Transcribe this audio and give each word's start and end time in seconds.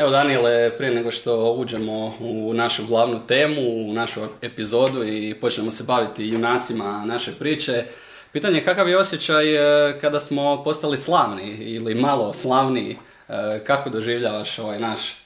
Evo 0.00 0.10
Daniele, 0.10 0.76
prije 0.76 0.94
nego 0.94 1.10
što 1.10 1.52
uđemo 1.52 2.14
u 2.20 2.54
našu 2.54 2.86
glavnu 2.86 3.20
temu, 3.26 3.90
u 3.90 3.92
našu 3.92 4.20
epizodu 4.42 5.04
i 5.04 5.34
počnemo 5.40 5.70
se 5.70 5.84
baviti 5.84 6.28
junacima 6.28 7.04
naše 7.06 7.32
priče, 7.32 7.84
pitanje 8.32 8.58
je 8.58 8.64
kakav 8.64 8.88
je 8.88 8.98
osjećaj 8.98 9.54
e, 9.54 9.98
kada 10.00 10.20
smo 10.20 10.64
postali 10.64 10.98
slavni 10.98 11.50
ili 11.50 11.94
malo 11.94 12.32
slavniji, 12.32 12.96
E, 13.30 13.64
kako 13.64 13.90
doživljavaš 13.90 14.58
ovaj 14.58 14.80
naš 14.80 15.16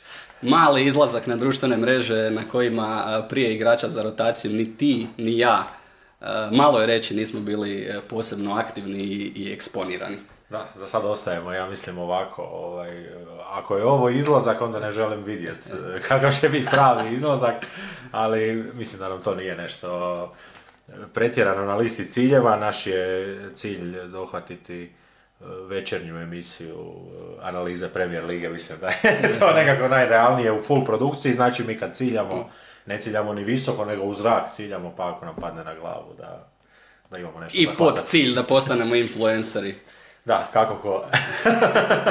mali 0.42 0.86
izlazak 0.86 1.26
na 1.26 1.36
društvene 1.36 1.76
mreže 1.76 2.30
na 2.30 2.42
kojima 2.48 3.04
e, 3.06 3.28
prije 3.28 3.54
igrača 3.54 3.88
za 3.88 4.02
rotaciju 4.02 4.52
ni 4.52 4.76
ti 4.76 5.06
ni 5.16 5.38
ja, 5.38 5.66
malo 6.52 6.80
je 6.80 6.86
reći, 6.86 7.14
nismo 7.14 7.40
bili 7.40 7.88
posebno 8.08 8.54
aktivni 8.54 9.02
i 9.36 9.52
eksponirani. 9.52 10.16
Da, 10.48 10.68
za 10.74 10.86
sad 10.86 11.04
ostajemo, 11.04 11.52
ja 11.52 11.66
mislim 11.66 11.98
ovako, 11.98 12.42
ovaj, 12.42 13.06
ako 13.50 13.76
je 13.76 13.84
ovo 13.84 14.08
izlazak, 14.08 14.60
onda 14.60 14.80
ne 14.80 14.92
želim 14.92 15.22
vidjeti 15.22 15.70
kakav 16.08 16.32
će 16.40 16.48
biti 16.48 16.66
pravi 16.70 17.14
izlazak, 17.14 17.54
ali 18.12 18.72
mislim 18.74 19.00
da 19.00 19.08
nam 19.08 19.22
to 19.22 19.34
nije 19.34 19.56
nešto 19.56 20.32
pretjerano 21.14 21.64
na 21.64 21.76
listi 21.76 22.06
ciljeva, 22.06 22.56
naš 22.56 22.86
je 22.86 23.38
cilj 23.54 24.02
dohvatiti 24.02 24.82
e, 24.84 24.90
večernju 25.68 26.20
emisiju 26.20 26.94
analize 27.42 27.88
Premier 27.88 28.24
Lige, 28.24 28.48
mislim 28.48 28.78
da 28.80 28.88
je 28.88 29.32
to 29.40 29.52
nekako 29.52 29.88
najrealnije 29.88 30.52
u 30.52 30.62
full 30.62 30.84
produkciji, 30.84 31.34
znači 31.34 31.64
mi 31.64 31.78
kad 31.78 31.96
ciljamo, 31.96 32.50
ne 32.86 33.00
ciljamo 33.00 33.32
ni 33.32 33.44
visoko, 33.44 33.84
nego 33.84 34.02
u 34.02 34.14
zrak 34.14 34.52
ciljamo, 34.52 34.94
pa 34.96 35.08
ako 35.08 35.24
nam 35.24 35.36
padne 35.36 35.64
na 35.64 35.74
glavu 35.74 36.14
da, 36.18 36.48
da 37.10 37.18
imamo 37.18 37.40
nešto 37.40 37.58
I 37.58 37.68
pod 37.78 38.00
cilj 38.06 38.34
da 38.34 38.42
postanemo 38.42 38.94
influenceri. 38.94 39.74
Da, 40.24 40.48
kako 40.52 40.74
ko. 40.74 41.04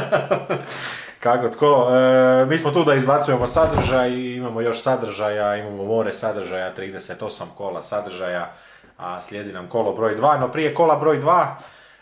kako 1.25 1.49
tko. 1.49 1.87
E, 1.91 2.45
mi 2.45 2.57
smo 2.57 2.71
tu 2.71 2.83
da 2.83 2.93
izbacujemo 2.93 3.47
sadržaj, 3.47 4.11
imamo 4.35 4.61
još 4.61 4.81
sadržaja, 4.81 5.55
imamo 5.55 5.83
more 5.83 6.13
sadržaja, 6.13 6.73
38 6.77 7.43
kola 7.57 7.83
sadržaja, 7.83 8.51
a 8.97 9.21
slijedi 9.21 9.53
nam 9.53 9.67
kolo 9.67 9.93
broj 9.93 10.17
2, 10.17 10.39
no 10.39 10.47
prije 10.47 10.75
kola 10.75 10.95
broj 10.95 11.21
2, 11.21 11.55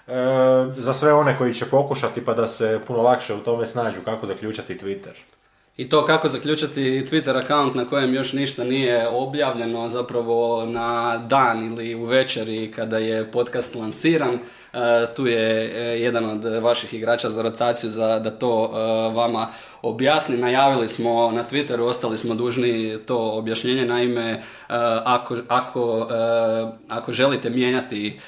e, 0.08 0.82
za 0.82 0.94
sve 0.94 1.14
one 1.14 1.38
koji 1.38 1.54
će 1.54 1.66
pokušati 1.66 2.26
pa 2.26 2.34
da 2.34 2.48
se 2.48 2.80
puno 2.88 3.02
lakše 3.02 3.34
u 3.34 3.40
tome 3.40 3.66
snađu 3.66 4.02
kako 4.06 4.26
zaključati 4.26 4.76
Twitter. 4.76 5.14
I 5.78 5.90
to 5.90 6.06
kako 6.06 6.28
zaključati 6.28 7.06
Twitter 7.06 7.38
account 7.38 7.76
na 7.76 7.86
kojem 7.86 8.14
još 8.14 8.34
ništa 8.34 8.64
nije 8.64 9.08
objavljeno, 9.08 9.90
zapravo 9.90 10.66
na 10.66 11.18
dan 11.18 11.64
ili 11.64 11.96
u 11.96 12.06
večeri 12.06 12.72
kada 12.72 12.98
je 12.98 13.32
podcast 13.32 13.76
lansiran. 13.76 14.40
E, 14.74 15.06
tu 15.16 15.28
je 15.28 15.72
e, 15.74 16.00
jedan 16.02 16.30
od 16.30 16.46
vaših 16.46 16.94
igrača 16.94 17.30
za 17.30 17.42
rotaciju 17.42 17.90
za, 17.90 18.20
da 18.20 18.32
to 18.32 18.72
e, 18.74 18.78
vama 19.14 19.48
objasni. 19.82 20.38
Najavili 20.38 20.88
smo 20.88 21.32
na 21.32 21.44
Twitteru, 21.44 21.82
ostali 21.82 22.18
smo 22.18 22.36
dužni 22.36 23.00
to 23.06 23.32
objašnjenje. 23.32 23.86
Naime, 23.86 24.42
ako, 25.04 25.38
ako, 25.48 26.08
ako 26.90 27.12
želite 27.12 27.50
mijenjati 27.50 28.20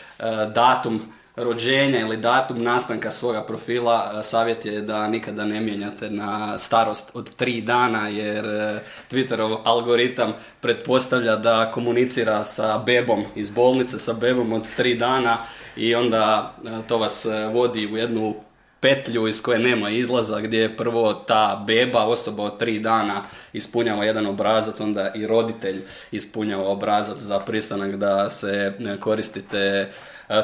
datum 0.54 1.02
rođenja 1.36 2.00
ili 2.00 2.18
datum 2.18 2.64
nastanka 2.64 3.12
svoga 3.12 3.46
profila, 3.46 4.14
e, 4.20 4.24
savjet 4.24 4.66
je 4.66 4.82
da 4.82 5.08
nikada 5.08 5.46
ne 5.46 5.62
mijenjate 5.62 6.10
na 6.10 6.58
starost 6.58 7.12
od 7.14 7.36
tri 7.36 7.62
dana, 7.62 8.08
jer 8.08 8.46
e, 8.46 8.80
Twitterov 9.12 9.58
algoritam 9.64 10.34
pretpostavlja 10.62 11.36
da 11.36 11.72
komunicira 11.72 12.44
sa 12.44 12.78
bebom 12.86 13.24
iz 13.36 13.50
bolnice, 13.50 14.00
sa 14.00 14.14
bebom 14.14 14.54
od 14.54 14.68
tri 14.78 14.96
dana 14.96 15.38
i 15.76 15.96
onda 15.96 16.54
e, 16.66 16.70
to 16.88 16.98
vas 16.98 17.28
vodi 17.52 17.90
u 17.94 17.98
jednu 17.98 18.36
petlju 18.80 19.28
iz 19.28 19.42
koje 19.42 19.60
nema 19.60 19.90
izlaza, 19.90 20.42
gdje 20.42 20.60
je 20.60 20.78
prvo 20.78 21.14
ta 21.14 21.64
beba, 21.68 22.06
osoba 22.06 22.44
od 22.44 22.60
tri 22.60 22.80
dana, 22.80 23.22
ispunjava 23.54 24.06
jedan 24.06 24.26
obrazac, 24.26 24.80
onda 24.80 25.12
i 25.16 25.28
roditelj 25.28 25.82
ispunjava 26.12 26.68
obrazac 26.68 27.20
za 27.20 27.40
pristanak 27.40 27.96
da 27.96 28.30
se 28.30 28.74
koristite 29.00 29.92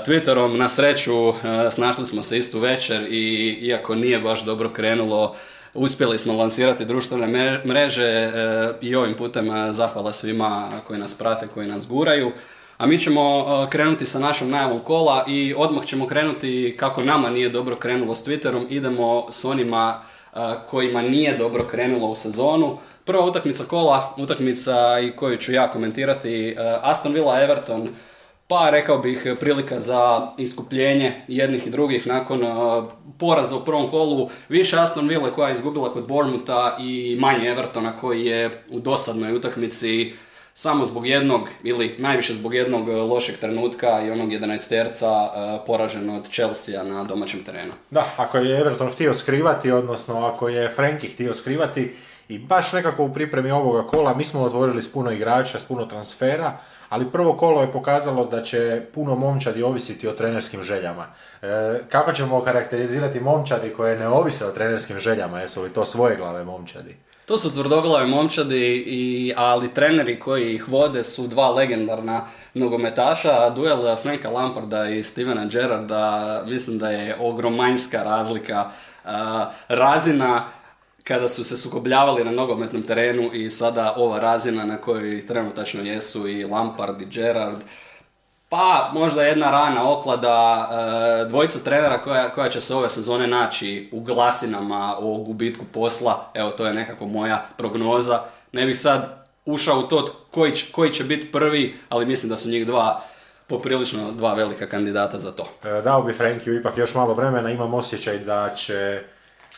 Twitterom. 0.06 0.58
Na 0.58 0.68
sreću, 0.68 1.30
e, 1.30 1.34
snašli 1.72 2.06
smo 2.06 2.24
se 2.24 2.38
istu 2.38 2.60
večer 2.60 3.08
i 3.10 3.58
iako 3.62 3.96
nije 3.96 4.20
baš 4.20 4.46
dobro 4.46 4.70
krenulo, 4.70 5.36
Uspjeli 5.74 6.20
smo 6.20 6.34
lansirati 6.34 6.86
društvene 6.86 7.62
mreže 7.66 8.04
e, 8.04 8.32
i 8.82 8.96
ovim 8.96 9.14
putem 9.14 9.52
e, 9.52 9.72
zahvala 9.72 10.12
svima 10.12 10.70
koji 10.88 11.00
nas 11.00 11.14
prate, 11.14 11.48
koji 11.48 11.68
nas 11.68 11.88
guraju. 11.88 12.32
A 12.78 12.86
mi 12.86 13.00
ćemo 13.00 13.22
e, 13.22 13.70
krenuti 13.70 14.06
sa 14.06 14.20
našom 14.20 14.50
najavom 14.50 14.80
kola 14.80 15.26
i 15.28 15.54
odmah 15.58 15.86
ćemo 15.86 16.08
krenuti 16.08 16.76
kako 16.80 17.04
nama 17.04 17.30
nije 17.30 17.50
dobro 17.50 17.76
krenulo 17.76 18.16
s 18.16 18.28
Twitterom, 18.28 18.66
idemo 18.70 19.26
s 19.30 19.46
onima 19.46 20.02
e, 20.34 20.38
kojima 20.68 21.02
nije 21.02 21.38
dobro 21.38 21.64
krenulo 21.64 22.08
u 22.08 22.16
sezonu. 22.16 22.78
Prva 23.06 23.26
utakmica 23.26 23.64
kola, 23.64 24.14
utakmica 24.18 25.00
i 25.00 25.12
koju 25.12 25.38
ću 25.38 25.54
ja 25.54 25.72
komentirati, 25.72 26.50
e, 26.50 26.56
Aston 26.82 27.14
Villa 27.14 27.42
Everton, 27.42 27.90
pa 28.50 28.70
rekao 28.70 28.98
bih 28.98 29.28
prilika 29.40 29.80
za 29.80 30.32
iskupljenje 30.38 31.14
jednih 31.28 31.68
i 31.68 31.70
drugih 31.70 32.08
nakon 32.08 32.44
uh, 32.44 32.86
poraza 33.20 33.56
u 33.56 33.66
prvom 33.66 33.90
kolu. 33.90 34.30
Više 34.50 34.80
Aston 34.80 35.08
Ville 35.08 35.32
koja 35.32 35.48
je 35.48 35.54
izgubila 35.54 35.92
kod 35.92 36.08
Bournemoutha 36.08 36.76
i 36.80 37.18
manje 37.20 37.50
Evertona 37.50 37.98
koji 37.98 38.26
je 38.26 38.64
u 38.70 38.80
dosadnoj 38.80 39.36
utakmici 39.36 40.14
samo 40.54 40.86
zbog 40.86 41.08
jednog 41.08 41.50
ili 41.64 41.96
najviše 41.98 42.34
zbog 42.34 42.56
jednog 42.56 42.88
uh, 42.88 42.96
lošeg 42.96 43.38
trenutka 43.38 44.02
i 44.06 44.12
onog 44.12 44.30
11-terca 44.30 45.12
uh, 45.12 45.66
poražen 45.68 46.10
od 46.10 46.30
Chelsea 46.30 46.84
na 46.84 47.04
domaćem 47.04 47.44
terenu. 47.44 47.74
Da, 47.90 48.06
ako 48.18 48.38
je 48.38 48.60
Everton 48.60 48.92
htio 48.92 49.14
skrivati, 49.14 49.72
odnosno 49.72 50.26
ako 50.26 50.50
je 50.50 50.72
Frenkie 50.76 51.10
htio 51.10 51.34
skrivati 51.34 51.96
i 52.30 52.40
baš 52.40 52.74
nekako 52.74 53.04
u 53.04 53.14
pripremi 53.14 53.52
ovoga 53.52 53.88
kola, 53.88 54.14
mi 54.14 54.24
smo 54.24 54.42
otvorili 54.42 54.82
s 54.82 54.92
puno 54.92 55.12
igrača, 55.12 55.60
s 55.60 55.66
puno 55.66 55.86
transfera, 55.86 56.58
ali 56.90 57.12
prvo 57.12 57.34
kolo 57.34 57.62
je 57.62 57.72
pokazalo 57.72 58.26
da 58.26 58.44
će 58.44 58.82
puno 58.94 59.16
momčadi 59.16 59.64
ovisiti 59.64 60.08
o 60.08 60.12
trenerskim 60.12 60.64
željama. 60.64 61.06
E, 61.42 61.48
kako 61.90 62.12
ćemo 62.12 62.42
karakterizirati 62.42 63.20
momčadi 63.20 63.70
koje 63.70 64.00
ne 64.00 64.08
ovise 64.08 64.46
o 64.46 64.52
trenerskim 64.52 65.00
željama? 65.00 65.42
Jesu 65.42 65.62
li 65.62 65.74
to 65.74 65.86
svoje 65.86 66.16
glave 66.16 66.44
momčadi? 66.44 66.96
To 67.26 67.38
su 67.38 67.54
tvrdoglave 67.54 68.08
momčadi, 68.08 68.84
i, 68.88 69.34
ali 69.38 69.74
treneri 69.74 70.20
koji 70.20 70.56
ih 70.56 70.70
vode 70.70 71.04
su 71.04 71.28
dva 71.28 71.50
legendarna 71.50 72.22
nogometaša. 72.54 73.50
Duel 73.50 73.96
Franka 73.96 74.30
Lamparda 74.30 74.90
i 74.90 75.04
Stevena 75.04 75.46
Gerrarda, 75.46 76.44
mislim 76.48 76.78
da 76.78 76.90
je 76.90 77.18
ogromanjska 77.20 78.04
razlika. 78.04 78.70
A, 79.06 79.52
razina 79.68 80.44
kada 81.04 81.28
su 81.28 81.44
se 81.44 81.58
sukobljavali 81.58 82.24
na 82.24 82.32
nogometnom 82.32 82.84
terenu 82.84 83.34
i 83.34 83.50
sada 83.50 83.94
ova 83.98 84.20
razina 84.20 84.66
na 84.66 84.78
kojoj 84.78 85.28
trenutačno 85.28 85.84
jesu 85.84 86.28
i 86.28 86.46
Lampard 86.46 87.02
i 87.02 87.06
Gerrard. 87.06 87.64
Pa, 88.50 88.92
možda 88.94 89.24
jedna 89.24 89.52
rana 89.52 89.92
oklada, 89.92 90.70
e, 90.72 91.26
dvojica 91.26 91.60
trenera 91.60 92.02
koja, 92.02 92.30
koja 92.30 92.50
će 92.50 92.62
se 92.62 92.76
ove 92.76 92.90
sezone 92.90 93.28
naći 93.28 93.90
u 93.92 94.00
glasinama 94.00 94.96
o 95.00 95.18
gubitku 95.18 95.66
posla, 95.74 96.32
evo 96.34 96.50
to 96.52 96.66
je 96.66 96.74
nekako 96.74 97.06
moja 97.06 97.46
prognoza. 97.58 98.22
Ne 98.52 98.66
bih 98.66 98.80
sad 98.80 99.26
ušao 99.46 99.80
u 99.80 99.84
to 99.84 100.26
koji 100.32 100.52
će, 100.52 100.72
koji 100.72 100.90
će 100.94 101.04
biti 101.04 101.32
prvi, 101.32 101.76
ali 101.90 102.06
mislim 102.06 102.30
da 102.30 102.36
su 102.36 102.50
njih 102.50 102.66
dva 102.66 103.02
poprilično 103.48 104.12
dva 104.12 104.34
velika 104.34 104.68
kandidata 104.68 105.20
za 105.20 105.32
to. 105.32 105.48
E, 105.64 105.82
dao 105.82 106.02
bi 106.02 106.14
Frankiju 106.14 106.60
ipak 106.60 106.78
još 106.78 106.96
malo 106.96 107.14
vremena, 107.14 107.52
imam 107.52 107.74
osjećaj 107.74 108.20
da 108.20 108.56
će 108.56 109.04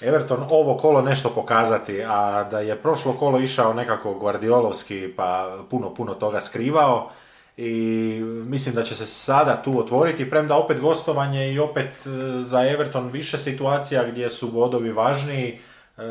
Everton 0.02 0.46
ovo 0.50 0.78
kolo 0.78 1.02
nešto 1.02 1.30
pokazati, 1.30 2.04
a 2.04 2.44
da 2.44 2.60
je 2.60 2.76
prošlo 2.76 3.14
kolo 3.14 3.40
išao 3.40 3.74
nekako 3.74 4.14
Guardiolovski 4.14 5.14
pa 5.16 5.58
puno, 5.70 5.94
puno 5.94 6.14
toga 6.14 6.42
skrivao 6.42 7.10
i 7.58 8.22
mislim 8.24 8.76
da 8.76 8.84
će 8.84 8.96
se 8.96 9.06
sada 9.06 9.62
tu 9.62 9.80
otvoriti, 9.80 10.30
premda 10.30 10.56
opet 10.56 10.80
gostovanje 10.80 11.54
i 11.54 11.60
opet 11.60 11.88
e, 11.88 12.10
za 12.44 12.68
Everton 12.68 13.10
više 13.10 13.38
situacija 13.38 14.04
gdje 14.04 14.30
su 14.30 14.52
bodovi 14.52 14.92
važniji, 14.92 15.60
e, 15.98 16.02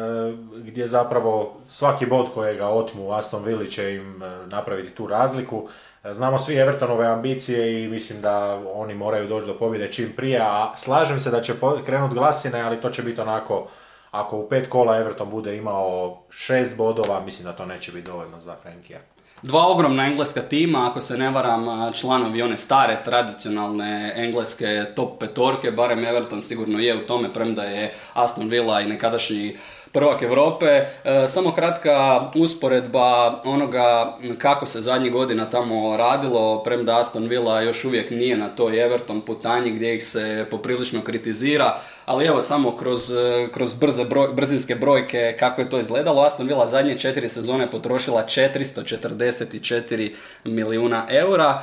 gdje 0.56 0.86
zapravo 0.86 1.56
svaki 1.68 2.06
bod 2.06 2.26
kojega 2.34 2.68
otmu 2.68 3.12
Aston 3.12 3.44
Villa 3.44 3.66
će 3.66 3.94
im 3.94 4.22
e, 4.22 4.46
napraviti 4.46 4.90
tu 4.90 5.06
razliku. 5.06 5.68
Znamo 6.04 6.38
svi 6.38 6.56
Evertonove 6.56 7.06
ambicije 7.06 7.84
i 7.84 7.88
mislim 7.88 8.22
da 8.22 8.60
oni 8.74 8.94
moraju 8.94 9.28
doći 9.28 9.46
do 9.46 9.54
pobjede 9.54 9.92
čim 9.92 10.12
prije, 10.16 10.40
a 10.42 10.72
slažem 10.76 11.20
se 11.20 11.30
da 11.30 11.42
će 11.42 11.54
krenut 11.86 12.14
glasine, 12.14 12.60
ali 12.60 12.80
to 12.80 12.90
će 12.90 13.02
biti 13.02 13.20
onako, 13.20 13.68
ako 14.10 14.36
u 14.36 14.48
pet 14.48 14.68
kola 14.68 14.96
Everton 14.96 15.30
bude 15.30 15.56
imao 15.56 16.18
šest 16.30 16.76
bodova, 16.76 17.20
mislim 17.20 17.44
da 17.44 17.52
to 17.52 17.66
neće 17.66 17.92
biti 17.92 18.06
dovoljno 18.06 18.40
za 18.40 18.56
Frankija. 18.62 18.98
dva 19.42 19.66
ogromna 19.66 20.06
engleska 20.06 20.40
tima, 20.40 20.88
ako 20.90 21.00
se 21.00 21.18
ne 21.18 21.30
varam, 21.30 21.92
članovi 21.92 22.42
one 22.42 22.56
stare 22.56 23.02
tradicionalne 23.04 24.12
engleske 24.16 24.84
top 24.96 25.20
petorke, 25.20 25.70
barem 25.70 26.04
Everton 26.04 26.42
sigurno 26.42 26.78
je 26.78 26.96
u 26.96 27.06
tome, 27.06 27.32
premda 27.32 27.62
je 27.62 27.92
Aston 28.14 28.48
Villa 28.48 28.80
i 28.80 28.86
nekadašnji 28.86 29.56
prvak 29.92 30.22
Europe. 30.22 30.66
E, 30.66 30.86
samo 31.28 31.52
kratka 31.52 32.20
usporedba 32.34 33.40
onoga 33.44 34.16
kako 34.38 34.66
se 34.66 34.80
zadnjih 34.80 35.12
godina 35.12 35.44
tamo 35.44 35.96
radilo, 35.96 36.62
premda 36.62 36.98
Aston 36.98 37.26
Villa 37.26 37.60
još 37.60 37.84
uvijek 37.84 38.10
nije 38.10 38.36
na 38.36 38.48
toj 38.48 38.84
Everton 38.84 39.20
putanji 39.20 39.70
gdje 39.70 39.94
ih 39.94 40.04
se 40.04 40.46
poprilično 40.50 41.00
kritizira, 41.00 41.78
ali 42.06 42.26
evo 42.26 42.40
samo 42.40 42.76
kroz, 42.76 43.12
kroz 43.52 43.74
brze 43.74 44.04
brzinske 44.32 44.74
brojke 44.74 45.36
kako 45.38 45.60
je 45.60 45.70
to 45.70 45.78
izgledalo. 45.78 46.22
Aston 46.22 46.46
Villa 46.46 46.66
zadnje 46.66 46.98
četiri 46.98 47.28
sezone 47.28 47.70
potrošila 47.70 48.24
444 48.26 50.14
milijuna 50.44 51.06
eura 51.08 51.62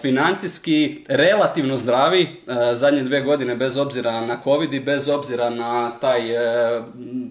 financijski 0.00 1.04
relativno 1.08 1.76
zdravi 1.76 2.40
zadnje 2.74 3.02
dvije 3.02 3.22
godine 3.22 3.56
bez 3.56 3.76
obzira 3.76 4.20
na 4.20 4.40
covid 4.44 4.72
i 4.74 4.80
bez 4.80 5.08
obzira 5.08 5.50
na 5.50 5.90
taj, 6.00 6.30
e, 6.30 6.82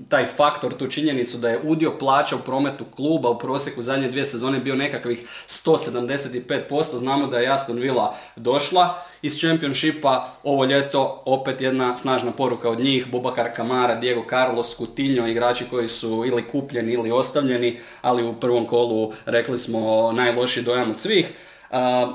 taj 0.09 0.25
faktor, 0.25 0.73
tu 0.73 0.87
činjenicu 0.87 1.37
da 1.37 1.49
je 1.49 1.59
udio 1.63 1.91
plaća 1.99 2.35
u 2.35 2.39
prometu 2.39 2.85
kluba 2.95 3.29
u 3.29 3.39
prosjeku 3.39 3.83
zadnje 3.83 4.07
dvije 4.07 4.25
sezone 4.25 4.59
bio 4.59 4.75
nekakvih 4.75 5.19
175%. 5.47 6.97
Znamo 6.97 7.27
da 7.27 7.39
je 7.39 7.49
Aston 7.49 7.77
Villa 7.77 8.15
došla 8.35 9.01
iz 9.21 9.39
Championshipa 9.39 10.29
ovo 10.43 10.65
ljeto 10.65 11.21
opet 11.25 11.61
jedna 11.61 11.97
snažna 11.97 12.31
poruka 12.31 12.69
od 12.69 12.79
njih, 12.79 13.07
Bubakar 13.11 13.55
Kamara, 13.55 13.95
Diego 13.95 14.23
Carlos, 14.29 14.77
Coutinho, 14.77 15.27
igrači 15.27 15.65
koji 15.69 15.87
su 15.87 16.23
ili 16.27 16.47
kupljeni 16.47 16.93
ili 16.93 17.11
ostavljeni, 17.11 17.79
ali 18.01 18.27
u 18.27 18.33
prvom 18.33 18.65
kolu 18.65 19.13
rekli 19.25 19.57
smo 19.57 20.11
najlošiji 20.11 20.63
dojam 20.63 20.89
od 20.89 20.97
svih 20.97 21.25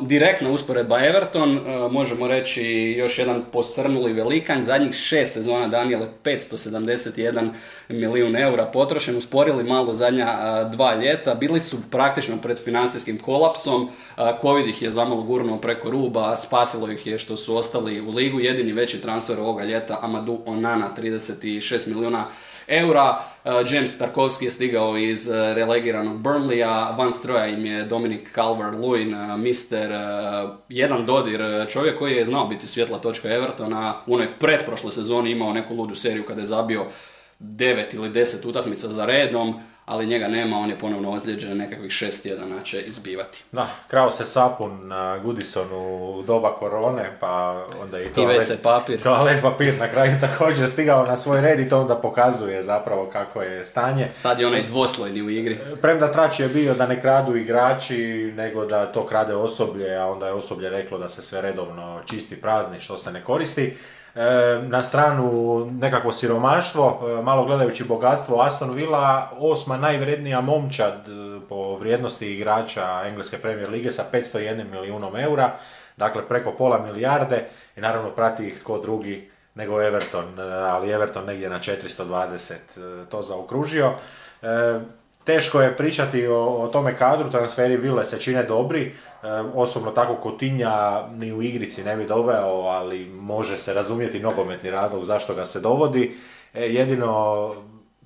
direktna 0.01 0.51
usporedba 0.51 1.05
Everton, 1.05 1.61
možemo 1.91 2.29
reći 2.29 2.63
još 2.99 3.19
jedan 3.19 3.43
posrnuli 3.53 4.13
velikan, 4.13 4.63
zadnjih 4.63 4.95
šest 4.95 5.33
sezona 5.33 5.69
Daniele 5.69 6.09
571 6.25 7.51
milijun 7.89 8.37
eura 8.37 8.67
potrošen, 8.67 9.17
usporili 9.17 9.65
malo 9.65 9.95
zadnja 9.95 10.65
dva 10.65 10.95
ljeta, 10.95 11.35
bili 11.35 11.61
su 11.61 11.77
praktično 11.91 12.37
pred 12.37 12.65
financijskim 12.65 13.19
kolapsom, 13.19 13.91
Covid 14.41 14.67
ih 14.67 14.83
je 14.83 14.91
zamalo 14.91 15.23
gurnuo 15.23 15.59
preko 15.59 15.91
ruba, 15.91 16.37
spasilo 16.37 16.91
ih 16.91 17.07
je 17.07 17.19
što 17.19 17.37
su 17.37 17.57
ostali 17.57 18.01
u 18.01 18.11
ligu, 18.11 18.41
jedini 18.41 18.73
veći 18.73 19.01
transfer 19.01 19.41
ovoga 19.41 19.65
ljeta 19.65 19.99
Amadou 20.03 20.43
Onana 20.47 20.89
36 20.99 21.89
milijuna. 21.89 22.27
Uh, 22.73 23.73
James 23.73 23.99
Tarkovski 23.99 24.45
je 24.45 24.51
stigao 24.51 24.97
iz 24.97 25.29
uh, 25.29 25.35
relegiranog 25.35 26.19
Burnleya, 26.19 26.95
van 26.99 27.13
stroja 27.13 27.47
im 27.47 27.67
je 27.67 27.85
Dominic 27.85 28.21
Calvert-Lewin, 28.35 29.33
uh, 29.33 29.41
mister, 29.41 29.91
jedan 30.69 31.07
dodir, 31.07 31.41
čovjek 31.69 31.99
koji 31.99 32.17
je 32.17 32.25
znao 32.25 32.47
biti 32.47 32.67
svjetla 32.67 32.99
točka 32.99 33.29
Evertona, 33.29 33.95
u 34.07 34.15
onoj 34.15 34.39
pretprošloj 34.39 34.93
sezoni 34.93 35.31
imao 35.31 35.53
neku 35.53 35.75
ludu 35.75 35.95
seriju 35.95 36.25
kada 36.25 36.41
je 36.41 36.47
zabio 36.47 36.87
devet 37.39 37.95
ili 37.95 38.09
deset 38.09 38.45
utakmica 38.45 38.89
za 38.89 39.05
redom, 39.05 39.61
ali 39.85 40.07
njega 40.07 40.29
nema, 40.29 40.57
on 40.59 40.71
je 40.71 40.79
ponovno 40.79 41.11
ozlijeđen, 41.11 41.57
nekakvih 41.57 41.93
šest 41.93 42.23
tjedana 42.23 42.63
će 42.65 42.81
izbivati. 42.81 43.45
Da, 43.53 43.67
krao 43.89 44.11
se 44.11 44.25
sapun 44.25 44.89
na 44.89 45.19
Goodisonu 45.19 46.09
u 46.19 46.23
doba 46.23 46.57
korone, 46.57 47.17
pa 47.21 47.65
onda 47.83 48.01
i 48.01 48.13
toalet, 48.13 48.51
I 48.51 48.63
papir. 48.63 49.03
toalet 49.03 49.43
papir 49.43 49.75
na 49.79 49.89
kraju 49.89 50.13
također 50.21 50.69
stigao 50.69 51.07
na 51.07 51.17
svoj 51.17 51.41
red 51.41 51.61
i 51.61 51.69
to 51.69 51.81
onda 51.81 51.95
pokazuje 51.95 52.63
zapravo 52.63 53.11
kako 53.13 53.43
je 53.43 53.65
stanje. 53.65 54.09
Sad 54.17 54.41
je 54.41 54.47
onaj 54.47 54.63
dvoslojni 54.63 55.23
u 55.23 55.31
igri. 55.31 55.59
Premda 55.83 56.13
trač 56.13 56.41
je 56.41 56.49
bio 56.49 56.75
da 56.75 56.87
ne 56.87 57.01
kradu 57.01 57.37
igrači, 57.37 58.33
nego 58.37 58.65
da 58.67 58.93
to 58.93 59.07
krade 59.07 59.35
osoblje, 59.35 59.97
a 59.97 60.07
onda 60.07 60.27
je 60.27 60.33
osoblje 60.33 60.71
reklo 60.71 60.99
da 60.99 61.09
se 61.09 61.23
sve 61.23 61.41
redovno 61.41 62.01
čisti 62.07 62.41
prazni 62.41 62.81
što 62.81 62.97
se 62.97 63.13
ne 63.13 63.23
koristi. 63.23 63.77
E, 64.15 64.63
na 64.63 64.83
stranu 64.83 65.67
nekakvo 65.81 66.13
siromaštvo, 66.13 67.01
e, 67.19 67.23
malo 67.23 67.45
gledajući 67.45 67.85
bogatstvo 67.85 68.41
Aston 68.41 68.71
Villa, 68.71 69.31
osma 69.39 69.77
najvrednija 69.77 70.41
momčad 70.41 71.09
e, 71.09 71.41
po 71.49 71.77
vrijednosti 71.77 72.35
igrača 72.35 73.03
Engleske 73.07 73.39
premier 73.39 73.71
lige 73.71 73.91
sa 73.91 74.05
501 74.13 74.65
milijunom 74.71 75.17
eura, 75.17 75.53
dakle 75.97 76.29
preko 76.29 76.53
pola 76.53 76.79
milijarde 76.87 77.49
i 77.77 77.81
naravno 77.81 78.11
prati 78.11 78.49
ih 78.49 78.61
tko 78.61 78.79
drugi 78.79 79.31
nego 79.55 79.83
Everton, 79.83 80.39
ali 80.71 80.91
Everton 80.91 81.25
negdje 81.25 81.51
na 81.51 81.59
420 81.59 83.07
to 83.11 83.23
zaokružio. 83.23 83.93
Teško 85.25 85.61
je 85.61 85.77
pričati 85.77 86.27
o, 86.27 86.69
tome 86.73 86.97
kadru, 86.97 87.31
transferi 87.31 87.77
Ville 87.77 88.05
se 88.05 88.21
čine 88.21 88.43
dobri, 88.43 88.95
osobno 89.55 89.91
tako 89.91 90.15
Kotinja 90.15 91.07
ni 91.09 91.33
u 91.33 91.43
igrici 91.43 91.85
ne 91.85 91.97
bi 91.97 92.07
doveo, 92.07 92.63
ali 92.67 93.07
može 93.07 93.59
se 93.59 93.75
razumjeti 93.75 94.21
nogometni 94.21 94.71
razlog 94.71 95.05
zašto 95.05 95.35
ga 95.35 95.45
se 95.45 95.61
dovodi. 95.61 96.17
E, 96.55 96.63
jedino 96.63 97.55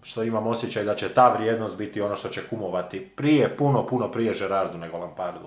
što 0.02 0.22
imam 0.22 0.46
osjećaj 0.46 0.84
da 0.84 0.94
će 0.94 1.08
ta 1.08 1.32
vrijednost 1.38 1.78
biti 1.78 2.00
ono 2.00 2.16
što 2.16 2.28
će 2.28 2.40
kumovati 2.50 3.08
prije, 3.16 3.56
puno, 3.56 3.86
puno 3.86 4.12
prije 4.12 4.34
Gerardu 4.38 4.78
nego 4.78 4.98
Lampardu. 4.98 5.46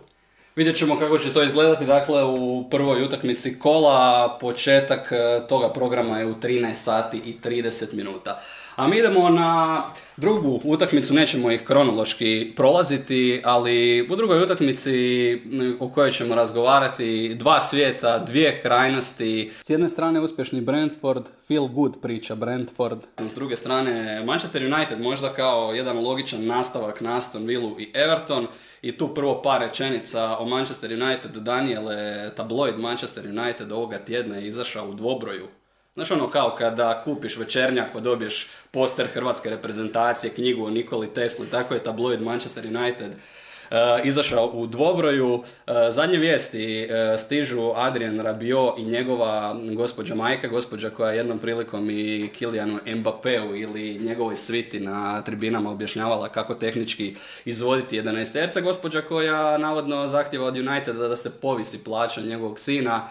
Vidjet 0.55 0.77
ćemo 0.77 0.99
kako 0.99 1.17
će 1.17 1.33
to 1.33 1.43
izgledati, 1.43 1.85
dakle 1.85 2.23
u 2.23 2.69
prvoj 2.69 3.03
utakmici 3.03 3.59
kola, 3.59 4.37
početak 4.41 5.11
e, 5.11 5.47
toga 5.47 5.69
programa 5.69 6.19
je 6.19 6.25
u 6.25 6.35
13 6.35 6.73
sati 6.73 7.17
i 7.17 7.37
30 7.43 7.95
minuta. 7.95 8.39
A 8.79 8.87
mi 8.87 8.97
idemo 8.97 9.29
na 9.29 9.83
drugu 10.17 10.61
utakmicu, 10.63 11.13
nećemo 11.13 11.51
ih 11.51 11.63
kronološki 11.63 12.53
prolaziti, 12.55 13.41
ali 13.43 14.07
u 14.11 14.15
drugoj 14.15 14.43
utakmici 14.43 14.93
o 15.79 15.89
kojoj 15.89 16.11
ćemo 16.11 16.35
razgovarati, 16.35 17.35
dva 17.35 17.59
svijeta, 17.59 18.19
dvije 18.19 18.61
krajnosti. 18.61 19.51
S 19.61 19.69
jedne 19.69 19.89
strane 19.89 20.19
uspješni 20.19 20.61
Brentford, 20.61 21.23
feel 21.47 21.67
good 21.67 22.01
priča 22.01 22.35
Brentford. 22.35 22.99
S 23.17 23.33
druge 23.33 23.55
strane 23.55 24.23
Manchester 24.25 24.73
United 24.73 25.01
možda 25.01 25.29
kao 25.29 25.73
jedan 25.73 25.99
logičan 25.99 26.45
nastavak 26.45 27.01
na 27.01 27.17
Aston 27.17 27.45
Villa 27.45 27.71
i 27.79 27.91
Everton. 27.93 28.47
I 28.81 28.97
tu 28.97 29.07
prvo 29.07 29.41
par 29.41 29.61
rečenica 29.61 30.37
o 30.37 30.45
Manchester 30.45 30.93
United. 30.93 31.31
Daniele, 31.31 32.29
tabloid 32.35 32.79
Manchester 32.79 33.27
United 33.27 33.71
ovoga 33.71 33.97
tjedna 33.97 34.35
je 34.35 34.47
izašao 34.47 34.89
u 34.89 34.93
dvobroju 34.93 35.47
Znaš 35.99 36.11
ono 36.11 36.29
kao 36.29 36.55
kada 36.57 37.01
kupiš 37.03 37.37
večernjak 37.37 37.85
pa 37.93 37.99
dobiješ 37.99 38.47
poster 38.71 39.07
hrvatske 39.07 39.49
reprezentacije, 39.49 40.33
knjigu 40.33 40.65
o 40.65 40.69
Nikoli 40.69 41.13
Tesli, 41.13 41.49
tako 41.49 41.73
je 41.73 41.83
tabloid 41.83 42.21
Manchester 42.21 42.65
United 42.65 43.11
uh, 43.11 43.77
izašao 44.03 44.45
u 44.53 44.67
dvobroju. 44.67 45.33
Uh, 45.33 45.43
zadnje 45.89 46.17
vijesti 46.17 46.87
uh, 46.89 47.19
stižu 47.19 47.71
Adrian 47.75 48.19
Rabio 48.19 48.75
i 48.77 48.83
njegova 48.83 49.55
gospođa 49.75 50.15
majka, 50.15 50.47
gospođa 50.47 50.89
koja 50.89 51.11
jednom 51.11 51.39
prilikom 51.39 51.89
i 51.89 52.29
Kilijanu 52.33 52.79
Mbappeu 52.95 53.55
ili 53.55 53.99
njegovoj 53.99 54.35
sviti 54.35 54.79
na 54.79 55.21
tribinama 55.21 55.71
objašnjavala 55.71 56.29
kako 56.29 56.55
tehnički 56.55 57.15
izvoditi 57.45 58.01
11 58.01 58.33
terca, 58.33 58.61
gospođa 58.61 59.01
koja 59.01 59.57
navodno 59.57 60.07
zahtjeva 60.07 60.45
od 60.45 60.57
Uniteda 60.57 61.07
da 61.07 61.15
se 61.15 61.31
povisi 61.41 61.83
plaća 61.83 62.21
njegovog 62.21 62.59
sina 62.59 63.09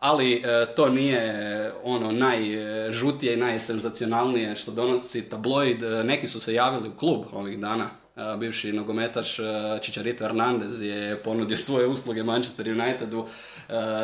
ali 0.00 0.34
e, 0.34 0.66
to 0.76 0.88
nije 0.88 1.72
ono 1.84 2.12
najžutije 2.12 3.34
i 3.34 3.36
najsenzacionalnije 3.36 4.54
što 4.54 4.70
donosi 4.70 5.28
tabloid. 5.28 5.82
E, 5.82 6.04
neki 6.04 6.26
su 6.26 6.40
se 6.40 6.54
javili 6.54 6.88
u 6.88 6.96
klub 6.96 7.24
ovih 7.32 7.58
dana. 7.58 7.90
E, 8.16 8.36
bivši 8.36 8.72
nogometaš 8.72 9.36
Čičarito 9.80 10.24
Hernandez 10.24 10.82
je 10.82 11.22
ponudio 11.22 11.56
svoje 11.56 11.86
usluge 11.86 12.22
Manchester 12.22 12.68
Unitedu 12.68 13.26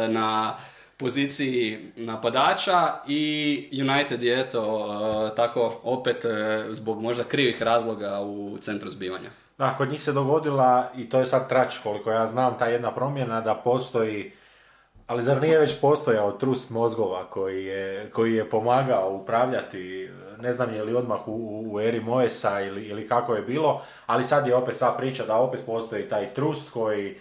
na 0.08 0.56
poziciji 0.96 1.92
napadača 1.96 2.92
i 3.08 3.68
United 3.72 4.22
je 4.22 4.40
eto 4.40 5.32
tako 5.36 5.80
opet 5.82 6.24
zbog 6.70 7.02
možda 7.02 7.24
krivih 7.24 7.62
razloga 7.62 8.20
u 8.20 8.58
centru 8.60 8.90
zbivanja. 8.90 9.30
Da, 9.58 9.74
kod 9.78 9.88
njih 9.88 10.02
se 10.02 10.12
dogodila 10.12 10.90
i 10.96 11.08
to 11.08 11.18
je 11.18 11.26
sad 11.26 11.48
trač 11.48 11.78
koliko 11.82 12.10
ja 12.10 12.26
znam 12.26 12.58
ta 12.58 12.66
jedna 12.66 12.94
promjena 12.94 13.40
da 13.40 13.54
postoji 13.54 14.32
ali 15.06 15.22
zar 15.22 15.42
nije 15.42 15.58
već 15.58 15.80
postojao 15.80 16.32
trust 16.32 16.70
mozgova 16.70 17.24
koji 17.24 17.64
je, 17.64 18.10
koji 18.10 18.34
je 18.34 18.50
pomagao 18.50 19.14
upravljati, 19.14 20.10
ne 20.40 20.52
znam 20.52 20.74
je 20.74 20.84
li 20.84 20.94
odmah 20.94 21.28
u, 21.28 21.64
u 21.72 21.80
eri 21.80 22.00
Moesa 22.00 22.60
ili, 22.60 22.82
ili 22.82 23.08
kako 23.08 23.34
je 23.34 23.42
bilo, 23.42 23.82
ali 24.06 24.24
sad 24.24 24.46
je 24.46 24.54
opet 24.54 24.78
ta 24.78 24.94
priča 24.98 25.24
da 25.24 25.36
opet 25.36 25.60
postoji 25.66 26.08
taj 26.08 26.34
trust 26.34 26.70
koji, 26.70 27.16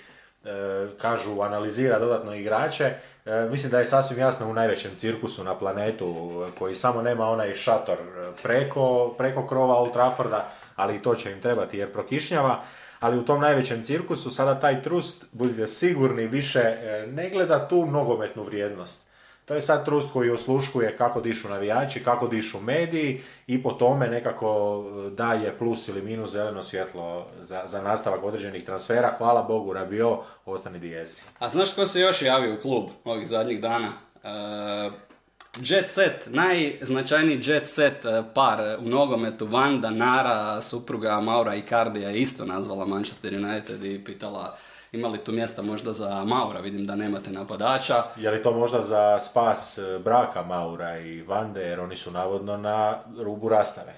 e, 0.46 0.88
kažu, 0.98 1.42
analizira 1.42 2.00
dodatno 2.00 2.34
igrače. 2.34 2.94
E, 3.26 3.48
mislim 3.52 3.72
da 3.72 3.80
je 3.80 3.86
sasvim 3.86 4.20
jasno 4.20 4.50
u 4.50 4.54
najvećem 4.54 4.92
cirkusu 4.96 5.44
na 5.44 5.56
planetu 5.56 6.32
koji 6.60 6.76
samo 6.76 7.02
nema 7.02 7.30
onaj 7.30 7.56
šator 7.56 7.98
preko, 8.44 9.14
preko 9.18 9.48
krova 9.48 9.76
Old 9.76 9.94
Trafforda, 9.94 10.52
ali 10.76 11.02
to 11.02 11.16
će 11.16 11.32
im 11.32 11.42
trebati 11.42 11.78
jer 11.78 11.94
prokišnjava 11.94 12.60
ali 13.04 13.18
u 13.18 13.26
tom 13.26 13.42
najvećem 13.42 13.84
cirkusu 13.84 14.32
sada 14.32 14.60
taj 14.60 14.82
trust, 14.82 15.26
budite 15.32 15.68
sigurni, 15.68 16.28
više 16.28 16.60
e, 16.60 17.08
ne 17.08 17.30
gleda 17.30 17.68
tu 17.68 17.86
nogometnu 17.86 18.44
vrijednost, 18.44 19.10
To 19.46 19.54
je 19.54 19.62
sad 19.62 19.86
trust 19.86 20.14
koji 20.14 20.30
osluškuje 20.30 20.98
kako 20.98 21.22
dišu 21.22 21.50
navijači, 21.50 22.04
kako 22.04 22.28
dišu 22.28 22.60
mediji 22.60 23.22
i 23.48 23.64
po 23.64 23.72
tome 23.72 24.08
nekako 24.08 24.84
e, 24.86 25.10
daje 25.10 25.58
plus 25.58 25.88
ili 25.88 26.02
minus 26.02 26.32
zeleno 26.32 26.64
svjetlo 26.64 27.28
za, 27.42 27.64
za 27.66 27.82
nastavak 27.82 28.24
određenih 28.24 28.66
transfera. 28.66 29.16
Hvala 29.18 29.44
Bogu, 29.44 29.74
Rabio, 29.74 30.20
ostani 30.46 30.80
dijesi. 30.80 31.26
A 31.40 31.50
znaš 31.50 31.74
ko 31.74 31.86
se 31.86 32.00
još 32.00 32.22
javio 32.22 32.54
u 32.54 32.62
klub 32.62 32.90
ovih 33.04 33.28
zadnjih 33.28 33.62
dana? 33.62 33.88
E, 34.24 35.13
jet 35.62 35.90
set, 35.90 36.28
najznačajniji 36.32 37.42
jet 37.44 37.68
set 37.68 38.06
e, 38.06 38.24
par 38.34 38.60
u 38.80 38.90
nogometu, 38.90 39.46
Vanda, 39.46 39.90
Nara, 39.90 40.62
supruga 40.62 41.22
Maura 41.22 41.56
Icardija 41.56 42.10
je 42.10 42.20
isto 42.20 42.46
nazvala 42.46 42.86
Manchester 42.86 43.34
United 43.34 43.84
i 43.84 44.04
pitala 44.04 44.58
ima 44.92 45.08
li 45.08 45.18
tu 45.18 45.32
mjesta 45.32 45.62
možda 45.62 45.94
za 45.94 46.24
Maura, 46.24 46.60
vidim 46.60 46.86
da 46.86 46.96
nemate 46.96 47.32
napadača. 47.32 48.04
Je 48.16 48.32
li 48.32 48.44
to 48.44 48.52
možda 48.52 48.82
za 48.82 49.20
spas 49.20 49.78
e, 49.78 50.00
braka 50.00 50.44
Maura 50.44 50.98
i 50.98 51.22
Vande, 51.22 51.62
jer 51.62 51.80
oni 51.80 51.96
su 51.96 52.12
navodno 52.12 52.58
na 52.58 52.96
rubu 53.18 53.50
rastave? 53.50 53.94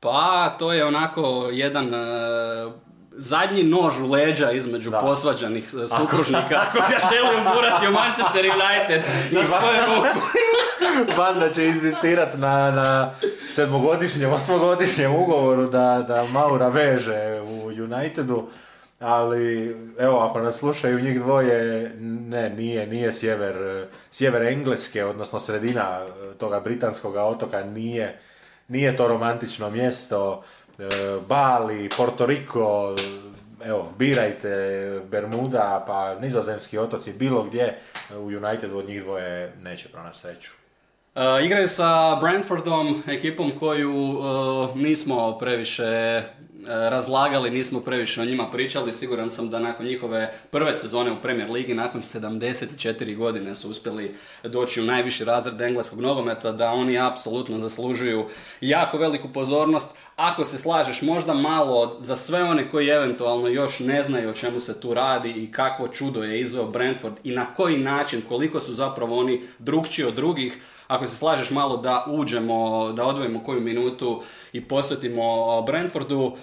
Pa, 0.00 0.54
to 0.58 0.72
je 0.72 0.84
onako 0.84 1.48
jedan 1.52 1.94
zadnji 3.18 3.62
nož 3.62 4.00
u 4.00 4.10
leđa 4.10 4.50
između 4.50 4.90
posvađanih 5.00 5.64
e, 5.64 5.88
supružnika. 5.88 6.60
ako 6.68 6.78
ga 6.78 6.98
želi 7.10 7.40
uburati 7.40 7.86
u 7.86 7.92
Manchester 7.92 8.44
United 8.44 9.02
na 9.38 9.44
svoju 9.44 9.80
ruku. 9.86 10.18
Vanda 11.20 11.50
će 11.50 11.66
insistirati 11.66 12.38
na, 12.38 12.70
na 12.70 13.10
sedmogodišnjem, 13.48 14.32
osmogodišnjem 14.32 15.14
ugovoru 15.14 15.66
da, 15.66 16.04
da 16.08 16.24
Maura 16.32 16.68
veže 16.68 17.40
u 17.40 17.66
Unitedu 17.66 18.48
ali 18.98 19.76
evo 19.98 20.18
ako 20.18 20.40
nas 20.40 20.58
slušaju 20.58 21.00
njih 21.00 21.20
dvoje, 21.20 21.92
ne, 22.00 22.50
nije, 22.50 22.86
nije 22.86 23.12
sjever, 23.12 23.86
sjever 24.10 24.42
Engleske, 24.42 25.04
odnosno 25.04 25.40
sredina 25.40 26.00
e, 26.00 26.34
toga 26.38 26.60
britanskog 26.60 27.16
otoka, 27.16 27.64
nije, 27.64 28.20
nije 28.68 28.96
to 28.96 29.08
romantično 29.08 29.70
mjesto, 29.70 30.42
Bali, 31.28 31.88
Porto 31.96 32.26
Rico, 32.26 32.96
evo, 33.64 33.92
birajte 33.98 34.48
Bermuda, 35.10 35.84
pa 35.86 36.14
nizozemski 36.20 36.78
otoci, 36.78 37.12
bilo 37.12 37.42
gdje, 37.42 37.78
u 38.14 38.24
Unitedu 38.24 38.78
od 38.78 38.88
njih 38.88 39.02
dvoje 39.02 39.52
neće 39.62 39.88
pronaći 39.88 40.20
sreću. 40.20 40.50
Uh, 41.14 41.44
igraju 41.44 41.68
sa 41.68 42.16
Brentfordom, 42.20 43.02
ekipom 43.06 43.50
koju 43.58 44.18
nismo 44.74 45.38
previše 45.38 45.84
E, 45.84 46.22
razlagali, 46.68 47.50
nismo 47.50 47.80
previše 47.80 48.20
o 48.20 48.24
njima 48.24 48.50
pričali. 48.50 48.92
Siguran 48.92 49.30
sam 49.30 49.50
da 49.50 49.58
nakon 49.58 49.86
njihove 49.86 50.32
prve 50.50 50.74
sezone 50.74 51.12
u 51.12 51.20
Premier 51.22 51.50
Ligi, 51.50 51.74
nakon 51.74 52.02
74 52.02 53.16
godine 53.16 53.54
su 53.54 53.70
uspjeli 53.70 54.14
doći 54.44 54.80
u 54.80 54.84
najviši 54.84 55.24
razred 55.24 55.60
engleskog 55.60 56.00
nogometa, 56.00 56.52
da 56.52 56.70
oni 56.70 56.98
apsolutno 56.98 57.60
zaslužuju 57.60 58.26
jako 58.60 58.98
veliku 58.98 59.28
pozornost. 59.28 59.90
Ako 60.16 60.44
se 60.44 60.58
slažeš 60.58 61.02
možda 61.02 61.34
malo 61.34 61.96
za 61.98 62.16
sve 62.16 62.44
one 62.44 62.70
koji 62.70 62.88
eventualno 62.88 63.48
još 63.48 63.78
ne 63.78 64.02
znaju 64.02 64.30
o 64.30 64.34
čemu 64.34 64.60
se 64.60 64.80
tu 64.80 64.94
radi 64.94 65.30
i 65.30 65.52
kakvo 65.52 65.88
čudo 65.88 66.22
je 66.22 66.40
izveo 66.40 66.66
Brentford 66.66 67.14
i 67.24 67.30
na 67.30 67.46
koji 67.54 67.78
način, 67.78 68.22
koliko 68.28 68.60
su 68.60 68.74
zapravo 68.74 69.18
oni 69.18 69.42
drugčiji 69.58 70.04
od 70.04 70.14
drugih, 70.14 70.58
ako 70.88 71.06
se 71.06 71.16
slažeš 71.16 71.50
malo 71.50 71.76
da 71.76 72.04
uđemo, 72.06 72.92
da 72.92 73.04
odvojimo 73.04 73.42
koju 73.44 73.60
minutu 73.60 74.22
i 74.52 74.68
posvetimo 74.68 75.62
Brentfordu. 75.62 76.18
Uh, 76.18 76.36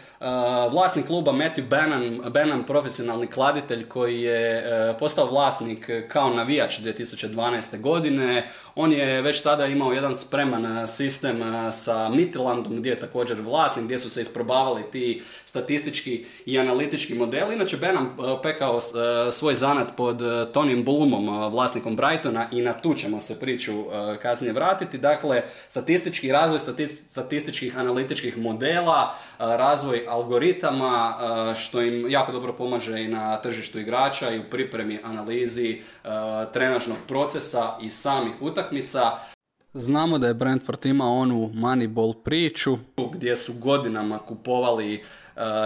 vlasnik 0.72 1.08
kluba 1.08 1.32
Matthew 1.32 1.68
Bannon, 1.68 2.22
Bannon 2.32 2.64
profesionalni 2.64 3.28
kladitelj 3.28 3.88
koji 3.88 4.22
je 4.22 4.58
uh, 4.58 5.00
postao 5.00 5.25
vlasnik 5.25 5.90
kao 6.10 6.30
navijač 6.30 6.80
2012. 6.80 7.82
godine. 7.82 8.48
On 8.77 8.91
je 8.91 9.22
već 9.22 9.41
tada 9.41 9.65
imao 9.65 9.91
jedan 9.91 10.15
spreman 10.15 10.65
uh, 10.65 10.89
sistem 10.89 11.41
sa 11.72 12.10
Midlandom 12.10 12.75
gdje 12.75 12.89
je 12.89 13.00
također 13.00 13.41
vlasnik, 13.41 13.86
gdje 13.86 13.98
su 13.98 14.10
se 14.10 14.22
isprobavali 14.22 14.84
ti 14.91 15.22
statistički 15.46 16.25
i 16.46 16.60
analitički 16.60 17.15
modeli. 17.15 17.55
Inače, 17.55 17.77
Bannon 17.77 18.10
pekao 18.44 18.79
svoj 19.32 19.55
zanat 19.55 19.88
pod 19.98 20.22
Tonim 20.53 20.84
Bloomom, 20.84 21.51
vlasnikom 21.51 21.96
Brightona 21.96 22.48
i 22.51 22.62
na 22.62 22.74
tu 22.74 22.94
ćemo 22.94 23.22
se 23.22 23.39
priču 23.39 23.84
kasnije 24.22 24.53
vratiti. 24.53 24.98
Dakle, 24.98 25.44
statistički 25.70 26.32
razvoj 26.32 26.60
statističkih 27.08 27.77
analitičkih 27.77 28.38
modela, 28.38 29.15
razvoj 29.39 30.06
algoritama, 30.10 31.13
što 31.56 31.82
im 31.82 32.10
jako 32.10 32.32
dobro 32.32 32.54
pomaže 32.54 33.01
i 33.01 33.08
na 33.08 33.42
tržištu 33.42 33.80
igrača 33.80 34.30
i 34.30 34.39
u 34.39 34.44
pripremi 34.51 35.00
analizi 35.04 35.82
trenažnog 36.54 36.98
procesa 37.08 37.77
i 37.82 37.89
samih 37.89 38.42
utakmica. 38.42 39.12
Znamo 39.74 40.18
da 40.18 40.27
je 40.27 40.34
Brentford 40.34 40.86
imao 40.86 41.18
onu 41.18 41.51
Moneyball 41.54 42.13
priču 42.24 42.77
gdje 43.13 43.36
su 43.36 43.54
godinama 43.54 44.20
kupovali 44.20 45.04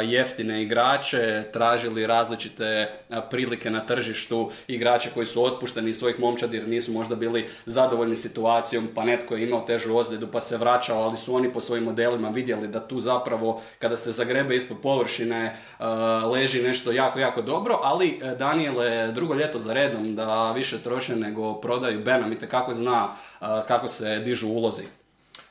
jeftine 0.06 0.64
igrače, 0.64 1.44
tražili 1.54 2.08
različite 2.08 2.90
uh, 3.10 3.18
prilike 3.30 3.70
na 3.70 3.80
tržištu, 3.80 4.52
igrače 4.68 5.10
koji 5.14 5.26
su 5.26 5.44
otpušteni 5.44 5.90
iz 5.90 5.98
svojih 5.98 6.20
momčadi 6.20 6.58
jer 6.58 6.68
nisu 6.68 6.92
možda 6.92 7.16
bili 7.16 7.48
zadovoljni 7.66 8.16
situacijom, 8.16 8.90
pa 8.96 9.04
netko 9.04 9.36
je 9.36 9.44
imao 9.44 9.62
težu 9.62 9.98
ozljedu 9.98 10.28
pa 10.32 10.40
se 10.40 10.58
vraćao, 10.58 11.02
ali 11.02 11.18
su 11.18 11.36
oni 11.36 11.54
po 11.54 11.62
svojim 11.62 11.84
modelima 11.84 12.30
vidjeli 12.30 12.68
da 12.68 12.88
tu 12.88 13.00
zapravo 13.00 13.62
kada 13.80 13.98
se 13.98 14.12
zagrebe 14.12 14.56
ispod 14.56 14.78
površine 14.84 15.56
uh, 15.80 15.86
leži 16.32 16.62
nešto 16.62 16.92
jako, 16.92 17.20
jako 17.20 17.42
dobro, 17.42 17.80
ali 17.84 18.20
Daniel 18.38 18.84
je 18.84 19.12
drugo 19.12 19.34
ljeto 19.34 19.60
za 19.60 19.74
redom 19.74 20.16
da 20.16 20.52
više 20.52 20.84
troše 20.84 21.16
nego 21.16 21.54
prodaju 21.54 22.04
Benam 22.04 22.34
i 22.34 22.36
kako 22.36 22.74
zna 22.74 23.14
kako 23.68 23.88
se 23.88 24.20
dižu 24.20 24.48
ulozi. 24.48 24.99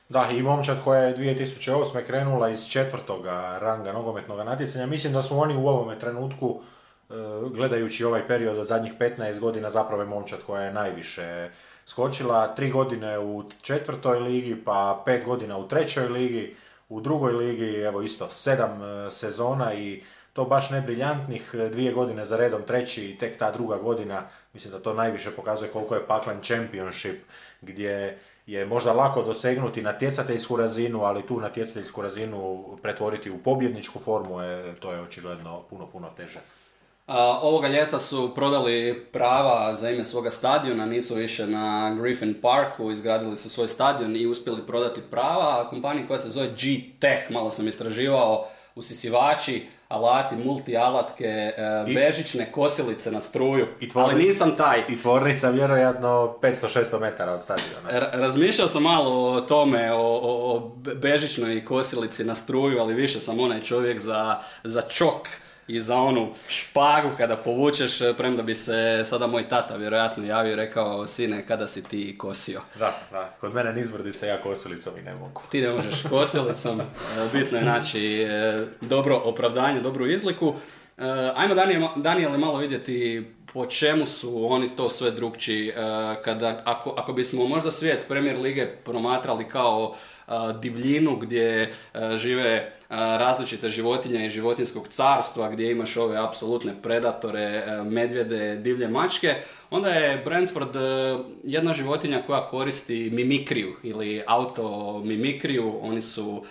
Da, 0.09 0.31
i 0.31 0.43
momčad 0.43 0.85
koja 0.85 1.03
je 1.03 1.17
2008. 1.17 2.07
krenula 2.07 2.49
iz 2.49 2.69
četvrtoga 2.69 3.59
ranga 3.59 3.93
nogometnog 3.93 4.39
natjecanja. 4.39 4.87
Mislim 4.87 5.13
da 5.13 5.23
su 5.23 5.39
oni 5.39 5.57
u 5.57 5.69
ovome 5.69 5.99
trenutku, 5.99 6.61
e, 7.11 7.15
gledajući 7.51 8.05
ovaj 8.05 8.27
period 8.29 8.59
od 8.59 8.67
zadnjih 8.67 8.93
15 8.99 9.41
godina, 9.41 9.71
zapravo 9.71 10.03
je 10.03 10.09
momčad 10.09 10.39
koja 10.47 10.63
je 10.63 10.73
najviše 10.73 11.51
skočila. 11.87 12.55
Tri 12.55 12.71
godine 12.71 13.19
u 13.19 13.45
četvrtoj 13.63 14.21
ligi, 14.21 14.57
pa 14.65 15.03
pet 15.07 15.25
godina 15.25 15.59
u 15.59 15.69
trećoj 15.69 16.09
ligi, 16.09 16.57
u 16.89 17.01
drugoj 17.01 17.33
ligi, 17.33 17.81
evo 17.81 18.03
isto, 18.03 18.29
sedam 18.31 18.83
e, 18.83 19.11
sezona 19.11 19.75
i 19.75 20.03
to 20.33 20.45
baš 20.45 20.71
ne 20.71 20.81
briljantnih, 20.81 21.55
dvije 21.73 21.93
godine 21.93 22.25
za 22.25 22.37
redom 22.37 22.63
treći 22.63 23.11
i 23.11 23.19
tek 23.19 23.39
ta 23.39 23.51
druga 23.51 23.77
godina, 23.77 24.23
mislim 24.53 24.73
da 24.73 24.83
to 24.83 24.95
najviše 24.95 25.31
pokazuje 25.31 25.71
koliko 25.71 25.95
je 25.95 26.07
paklan 26.07 26.41
championship, 26.43 27.21
gdje 27.61 28.19
je 28.49 28.67
možda 28.67 28.93
lako 28.93 29.23
dosegnuti 29.23 29.83
natjecateljsku 29.83 30.57
razinu, 30.57 31.03
ali 31.03 31.27
tu 31.27 31.41
natjecateljsku 31.41 32.03
razinu 32.03 32.65
pretvoriti 32.83 33.31
u 33.31 33.39
pobjedničku 33.39 33.99
formu, 33.99 34.41
je, 34.41 34.75
to 34.75 34.93
je 34.93 35.01
očigledno 35.01 35.63
puno, 35.71 35.87
puno 35.87 36.09
teže. 36.17 36.39
A, 37.07 37.39
ovoga 37.43 37.69
ljeta 37.69 37.99
su 37.99 38.35
prodali 38.35 39.07
prava 39.13 39.75
za 39.75 39.91
ime 39.91 40.05
svoga 40.05 40.31
stadiona, 40.31 40.87
nisu 40.87 41.15
više 41.15 41.47
na 41.47 41.97
Griffin 42.01 42.35
Parku, 42.43 42.91
izgradili 42.91 43.37
su 43.37 43.51
svoj 43.51 43.69
stadion 43.69 44.17
i 44.17 44.27
uspjeli 44.27 44.67
prodati 44.67 45.01
prava. 45.11 45.69
Kompanija 45.71 46.07
koja 46.07 46.19
se 46.19 46.31
zove 46.31 46.49
G-Tech, 46.49 47.31
malo 47.31 47.51
sam 47.51 47.69
istraživao, 47.69 48.47
usisivači, 48.75 49.67
alati, 49.89 50.37
multi-alatke, 50.37 51.25
e, 51.25 51.85
bežične 51.95 52.53
kosilice 52.53 53.11
na 53.11 53.21
struju, 53.21 53.67
I 53.81 53.91
ali 53.95 54.25
nisam 54.25 54.57
taj. 54.57 54.85
I 54.89 54.99
tvornica 54.99 55.51
vjerojatno 55.51 56.39
500-600 56.43 57.01
metara 57.01 57.33
od 57.33 57.43
stadiona. 57.43 58.09
razmišljao 58.13 58.69
sam 58.69 58.83
malo 58.83 59.33
o 59.33 59.41
tome, 59.41 59.93
o, 59.93 59.99
o, 59.99 60.57
o 60.57 60.73
bežičnoj 60.95 61.65
kosilici 61.65 62.25
na 62.25 62.35
struju, 62.35 62.81
ali 62.81 62.95
više 62.95 63.21
sam 63.21 63.41
onaj 63.41 63.61
čovjek 63.61 63.99
za, 63.99 64.39
za 64.65 64.83
čok 64.83 65.29
i 65.69 65.81
za 65.81 65.97
onu 65.97 66.29
špagu 66.49 67.09
kada 67.17 67.37
povučeš, 67.37 68.01
e, 68.01 68.15
premda 68.17 68.43
bi 68.43 68.55
se 68.55 69.01
sada 69.05 69.27
moj 69.27 69.49
tata 69.49 69.77
vjerojatno 69.77 70.25
javio 70.25 70.53
i 70.53 70.57
rekao, 70.57 71.07
sine, 71.07 71.47
kada 71.47 71.67
si 71.67 71.83
ti 71.83 72.19
kosio? 72.19 72.61
Da, 72.79 72.99
da, 73.11 73.37
kod 73.41 73.55
mene 73.55 73.73
nizvrdi 73.73 74.13
se, 74.13 74.27
ja 74.27 74.37
kosilicom 74.41 74.93
i 74.99 75.03
ne 75.03 75.15
mogu. 75.15 75.43
Ti 75.51 75.61
ne 75.61 75.71
možeš 75.71 76.03
kosilicom, 76.11 76.81
e, 76.81 76.85
bitno 77.33 77.59
je 77.59 77.65
naći 77.65 78.23
e, 78.23 78.67
dobro 78.81 79.17
opravdanje, 79.25 79.81
dobru 79.81 80.07
izliku. 80.07 80.55
Ajmo 81.35 81.55
Daniel, 81.97 82.39
malo 82.39 82.59
vidjeti 82.59 83.27
po 83.53 83.67
čemu 83.67 84.07
su 84.07 84.53
oni 84.53 84.77
to 84.77 84.89
sve 84.89 85.11
drugčiji. 85.11 85.73
Kada, 86.25 86.63
ako, 86.65 86.95
ako 86.97 87.13
bismo 87.13 87.47
možda 87.47 87.71
svijet 87.71 88.05
Premier 88.09 88.39
Lige 88.39 88.67
promatrali 88.67 89.49
kao 89.49 89.95
divljinu 90.61 91.17
gdje 91.17 91.75
žive 92.17 92.73
različite 92.89 93.69
životinje 93.69 94.27
i 94.27 94.31
životinskog 94.31 94.89
carstva 94.89 95.51
gdje 95.51 95.71
imaš 95.71 95.97
ove 95.97 96.19
apsolutne 96.19 96.75
predatore, 96.83 97.67
medvjede, 97.85 98.57
divlje 98.57 98.89
mačke, 98.89 99.35
onda 99.71 99.89
je 99.89 100.23
Brentford 100.25 100.77
jedna 101.45 101.73
životinja 101.73 102.23
koja 102.27 102.47
koristi 102.47 103.11
mimikriju 103.13 103.75
ili 103.83 104.23
auto 104.27 104.99
mimikriju, 105.05 105.79
oni 105.83 106.03
su 106.03 106.45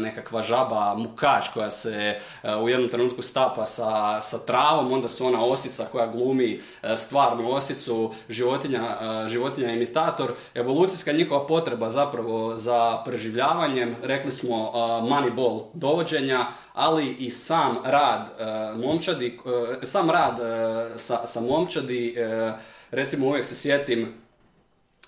nekakva 0.00 0.42
žaba 0.42 0.94
mukač 0.94 1.48
koja 1.54 1.70
se 1.70 2.18
u 2.62 2.68
jednom 2.68 2.88
trenutku 2.88 3.22
stapa 3.22 3.66
sa, 3.66 4.20
sa 4.20 4.38
travom, 4.38 4.92
onda 4.92 5.08
su 5.08 5.26
ona 5.26 5.44
osica 5.44 5.84
koja 5.92 6.06
glumi 6.06 6.60
stvarnu 6.96 7.50
osicu, 7.50 8.12
životinja, 8.28 8.96
životinja 9.28 9.72
imitator. 9.72 10.32
Evolucijska 10.54 11.12
njihova 11.12 11.46
potreba 11.46 11.90
zapravo 11.90 12.56
za 12.56 13.02
preživljavanjem, 13.04 13.96
rekli 14.02 14.30
smo 14.30 14.72
moneyball 15.02 15.62
dovođenja, 15.74 16.46
ali 16.74 17.10
i 17.18 17.30
sam 17.30 17.78
rad 17.84 18.30
momčadi, 18.76 19.38
sam 19.82 20.10
rad 20.10 20.38
sa, 20.96 21.26
sa 21.26 21.40
momčadi, 21.40 22.16
recimo 22.90 23.26
uvijek 23.26 23.46
se 23.46 23.54
sjetim 23.54 24.27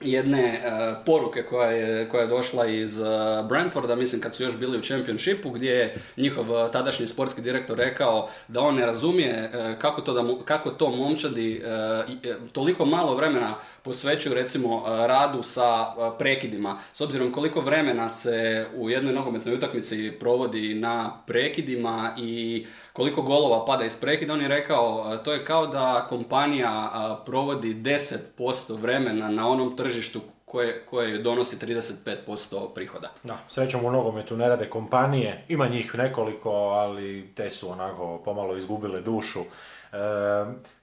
jedne 0.01 0.43
e, 0.43 0.61
poruke 1.07 1.43
koja 1.43 1.71
je, 1.71 2.09
koja 2.09 2.21
je 2.21 2.27
došla 2.27 2.67
iz 2.67 3.01
uh, 3.01 3.07
Brentforda, 3.49 3.97
mislim 3.97 4.21
kad 4.21 4.35
su 4.35 4.43
još 4.43 4.57
bili 4.57 4.79
u 4.79 4.83
Championshipu, 4.83 5.51
gdje 5.51 5.71
je 5.71 5.95
njihov 6.17 6.51
uh, 6.51 6.71
tadašnji 6.71 7.07
sportski 7.07 7.41
direktor 7.41 7.79
rekao 7.79 8.29
da 8.49 8.61
on 8.61 8.75
ne 8.75 8.87
razumije 8.87 9.51
kako, 9.79 10.01
to 10.01 10.13
da, 10.13 10.45
kako 10.45 10.71
to 10.71 10.91
momčadi 10.91 11.63
toliko 12.53 12.85
malo 12.85 13.15
vremena 13.15 13.55
posvećuju 13.83 14.35
recimo 14.35 14.85
radu 14.87 15.43
sa 15.43 15.87
prekidima. 16.19 16.79
S 16.93 17.01
obzirom 17.01 17.33
koliko 17.33 17.61
vremena 17.61 18.09
se 18.09 18.67
u 18.77 18.91
jednoj 18.91 19.13
nogometnoj 19.13 19.55
utakmici 19.55 20.13
provodi 20.21 20.75
na 20.75 21.23
prekidima 21.27 22.15
i 22.19 22.67
koliko 22.93 23.23
golova 23.23 23.65
pada 23.65 23.85
iz 23.85 23.97
prekida, 24.01 24.33
on 24.33 24.43
je 24.43 24.49
rekao 24.49 25.17
to 25.25 25.33
je 25.33 25.45
kao 25.45 25.67
da 25.67 26.07
kompanija 26.09 27.23
provodi 27.27 27.75
10% 27.75 28.79
vremena 28.79 29.29
na 29.29 29.49
onom 29.49 29.77
tržištu 29.77 30.21
koje, 30.51 30.83
koje 30.91 31.19
donosi 31.19 31.57
35% 31.57 32.75
prihoda. 32.75 33.11
Da, 33.23 33.39
srećom 33.49 33.85
u 33.85 33.91
nogometu 33.91 34.37
ne 34.37 34.49
rade 34.49 34.71
kompanije, 34.71 35.45
ima 35.49 35.69
njih 35.69 35.95
nekoliko, 35.95 36.51
ali 36.51 37.33
te 37.35 37.51
su 37.51 37.71
onako 37.71 38.19
pomalo 38.25 38.57
izgubile 38.57 39.01
dušu. 39.01 39.41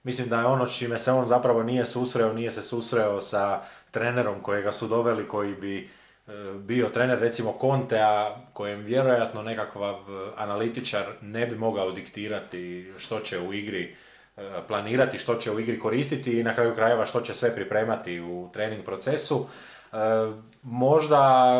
Mislim 0.02 0.28
da 0.28 0.40
je 0.40 0.46
ono 0.46 0.66
čime 0.66 0.98
se 0.98 1.12
on 1.12 1.26
zapravo 1.26 1.62
nije 1.62 1.86
susreo, 1.86 2.32
nije 2.32 2.50
se 2.50 2.62
susreo 2.62 3.20
sa 3.20 3.60
trenerom 3.90 4.42
kojega 4.42 4.72
su 4.72 4.88
doveli 4.88 5.28
koji 5.28 5.54
bi 5.54 5.88
E, 6.28 6.58
bio 6.58 6.88
trener 6.88 7.18
recimo 7.20 7.58
Contea 7.60 8.36
kojem 8.52 8.80
vjerojatno 8.80 9.42
nekakav 9.42 9.98
analitičar 10.36 11.06
ne 11.20 11.46
bi 11.46 11.56
mogao 11.56 11.90
diktirati 11.90 12.92
što 12.98 13.20
će 13.20 13.40
u 13.40 13.52
igri 13.52 13.96
e, 14.36 14.42
planirati, 14.68 15.18
što 15.18 15.34
će 15.34 15.50
u 15.50 15.60
igri 15.60 15.78
koristiti 15.78 16.40
i 16.40 16.42
na 16.42 16.54
kraju 16.54 16.74
krajeva 16.74 17.06
što 17.06 17.20
će 17.20 17.34
sve 17.34 17.54
pripremati 17.54 18.20
u 18.20 18.50
trening 18.52 18.84
procesu. 18.84 19.46
E, 19.92 19.96
možda 20.62 21.52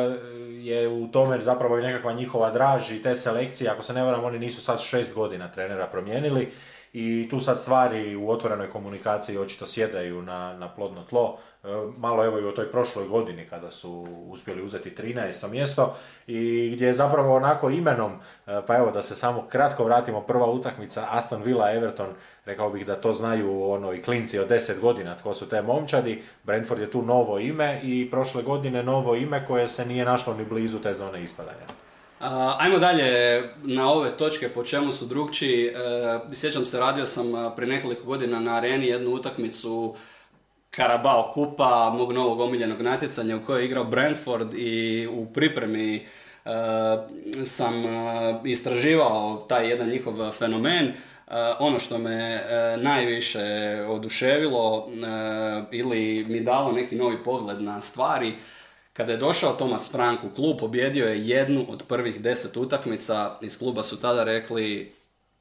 je 0.49 0.89
u 0.89 1.09
tome 1.09 1.41
zapravo 1.41 1.79
i 1.79 1.83
nekakva 1.83 2.13
njihova 2.13 2.51
draž 2.51 2.91
i 2.91 3.03
te 3.03 3.15
selekcije, 3.15 3.71
ako 3.71 3.83
se 3.83 3.93
ne 3.93 4.03
varam, 4.03 4.25
oni 4.25 4.39
nisu 4.39 4.61
sad 4.61 4.81
šest 4.81 5.15
godina 5.15 5.53
trenera 5.53 5.87
promijenili 5.87 6.53
i 6.93 7.29
tu 7.31 7.41
sad 7.41 7.61
stvari 7.61 8.17
u 8.17 8.31
otvorenoj 8.31 8.71
komunikaciji 8.71 9.39
očito 9.39 9.67
sjedaju 9.67 10.23
na, 10.23 10.57
na 10.57 10.69
plodno 10.69 11.05
tlo. 11.05 11.39
E, 11.65 11.69
malo 11.97 12.25
evo 12.25 12.39
i 12.39 12.45
u 12.45 12.55
toj 12.55 12.71
prošloj 12.71 13.09
godini 13.09 13.47
kada 13.51 13.71
su 13.71 14.07
uspjeli 14.27 14.63
uzeti 14.63 14.91
13. 14.91 15.51
mjesto 15.51 15.97
i 16.27 16.71
gdje 16.75 16.87
je 16.87 16.93
zapravo 16.93 17.37
onako 17.37 17.71
imenom, 17.71 18.13
e, 18.47 18.61
pa 18.67 18.77
evo 18.77 18.91
da 18.91 19.03
se 19.03 19.15
samo 19.15 19.47
kratko 19.49 19.85
vratimo, 19.85 20.21
prva 20.21 20.47
utakmica 20.47 21.07
Aston 21.11 21.43
Villa 21.43 21.73
Everton, 21.73 22.09
rekao 22.45 22.71
bih 22.71 22.87
da 22.87 23.01
to 23.01 23.15
znaju 23.15 23.71
ono 23.71 23.93
i 23.93 24.03
klinci 24.03 24.39
od 24.39 24.49
10 24.49 24.81
godina 24.81 25.17
tko 25.17 25.35
su 25.35 25.49
te 25.49 25.63
momčadi, 25.63 26.23
Brentford 26.45 26.81
je 26.81 26.91
tu 26.91 27.03
novo 27.03 27.39
ime 27.39 27.81
i 27.83 28.11
prošle 28.11 28.43
godine 28.43 28.83
novo 28.83 29.15
ime 29.15 29.47
koje 29.47 29.69
se 29.69 29.87
nije 29.87 30.05
našlo 30.05 30.35
ni 30.35 30.45
blizu 30.45 30.79
te 30.79 30.95
zone 30.95 31.23
ispadanja 31.23 31.88
ajmo 32.59 32.79
dalje 32.79 33.43
na 33.63 33.91
ove 33.91 34.11
točke 34.11 34.49
po 34.49 34.65
čemu 34.65 34.93
su 34.93 35.07
drugčiji. 35.07 35.67
E, 35.67 35.75
sjećam 36.33 36.67
se, 36.67 36.81
radio 36.81 37.07
sam 37.07 37.27
prije 37.57 37.75
nekoliko 37.75 38.05
godina 38.05 38.41
na 38.41 38.57
areni 38.57 38.87
jednu 38.87 39.11
utakmicu 39.11 39.95
Karabao 40.71 41.31
Kupa, 41.35 41.91
mog 41.97 42.13
novog 42.13 42.41
omiljenog 42.41 42.81
natjecanja 42.81 43.37
u 43.37 43.45
kojoj 43.47 43.63
je 43.63 43.67
igrao 43.67 43.85
Brentford 43.85 44.55
i 44.55 45.07
u 45.13 45.27
pripremi 45.27 45.97
e, 45.97 46.01
sam 47.45 47.87
e, 47.87 48.41
istraživao 48.45 49.47
taj 49.49 49.69
jedan 49.71 49.89
njihov 49.89 50.31
fenomen. 50.31 50.93
ono 51.59 51.79
što 51.79 51.99
me 51.99 52.43
najviše 52.77 53.47
oduševilo 53.89 54.89
ili 55.73 56.27
mi 56.29 56.41
dalo 56.41 56.73
neki 56.73 56.97
novi 56.97 57.17
pogled 57.25 57.63
na 57.63 57.81
stvari 57.81 58.35
kada 58.99 59.13
je 59.13 59.19
došao 59.19 59.57
Thomas 59.57 59.93
Frank 59.93 60.25
u 60.25 60.35
klub, 60.35 60.59
pobjedio 60.59 61.07
je 61.07 61.29
jednu 61.29 61.67
od 61.69 61.83
prvih 61.89 62.21
deset 62.21 62.57
utakmica. 62.57 63.39
Iz 63.43 63.59
kluba 63.59 63.83
su 63.83 64.01
tada 64.01 64.25
rekli 64.25 64.93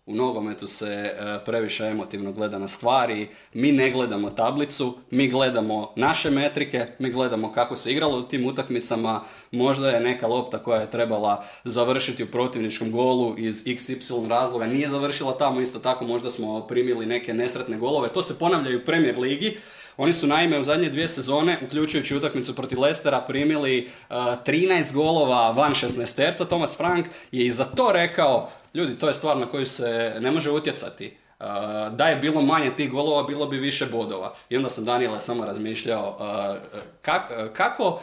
u 0.05 0.15
nogometu 0.15 0.67
se 0.67 0.85
e, 0.85 1.39
previše 1.45 1.85
emotivno 1.85 2.31
gleda 2.31 2.59
na 2.59 2.67
stvari, 2.67 3.27
mi 3.53 3.71
ne 3.71 3.91
gledamo 3.91 4.29
tablicu, 4.29 4.97
mi 5.11 5.27
gledamo 5.27 5.93
naše 5.95 6.29
metrike, 6.29 6.85
mi 6.99 7.11
gledamo 7.11 7.51
kako 7.51 7.75
se 7.75 7.91
igralo 7.91 8.17
u 8.19 8.23
tim 8.23 8.45
utakmicama, 8.45 9.21
možda 9.51 9.89
je 9.89 9.99
neka 9.99 10.27
lopta 10.27 10.57
koja 10.57 10.81
je 10.81 10.91
trebala 10.91 11.43
završiti 11.63 12.23
u 12.23 12.31
protivničkom 12.31 12.91
golu 12.91 13.37
iz 13.37 13.63
XY 13.63 14.27
razloga, 14.27 14.67
nije 14.67 14.89
završila 14.89 15.37
tamo, 15.37 15.61
isto 15.61 15.79
tako 15.79 16.05
možda 16.05 16.29
smo 16.29 16.67
primili 16.67 17.05
neke 17.05 17.33
nesretne 17.33 17.77
golove, 17.77 18.07
to 18.07 18.21
se 18.21 18.39
ponavlja 18.39 18.71
i 18.71 18.75
u 18.75 18.85
Premier 18.85 19.19
Ligi, 19.19 19.57
oni 19.97 20.13
su 20.13 20.27
naime 20.27 20.59
u 20.59 20.63
zadnje 20.63 20.89
dvije 20.89 21.07
sezone, 21.07 21.57
uključujući 21.65 22.15
utakmicu 22.15 22.55
protiv 22.55 22.79
Lestera, 22.79 23.21
primili 23.21 23.89
uh, 24.09 24.15
13 24.15 24.93
golova 24.93 25.51
van 25.51 25.73
16 25.73 26.47
Thomas 26.47 26.77
Frank 26.77 27.05
je 27.31 27.45
i 27.45 27.51
za 27.51 27.63
to 27.63 27.91
rekao, 27.91 28.49
ljudi, 28.73 28.97
to 28.97 29.07
je 29.07 29.13
stvar 29.13 29.37
na 29.37 29.45
koju 29.45 29.65
se 29.65 30.15
ne 30.19 30.31
može 30.31 30.51
utjecati. 30.51 31.17
Uh, 31.39 31.45
da 31.91 32.07
je 32.07 32.15
bilo 32.15 32.41
manje 32.41 32.71
tih 32.77 32.91
golova, 32.91 33.23
bilo 33.23 33.45
bi 33.45 33.57
više 33.57 33.85
bodova. 33.85 34.33
I 34.49 34.57
onda 34.57 34.69
sam 34.69 34.85
Daniela 34.85 35.19
samo 35.19 35.45
razmišljao 35.45 36.17
uh, 36.19 37.51
kako 37.53 38.01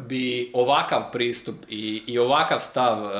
bi 0.00 0.50
ovakav 0.54 1.12
pristup 1.12 1.54
i, 1.68 2.02
i 2.06 2.18
ovakav 2.18 2.60
stav 2.60 3.02
uh, 3.02 3.10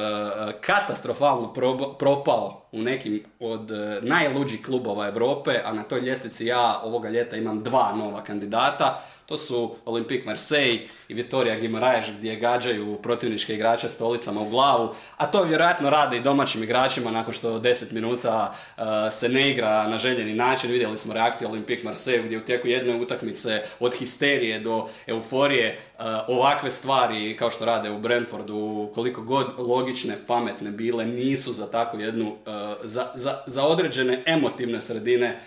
katastrofalno 0.60 1.52
propao 1.98 2.62
u 2.72 2.82
nekim 2.82 3.24
od 3.40 3.70
uh, 3.70 3.78
najluđih 4.02 4.64
klubova 4.64 5.08
Europe, 5.08 5.60
a 5.64 5.72
na 5.72 5.82
toj 5.82 6.00
ljestvici 6.00 6.46
ja 6.46 6.80
ovoga 6.84 7.08
ljeta 7.08 7.36
imam 7.36 7.62
dva 7.62 7.92
nova 7.96 8.22
kandidata. 8.22 9.02
To 9.26 9.36
su 9.36 9.74
Olympique 9.84 10.26
Marseille 10.26 10.80
i 11.08 11.14
Vitoria 11.14 11.58
Guimaraes 11.58 12.06
gdje 12.18 12.36
gađaju 12.36 12.98
protivničke 13.02 13.54
igrače 13.54 13.88
stolicama 13.88 14.40
u 14.40 14.48
glavu, 14.48 14.94
a 15.16 15.26
to 15.26 15.42
vjerojatno 15.42 15.90
rade 15.90 16.16
i 16.16 16.20
domaćim 16.20 16.62
igračima 16.62 17.10
nakon 17.10 17.32
što 17.32 17.60
10 17.60 17.92
minuta 17.92 18.54
uh, 18.76 18.84
se 19.10 19.28
ne 19.28 19.50
igra 19.50 19.88
na 19.88 19.98
željeni 19.98 20.34
način. 20.34 20.70
Vidjeli 20.70 20.98
smo 20.98 21.14
reakciju 21.14 21.48
Olympique 21.48 21.84
Marseille 21.84 22.26
gdje 22.26 22.38
u 22.38 22.40
tijeku 22.40 22.68
jedne 22.68 23.00
utakmice 23.00 23.62
od 23.80 23.94
histerije 23.94 24.60
do 24.60 24.88
euforije 25.06 25.78
uh, 25.98 26.04
ovakve 26.28 26.70
stvari 26.70 27.36
kao 27.36 27.50
što 27.50 27.64
rade 27.64 27.90
u 27.90 27.98
Brentfordu, 27.98 28.90
koliko 28.94 29.22
god 29.22 29.46
logične, 29.58 30.18
pametne 30.26 30.70
bile, 30.70 31.06
nisu 31.06 31.52
za 31.52 31.70
takvu 31.70 32.00
jednu, 32.00 32.26
uh, 32.26 32.36
za, 32.82 33.06
za 33.46 33.64
određene 33.64 34.22
emotivne 34.26 34.80
sredine 34.80 35.40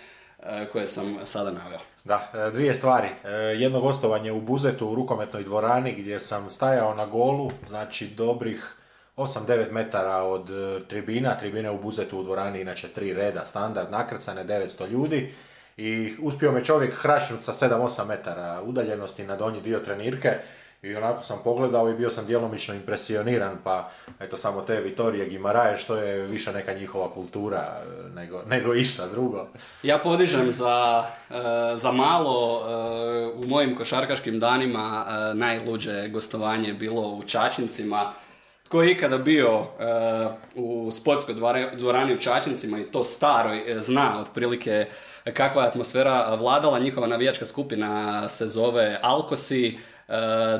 koje 0.72 0.86
sam 0.86 1.16
sada 1.24 1.50
naveo. 1.50 1.80
Da, 2.04 2.30
e, 2.34 2.50
dvije 2.50 2.74
stvari. 2.74 3.08
E, 3.24 3.30
jedno 3.32 3.80
gostovanje 3.80 4.32
u 4.32 4.40
Buzetu 4.40 4.88
u 4.88 4.94
rukometnoj 4.94 5.42
dvorani 5.44 5.94
gdje 5.98 6.20
sam 6.20 6.50
stajao 6.50 6.94
na 6.94 7.06
golu, 7.06 7.50
znači 7.68 8.06
dobrih 8.06 8.74
8-9 9.16 9.72
metara 9.72 10.16
od 10.16 10.50
e, 10.50 10.80
tribina, 10.88 11.36
tribine 11.38 11.70
u 11.70 11.82
Buzetu 11.82 12.18
u 12.18 12.22
dvorani, 12.22 12.60
inače 12.60 12.88
tri 12.88 13.14
reda, 13.14 13.44
standard, 13.44 13.90
nakrcane, 13.90 14.44
900 14.44 14.88
ljudi 14.88 15.34
i 15.76 16.14
uspio 16.20 16.52
me 16.52 16.64
čovjek 16.64 16.94
hrašnuti 16.94 17.44
sa 17.44 17.52
7-8 17.52 18.08
metara 18.08 18.62
udaljenosti 18.62 19.24
na 19.24 19.36
donji 19.36 19.60
dio 19.60 19.78
trenirke 19.78 20.30
i 20.82 20.96
onako 20.96 21.22
sam 21.22 21.38
pogledao 21.44 21.90
i 21.90 21.94
bio 21.94 22.10
sam 22.10 22.26
djelomično 22.26 22.74
impresioniran, 22.74 23.58
pa 23.64 23.90
eto 24.20 24.36
samo 24.36 24.60
te 24.60 24.80
Vitorije 24.80 25.28
Gimaraje, 25.28 25.76
što 25.76 25.96
je 25.96 26.26
više 26.26 26.52
neka 26.52 26.72
njihova 26.72 27.10
kultura 27.10 27.58
e, 27.58 28.10
nego, 28.14 28.42
nego 28.50 28.74
išta 28.74 29.06
drugo. 29.06 29.46
Ja 29.82 29.98
podižem 29.98 30.50
za, 30.50 31.04
e, 31.30 31.34
za 31.76 31.92
malo 31.92 32.62
e, 32.62 33.44
u 33.44 33.48
mojim 33.48 33.76
košarkaškim 33.76 34.40
danima 34.40 35.06
najluđe 35.34 36.08
gostovanje 36.08 36.74
bilo 36.74 37.02
u 37.02 37.22
Čačincima, 37.22 38.12
Ko 38.68 38.82
je 38.82 38.92
ikada 38.92 39.18
bio 39.18 39.66
u 40.54 40.90
sportskoj 40.90 41.34
dvorani 41.72 42.14
u 42.14 42.18
Čačincima 42.18 42.78
i 42.78 42.84
to 42.84 43.02
staroj 43.02 43.80
zna 43.80 44.20
otprilike 44.20 44.86
kakva 45.34 45.62
je 45.62 45.68
atmosfera 45.68 46.34
vladala, 46.34 46.78
njihova 46.78 47.06
navijačka 47.06 47.46
skupina 47.46 48.28
se 48.28 48.46
zove 48.46 48.98
Alkosi, 49.02 49.78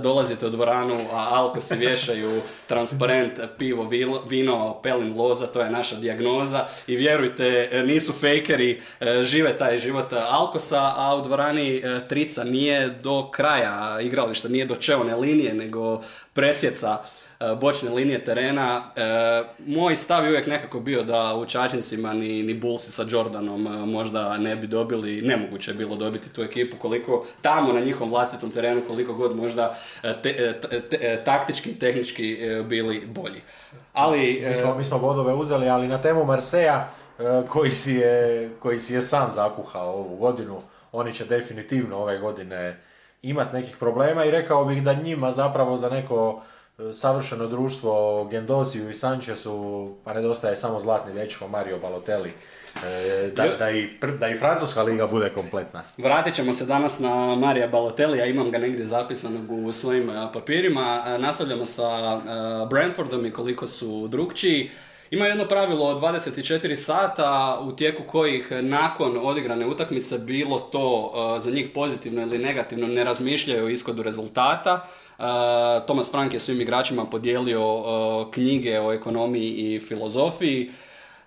dolazite 0.03 0.47
u 0.47 0.51
dvoranu, 0.51 0.97
a 1.13 1.29
alkosi 1.31 1.77
vješaju 1.77 2.41
transparent, 2.67 3.33
pivo, 3.59 3.89
vino, 4.29 4.81
pelin, 4.83 5.17
loza, 5.17 5.47
to 5.47 5.61
je 5.61 5.71
naša 5.71 5.97
dijagnoza. 5.97 6.67
I 6.87 6.97
vjerujte, 6.97 7.71
nisu 7.85 8.13
fejkeri, 8.13 8.81
žive 9.23 9.59
taj 9.59 9.79
život 9.79 10.13
alkosa, 10.13 10.93
a 10.97 11.17
u 11.17 11.23
dvorani 11.23 11.83
trica 12.09 12.45
nije 12.45 12.89
do 12.89 13.31
kraja 13.31 14.01
igrališta, 14.01 14.49
nije 14.49 14.65
do 14.65 14.75
čeone 14.75 15.17
linije, 15.17 15.55
nego 15.55 16.01
presjeca 16.33 16.99
bočne 17.61 17.91
linije 17.91 18.25
terena. 18.25 18.83
E, 18.97 19.03
moj 19.67 19.97
stav 19.97 20.25
je 20.25 20.31
uvijek 20.31 20.47
nekako 20.47 20.81
bio 20.81 21.03
da 21.03 21.35
u 21.35 21.47
Čačincima 21.47 22.13
ni, 22.13 22.43
ni 22.43 22.55
Bullsi 22.55 22.93
sa 22.93 23.05
Jordanom 23.09 23.67
e, 23.67 23.71
možda 23.71 24.39
ne 24.39 24.57
bi 24.57 24.67
dobili, 24.67 25.23
nemoguće 25.23 25.71
je 25.71 25.75
bilo 25.75 25.97
dobiti 25.97 26.33
tu 26.33 26.43
ekipu 26.43 26.77
koliko 26.77 27.27
tamo 27.43 27.73
na 27.73 27.81
njihovom 27.81 28.11
vlastitom 28.11 28.51
terenu, 28.51 28.83
koliko 28.87 29.15
god 29.15 29.37
možda 29.37 29.75
taktički 31.25 31.71
i 31.71 31.79
tehnički 31.79 32.39
bili 32.65 33.07
bolji. 33.07 33.41
Ali, 33.93 34.45
mi, 34.49 34.55
smo, 34.55 34.75
mi 34.75 34.85
smo 34.85 34.99
bodove 34.99 35.35
uzeli, 35.35 35.69
ali 35.69 35.89
na 35.89 35.99
temu 35.99 36.25
Marseja 36.25 36.91
koji 37.49 37.71
si 37.71 37.95
je, 37.95 38.51
koji 38.59 38.79
si 38.79 38.95
je 38.95 39.03
sam 39.03 39.33
zakuhao 39.33 39.93
ovu 39.93 40.17
godinu, 40.17 40.61
oni 40.93 41.15
će 41.15 41.25
definitivno 41.25 41.97
ove 41.97 42.19
godine 42.19 42.81
imati 43.23 43.55
nekih 43.55 43.77
problema 43.77 44.25
i 44.25 44.31
rekao 44.31 44.65
bih 44.65 44.83
da 44.83 44.93
njima 44.93 45.33
zapravo 45.33 45.77
za 45.77 45.89
neko 45.89 46.43
savršeno 46.93 47.47
društvo 47.47 48.25
Gendoziju 48.31 48.91
i 48.91 48.95
Sanchezu, 48.95 49.89
pa 50.05 50.15
nedostaje 50.15 50.57
samo 50.57 50.81
zlatni 50.81 51.13
dečko 51.13 51.49
Mario 51.49 51.79
Balotelli. 51.79 52.33
E, 52.85 53.31
da, 53.37 53.47
da, 53.59 53.71
i, 53.71 53.89
da 54.19 54.29
i 54.29 54.39
francuska 54.39 54.83
liga 54.83 55.07
bude 55.07 55.29
kompletna. 55.29 55.83
Vratit 55.97 56.35
ćemo 56.35 56.53
se 56.53 56.67
danas 56.67 56.99
na 56.99 57.35
Marija 57.35 57.69
Balotelli, 57.69 58.31
imam 58.31 58.51
ga 58.51 58.59
negdje 58.59 58.87
zapisanog 58.87 59.51
u 59.51 59.73
svojim 59.73 60.11
e, 60.11 60.33
papirima. 60.33 61.05
E, 61.07 61.19
nastavljamo 61.19 61.67
sa 61.67 62.21
Brentfordom 62.71 63.27
i 63.27 63.31
koliko 63.31 63.67
su 63.67 64.09
drugčiji. 64.09 64.71
Ima 65.11 65.27
jedno 65.27 65.49
pravilo 65.49 65.87
od 65.87 66.01
24 66.01 66.75
sata 66.75 67.59
u 67.63 67.73
tijeku 67.73 68.03
kojih 68.07 68.53
nakon 68.63 69.19
odigrane 69.23 69.67
utakmice 69.67 70.19
bilo 70.19 70.61
to 70.61 71.13
za 71.39 71.51
njih 71.51 71.69
pozitivno 71.75 72.23
ili 72.23 72.39
negativno 72.39 72.87
ne 72.87 73.05
razmišljaju 73.05 73.65
o 73.65 73.69
ishodu 73.69 74.03
rezultata. 74.03 74.89
Thomas 75.87 76.11
Frank 76.11 76.35
je 76.35 76.41
svim 76.41 76.61
igračima 76.61 77.05
podijelio 77.05 77.83
knjige 78.33 78.81
o 78.81 78.93
ekonomiji 78.93 79.51
i 79.51 79.81
filozofiji 79.81 80.71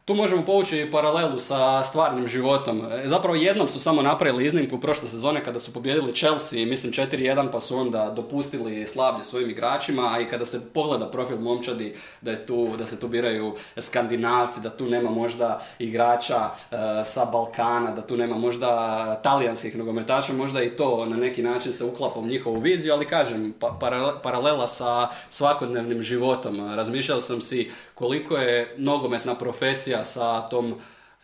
tu 0.06 0.16
možemo 0.16 0.46
povući 0.46 0.90
paralelu 0.92 1.40
sa 1.40 1.84
stvarnim 1.84 2.28
životom. 2.28 2.82
E, 2.92 3.08
zapravo 3.08 3.36
jednom 3.36 3.68
su 3.68 3.80
samo 3.80 4.02
napravili 4.02 4.46
iznimku 4.46 4.80
prošle 4.80 5.08
sezone 5.08 5.44
kada 5.44 5.60
su 5.60 5.74
pobjedili 5.74 6.16
Chelsea, 6.16 6.66
mislim 6.66 6.94
4-1 6.94 7.52
pa 7.52 7.60
su 7.60 7.78
onda 7.78 8.10
dopustili 8.16 8.88
slavlje 8.88 9.24
svojim 9.24 9.50
igračima, 9.50 10.14
a 10.14 10.20
i 10.20 10.26
kada 10.26 10.46
se 10.46 10.74
pogleda 10.74 11.12
profil 11.12 11.40
momčadi 11.40 11.96
da, 12.22 12.32
je 12.32 12.46
tu, 12.46 12.78
da 12.78 12.86
se 12.86 13.00
tu 13.00 13.08
biraju 13.08 13.56
skandinavci, 13.78 14.62
da 14.62 14.70
tu 14.70 14.86
nema 14.86 15.10
možda 15.10 15.60
igrača 15.80 16.50
e, 16.72 16.76
sa 17.04 17.26
Balkana, 17.26 17.92
da 17.92 18.02
tu 18.02 18.18
nema 18.18 18.38
možda 18.38 19.22
talijanskih 19.24 19.78
nogometaša, 19.78 20.34
možda 20.34 20.64
i 20.64 20.70
to 20.70 21.06
na 21.06 21.18
neki 21.18 21.42
način 21.42 21.74
se 21.74 21.86
uklapa 21.86 22.20
u 22.20 22.26
njihovu 22.26 22.60
viziju, 22.60 22.94
ali 22.94 23.06
kažem, 23.06 23.54
pa, 23.60 23.80
paralela 24.24 24.68
sa 24.68 25.08
svakodnevnim 25.30 26.02
životom. 26.02 26.76
Razmišljao 26.76 27.22
sam 27.22 27.42
si 27.42 27.72
koliko 27.96 28.38
je 28.38 28.76
nogometna 28.78 29.36
profesija 29.36 29.93
sa 30.04 30.42
tom 30.42 30.76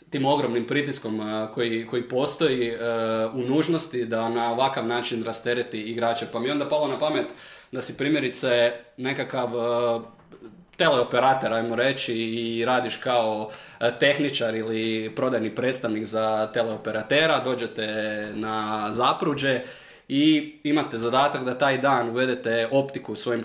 tim 0.10 0.26
ogromnim 0.26 0.68
pritiskom 0.68 1.22
koji, 1.54 1.88
koji 1.88 2.10
postoji 2.10 2.74
u 3.34 3.42
nužnosti 3.42 4.06
da 4.06 4.30
na 4.30 4.52
ovakav 4.52 4.88
način 4.88 5.24
rastereti 5.24 5.82
igrače. 5.82 6.26
Pa 6.32 6.40
mi 6.40 6.52
onda 6.52 6.70
palo 6.70 6.88
na 6.88 7.00
pamet 7.00 7.26
da 7.72 7.82
si 7.82 7.98
primjerice 7.98 8.74
nekakav 8.98 9.50
teleoperator, 10.78 11.54
ajmo 11.54 11.76
reći, 11.76 12.14
i 12.14 12.66
radiš 12.66 12.96
kao 12.96 13.50
tehničar 14.00 14.56
ili 14.56 15.12
prodajni 15.16 15.56
predstavnik 15.56 16.06
za 16.06 16.50
teleoperatera, 16.54 17.40
dođete 17.40 17.88
na 18.36 18.88
zapruđe 18.92 19.62
i 20.10 20.54
imate 20.64 20.98
zadatak 20.98 21.44
da 21.44 21.58
taj 21.58 21.78
dan 21.78 22.10
uvedete 22.10 22.68
optiku 22.72 23.16
svojim 23.16 23.44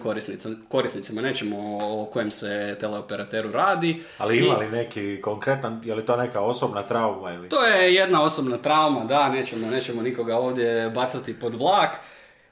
korisnicima. 0.68 1.22
Nećemo 1.22 1.78
o 1.82 2.08
kojem 2.12 2.30
se 2.30 2.76
teleoperateru 2.80 3.50
radi. 3.52 4.02
Ali 4.18 4.38
ima 4.38 4.54
li 4.56 4.68
neki 4.68 5.20
konkretan, 5.22 5.82
je 5.84 5.94
li 5.94 6.06
to 6.06 6.16
neka 6.16 6.40
osobna 6.40 6.82
trauma? 6.82 7.32
Ili? 7.32 7.48
To 7.48 7.64
je 7.64 7.94
jedna 7.94 8.22
osobna 8.22 8.56
trauma, 8.56 9.04
da, 9.04 9.28
nećemo, 9.28 9.70
nećemo 9.70 10.02
nikoga 10.02 10.36
ovdje 10.36 10.90
bacati 10.90 11.34
pod 11.34 11.54
vlak. 11.54 11.90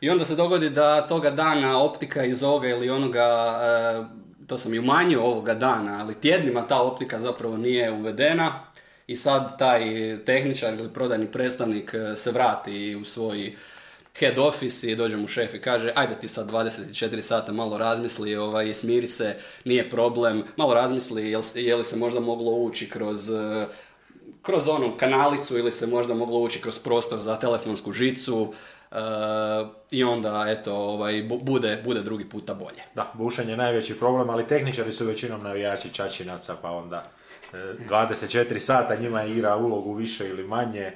I 0.01 0.11
onda 0.11 0.25
se 0.25 0.35
dogodi 0.35 0.71
da 0.71 1.07
toga 1.07 1.31
dana 1.31 1.83
optika 1.83 2.25
iz 2.25 2.43
ovoga 2.43 2.69
ili 2.69 2.91
onoga, 2.91 3.59
e, 3.63 4.47
to 4.47 4.59
sam 4.59 4.75
i 4.75 4.79
umanjio 4.79 5.23
ovoga 5.23 5.55
dana, 5.55 5.99
ali 6.01 6.15
tjednima 6.15 6.63
ta 6.63 6.83
optika 6.83 7.21
zapravo 7.21 7.57
nije 7.57 7.93
uvedena. 7.93 8.65
I 9.07 9.17
sad 9.17 9.59
taj 9.59 9.85
tehničar 10.25 10.75
ili 10.75 10.89
prodajni 10.89 11.27
predstavnik 11.27 11.95
e, 11.95 12.17
se 12.17 12.31
vrati 12.31 12.97
u 13.01 13.05
svoj 13.05 13.55
head 14.19 14.39
office 14.39 14.91
i 14.91 14.97
dođe 14.97 15.17
mu 15.17 15.29
šef 15.29 15.55
i 15.55 15.61
kaže 15.61 15.93
ajde 15.95 16.21
ti 16.21 16.29
sad 16.29 16.51
24 16.51 17.21
sata 17.21 17.53
malo 17.53 17.79
razmisli, 17.79 18.37
ovaj, 18.37 18.75
smiri 18.75 19.07
se, 19.07 19.37
nije 19.65 19.91
problem, 19.91 20.45
malo 20.57 20.75
razmisli 20.75 21.31
jel, 21.31 21.43
je 21.55 21.77
li 21.77 21.85
se 21.85 21.97
možda 21.97 22.21
moglo 22.21 22.53
ući 22.53 22.91
kroz 22.91 23.31
eh, 23.31 23.67
kroz 24.43 24.69
onu 24.69 24.97
kanalicu 24.97 25.59
ili 25.59 25.73
se 25.73 25.87
možda 25.87 26.15
moglo 26.15 26.39
ući 26.39 26.61
kroz 26.61 26.79
prostor 26.79 27.19
za 27.19 27.37
telefonsku 27.37 27.93
žicu 27.93 28.41
uh, 28.91 28.97
i 29.91 30.05
onda 30.05 30.45
eto 30.49 30.75
ovaj, 30.75 31.23
bude, 31.43 31.83
bude 31.85 32.01
drugi 32.03 32.29
puta 32.29 32.55
bolje. 32.55 32.83
Da, 32.95 33.13
bušenje 33.15 33.51
je 33.51 33.57
najveći 33.57 33.99
problem, 33.99 34.31
ali 34.31 34.47
tehničari 34.47 34.93
su 34.93 35.07
većinom 35.07 35.43
navijači 35.43 35.89
čačinaca 35.95 36.57
pa 36.63 36.71
onda 36.71 37.05
24 37.53 38.57
eh, 38.57 38.61
sata 38.61 38.97
njima 38.97 39.25
igra 39.25 39.57
ulogu 39.57 39.95
više 39.95 40.29
ili 40.29 40.45
manje 40.45 40.93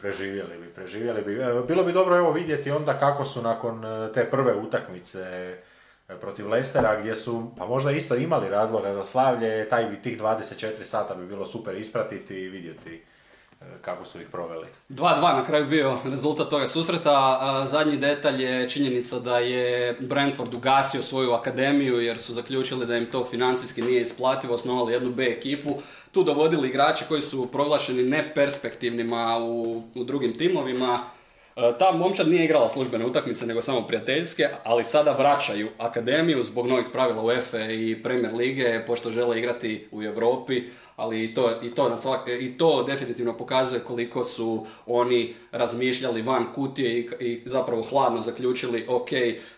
preživjeli 0.00 0.58
bi, 0.58 0.74
preživjeli 0.74 1.22
bi. 1.22 1.32
E, 1.32 1.62
bilo 1.68 1.84
bi 1.84 1.92
dobro 1.92 2.16
evo 2.16 2.32
vidjeti 2.32 2.70
onda 2.70 2.98
kako 2.98 3.24
su 3.24 3.42
nakon 3.42 3.84
e, 3.84 4.12
te 4.12 4.30
prve 4.30 4.54
utakmice 4.54 5.56
protiv 6.20 6.48
Lestera 6.48 7.00
gdje 7.00 7.14
su 7.14 7.52
pa 7.58 7.66
možda 7.66 7.90
isto 7.90 8.14
imali 8.14 8.48
razloga 8.48 8.94
za 8.94 9.04
slavlje, 9.04 9.68
taj 9.68 9.84
bi 9.84 10.02
tih 10.02 10.20
24 10.20 10.82
sata 10.82 11.14
bi 11.14 11.26
bilo 11.26 11.46
super 11.46 11.74
ispratiti 11.74 12.34
i 12.34 12.48
vidjeti 12.48 13.04
kako 13.82 14.04
su 14.04 14.20
ih 14.20 14.28
proveli. 14.32 14.66
2-2 14.88 15.20
na 15.20 15.44
kraju 15.44 15.66
bio 15.66 15.98
rezultat 16.04 16.48
toga 16.48 16.66
susreta. 16.66 17.62
Zadnji 17.66 17.96
detalj 17.96 18.42
je 18.42 18.68
činjenica 18.68 19.18
da 19.18 19.38
je 19.38 19.96
Brentford 20.00 20.54
ugasio 20.54 21.02
svoju 21.02 21.32
akademiju 21.32 22.00
jer 22.00 22.18
su 22.18 22.32
zaključili 22.32 22.86
da 22.86 22.96
im 22.96 23.10
to 23.10 23.24
financijski 23.24 23.82
nije 23.82 24.02
isplativo, 24.02 24.54
osnovali 24.54 24.92
jednu 24.92 25.10
B 25.10 25.24
ekipu, 25.24 25.70
tu 26.12 26.22
dovodili 26.22 26.68
igrače 26.68 27.04
koji 27.08 27.22
su 27.22 27.48
proglašeni 27.52 28.02
neperspektivnima 28.02 29.38
u, 29.38 29.82
u 29.94 30.04
drugim 30.04 30.38
timovima. 30.38 30.98
E, 31.56 31.78
ta 31.78 31.92
momčad 31.92 32.28
nije 32.28 32.44
igrala 32.44 32.68
službene 32.68 33.06
utakmice, 33.06 33.46
nego 33.46 33.60
samo 33.60 33.86
prijateljske, 33.86 34.48
ali 34.64 34.84
sada 34.84 35.12
vraćaju 35.12 35.68
akademiju 35.78 36.42
zbog 36.42 36.66
novih 36.66 36.86
pravila 36.92 37.22
UEFA 37.22 37.60
i 37.60 38.02
Premier 38.02 38.34
Lige, 38.34 38.84
pošto 38.86 39.10
žele 39.10 39.38
igrati 39.38 39.88
u 39.92 40.02
Europi, 40.02 40.62
ali 40.96 41.24
i 41.24 41.34
to, 41.34 41.62
i 41.62 41.70
to, 41.70 41.88
na 41.88 41.96
i 42.40 42.58
to 42.58 42.82
definitivno 42.82 43.36
pokazuje 43.36 43.80
koliko 43.80 44.24
su 44.24 44.66
oni 44.86 45.34
razmišljali 45.52 46.22
van 46.22 46.52
kutije 46.54 46.98
i, 46.98 47.08
i 47.20 47.42
zapravo 47.44 47.82
hladno 47.82 48.20
zaključili, 48.20 48.86
ok, 48.88 49.08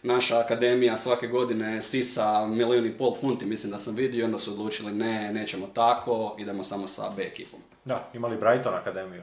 naša 0.03 0.39
akademija 0.39 0.97
svake 0.97 1.27
godine 1.27 1.83
sisa 1.83 2.47
milijun 2.47 2.87
i 2.87 2.97
pol 2.97 3.15
funti, 3.21 3.47
mislim 3.47 3.71
da 3.71 3.79
sam 3.79 3.95
vidio, 3.95 4.25
onda 4.25 4.39
su 4.39 4.53
odlučili 4.53 4.93
ne, 4.93 5.33
nećemo 5.33 5.67
tako, 5.75 6.37
idemo 6.39 6.63
samo 6.63 6.87
sa 6.87 7.11
B 7.17 7.23
ekipom. 7.23 7.61
Da, 7.85 8.11
imali 8.15 8.37
Brighton 8.37 8.75
akademiju. 8.75 9.23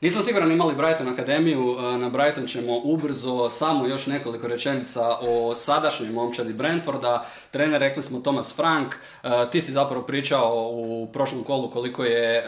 Nisam 0.00 0.22
siguran 0.22 0.52
imali 0.52 0.74
Brighton 0.74 1.08
Akademiju, 1.08 1.76
e, 1.78 1.98
na 1.98 2.08
Brighton 2.08 2.46
ćemo 2.46 2.80
ubrzo 2.84 3.50
samo 3.50 3.86
još 3.86 4.06
nekoliko 4.06 4.48
rečenica 4.48 5.16
o 5.20 5.54
sadašnjoj 5.54 6.10
momčadi 6.10 6.52
Brentforda. 6.52 7.26
Trener 7.50 7.80
rekli 7.80 8.02
smo 8.02 8.20
Thomas 8.20 8.56
Frank, 8.56 8.94
e, 8.94 9.28
ti 9.52 9.60
si 9.60 9.72
zapravo 9.72 10.02
pričao 10.02 10.70
u 10.72 11.08
prošlom 11.12 11.44
kolu 11.44 11.70
koliko 11.70 12.04
je, 12.04 12.38
e, 12.38 12.44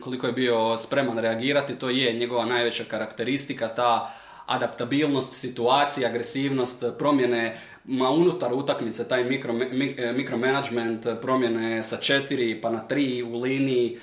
koliko 0.00 0.26
je 0.26 0.32
bio 0.32 0.76
spreman 0.76 1.18
reagirati, 1.18 1.78
to 1.78 1.90
je 1.90 2.12
njegova 2.12 2.44
najveća 2.44 2.84
karakteristika, 2.84 3.68
ta 3.68 4.14
adaptabilnost 4.46 5.32
situacije, 5.32 6.06
agresivnost, 6.06 6.84
promjene 6.98 7.56
ma 7.84 8.10
unutar 8.10 8.52
utakmice, 8.52 9.08
taj 9.08 9.24
mikro, 9.24 9.52
mikromanagement, 10.14 11.06
promjene 11.22 11.82
sa 11.82 11.96
četiri 11.96 12.60
pa 12.60 12.70
na 12.70 12.78
tri 12.78 13.22
u 13.22 13.40
liniji, 13.40 13.98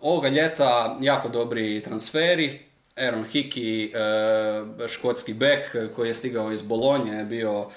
ovoga 0.00 0.28
ljeta 0.28 0.96
jako 1.00 1.28
dobri 1.28 1.82
transferi. 1.82 2.66
Aaron 2.96 3.24
Hickey, 3.24 3.92
uh, 3.92 4.88
škotski 4.88 5.34
bek 5.34 5.76
koji 5.96 6.08
je 6.08 6.14
stigao 6.14 6.52
iz 6.52 6.62
Bolonje, 6.62 7.24
bio 7.24 7.68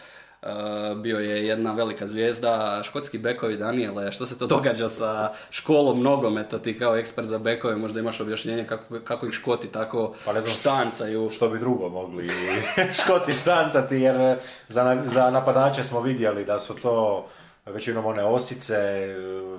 bio 0.95 1.19
je 1.19 1.47
jedna 1.47 1.71
velika 1.73 2.07
zvijezda, 2.07 2.81
škotski 2.83 3.17
bekovi 3.17 3.57
Daniele, 3.57 4.11
što 4.11 4.25
se 4.25 4.37
to 4.37 4.47
događa 4.47 4.89
sa 4.89 5.31
školom 5.49 6.03
nogometa, 6.03 6.59
ti 6.59 6.79
kao 6.79 6.95
ekspert 6.95 7.27
za 7.27 7.37
bekove, 7.37 7.75
možda 7.75 7.99
imaš 7.99 8.21
objašnjenje 8.21 8.65
kako, 8.65 8.99
kako 9.03 9.27
ih 9.27 9.33
škoti 9.33 9.67
tako 9.67 10.13
Pa 10.25 10.33
ne 10.33 10.41
znam 10.41 10.53
štancaju. 10.53 11.29
Što 11.29 11.49
bi 11.49 11.59
drugo 11.59 11.89
mogli 11.89 12.29
škoti 13.03 13.33
štancati, 13.33 13.95
jer 13.95 14.37
za, 14.67 15.03
za 15.05 15.29
napadače 15.29 15.83
smo 15.83 16.01
vidjeli 16.01 16.45
da 16.45 16.59
su 16.59 16.73
to 16.73 17.27
većinom 17.73 18.05
one 18.05 18.23
osice, 18.23 19.07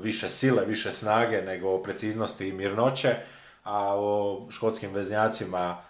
više 0.03 0.29
sile, 0.29 0.65
više 0.65 0.93
snage 0.93 1.43
nego 1.43 1.83
preciznosti 1.83 2.49
i 2.49 2.53
mirnoće, 2.53 3.15
a 3.65 3.95
o 3.97 4.47
škotskim 4.51 4.93
veznjacima 4.93 5.83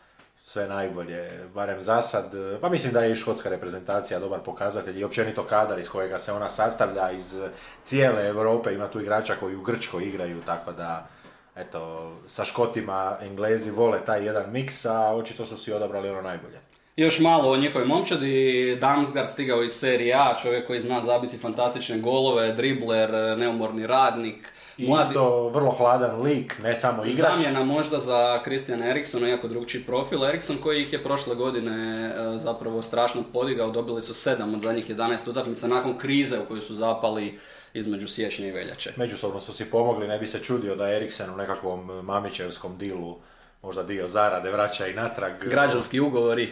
sve 0.44 0.68
najbolje, 0.68 1.30
barem 1.54 1.82
za 1.82 2.02
sad. 2.02 2.32
Pa 2.60 2.68
mislim 2.68 2.92
da 2.92 3.00
je 3.00 3.12
i 3.12 3.16
škotska 3.16 3.48
reprezentacija 3.48 4.20
dobar 4.20 4.40
pokazatelj 4.40 5.00
i 5.00 5.04
općenito 5.04 5.44
kadar 5.44 5.78
iz 5.78 5.90
kojega 5.90 6.18
se 6.18 6.32
ona 6.32 6.48
sastavlja 6.48 7.10
iz 7.10 7.38
cijele 7.82 8.26
Europe. 8.26 8.74
Ima 8.74 8.90
tu 8.90 9.00
igrača 9.00 9.34
koji 9.40 9.56
u 9.56 9.62
Grčkoj 9.62 10.04
igraju, 10.04 10.42
tako 10.46 10.72
da 10.72 11.08
eto, 11.56 12.12
sa 12.26 12.44
Škotima 12.44 13.16
Englezi 13.20 13.70
vole 13.70 14.04
taj 14.04 14.24
jedan 14.24 14.52
miks, 14.52 14.86
a 14.86 15.14
očito 15.14 15.46
su 15.46 15.56
si 15.58 15.72
odabrali 15.72 16.10
ono 16.10 16.22
najbolje. 16.22 16.60
Još 16.96 17.20
malo 17.20 17.50
o 17.50 17.56
njihovoj 17.56 17.86
momčadi, 17.86 18.76
Damsgaard 18.80 19.28
stigao 19.28 19.62
iz 19.62 19.72
serije 19.72 20.14
A, 20.14 20.36
čovjek 20.42 20.66
koji 20.66 20.80
zna 20.80 21.02
zabiti 21.02 21.38
fantastične 21.38 21.98
golove, 21.98 22.52
dribler, 22.52 23.38
neumorni 23.38 23.86
radnik. 23.86 24.52
I 24.78 24.82
isto 24.82 25.48
vrlo 25.48 25.70
hladan 25.70 26.22
lik, 26.22 26.58
ne 26.62 26.76
samo 26.76 27.04
igrač. 27.04 27.38
Zamjena 27.38 27.64
možda 27.64 27.98
za 27.98 28.40
Christiana 28.42 28.88
Erikssona, 28.88 29.28
iako 29.28 29.48
drugčiji 29.48 29.82
profil. 29.82 30.24
Eriksson 30.24 30.56
koji 30.62 30.82
ih 30.82 30.92
je 30.92 31.02
prošle 31.02 31.34
godine 31.34 32.06
e, 32.06 32.38
zapravo 32.38 32.82
strašno 32.82 33.22
podigao, 33.32 33.70
dobili 33.70 34.02
su 34.02 34.14
sedam 34.14 34.54
od 34.54 34.60
zadnjih 34.60 34.90
11 34.90 35.30
utakmica 35.30 35.68
nakon 35.68 35.98
krize 35.98 36.38
u 36.38 36.44
kojoj 36.44 36.62
su 36.62 36.74
zapali 36.74 37.38
između 37.74 38.08
siječnja 38.08 38.46
i 38.46 38.52
veljače. 38.52 38.92
Međusobno 38.96 39.40
su 39.40 39.52
si 39.52 39.64
pomogli, 39.64 40.08
ne 40.08 40.18
bi 40.18 40.26
se 40.26 40.38
čudio 40.38 40.76
da 40.76 40.90
Eriksen 40.90 41.30
u 41.30 41.36
nekakvom 41.36 42.04
mamićevskom 42.04 42.78
dilu 42.78 43.16
možda 43.62 43.82
dio 43.82 44.08
zarade 44.08 44.50
vraća 44.50 44.86
i 44.86 44.94
natrag. 44.94 45.32
Građanski 45.44 46.00
ugovori 46.00 46.48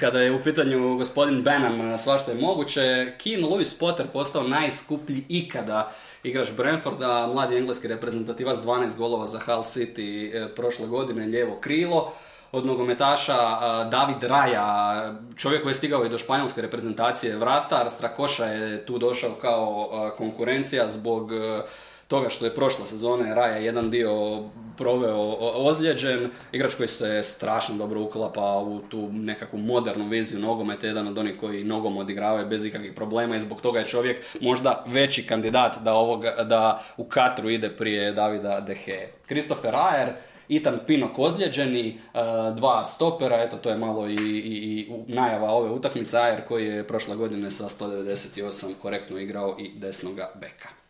kada 0.00 0.20
je 0.20 0.32
u 0.32 0.42
pitanju 0.42 0.96
gospodin 0.96 1.42
Benham 1.42 1.98
svašta 1.98 2.30
je 2.30 2.38
moguće, 2.40 3.12
Keen 3.18 3.40
Lewis 3.40 3.78
Potter 3.78 4.06
postao 4.12 4.42
najskuplji 4.42 5.24
ikada 5.28 5.92
igrač 6.22 6.52
Brentforda, 6.56 7.26
mladi 7.26 7.56
engleski 7.56 7.88
reprezentativac 7.88 8.58
12 8.58 8.96
golova 8.96 9.26
za 9.26 9.38
Hull 9.38 9.62
City 9.62 10.34
e, 10.34 10.54
prošle 10.54 10.86
godine, 10.86 11.26
lijevo 11.26 11.56
krilo. 11.60 12.12
Od 12.52 12.66
nogometaša 12.66 13.38
David 13.90 14.22
Raja, 14.22 15.14
čovjek 15.36 15.62
koji 15.62 15.70
je 15.70 15.74
stigao 15.74 16.04
i 16.04 16.08
do 16.08 16.18
španjolske 16.18 16.62
reprezentacije 16.62 17.36
vratar, 17.36 17.90
Strakoša 17.90 18.44
je 18.44 18.86
tu 18.86 18.98
došao 18.98 19.34
kao 19.40 19.90
konkurencija 20.16 20.88
zbog 20.88 21.32
e, 21.32 21.62
toga 22.08 22.28
što 22.28 22.44
je 22.44 22.54
prošla 22.54 22.86
sezone 22.86 23.34
Raja 23.34 23.56
jedan 23.56 23.90
dio 23.90 24.42
proveo 24.76 25.36
ozlijeđen, 25.40 26.30
igrač 26.52 26.74
koji 26.74 26.88
se 26.88 27.22
strašno 27.22 27.74
dobro 27.74 28.02
uklapa 28.02 28.58
u 28.58 28.80
tu 28.88 29.08
nekakvu 29.12 29.58
modernu 29.58 30.08
viziju 30.08 30.40
nogometa, 30.40 30.86
jedan 30.86 31.08
od 31.08 31.18
onih 31.18 31.40
koji 31.40 31.64
nogom 31.64 31.96
odigravaju 31.96 32.46
bez 32.46 32.64
ikakvih 32.64 32.92
problema 32.92 33.36
i 33.36 33.40
zbog 33.40 33.60
toga 33.60 33.78
je 33.78 33.86
čovjek 33.86 34.24
možda 34.40 34.84
veći 34.86 35.26
kandidat 35.26 35.78
da, 35.78 35.94
ovoga, 35.94 36.34
da 36.44 36.82
u 36.96 37.04
Katru 37.04 37.50
ide 37.50 37.68
prije 37.70 38.12
Davida 38.12 38.60
Dehe. 38.60 39.08
Christopher 39.26 39.74
Ayer, 39.74 40.08
Itan 40.48 40.78
Pinok 40.86 41.18
ozlijeđeni, 41.18 41.88
e, 41.88 41.96
dva 42.56 42.84
stopera, 42.84 43.42
eto 43.42 43.56
to 43.56 43.70
je 43.70 43.76
malo 43.76 44.08
i, 44.08 44.14
i, 44.14 44.54
i 44.54 44.88
najava 45.08 45.50
ove 45.50 45.70
utakmice, 45.70 46.16
Ayer 46.16 46.44
koji 46.48 46.66
je 46.66 46.86
prošle 46.86 47.16
godine 47.16 47.50
sa 47.50 47.64
198 47.64 48.66
korektno 48.82 49.18
igrao 49.18 49.56
i 49.58 49.70
desnoga 49.78 50.32
beka. 50.40 50.83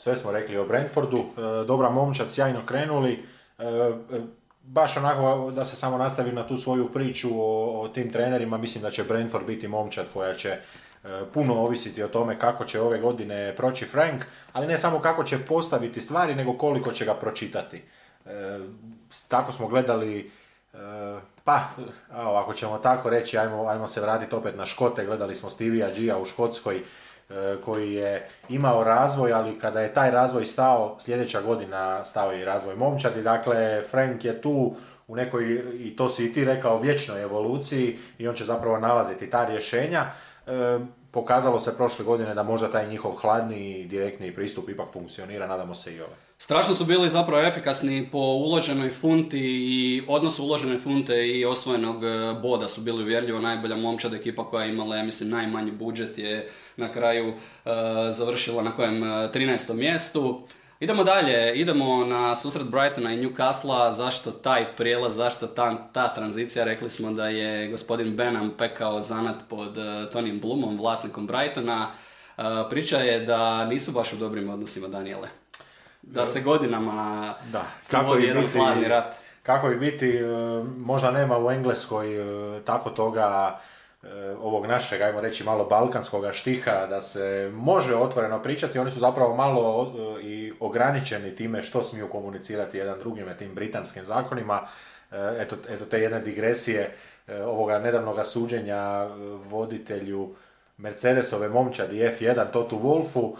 Sve 0.00 0.16
smo 0.16 0.32
rekli 0.32 0.58
o 0.58 0.64
Brentfordu, 0.64 1.18
e, 1.18 1.64
dobra 1.66 1.90
momčad, 1.90 2.32
sjajno 2.32 2.60
krenuli. 2.66 3.24
E, 3.58 3.64
e, 3.64 4.20
baš 4.62 4.96
onako 4.96 5.50
da 5.50 5.64
se 5.64 5.76
samo 5.76 5.98
nastavi 5.98 6.32
na 6.32 6.46
tu 6.48 6.56
svoju 6.56 6.88
priču 6.92 7.28
o, 7.32 7.80
o 7.80 7.88
tim 7.88 8.12
trenerima, 8.12 8.58
mislim 8.58 8.82
da 8.82 8.90
će 8.90 9.04
Brentford 9.04 9.46
biti 9.46 9.68
momčad 9.68 10.06
koja 10.12 10.34
će 10.34 10.56
puno 11.34 11.54
ovisiti 11.54 12.02
o 12.02 12.08
tome 12.08 12.38
kako 12.38 12.64
će 12.64 12.80
ove 12.80 12.98
godine 12.98 13.54
proći 13.56 13.86
Frank, 13.86 14.24
ali 14.52 14.66
ne 14.66 14.78
samo 14.78 14.98
kako 14.98 15.24
će 15.24 15.38
postaviti 15.38 16.00
stvari, 16.00 16.34
nego 16.34 16.52
koliko 16.52 16.92
će 16.92 17.04
ga 17.04 17.14
pročitati. 17.14 17.82
Tako 19.28 19.52
smo 19.52 19.68
gledali, 19.68 20.30
pa 21.44 21.62
ako 22.12 22.54
ćemo 22.54 22.78
tako 22.78 23.10
reći, 23.10 23.38
ajmo, 23.38 23.66
ajmo 23.66 23.88
se 23.88 24.00
vratiti 24.00 24.34
opet 24.34 24.56
na 24.56 24.66
Škote, 24.66 25.06
gledali 25.06 25.34
smo 25.34 25.50
Stevie 25.50 25.92
Gia 25.94 26.18
u 26.18 26.26
Škotskoj, 26.26 26.82
koji 27.64 27.94
je 27.94 28.28
imao 28.48 28.84
razvoj, 28.84 29.32
ali 29.32 29.58
kada 29.58 29.80
je 29.80 29.94
taj 29.94 30.10
razvoj 30.10 30.44
stao, 30.44 30.96
sljedeća 31.00 31.42
godina 31.42 32.04
stao 32.04 32.34
i 32.34 32.44
razvoj 32.44 32.76
momčadi. 32.76 33.22
Dakle, 33.22 33.82
Frank 33.90 34.24
je 34.24 34.42
tu 34.42 34.74
u 35.08 35.16
nekoj, 35.16 35.64
i 35.78 35.96
to 35.96 36.08
si 36.08 36.24
i 36.24 36.32
ti 36.32 36.44
rekao, 36.44 36.80
vječnoj 36.80 37.22
evoluciji 37.22 37.98
i 38.18 38.28
on 38.28 38.34
će 38.34 38.44
zapravo 38.44 38.78
nalaziti 38.78 39.30
ta 39.30 39.44
rješenja. 39.44 40.12
E, 40.46 40.78
pokazalo 41.10 41.58
se 41.58 41.76
prošle 41.76 42.04
godine 42.04 42.34
da 42.34 42.42
možda 42.42 42.70
taj 42.70 42.88
njihov 42.88 43.12
hladni 43.12 43.84
direktni 43.84 44.34
pristup 44.34 44.68
ipak 44.68 44.92
funkcionira, 44.92 45.46
nadamo 45.46 45.74
se 45.74 45.96
i 45.96 46.00
ove. 46.00 46.14
Strašno 46.38 46.74
su 46.74 46.84
bili 46.84 47.08
zapravo 47.08 47.42
efikasni 47.42 48.08
po 48.12 48.18
uloženoj 48.18 48.90
funti 48.90 49.40
i 49.40 50.02
odnosu 50.08 50.44
uložene 50.44 50.78
funte 50.78 51.26
i 51.28 51.44
osvojenog 51.44 52.04
e, 52.04 52.34
boda 52.42 52.68
su 52.68 52.80
bili 52.80 53.02
uvjerljivo 53.02 53.40
najbolja 53.40 53.76
momčad 53.76 54.14
ekipa 54.14 54.44
koja 54.44 54.64
je 54.64 54.72
imala, 54.72 54.96
ja 54.96 55.02
mislim, 55.02 55.30
najmanji 55.30 55.70
budžet 55.70 56.18
je 56.18 56.48
na 56.80 56.92
kraju 56.92 57.28
uh, 57.28 57.72
završila 58.10 58.62
na 58.62 58.72
kojem 58.72 59.02
13. 59.02 59.74
mjestu. 59.74 60.42
Idemo 60.80 61.04
dalje, 61.04 61.54
idemo 61.54 62.04
na 62.04 62.36
susret 62.36 62.66
Brightona 62.66 63.14
i 63.14 63.18
Newcastle, 63.18 63.92
zašto 63.92 64.30
taj 64.30 64.76
prijelaz, 64.76 65.16
zašto 65.16 65.46
ta, 65.46 65.88
ta 65.92 66.14
tranzicija, 66.14 66.64
rekli 66.64 66.90
smo 66.90 67.12
da 67.12 67.28
je 67.28 67.68
gospodin 67.68 68.16
Benham 68.16 68.50
pekao 68.58 69.00
zanat 69.00 69.36
pod 69.48 69.76
uh, 69.76 70.12
Tonim 70.12 70.40
Blumom, 70.40 70.78
vlasnikom 70.78 71.26
Brightona, 71.26 71.88
uh, 72.36 72.44
priča 72.70 72.98
je 72.98 73.20
da 73.20 73.64
nisu 73.64 73.92
baš 73.92 74.12
u 74.12 74.16
dobrim 74.16 74.48
odnosima 74.48 74.88
Daniele. 74.88 75.28
Da 76.02 76.26
se 76.26 76.40
godinama 76.40 77.34
da. 77.52 77.62
Kako 77.90 78.06
vodi 78.06 78.24
jedan 78.24 78.42
biti, 78.42 78.58
hladni 78.58 78.88
rat. 78.88 79.14
Kako 79.42 79.68
bi 79.68 79.76
biti, 79.76 80.18
možda 80.76 81.10
nema 81.10 81.38
u 81.38 81.50
Engleskoj 81.50 82.06
tako 82.64 82.90
toga 82.90 83.60
E, 83.79 83.79
ovog 84.40 84.66
našeg, 84.66 85.00
ajmo 85.00 85.20
reći, 85.20 85.44
malo 85.44 85.64
balkanskog 85.64 86.24
štiha, 86.32 86.86
da 86.86 87.00
se 87.00 87.50
može 87.54 87.94
otvoreno 87.94 88.42
pričati, 88.42 88.78
oni 88.78 88.90
su 88.90 89.00
zapravo 89.00 89.36
malo 89.36 89.92
e, 90.18 90.22
i 90.22 90.52
ograničeni 90.60 91.36
time 91.36 91.62
što 91.62 91.82
smiju 91.82 92.08
komunicirati 92.08 92.78
jedan 92.78 92.98
drugime, 92.98 93.36
tim 93.36 93.54
britanskim 93.54 94.04
zakonima. 94.04 94.60
E, 95.10 95.16
eto, 95.38 95.56
eto 95.68 95.84
te 95.84 96.00
jedne 96.00 96.20
digresije 96.20 96.96
ovoga 97.44 97.78
nedavnog 97.78 98.26
suđenja 98.26 99.06
voditelju 99.50 100.34
Mercedesove 100.82 101.48
momčadi 101.48 101.98
F1 101.98 102.50
Totu 102.52 102.78
Wolfu 102.78 103.32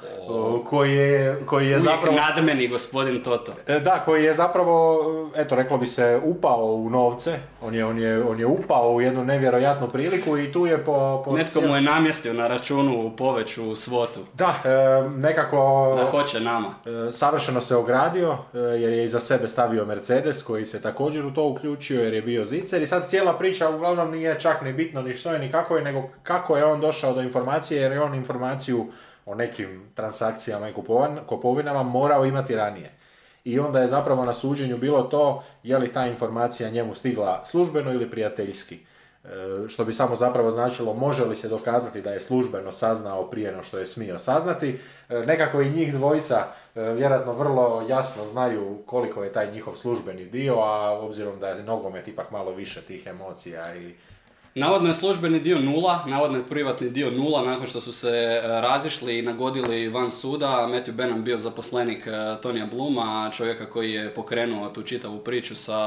koji 0.64 0.96
je, 0.96 1.36
koji 1.46 1.68
je 1.68 1.80
zapravo... 1.80 2.16
nadmeni 2.16 2.68
gospodin 2.68 3.22
Toto. 3.22 3.52
E, 3.66 3.80
da, 3.80 4.02
koji 4.04 4.24
je 4.24 4.34
zapravo, 4.34 5.00
eto 5.36 5.54
reklo 5.54 5.78
bi 5.78 5.86
se, 5.86 6.20
upao 6.24 6.64
u 6.64 6.90
novce. 6.90 7.38
On 7.62 7.74
je, 7.74 7.84
on 7.84 7.98
je, 7.98 8.24
on 8.24 8.40
je 8.40 8.46
upao 8.46 8.92
u 8.92 9.00
jednu 9.00 9.24
nevjerojatnu 9.24 9.90
priliku 9.90 10.38
i 10.38 10.52
tu 10.52 10.66
je 10.66 10.78
po... 10.78 11.22
po 11.24 11.32
Netko 11.32 11.60
mu 11.60 11.74
je 11.74 11.80
namjestio 11.80 12.32
na 12.32 12.46
računu 12.46 13.16
poveću 13.16 13.76
svotu. 13.76 14.20
Da, 14.34 14.54
e, 14.64 15.08
nekako... 15.08 15.94
Da 15.96 16.04
hoće 16.04 16.40
nama. 16.40 16.68
E, 17.08 17.12
savršeno 17.12 17.60
se 17.60 17.76
ogradio 17.76 18.36
jer 18.52 18.92
je 18.92 19.04
iza 19.04 19.20
sebe 19.20 19.48
stavio 19.48 19.84
Mercedes 19.84 20.42
koji 20.42 20.66
se 20.66 20.82
također 20.82 21.26
u 21.26 21.30
to 21.30 21.48
uključio 21.48 22.02
jer 22.02 22.14
je 22.14 22.22
bio 22.22 22.44
zicer 22.44 22.82
i 22.82 22.86
sad 22.86 23.08
cijela 23.08 23.32
priča 23.32 23.68
uglavnom 23.68 24.10
nije 24.10 24.40
čak 24.40 24.62
ni 24.62 24.72
bitno 24.72 25.02
ni 25.02 25.14
što 25.14 25.32
je 25.32 25.38
ni 25.38 25.50
kako 25.50 25.76
je, 25.76 25.84
nego 25.84 26.02
kako 26.22 26.56
je 26.56 26.64
on 26.64 26.80
došao 26.80 27.14
do 27.14 27.29
informacije 27.30 27.82
jer 27.82 27.92
je 27.92 28.02
on 28.02 28.14
informaciju 28.14 28.86
o 29.26 29.34
nekim 29.34 29.90
transakcijama 29.94 30.68
i 30.68 30.74
kupovinama 31.26 31.82
morao 31.82 32.24
imati 32.24 32.56
ranije. 32.56 32.90
I 33.44 33.58
onda 33.58 33.80
je 33.80 33.86
zapravo 33.86 34.24
na 34.24 34.32
suđenju 34.32 34.78
bilo 34.78 35.02
to 35.02 35.42
je 35.62 35.78
li 35.78 35.92
ta 35.92 36.06
informacija 36.06 36.70
njemu 36.70 36.94
stigla 36.94 37.44
službeno 37.44 37.92
ili 37.92 38.10
prijateljski. 38.10 38.78
E, 39.24 39.68
što 39.68 39.84
bi 39.84 39.92
samo 39.92 40.16
zapravo 40.16 40.50
značilo 40.50 40.94
može 40.94 41.24
li 41.24 41.36
se 41.36 41.48
dokazati 41.48 42.02
da 42.02 42.12
je 42.12 42.20
službeno 42.20 42.72
saznao 42.72 43.30
prije 43.30 43.52
no 43.52 43.62
što 43.62 43.78
je 43.78 43.86
smio 43.86 44.18
saznati. 44.18 44.78
E, 45.08 45.14
nekako 45.26 45.60
i 45.60 45.70
njih 45.70 45.92
dvojica 45.92 46.44
e, 46.74 46.80
vjerojatno 46.82 47.32
vrlo 47.32 47.86
jasno 47.88 48.26
znaju 48.26 48.82
koliko 48.86 49.24
je 49.24 49.32
taj 49.32 49.52
njihov 49.52 49.76
službeni 49.76 50.24
dio, 50.24 50.54
a 50.54 51.00
obzirom 51.00 51.40
da 51.40 51.48
je 51.48 51.62
nogomet 51.62 52.08
ipak 52.08 52.30
malo 52.30 52.50
više 52.50 52.82
tih 52.82 53.06
emocija 53.06 53.76
i 53.76 53.94
Navodno 54.54 54.88
je 54.88 54.94
službeni 54.94 55.40
dio 55.40 55.60
nula, 55.60 56.04
navodno 56.06 56.38
je 56.38 56.46
privatni 56.46 56.90
dio 56.90 57.10
nula 57.10 57.44
nakon 57.44 57.66
što 57.66 57.80
su 57.80 57.92
se 57.92 58.08
e, 58.08 58.40
razišli 58.60 59.18
i 59.18 59.22
nagodili 59.22 59.88
van 59.88 60.10
suda. 60.10 60.68
Matthew 60.70 60.92
Benham 60.92 61.24
bio 61.24 61.38
zaposlenik 61.38 62.06
e, 62.06 62.40
Tonija 62.42 62.66
Bluma, 62.66 63.30
čovjeka 63.36 63.70
koji 63.70 63.92
je 63.92 64.14
pokrenuo 64.14 64.68
tu 64.68 64.82
čitavu 64.82 65.18
priču 65.18 65.56
sa 65.56 65.78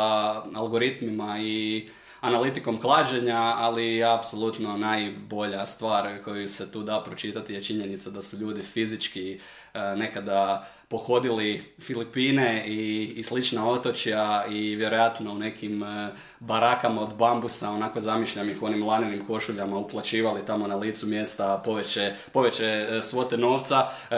algoritmima 0.56 1.38
i 1.40 1.88
analitikom 2.22 2.82
klađenja, 2.82 3.54
ali 3.58 4.04
apsolutno 4.04 4.78
najbolja 4.78 5.66
stvar 5.66 6.24
koju 6.24 6.48
se 6.48 6.72
tu 6.72 6.84
da 6.84 7.04
pročitati 7.06 7.54
je 7.54 7.64
činjenica 7.64 8.10
da 8.10 8.22
su 8.22 8.38
ljudi 8.38 8.62
fizički 8.62 9.40
nekada 9.74 10.68
pohodili 10.94 11.64
Filipine 11.82 12.64
i, 12.68 13.14
i 13.16 13.24
slična 13.24 13.70
otočja 13.70 14.46
i 14.50 14.76
vjerojatno 14.76 15.34
u 15.34 15.38
nekim 15.38 15.84
e, 15.84 16.10
barakama 16.40 17.02
od 17.02 17.16
bambusa, 17.16 17.70
onako 17.70 18.02
zamišljam 18.02 18.50
ih 18.50 18.62
u 18.62 18.66
onim 18.66 18.88
lanenim 18.88 19.26
košuljama, 19.26 19.78
uplaćivali 19.78 20.46
tamo 20.46 20.68
na 20.68 20.76
licu 20.76 21.08
mjesta 21.08 21.62
poveće, 21.66 22.14
poveće 22.32 22.66
e, 22.66 23.02
svote 23.02 23.38
novca. 23.38 23.88
E, 24.12 24.16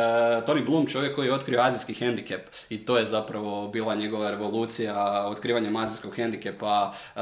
Tony 0.47 0.65
Bloom, 0.65 0.87
čovjek 0.87 1.15
koji 1.15 1.27
je 1.27 1.33
otkrio 1.33 1.61
azijski 1.61 1.93
hendikep 1.93 2.41
i 2.69 2.85
to 2.85 2.97
je 2.97 3.05
zapravo 3.05 3.67
bila 3.67 3.95
njegova 3.95 4.29
revolucija, 4.29 5.25
otkrivanje 5.27 5.71
azijskog 5.79 6.15
hendikepa, 6.15 6.93
e, 7.15 7.19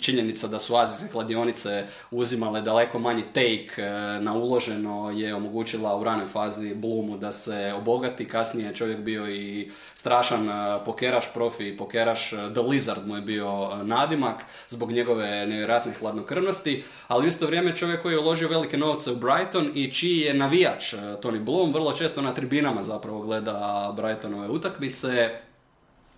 činjenica 0.00 0.48
da 0.48 0.58
su 0.58 0.76
azijske 0.76 1.12
kladionice 1.12 1.84
uzimale 2.10 2.62
daleko 2.62 2.98
manji 2.98 3.22
take 3.32 3.82
na 4.20 4.34
uloženo 4.34 5.10
je 5.10 5.34
omogućila 5.34 5.96
u 5.96 6.04
ranoj 6.04 6.24
fazi 6.24 6.74
Bloomu 6.74 7.16
da 7.16 7.32
se 7.32 7.45
obogati, 7.76 8.28
kasnije 8.28 8.68
je 8.68 8.74
čovjek 8.74 8.98
bio 8.98 9.30
i 9.30 9.70
strašan 9.94 10.48
e, 10.48 10.84
pokeraš, 10.84 11.32
profi 11.34 11.76
pokeraš, 11.76 12.32
e, 12.32 12.36
The 12.36 12.60
Lizard 12.60 13.06
mu 13.06 13.16
je 13.16 13.22
bio 13.22 13.70
e, 13.72 13.84
nadimak 13.84 14.44
zbog 14.68 14.92
njegove 14.92 15.46
nevjerojatne 15.46 15.92
hladnokrvnosti, 15.92 16.84
ali 17.08 17.24
u 17.24 17.28
isto 17.28 17.46
vrijeme 17.46 17.76
čovjek 17.76 18.02
koji 18.02 18.12
je 18.12 18.18
uložio 18.18 18.48
velike 18.48 18.76
novce 18.76 19.12
u 19.12 19.16
Brighton 19.16 19.70
i 19.74 19.92
čiji 19.92 20.20
je 20.20 20.34
navijač 20.34 20.94
Tony 20.94 21.40
Bloom, 21.40 21.72
vrlo 21.72 21.92
često 21.92 22.22
na 22.22 22.34
tribinama 22.34 22.82
zapravo 22.82 23.20
gleda 23.20 23.92
Brightonove 23.96 24.48
utakmice, 24.48 25.30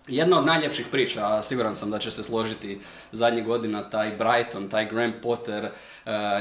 jedna 0.09 0.39
od 0.39 0.45
najljepših 0.45 0.85
priča, 0.91 1.41
siguran 1.41 1.75
sam 1.75 1.91
da 1.91 1.99
će 1.99 2.11
se 2.11 2.23
složiti 2.23 2.79
zadnjih 3.11 3.45
godina, 3.45 3.89
taj 3.89 4.09
Brighton, 4.17 4.69
taj 4.69 4.85
Graham 4.85 5.13
Potter, 5.21 5.69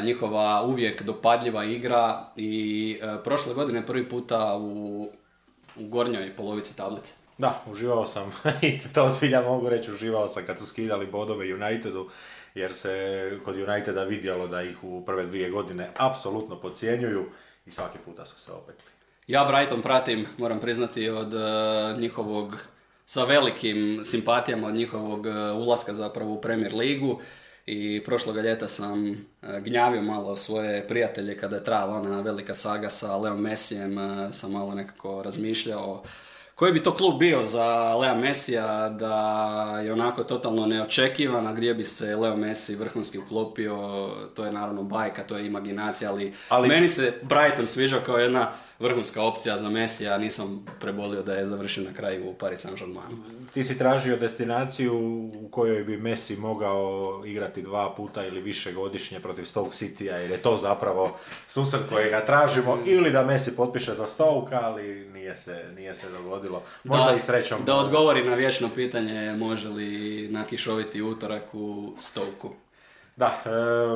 njihova 0.03 0.63
uvijek 0.63 1.03
dopadljiva 1.03 1.65
igra 1.65 2.25
i 2.37 3.01
prošle 3.25 3.55
godine 3.55 3.87
prvi 3.87 4.09
puta 4.09 4.57
u 4.57 5.09
u 5.79 5.89
gornjoj 5.89 6.37
polovici 6.37 6.77
tablice. 6.77 7.13
Da, 7.39 7.63
uživao 7.71 8.07
sam 8.07 8.33
i 8.63 8.81
to 8.95 9.09
zbilja 9.09 9.43
mogu 9.43 9.69
reći, 9.69 9.91
uživao 9.91 10.29
sam 10.29 10.47
kad 10.47 10.59
su 10.59 10.67
skidali 10.67 11.07
bodove 11.07 11.55
Unitedu, 11.55 12.11
jer 12.55 12.73
se 12.73 13.33
kod 13.45 13.57
Uniteda 13.57 14.05
vidjelo 14.05 14.47
da 14.47 14.63
ih 14.63 14.85
u 14.85 15.05
prve 15.07 15.27
dvije 15.27 15.51
godine 15.51 15.91
apsolutno 15.97 16.61
podcjenjuju 16.61 17.27
i 17.67 17.73
svaki 17.73 17.99
puta 18.05 18.25
su 18.25 18.41
se 18.41 18.53
opekli. 18.53 18.91
Ja 19.27 19.45
Brighton 19.45 19.83
pratim, 19.83 20.27
moram 20.39 20.61
priznati, 20.61 21.09
od 21.09 21.35
uh, 21.35 22.01
njihovog, 22.01 22.63
sa 23.11 23.25
velikim 23.25 24.01
simpatijama 24.05 24.67
od 24.67 24.75
njihovog 24.75 25.27
uh, 25.27 25.67
ulaska 25.67 25.95
zapravo 25.95 26.33
u 26.33 26.41
Premier 26.41 26.75
ligu. 26.75 27.21
I 27.67 28.03
prošloga 28.05 28.41
ljeta 28.41 28.69
sam 28.69 29.11
uh, 29.11 29.17
gnjavio 29.59 30.03
malo 30.03 30.37
svoje 30.37 30.89
prijatelje 30.89 31.37
kada 31.37 31.57
je 31.57 31.65
trajala 31.65 31.95
ona 31.95 32.21
velika 32.21 32.55
saga 32.55 32.91
sa 32.91 33.17
Leom 33.17 33.41
Messijem, 33.41 33.97
sam 34.33 34.53
malo 34.53 34.75
nekako 34.75 35.23
razmišljao 35.23 36.03
koji 36.59 36.73
bi 36.73 36.83
to 36.83 36.95
klub 36.95 37.19
bio 37.19 37.43
za 37.43 37.95
Lea 37.95 38.15
Messija 38.15 38.89
da 38.89 39.81
je 39.85 39.93
onako 39.93 40.25
totalno 40.25 40.67
neočekivan, 40.67 41.47
a 41.47 41.53
gdje 41.53 41.75
bi 41.75 41.85
se 41.85 42.17
Leo 42.17 42.37
Messi 42.37 42.77
vrhunski 42.77 43.19
uklopio, 43.19 44.09
to 44.35 44.45
je 44.45 44.53
naravno 44.53 44.83
bajka, 44.83 45.23
to 45.23 45.39
je 45.39 45.47
imaginacija, 45.47 46.11
ali, 46.11 46.33
ali... 46.49 46.69
meni 46.69 46.89
se 46.89 47.13
Brighton 47.23 47.67
sviđa 47.67 48.01
kao 48.01 48.19
jedna 48.19 48.53
vrhunska 48.79 49.23
opcija 49.23 49.59
za 49.59 49.71
Messi, 49.71 50.09
a 50.09 50.19
nisam 50.19 50.67
prebolio 50.81 51.23
da 51.23 51.35
je 51.35 51.47
završio 51.47 51.85
na 51.85 51.93
kraju 51.93 52.31
u 52.31 52.35
Paris 52.35 52.65
Saint-Germain. 52.67 53.17
Ti 53.55 53.65
si 53.65 53.79
tražio 53.79 54.17
destinaciju 54.17 54.99
u 55.35 55.49
kojoj 55.51 55.85
bi 55.85 55.97
Messi 55.97 56.37
mogao 56.37 57.23
igrati 57.27 57.63
dva 57.63 57.95
puta 57.95 58.27
ili 58.27 58.41
više 58.41 58.73
godišnje 58.73 59.21
protiv 59.21 59.45
Stoke 59.45 59.71
City-a, 59.71 60.17
jer 60.17 60.31
je 60.31 60.43
to 60.43 60.57
zapravo 60.57 61.17
susret 61.47 61.83
kojega 61.89 62.27
tražimo, 62.27 62.79
ili 62.87 63.11
da 63.11 63.25
Messi 63.25 63.57
potpiše 63.57 63.95
za 63.95 64.07
Stoke, 64.07 64.55
ali 64.55 65.09
nije 65.09 65.37
se, 65.37 65.65
nije 65.77 65.95
se 65.95 66.07
dogodilo. 66.11 66.63
Možda 66.85 67.11
da, 67.11 67.17
i 67.17 67.21
srećom. 67.21 67.65
Da 67.65 67.75
odgovori 67.75 68.25
na 68.25 68.35
vječno 68.35 68.69
pitanje 68.75 69.33
može 69.33 69.69
li 69.69 70.29
nakišoviti 70.31 71.03
utorak 71.03 71.55
u 71.55 71.93
Stoke. 71.97 72.49
Da, 73.19 73.43
e, 73.45 73.51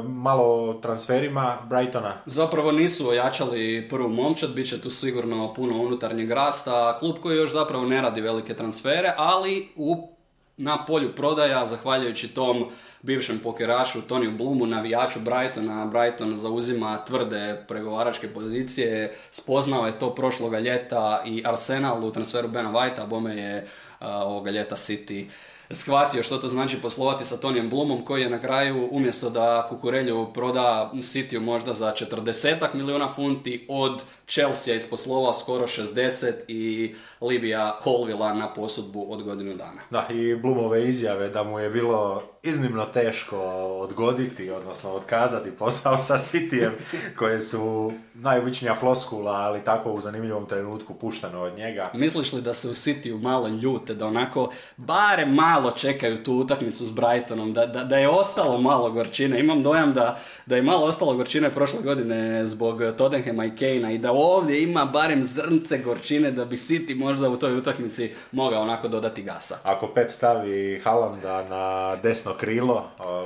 malo 0.09 0.75
transferima 0.83 1.59
Brightona. 1.69 2.15
Zapravo 2.27 2.73
nisu 2.73 3.09
ojačali 3.09 3.87
prvu 3.91 4.09
momčad, 4.09 4.51
bit 4.55 4.69
će 4.69 4.81
tu 4.81 4.91
sigurno 4.91 5.55
puno 5.55 5.83
unutarnjeg 5.83 6.31
rasta. 6.31 6.97
Klub 6.99 7.17
koji 7.23 7.37
još 7.37 7.53
zapravo 7.53 7.87
ne 7.87 8.01
radi 8.01 8.21
velike 8.21 8.55
transfere, 8.55 9.15
ali 9.17 9.69
u, 9.77 10.09
na 10.57 10.85
polju 10.85 11.15
prodaja, 11.15 11.67
zahvaljujući 11.67 12.29
tom 12.29 12.65
bivšem 13.03 13.39
pokerašu 13.39 14.03
Toniju 14.03 14.33
Bloomu, 14.33 14.67
navijaču 14.67 15.21
Brightona, 15.21 15.87
Brighton 15.87 16.39
zauzima 16.39 17.05
tvrde 17.05 17.65
pregovaračke 17.69 18.29
pozicije, 18.29 19.15
spoznao 19.31 19.87
je 19.87 19.99
to 19.99 20.15
prošloga 20.15 20.59
ljeta 20.59 21.23
i 21.27 21.43
Arsenal 21.47 22.05
u 22.05 22.13
transferu 22.13 22.49
Bena 22.49 22.73
Whitea, 22.73 23.07
bome 23.07 23.37
je 23.37 23.67
ovoga 24.01 24.51
ljeta 24.51 24.77
City 24.77 25.27
shvatio 25.73 26.23
što 26.23 26.39
to 26.39 26.49
znači 26.49 26.81
poslovati 26.81 27.25
sa 27.25 27.37
Tonijem 27.37 27.71
Blumom 27.71 28.05
koji 28.05 28.23
je 28.23 28.31
na 28.31 28.41
kraju 28.41 28.89
umjesto 28.91 29.31
da 29.31 29.67
Kukurelju 29.69 30.27
proda 30.35 30.91
City 30.95 31.41
možda 31.41 31.73
za 31.73 31.93
40 31.93 32.75
milijuna 32.75 33.09
funti 33.09 33.67
od 33.69 34.03
Chelsea 34.27 34.75
isposlovao 34.75 35.33
skoro 35.33 35.67
60 35.67 36.33
i 36.49 36.95
Livija 37.21 37.79
Colvilla 37.85 38.35
na 38.35 38.53
posudbu 38.53 39.07
od 39.09 39.23
godinu 39.23 39.55
dana. 39.55 39.81
Da, 39.91 40.09
i 40.11 40.37
Blumove 40.37 40.89
izjave 40.89 41.29
da 41.29 41.43
mu 41.43 41.59
je 41.59 41.71
bilo 41.71 42.23
iznimno 42.43 42.85
teško 42.85 43.39
odgoditi, 43.81 44.51
odnosno 44.51 44.91
otkazati 44.91 45.51
posao 45.51 45.99
sa 45.99 46.19
Cityjem, 46.19 46.71
koje 47.19 47.41
su 47.41 47.93
najobičnija 48.15 48.75
floskula, 48.75 49.33
ali 49.33 49.65
tako 49.65 49.93
u 49.93 50.01
zanimljivom 50.01 50.47
trenutku 50.47 50.95
pušteno 50.95 51.43
od 51.43 51.57
njega. 51.57 51.91
Misliš 51.95 52.33
li 52.33 52.43
da 52.43 52.55
se 52.55 52.69
u 52.69 52.71
Cityu 52.71 53.21
malo 53.21 53.49
ljute, 53.49 53.95
da 53.95 54.07
onako 54.07 54.51
bare 54.77 55.27
malo 55.27 55.71
čekaju 55.71 56.23
tu 56.23 56.35
utakmicu 56.35 56.87
s 56.87 56.91
Brightonom, 56.91 57.53
da, 57.53 57.67
da, 57.67 57.85
da 57.85 57.99
je 57.99 58.09
ostalo 58.09 58.59
malo 58.59 58.91
gorčine? 58.91 59.41
Imam 59.41 59.63
dojam 59.63 59.93
da, 59.93 60.19
da 60.47 60.57
je 60.57 60.63
malo 60.63 60.87
ostalo 60.87 61.15
gorčine 61.15 61.51
prošle 61.51 61.81
godine 61.83 62.47
zbog 62.47 62.81
Tottenhama 62.99 63.45
i 63.45 63.57
Kejna 63.57 63.93
i 63.93 63.99
da 63.99 64.13
ovdje 64.13 64.63
ima 64.63 64.85
barem 64.85 65.25
zrnce 65.25 65.79
gorčine 65.79 66.31
da 66.31 66.45
bi 66.45 66.57
City 66.57 66.99
možda 66.99 67.29
u 67.29 67.37
toj 67.37 67.59
utakmici 67.59 68.11
mogao 68.33 68.63
onako 68.63 68.89
dodati 68.89 69.23
gasa. 69.23 69.59
Ako 69.63 69.87
Pep 69.87 70.11
stavi 70.11 70.81
Halanda 70.85 71.49
na 71.49 71.97
desno 71.97 72.32
krilo, 72.39 72.85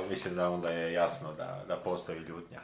mislim 0.09 0.35
da 0.35 0.49
onda 0.49 0.69
je 0.69 0.93
jasno 0.93 1.27
da, 1.37 1.63
da 1.67 1.75
postoji 1.75 2.19
ljutnja. 2.19 2.59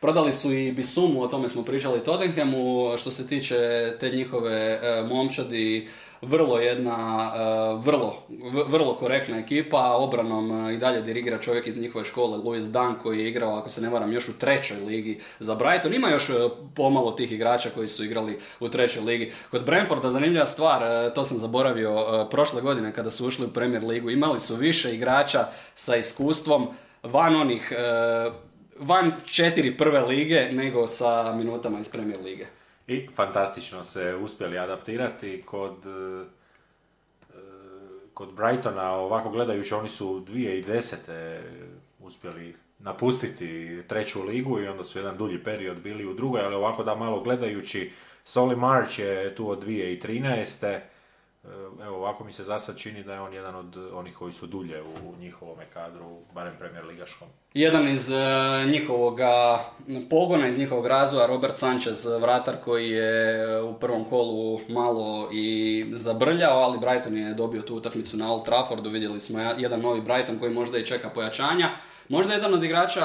Prodali 0.00 0.32
su 0.32 0.52
i 0.52 0.72
Bisumu, 0.72 1.22
o 1.22 1.28
tome 1.28 1.48
smo 1.48 1.62
pričali 1.62 2.04
Tottenhamu, 2.04 2.96
što 2.98 3.10
se 3.10 3.28
tiče 3.28 3.56
te 4.00 4.10
njihove 4.10 4.80
e, 4.82 5.04
momčadi, 5.08 5.88
vrlo 6.22 6.58
jedna, 6.58 7.32
e, 7.36 7.82
vrlo, 7.84 8.14
vrlo 8.66 8.96
korektna 8.96 9.38
ekipa, 9.38 9.92
obranom 9.92 10.68
e, 10.68 10.74
i 10.74 10.76
dalje 10.76 11.00
dirigira 11.00 11.38
čovjek 11.38 11.66
iz 11.66 11.76
njihove 11.76 12.04
škole, 12.04 12.38
Louis 12.38 12.64
Dan, 12.64 12.94
koji 13.02 13.18
je 13.18 13.28
igrao, 13.28 13.56
ako 13.56 13.68
se 13.68 13.80
ne 13.80 13.88
varam, 13.88 14.12
još 14.12 14.28
u 14.28 14.38
trećoj 14.38 14.76
ligi 14.76 15.18
za 15.38 15.54
Brighton. 15.54 15.94
Ima 15.94 16.08
još 16.08 16.30
pomalo 16.74 17.12
tih 17.12 17.32
igrača 17.32 17.70
koji 17.74 17.88
su 17.88 18.04
igrali 18.04 18.38
u 18.60 18.68
trećoj 18.68 19.02
ligi. 19.02 19.32
Kod 19.50 19.64
Brentforda 19.64 20.10
zanimljiva 20.10 20.46
stvar, 20.46 21.10
to 21.14 21.24
sam 21.24 21.38
zaboravio 21.38 22.26
prošle 22.30 22.60
godine 22.60 22.92
kada 22.92 23.10
su 23.10 23.26
ušli 23.26 23.46
u 23.46 23.52
Premier 23.52 23.84
ligu, 23.84 24.10
imali 24.10 24.40
su 24.40 24.56
više 24.56 24.94
igrača 24.94 25.46
sa 25.74 25.96
iskustvom 25.96 26.68
van 27.02 27.36
onih 27.36 27.72
van 28.78 29.12
četiri 29.24 29.76
prve 29.76 30.00
lige 30.00 30.48
nego 30.52 30.86
sa 30.86 31.32
minutama 31.36 31.80
iz 31.80 31.88
Premier 31.88 32.20
lige. 32.20 32.46
I 32.90 33.08
fantastično 33.14 33.84
se 33.84 34.14
uspjeli 34.14 34.58
adaptirati 34.58 35.42
kod 35.46 35.86
e, 35.86 36.24
kod 38.14 38.32
Brightona, 38.32 38.92
ovako 38.92 39.30
gledajući, 39.30 39.74
oni 39.74 39.88
su 39.88 40.24
2010. 40.28 41.38
uspjeli 42.00 42.54
napustiti 42.78 43.82
treću 43.88 44.22
ligu 44.22 44.60
i 44.60 44.68
onda 44.68 44.84
su 44.84 44.98
jedan 44.98 45.16
dulji 45.16 45.44
period 45.44 45.80
bili 45.80 46.06
u 46.06 46.14
drugoj, 46.14 46.40
ali 46.40 46.54
ovako 46.54 46.84
da 46.84 46.94
malo 46.94 47.20
gledajući, 47.20 47.90
Soli 48.24 48.56
March 48.56 48.98
je 48.98 49.34
tu 49.34 49.50
od 49.50 49.64
2013. 49.64 50.80
E, 51.44 51.48
evo, 51.84 51.96
ovako 51.96 52.24
mi 52.24 52.32
se 52.32 52.44
za 52.44 52.58
sad 52.58 52.78
čini 52.78 53.04
da 53.04 53.14
je 53.14 53.20
on 53.20 53.34
jedan 53.34 53.54
od 53.54 53.76
onih 53.92 54.14
koji 54.14 54.32
su 54.32 54.46
dulje 54.46 54.82
u 54.82 55.20
njihovome 55.20 55.66
kadru, 55.74 56.18
barem 56.34 56.52
Premier 56.58 56.84
Ligaškom. 56.84 57.28
Jedan 57.54 57.88
iz 57.88 58.10
uh, 58.10 58.70
njihovog 58.70 59.18
pogona, 60.10 60.48
iz 60.48 60.58
njihovog 60.58 60.86
razvoja, 60.86 61.26
Robert 61.26 61.56
Sanchez, 61.56 62.06
vratar 62.06 62.56
koji 62.64 62.90
je 62.90 63.42
e, 63.42 63.62
u 63.62 63.78
prvom 63.78 64.04
kolu 64.04 64.60
malo 64.68 65.28
i 65.32 65.86
zabrljao, 65.94 66.58
ali 66.58 66.78
Brighton 66.78 67.16
je 67.16 67.34
dobio 67.34 67.62
tu 67.62 67.76
utakmicu 67.76 68.16
na 68.16 68.32
Old 68.32 68.44
Traffordu, 68.44 68.90
vidjeli 68.90 69.20
smo 69.20 69.40
jedan 69.40 69.80
novi 69.80 70.00
Brighton 70.00 70.38
koji 70.38 70.50
možda 70.52 70.78
i 70.78 70.86
čeka 70.86 71.10
pojačanja. 71.10 71.68
Možda 72.08 72.32
jedan 72.32 72.54
od 72.54 72.64
igrača 72.64 73.04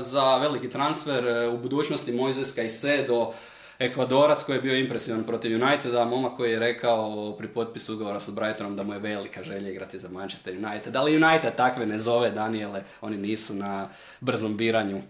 za 0.00 0.36
veliki 0.36 0.70
transfer 0.70 1.24
u 1.54 1.56
budućnosti 1.58 2.12
Mojzeska 2.12 2.62
i 2.62 2.70
Sedo, 2.70 3.32
Ekvadorac 3.78 4.42
koji 4.42 4.56
je 4.56 4.62
bio 4.62 4.76
impresivan 4.76 5.24
protiv 5.24 5.62
Uniteda, 5.62 6.04
momak 6.04 6.36
koji 6.36 6.52
je 6.52 6.58
rekao 6.58 7.32
pri 7.38 7.48
potpisu 7.48 7.94
ugovora 7.94 8.20
sa 8.20 8.32
Brightonom 8.32 8.76
da 8.76 8.82
mu 8.82 8.92
je 8.92 8.98
velika 8.98 9.42
želja 9.42 9.68
igrati 9.68 9.98
za 9.98 10.08
Manchester 10.08 10.54
United. 10.54 10.96
Ali 10.96 11.24
United 11.24 11.54
takve 11.54 11.86
ne 11.86 11.98
zove 11.98 12.30
Daniele, 12.30 12.82
oni 13.00 13.16
nisu 13.16 13.54
na 13.54 13.88
brzom 14.20 14.56
biranju. 14.56 15.00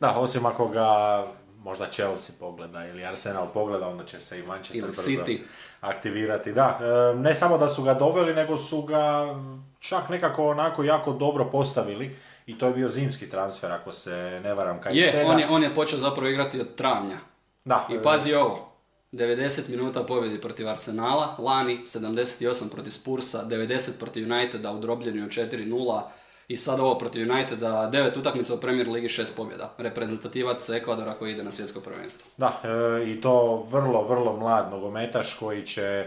Da, 0.00 0.10
osim 0.10 0.46
ako 0.46 0.68
ga 0.68 1.24
možda 1.64 1.86
Chelsea 1.90 2.36
pogleda 2.40 2.86
ili 2.86 3.04
Arsenal 3.04 3.46
pogleda, 3.54 3.88
onda 3.88 4.04
će 4.04 4.18
se 4.20 4.40
i 4.40 4.42
Manchester 4.42 4.76
Ili 4.76 4.86
brzo 4.86 5.02
City. 5.02 5.38
aktivirati. 5.80 6.52
Da, 6.52 6.78
e, 6.82 7.18
ne 7.18 7.34
samo 7.34 7.58
da 7.58 7.68
su 7.68 7.82
ga 7.82 7.94
doveli, 7.94 8.34
nego 8.34 8.56
su 8.56 8.82
ga 8.82 9.34
čak 9.80 10.08
nekako 10.08 10.48
onako 10.48 10.84
jako 10.84 11.12
dobro 11.12 11.44
postavili 11.44 12.16
i 12.46 12.58
to 12.58 12.66
je 12.66 12.72
bio 12.72 12.88
zimski 12.88 13.30
transfer, 13.30 13.72
ako 13.72 13.92
se 13.92 14.40
ne 14.44 14.54
varam, 14.54 14.80
kaj 14.80 14.98
Je, 14.98 15.24
on 15.26 15.40
je, 15.40 15.48
on 15.50 15.62
je 15.62 15.74
počeo 15.74 15.98
zapravo 15.98 16.28
igrati 16.28 16.60
od 16.60 16.74
travnja. 16.74 17.16
Da, 17.64 17.88
I 17.90 18.02
pazi 18.02 18.34
ovo, 18.34 18.70
90 19.12 19.68
minuta 19.68 20.02
pobjedi 20.02 20.40
protiv 20.40 20.68
Arsenala, 20.68 21.36
lani 21.38 21.78
78 21.84 22.70
protiv 22.70 22.90
Spursa, 22.90 23.44
90 23.48 23.98
protiv 23.98 24.32
Uniteda 24.32 24.72
u 24.72 24.80
drobljenju 24.80 25.26
4-0 25.26 26.02
i 26.48 26.56
sad 26.56 26.80
ovo 26.80 26.98
protiv 26.98 27.30
Uniteda, 27.30 27.90
9 27.92 28.18
utakmica 28.18 28.54
u 28.54 28.60
Premier 28.60 28.88
Ligi, 28.88 29.08
6 29.08 29.36
pobjeda. 29.36 29.74
Reprezentativac 29.78 30.68
Ekvadora 30.68 31.14
koji 31.14 31.32
ide 31.32 31.44
na 31.44 31.52
svjetsko 31.52 31.80
prvenstvo. 31.80 32.30
Da, 32.36 32.60
e, 32.64 33.10
i 33.10 33.20
to 33.20 33.66
vrlo, 33.70 34.02
vrlo 34.02 34.36
mlad 34.36 34.70
nogometaš 34.70 35.34
koji 35.34 35.66
će 35.66 35.82
e, 35.82 36.06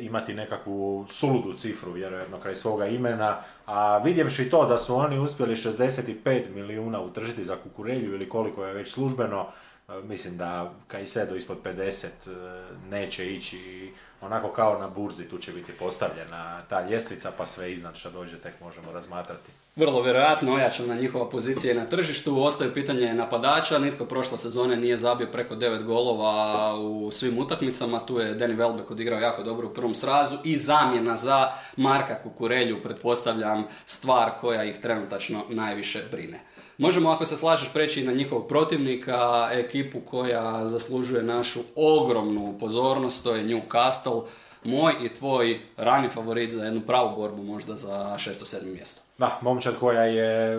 imati 0.00 0.34
nekakvu 0.34 1.06
suludu 1.08 1.52
cifru, 1.52 1.92
vjerojatno, 1.92 2.40
kraj 2.40 2.56
svoga 2.56 2.86
imena, 2.86 3.36
a 3.66 3.98
vidjevši 3.98 4.50
to 4.50 4.66
da 4.66 4.78
su 4.78 4.96
oni 4.96 5.18
uspjeli 5.18 5.56
65 5.56 6.54
milijuna 6.54 7.00
utržiti 7.00 7.44
za 7.44 7.56
kukurelju 7.56 8.14
ili 8.14 8.28
koliko 8.28 8.64
je 8.64 8.74
već 8.74 8.92
službeno, 8.92 9.46
mislim 10.04 10.36
da 10.36 10.72
kaj 10.88 11.06
sve 11.06 11.26
do 11.26 11.36
ispod 11.36 11.58
50 11.64 12.06
e, 12.06 12.10
neće 12.90 13.34
ići 13.34 13.92
onako 14.20 14.48
kao 14.48 14.78
na 14.78 14.88
burzi, 14.88 15.28
tu 15.28 15.38
će 15.38 15.52
biti 15.52 15.72
postavljena 15.72 16.62
ta 16.68 16.86
ljestvica, 16.86 17.32
pa 17.38 17.46
sve 17.46 17.72
iznad 17.72 17.96
što 17.96 18.10
dođe 18.10 18.38
tek 18.38 18.60
možemo 18.60 18.92
razmatrati. 18.92 19.50
Vrlo 19.76 20.02
vjerojatno 20.02 20.54
ojačana 20.54 20.94
njihova 20.94 21.28
pozicija 21.28 21.72
i 21.72 21.76
na 21.76 21.86
tržištu. 21.86 22.42
Ostaje 22.42 22.74
pitanje 22.74 23.14
napadača. 23.14 23.78
Nitko 23.78 24.04
prošle 24.04 24.38
sezone 24.38 24.76
nije 24.76 24.96
zabio 24.96 25.26
preko 25.32 25.54
9 25.54 25.84
golova 25.84 26.74
u 26.78 27.10
svim 27.10 27.38
utakmicama. 27.38 27.98
Tu 27.98 28.18
je 28.18 28.38
Danny 28.38 28.56
Welbeck 28.56 28.92
odigrao 28.92 29.20
jako 29.20 29.42
dobro 29.42 29.68
u 29.68 29.74
prvom 29.74 29.94
srazu 29.94 30.36
i 30.44 30.56
zamjena 30.56 31.16
za 31.16 31.50
Marka 31.76 32.22
Kukurelju, 32.22 32.82
pretpostavljam, 32.82 33.64
stvar 33.86 34.30
koja 34.40 34.64
ih 34.64 34.78
trenutačno 34.78 35.44
najviše 35.48 36.02
brine. 36.10 36.40
Možemo, 36.80 37.10
ako 37.10 37.24
se 37.24 37.36
slažeš, 37.36 37.72
preći 37.72 38.04
na 38.04 38.12
njihovog 38.12 38.46
protivnika, 38.48 39.48
ekipu 39.52 40.00
koja 40.00 40.66
zaslužuje 40.66 41.22
našu 41.22 41.60
ogromnu 41.76 42.56
pozornost, 42.60 43.24
to 43.24 43.34
je 43.34 43.44
Newcastle. 43.44 44.22
Moj 44.64 44.92
i 45.02 45.08
tvoj 45.08 45.60
rani 45.76 46.08
favorit 46.08 46.52
za 46.52 46.64
jednu 46.64 46.80
pravu 46.80 47.16
borbu 47.16 47.42
možda 47.42 47.76
za 47.76 48.16
6. 48.18 48.56
7. 48.56 48.74
mjesto. 48.74 49.02
Da, 49.18 49.38
momčad 49.40 49.74
koja 49.80 50.02
je 50.02 50.54
e, 50.54 50.58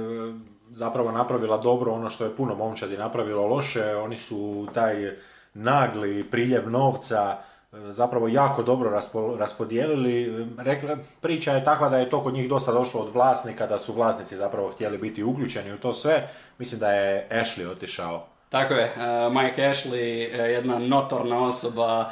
zapravo 0.70 1.12
napravila 1.12 1.58
dobro 1.58 1.92
ono 1.92 2.10
što 2.10 2.24
je 2.24 2.36
puno 2.38 2.56
momčadi 2.56 2.98
napravilo 2.98 3.48
loše. 3.48 3.96
Oni 3.96 4.18
su 4.18 4.68
taj 4.74 5.12
nagli 5.54 6.24
priljev 6.24 6.70
novca 6.70 7.38
zapravo 7.72 8.28
jako 8.28 8.64
dobro 8.64 8.90
raspo- 8.90 9.38
raspodijelili. 9.38 10.48
Rekla, 10.58 10.98
priča 11.22 11.54
je 11.54 11.64
takva 11.64 11.90
da 11.90 11.98
je 11.98 12.10
to 12.10 12.24
kod 12.24 12.34
njih 12.34 12.50
dosta 12.50 12.72
došlo 12.72 13.02
od 13.02 13.14
vlasnika, 13.14 13.68
da 13.68 13.78
su 13.78 13.94
vlasnici 13.94 14.38
zapravo 14.38 14.72
htjeli 14.72 14.98
biti 14.98 15.24
uključeni 15.24 15.74
u 15.74 15.78
to 15.78 15.94
sve. 15.94 16.30
Mislim 16.58 16.80
da 16.80 16.92
je 16.92 17.28
Ashley 17.32 17.72
otišao 17.72 18.28
Tako 18.52 18.74
je, 18.74 18.84
e, 18.84 19.30
Mike 19.30 19.62
Ashley, 19.62 20.28
e, 20.34 20.52
jedna 20.52 20.80
notorna 20.80 21.46
osoba, 21.48 22.12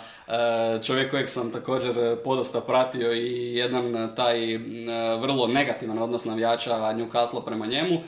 čovjek 0.83 1.11
kojeg 1.11 1.29
sam 1.29 1.51
također 1.51 2.17
podosta 2.23 2.61
pratio 2.61 3.13
i 3.13 3.55
jedan 3.55 4.15
taj 4.15 4.55
m, 4.55 4.61
vrlo 5.21 5.47
negativan 5.47 5.99
odnos 5.99 6.25
navijača 6.25 6.71
Newcastle 6.71 7.45
prema 7.45 7.65
njemu. 7.65 8.01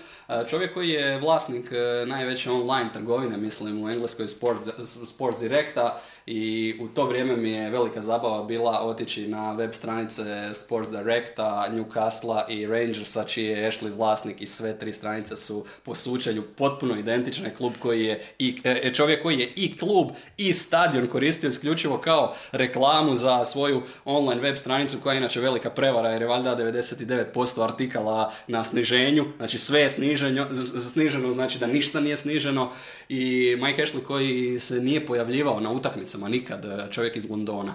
Čovjek 0.49 0.74
koji 0.74 0.89
je 0.89 1.17
vlasnik 1.17 1.72
najveće 2.07 2.51
online 2.51 2.89
trgovine, 2.93 3.38
mislim 3.38 3.84
u 3.84 3.89
engleskoj 3.89 4.28
Sports, 4.28 4.69
Sports 5.05 5.39
Directa 5.39 6.01
i 6.26 6.76
u 6.82 6.88
to 6.88 7.05
vrijeme 7.05 7.36
mi 7.36 7.51
je 7.51 7.69
velika 7.69 8.01
zabava 8.01 8.43
bila 8.43 8.82
otići 8.84 9.28
na 9.28 9.53
web 9.53 9.74
stranice 9.74 10.49
Sports 10.53 10.89
Directa, 10.89 11.67
Newcastle 11.72 12.49
i 12.49 12.67
Rangersa, 12.67 13.24
čiji 13.24 13.45
je 13.45 13.72
Ashley 13.72 13.95
vlasnik 13.95 14.41
i 14.41 14.47
sve 14.47 14.80
tri 14.80 14.93
stranice 14.93 15.38
su 15.38 15.65
po 15.84 15.95
sučelju 15.95 16.43
potpuno 16.57 16.95
identične. 16.95 17.53
Klub 17.55 17.74
koji 17.80 18.05
je 18.05 18.22
i, 18.39 18.57
e, 18.63 18.93
čovjek 18.93 19.24
koji 19.24 19.39
je 19.39 19.53
i 19.55 19.78
klub 19.78 20.07
i 20.38 20.53
stadion 20.53 21.07
koristio 21.07 21.49
isključivo 21.49 21.97
kao 21.97 22.11
reklamu 22.51 23.16
za 23.16 23.45
svoju 23.45 23.82
online 24.05 24.41
web 24.41 24.57
stranicu 24.57 24.97
koja 25.03 25.14
je 25.14 25.18
inače 25.18 25.39
velika 25.39 25.70
prevara 25.70 26.09
jer 26.09 26.22
je 26.22 26.28
valjda 26.28 26.55
99% 26.55 27.64
artikala 27.64 28.32
na 28.47 28.64
sniženju, 28.64 29.26
znači 29.38 29.57
sve 29.57 29.80
je 29.80 29.89
sniženo, 29.89 30.47
sniženo 30.93 31.32
znači 31.32 31.59
da 31.59 31.68
ništa 31.68 31.99
nije 31.99 32.18
sniženo 32.18 32.70
i 33.09 33.55
Mike 33.62 33.84
Ashley 33.84 34.03
koji 34.03 34.59
se 34.59 34.80
nije 34.80 35.05
pojavljivao 35.05 35.59
na 35.59 35.72
utakmicama 35.72 36.30
nikad, 36.30 36.66
čovjek 36.91 37.16
iz 37.16 37.30
Londona. 37.30 37.74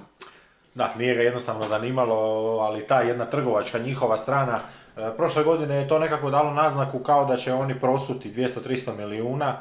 Da, 0.76 0.95
nije 0.99 1.14
ga 1.14 1.22
jednostavno 1.22 1.68
zanimalo, 1.68 2.16
ali 2.61 2.87
ta 2.87 3.01
jedna 3.01 3.24
trgovačka 3.24 3.78
njihova 3.78 4.16
strana, 4.16 4.59
e, 4.97 5.11
prošle 5.16 5.45
godine 5.45 5.76
je 5.76 5.89
to 5.89 5.99
nekako 5.99 6.30
dalo 6.30 6.55
naznaku 6.55 6.99
kao 6.99 7.24
da 7.24 7.37
će 7.37 7.53
oni 7.53 7.80
prosuti 7.80 8.32
200-300 8.32 8.97
milijuna, 8.97 9.57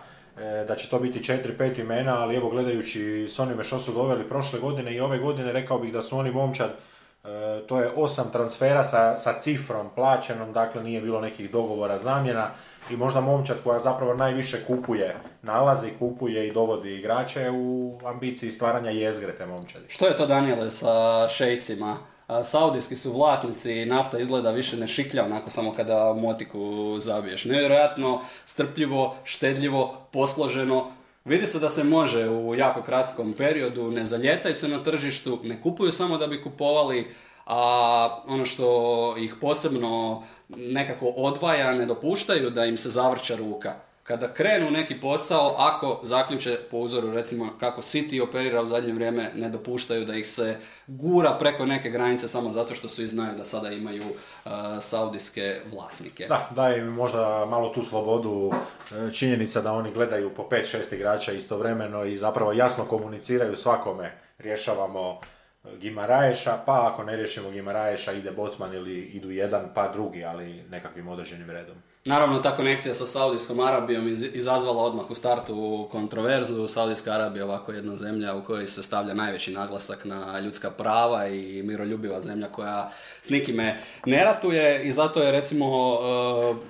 da 0.68 0.76
će 0.76 0.90
to 0.90 1.00
biti 1.00 1.20
4-5 1.20 1.80
imena, 1.80 2.22
ali 2.22 2.36
evo 2.36 2.50
gledajući 2.50 3.28
s 3.30 3.40
onime 3.40 3.64
što 3.64 3.80
su 3.80 3.92
doveli 3.92 4.30
prošle 4.30 4.60
godine 4.60 4.96
i 4.96 5.00
ove 5.00 5.18
godine, 5.18 5.52
rekao 5.52 5.80
bih 5.80 5.94
da 5.94 6.02
su 6.02 6.18
oni 6.18 6.32
momčad, 6.32 6.70
e, 6.70 7.28
to 7.68 7.80
je 7.80 7.92
osam 7.96 8.32
transfera 8.32 8.84
sa, 8.84 9.18
sa 9.18 9.40
cifrom 9.40 9.90
plaćenom, 9.96 10.54
dakle 10.54 10.84
nije 10.84 11.02
bilo 11.02 11.22
nekih 11.22 11.52
dogovora 11.52 11.98
zamjena 11.98 12.50
i 12.92 12.98
možda 12.98 13.22
momčad 13.22 13.58
koja 13.64 13.80
zapravo 13.80 14.14
najviše 14.14 14.66
kupuje, 14.68 15.16
nalazi, 15.42 15.92
kupuje 16.00 16.48
i 16.48 16.54
dovodi 16.54 16.96
igrače 16.96 17.50
u 17.52 18.00
ambiciji 18.06 18.52
stvaranja 18.52 18.90
jezgre 18.90 19.32
te 19.32 19.46
momčadi. 19.46 19.86
Što 19.88 20.08
je 20.08 20.18
to 20.18 20.26
Daniele 20.26 20.70
sa 20.70 21.28
šejcima? 21.28 21.98
Saudijski 22.44 22.96
su 22.96 23.14
vlasnici, 23.14 23.86
nafta 23.86 24.20
izgleda 24.20 24.52
više 24.52 24.78
ne 24.78 24.88
šiklja 24.88 25.26
onako 25.26 25.50
samo 25.50 25.74
kada 25.74 26.14
motiku 26.14 26.96
zabiješ. 27.00 27.46
Nevjerojatno, 27.46 28.22
strpljivo, 28.46 29.16
štedljivo, 29.24 30.08
posloženo. 30.12 30.92
Vidi 31.26 31.46
se 31.46 31.60
da 31.60 31.70
se 31.70 31.84
može 31.84 32.30
u 32.30 32.56
jako 32.56 32.82
kratkom 32.82 33.34
periodu, 33.34 33.92
ne 33.92 34.06
zaljetaju 34.06 34.56
se 34.56 34.68
na 34.68 34.84
tržištu, 34.84 35.40
ne 35.44 35.62
kupuju 35.62 35.92
samo 35.92 36.18
da 36.18 36.28
bi 36.28 36.42
kupovali, 36.44 37.08
a 37.46 38.24
ono 38.28 38.46
što 38.46 39.16
ih 39.18 39.36
posebno 39.42 40.24
nekako 40.50 41.08
odvaja, 41.08 41.74
ne 41.74 41.86
dopuštaju 41.86 42.50
da 42.50 42.66
im 42.66 42.78
se 42.78 42.90
zavrća 42.90 43.36
ruka. 43.36 43.74
Kada 44.08 44.34
krenu 44.34 44.72
neki 44.72 45.00
posao, 45.00 45.56
ako 45.58 46.00
zaključe 46.04 46.58
po 46.72 46.78
uzoru 46.78 47.12
recimo 47.12 47.50
kako 47.60 47.82
City 47.82 48.24
operira 48.24 48.62
u 48.62 48.68
zadnje 48.68 48.94
vrijeme, 48.94 49.32
ne 49.36 49.50
dopuštaju 49.50 50.06
da 50.06 50.16
ih 50.16 50.28
se 50.28 50.58
gura 50.88 51.38
preko 51.40 51.66
neke 51.66 51.90
granice 51.90 52.28
samo 52.28 52.52
zato 52.52 52.76
što 52.76 52.90
su 52.90 53.04
i 53.04 53.08
znaju 53.08 53.38
da 53.38 53.44
sada 53.44 53.70
imaju 53.70 54.04
uh, 54.06 54.52
saudijske 54.82 55.62
vlasnike. 55.72 56.26
Da, 56.28 56.50
daje 56.56 56.80
im 56.80 56.88
možda 56.88 57.46
malo 57.50 57.70
tu 57.70 57.84
slobodu 57.84 58.52
e, 58.52 59.14
činjenica 59.14 59.62
da 59.62 59.74
oni 59.74 59.92
gledaju 59.92 60.30
po 60.30 60.48
5-6 60.52 60.96
igrača 60.96 61.32
istovremeno 61.32 62.04
i 62.04 62.18
zapravo 62.18 62.54
jasno 62.54 62.86
komuniciraju 62.86 63.56
svakome. 63.56 64.12
Rješavamo 64.40 65.20
e, 65.64 65.78
Gimaraješa, 65.78 66.58
pa 66.66 66.92
ako 66.94 67.04
ne 67.04 67.16
riješimo 67.16 67.50
Gimaraješa 67.50 68.12
ide 68.12 68.32
Botman 68.32 68.74
ili 68.74 69.02
idu 69.02 69.32
jedan 69.32 69.72
pa 69.76 69.88
drugi, 69.88 70.26
ali 70.26 70.64
nekakvim 70.70 71.08
određenim 71.08 71.50
redom. 71.50 71.76
Naravno, 72.08 72.40
ta 72.40 72.56
konekcija 72.56 72.94
sa 72.94 73.06
Saudijskom 73.06 73.60
Arabijom 73.60 74.08
iz- 74.08 74.30
izazvala 74.34 74.84
odmah 74.84 75.12
u 75.12 75.16
startu 75.16 75.88
kontroverzu. 75.92 76.68
Saudijska 76.68 77.12
Arabija 77.12 77.42
je 77.42 77.46
ovako 77.46 77.72
jedna 77.72 77.98
zemlja 77.98 78.36
u 78.36 78.44
kojoj 78.44 78.68
se 78.68 78.84
stavlja 78.84 79.14
najveći 79.14 79.52
naglasak 79.52 80.06
na 80.06 80.40
ljudska 80.40 80.70
prava 80.70 81.28
i 81.28 81.64
miroljubiva 81.64 82.20
zemlja 82.20 82.48
koja 82.48 82.92
s 83.22 83.30
nikime 83.30 83.78
ne 84.06 84.24
ratuje 84.24 84.84
i 84.84 84.92
zato 84.92 85.22
je 85.24 85.32
recimo 85.32 85.94
e, 85.94 85.98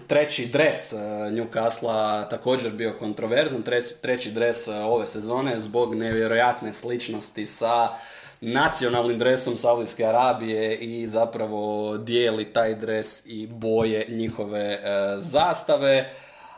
treći 0.08 0.46
dres 0.46 0.94
e, 0.94 0.98
Newcastle 1.32 2.30
također 2.30 2.72
bio 2.72 2.96
kontroverzan, 3.00 3.64
treći 4.02 4.32
dres 4.32 4.68
e, 4.68 4.74
ove 4.74 5.06
sezone 5.08 5.60
zbog 5.60 5.96
nevjerojatne 5.96 6.74
sličnosti 6.74 7.46
sa 7.46 7.90
nacionalnim 8.42 9.18
dresom 9.18 9.58
Saudijske 9.58 10.06
Arabije 10.06 10.78
i 10.78 11.08
zapravo 11.08 11.98
dijeli 11.98 12.46
taj 12.46 12.76
dres 12.76 13.26
i 13.26 13.48
boje 13.48 14.06
njihove 14.10 14.60
e, 14.60 14.80
zastave. 15.18 16.10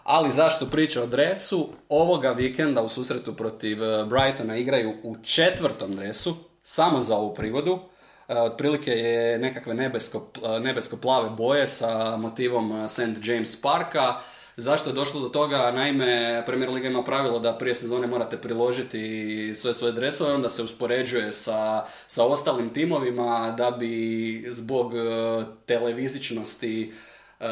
Ali 0.03 0.31
zašto 0.31 0.65
priča 0.65 1.03
o 1.03 1.05
dresu? 1.05 1.69
Ovoga 1.89 2.31
vikenda 2.31 2.81
u 2.81 2.89
susretu 2.89 3.35
protiv 3.35 3.83
e, 3.83 4.05
Brightona 4.05 4.57
igraju 4.57 4.93
u 5.03 5.15
četvrtom 5.23 5.95
dresu, 5.95 6.35
samo 6.63 7.01
za 7.01 7.17
ovu 7.17 7.33
prigodu. 7.33 7.79
E, 8.27 8.39
otprilike 8.39 8.91
je 8.91 9.39
nekakve 9.39 9.73
nebesko, 9.73 10.27
e, 10.35 10.59
nebesko-plave 10.59 11.29
boje 11.29 11.67
sa 11.67 12.17
motivom 12.17 12.81
e, 12.81 12.87
St. 12.87 13.17
James 13.23 13.61
Parka. 13.61 14.15
Zašto 14.59 14.89
je 14.89 14.93
došlo 14.93 15.21
do 15.21 15.29
toga? 15.29 15.71
Naime, 15.71 16.43
Premier 16.45 16.69
Liga 16.69 16.87
ima 16.87 17.03
pravilo 17.03 17.39
da 17.39 17.57
prije 17.57 17.75
sezone 17.75 18.07
morate 18.07 18.37
priložiti 18.37 19.51
sve 19.55 19.73
svoje 19.73 19.93
dresove, 19.93 20.33
onda 20.33 20.49
se 20.49 20.63
uspoređuje 20.63 21.33
sa, 21.33 21.85
sa 22.07 22.25
ostalim 22.25 22.69
timovima 22.69 23.53
da 23.57 23.71
bi 23.71 24.45
zbog 24.49 24.93
e, 24.95 24.99
televizičnosti 25.65 26.93
e, 27.39 27.45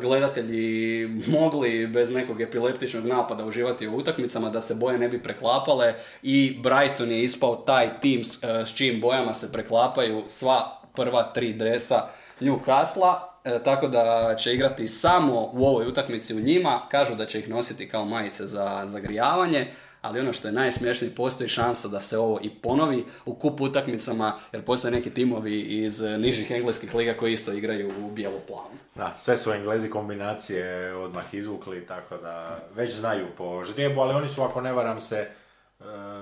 gledatelji 0.00 1.08
mogli 1.26 1.86
bez 1.86 2.10
nekog 2.10 2.40
epileptičnog 2.40 3.06
napada 3.06 3.44
uživati 3.44 3.88
u 3.88 3.96
utakmicama, 3.96 4.50
da 4.50 4.60
se 4.60 4.74
boje 4.74 4.98
ne 4.98 5.08
bi 5.08 5.22
preklapale 5.22 5.94
i 6.22 6.58
Brighton 6.62 7.10
je 7.10 7.22
ispao 7.22 7.56
taj 7.56 8.00
tim 8.00 8.24
s, 8.24 8.44
e, 8.44 8.66
s 8.66 8.74
čijim 8.74 9.00
bojama 9.00 9.32
se 9.34 9.52
preklapaju 9.52 10.22
sva 10.26 10.80
prva 10.94 11.22
tri 11.22 11.52
dresa 11.52 12.08
Newcastle, 12.40 13.33
e, 13.44 13.62
tako 13.62 13.88
da 13.88 14.34
će 14.38 14.54
igrati 14.54 14.88
samo 14.88 15.50
u 15.52 15.64
ovoj 15.64 15.86
utakmici 15.86 16.34
u 16.34 16.40
njima, 16.40 16.80
kažu 16.90 17.14
da 17.14 17.26
će 17.26 17.38
ih 17.38 17.48
nositi 17.48 17.88
kao 17.88 18.04
majice 18.04 18.46
za 18.46 18.84
zagrijavanje, 18.86 19.66
ali 20.00 20.20
ono 20.20 20.32
što 20.32 20.48
je 20.48 20.52
najsmješnije, 20.52 21.14
postoji 21.14 21.48
šansa 21.48 21.88
da 21.88 22.00
se 22.00 22.18
ovo 22.18 22.40
i 22.42 22.50
ponovi 22.50 23.04
u 23.26 23.34
kup 23.34 23.60
utakmicama, 23.60 24.38
jer 24.52 24.62
postoje 24.62 24.92
neki 24.92 25.10
timovi 25.10 25.60
iz 25.60 26.00
nižih 26.00 26.50
engleskih 26.50 26.94
liga 26.94 27.14
koji 27.14 27.32
isto 27.32 27.52
igraju 27.52 27.92
u 28.04 28.10
bijelo-plavu. 28.10 28.70
Da, 28.94 29.14
sve 29.18 29.36
su 29.36 29.52
englezi 29.52 29.90
kombinacije 29.90 30.94
odmah 30.94 31.34
izvukli, 31.34 31.86
tako 31.86 32.16
da 32.16 32.58
već 32.74 32.94
znaju 32.94 33.26
po 33.36 33.64
ždrijebu, 33.64 34.00
ali 34.00 34.14
oni 34.14 34.28
su, 34.28 34.42
ako 34.42 34.60
ne 34.60 34.72
varam 34.72 35.00
se, 35.00 35.28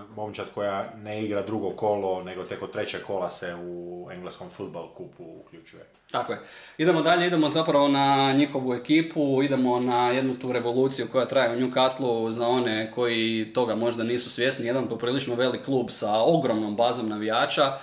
momčad 0.09 0.47
koja 0.55 0.93
ne 0.97 1.25
igra 1.25 1.43
drugo 1.43 1.71
kolo, 1.71 2.23
nego 2.23 2.43
tek 2.43 2.63
od 2.63 2.73
treće 2.73 2.99
kola 2.99 3.31
se 3.31 3.55
u 3.57 4.09
engleskom 4.13 4.51
futbol 4.51 4.89
kupu 4.89 5.25
uključuje. 5.41 5.83
Tako 6.11 6.33
je. 6.33 6.39
Idemo 6.79 7.03
dalje, 7.03 7.27
idemo 7.27 7.49
zapravo 7.49 7.89
na 7.89 8.33
njihovu 8.33 8.75
ekipu, 8.75 9.43
idemo 9.43 9.81
na 9.81 10.11
jednu 10.11 10.35
tu 10.35 10.53
revoluciju 10.53 11.07
koja 11.13 11.27
traje 11.27 11.57
u 11.57 11.61
Newcastle 11.61 12.31
za 12.31 12.49
one 12.49 12.91
koji 12.91 13.51
toga 13.55 13.75
možda 13.75 14.03
nisu 14.05 14.31
svjesni. 14.31 14.67
Jedan 14.67 14.89
poprilično 14.89 15.35
velik 15.35 15.65
klub 15.65 15.87
sa 15.91 16.13
ogromnom 16.15 16.77
bazom 16.77 17.09
navijača. 17.09 17.77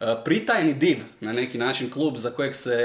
E, 0.00 0.14
Pritajni 0.24 0.74
div, 0.74 0.98
na 1.20 1.32
neki 1.32 1.58
način 1.58 1.90
klub 1.90 2.16
za 2.16 2.30
kojeg 2.30 2.54
se 2.54 2.76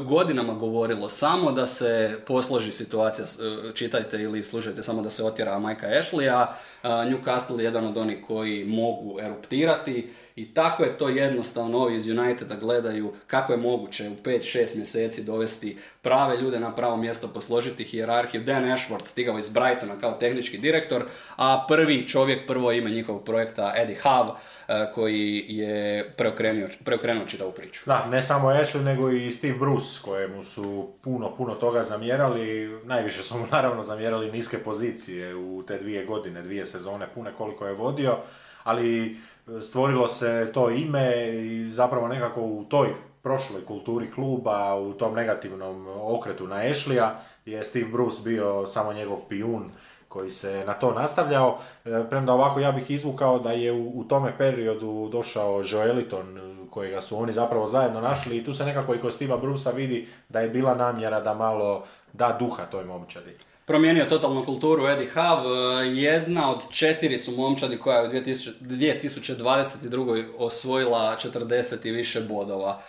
godinama 0.00 0.54
govorilo 0.54 1.08
samo 1.08 1.52
da 1.52 1.66
se 1.66 2.18
posloži 2.26 2.72
situacija, 2.72 3.26
s- 3.26 3.40
e, 3.40 3.74
čitajte 3.74 4.16
ili 4.18 4.44
slušajte 4.44 4.82
samo 4.82 5.02
da 5.02 5.10
se 5.10 5.24
otjera 5.24 5.58
majka 5.58 5.86
Ashleya, 5.88 6.42
e, 6.42 6.48
Newcastle 6.82 7.58
je 7.58 7.64
jedan 7.64 7.86
od 7.86 7.96
onih 7.96 8.18
koji 8.26 8.64
mogu 8.64 9.20
eruptirati 9.20 10.08
i 10.36 10.54
tako 10.54 10.82
je 10.82 10.98
to 10.98 11.08
jednostavno 11.08 11.78
ovi 11.78 11.94
iz 11.94 12.08
Uniteda 12.08 12.56
gledaju 12.56 13.12
kako 13.26 13.52
je 13.52 13.56
moguće 13.58 14.08
u 14.08 14.14
5-6 14.22 14.76
mjeseci 14.76 15.24
dovesti 15.24 15.76
prave 16.02 16.36
ljude 16.36 16.60
na 16.60 16.74
pravo 16.74 16.96
mjesto, 16.96 17.28
posložiti 17.28 17.84
hijerarhiju. 17.84 18.42
Dan 18.42 18.64
Ashworth 18.64 19.06
stigao 19.06 19.38
iz 19.38 19.48
Brightona 19.48 19.98
kao 20.00 20.12
tehnički 20.12 20.58
direktor, 20.58 21.04
a 21.36 21.64
prvi 21.68 22.08
čovjek, 22.08 22.46
prvo 22.46 22.72
ime 22.72 22.90
njihovog 22.90 23.24
projekta 23.24 23.74
Eddie 23.76 23.96
Howe, 24.02 24.34
e, 24.68 24.92
koji 24.94 25.44
je 25.48 26.12
preokrenuo 26.84 27.26
čitavu 27.26 27.52
priču. 27.52 27.82
Da, 27.86 28.06
ne 28.10 28.22
samo 28.22 28.48
Ashley, 28.48 28.84
nego 28.84 29.10
i 29.10 29.32
Steve 29.32 29.58
Bruce, 29.58 29.98
kojemu 30.04 30.42
su 30.42 30.88
puno, 31.02 31.36
puno 31.36 31.54
toga 31.54 31.84
zamjerali. 31.84 32.68
Najviše 32.84 33.22
su 33.22 33.38
mu 33.38 33.46
naravno 33.52 33.82
zamjerali 33.82 34.32
niske 34.32 34.58
pozicije 34.58 35.34
u 35.34 35.62
te 35.66 35.78
dvije 35.78 36.04
godine, 36.04 36.42
dvije 36.42 36.65
sezone 36.66 37.06
pune 37.14 37.32
koliko 37.38 37.66
je 37.66 37.74
vodio, 37.74 38.16
ali 38.64 39.16
stvorilo 39.60 40.08
se 40.08 40.50
to 40.54 40.70
ime 40.70 41.28
i 41.28 41.70
zapravo 41.70 42.08
nekako 42.08 42.40
u 42.40 42.64
toj 42.68 42.88
prošloj 43.22 43.64
kulturi 43.64 44.10
kluba, 44.10 44.74
u 44.74 44.92
tom 44.92 45.14
negativnom 45.14 45.86
okretu 46.02 46.46
na 46.46 46.56
Ashleya 46.56 47.10
je 47.46 47.64
Steve 47.64 47.88
Bruce 47.88 48.22
bio 48.24 48.66
samo 48.66 48.92
njegov 48.92 49.18
pijun 49.28 49.70
koji 50.08 50.30
se 50.30 50.64
na 50.66 50.74
to 50.74 50.92
nastavljao. 50.92 51.58
E, 51.84 52.04
Premda 52.10 52.32
ovako 52.32 52.60
ja 52.60 52.72
bih 52.72 52.90
izvukao 52.90 53.38
da 53.38 53.52
je 53.52 53.72
u, 53.72 54.04
tome 54.08 54.38
periodu 54.38 55.08
došao 55.12 55.62
Joeliton, 55.66 56.38
e, 56.38 56.70
kojega 56.70 57.00
su 57.00 57.18
oni 57.18 57.32
zapravo 57.32 57.66
zajedno 57.66 58.00
našli 58.00 58.36
i 58.36 58.44
tu 58.44 58.52
se 58.52 58.64
nekako 58.64 58.94
i 58.94 58.98
kod 58.98 59.12
Steve'a 59.12 59.40
Brusa 59.40 59.70
vidi 59.70 60.08
da 60.28 60.40
je 60.40 60.48
bila 60.48 60.74
namjera 60.74 61.20
da 61.20 61.34
malo 61.34 61.84
da 62.12 62.36
duha 62.38 62.66
toj 62.66 62.84
momčadi. 62.84 63.36
Promijenio 63.66 64.04
totalnu 64.04 64.44
kulturu 64.44 64.86
Eddie 64.88 65.08
Howe, 65.14 65.82
e, 65.82 65.94
jedna 65.94 66.50
od 66.50 66.58
četiri 66.70 67.18
su 67.18 67.32
momčadi 67.32 67.78
koja 67.78 67.98
je 67.98 68.08
u 68.08 68.10
2000 68.10 68.52
2022. 68.60 70.24
osvojila 70.38 71.18
40 71.24 71.86
i 71.86 71.90
više 71.90 72.20
bodova. 72.20 72.82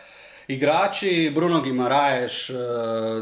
Igrači, 0.47 1.31
Bruno 1.35 1.61
Gimaraeš, 1.61 2.49
e, 2.49 2.53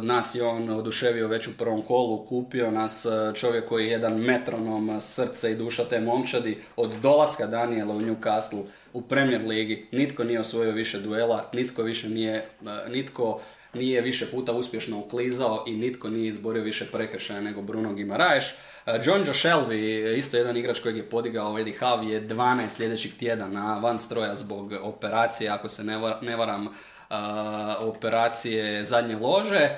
nas 0.02 0.36
je 0.36 0.44
on 0.44 0.70
oduševio 0.70 1.28
već 1.28 1.48
u 1.48 1.58
prvom 1.58 1.82
kolu, 1.82 2.26
kupio 2.26 2.72
nas 2.72 3.06
e, 3.06 3.10
čovjek 3.36 3.66
koji 3.66 3.86
je 3.86 3.92
jedan 3.92 4.18
metronom 4.18 5.02
srce 5.02 5.52
i 5.52 5.56
duša 5.56 5.86
te 5.86 6.00
momčadi. 6.00 6.58
Od 6.76 6.92
dolaska 7.02 7.48
Daniela 7.48 7.94
u 7.94 8.02
Newcastle 8.02 8.64
u 8.94 9.02
Premier 9.02 9.42
Ligi 9.46 9.88
nitko 9.92 10.24
nije 10.24 10.40
osvojio 10.40 10.72
više 10.72 11.00
duela, 11.00 11.50
nitko 11.54 11.84
više 11.84 12.10
nije, 12.10 12.48
nitko 12.90 13.40
nije 13.76 14.02
više 14.02 14.32
puta 14.32 14.52
uspješno 14.52 15.00
uklizao 15.00 15.64
i 15.68 15.72
nitko 15.72 16.10
nije 16.10 16.30
izborio 16.30 16.64
više 16.64 16.86
prekršaja 16.86 17.42
nego 17.42 17.62
Bruno 17.62 17.94
Gimaraeš. 17.94 18.46
E, 18.86 19.00
John 19.04 19.20
Joe 19.26 19.34
Shelby, 19.34 20.16
isto 20.18 20.38
jedan 20.38 20.58
igrač 20.58 20.80
kojeg 20.80 20.98
je 20.98 21.10
podigao 21.10 21.60
Eddie 21.60 21.80
Howe, 21.80 22.08
je 22.08 22.28
12 22.28 22.70
sljedećih 22.70 23.16
tjedana 23.18 23.80
van 23.80 24.00
stroja 24.00 24.36
zbog 24.36 24.74
operacije, 24.82 25.50
ako 25.50 25.68
se 25.70 25.84
ne 25.84 25.98
var- 25.98 26.24
ne 26.24 26.36
varam, 26.36 26.68
a, 27.10 27.76
operacije 27.80 28.84
zadnje 28.84 29.16
lože. 29.16 29.70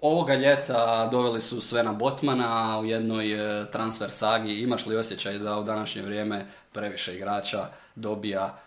Ovoga 0.00 0.34
ljeta 0.34 1.08
doveli 1.10 1.40
su 1.40 1.60
Svena 1.60 1.92
Botmana 1.92 2.78
u 2.80 2.84
jednoj 2.84 3.32
e, 3.32 3.70
transfer 3.70 4.10
sagi. 4.10 4.52
Imaš 4.52 4.86
li 4.86 4.96
osjećaj 4.96 5.38
da 5.38 5.58
u 5.58 5.64
današnje 5.64 6.02
vrijeme 6.02 6.46
previše 6.72 7.14
igrača 7.14 7.66
dobija 7.94 8.58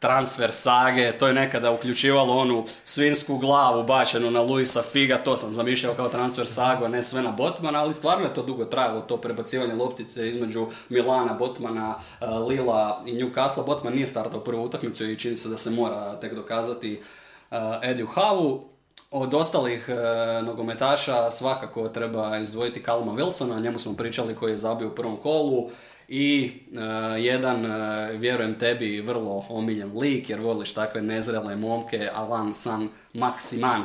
transfer 0.00 0.52
sage, 0.52 1.12
to 1.18 1.26
je 1.26 1.34
nekada 1.34 1.70
uključivalo 1.70 2.34
onu 2.34 2.64
svinsku 2.84 3.38
glavu 3.38 3.84
bačenu 3.84 4.30
na 4.30 4.40
Luisa 4.40 4.82
Figa, 4.82 5.18
to 5.18 5.36
sam 5.36 5.54
zamišljao 5.54 5.94
kao 5.94 6.08
transfer 6.08 6.46
sagu, 6.46 6.84
a 6.84 6.88
ne 6.88 7.02
sve 7.02 7.22
na 7.22 7.30
Botmana, 7.30 7.80
ali 7.80 7.94
stvarno 7.94 8.24
je 8.24 8.34
to 8.34 8.42
dugo 8.42 8.64
trajalo, 8.64 9.00
to 9.00 9.16
prebacivanje 9.16 9.74
loptice 9.74 10.28
između 10.28 10.66
Milana, 10.88 11.34
Botmana, 11.34 11.94
eh, 12.20 12.26
Lila 12.26 13.02
i 13.06 13.12
Newcastle. 13.12 13.66
Botman 13.66 13.94
nije 13.94 14.06
startao 14.06 14.40
prvu 14.40 14.64
utakmicu 14.64 15.04
i 15.04 15.18
čini 15.18 15.36
se 15.36 15.48
da 15.48 15.56
se 15.56 15.70
mora 15.70 16.20
tek 16.20 16.34
dokazati 16.34 17.02
uh, 17.50 17.56
Ediju 17.82 18.06
Havu. 18.06 18.70
Od 19.12 19.34
ostalih 19.34 19.88
e, 19.88 20.42
nogometaša 20.42 21.30
svakako 21.30 21.88
treba 21.88 22.38
izdvojiti 22.38 22.82
Kaluma 22.82 23.12
Wilsona, 23.12 23.62
njemu 23.62 23.78
smo 23.78 23.96
pričali 23.96 24.34
koji 24.34 24.50
je 24.50 24.56
zabio 24.56 24.88
u 24.88 24.94
prvom 24.94 25.16
kolu 25.16 25.70
i 26.12 26.52
e, 26.72 27.20
jedan, 27.20 27.66
e, 27.66 28.08
vjerujem 28.16 28.58
tebi, 28.58 29.00
vrlo 29.00 29.44
omiljen 29.48 29.98
lik 29.98 30.30
jer 30.30 30.40
voliš 30.40 30.74
takve 30.74 31.02
nezrele 31.02 31.56
momke, 31.56 32.08
Alan 32.14 32.54
San 32.54 32.88
Maximan. 33.14 33.82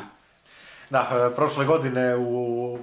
Da, 0.89 1.29
e, 1.31 1.35
prošle 1.35 1.65
godine 1.65 2.15
u, 2.15 2.77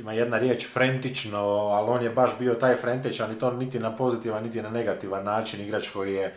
ima 0.00 0.12
jedna 0.12 0.38
riječ 0.38 0.66
frentično, 0.68 1.38
ali 1.48 1.90
on 1.90 2.02
je 2.02 2.10
baš 2.10 2.30
bio 2.38 2.54
taj 2.54 2.76
frentičan 2.76 3.32
i 3.32 3.38
to 3.38 3.50
niti 3.50 3.78
na 3.78 3.96
pozitivan, 3.96 4.42
niti 4.42 4.62
na 4.62 4.70
negativan 4.70 5.24
način. 5.24 5.60
Igrač 5.60 5.88
koji 5.88 6.14
je 6.14 6.34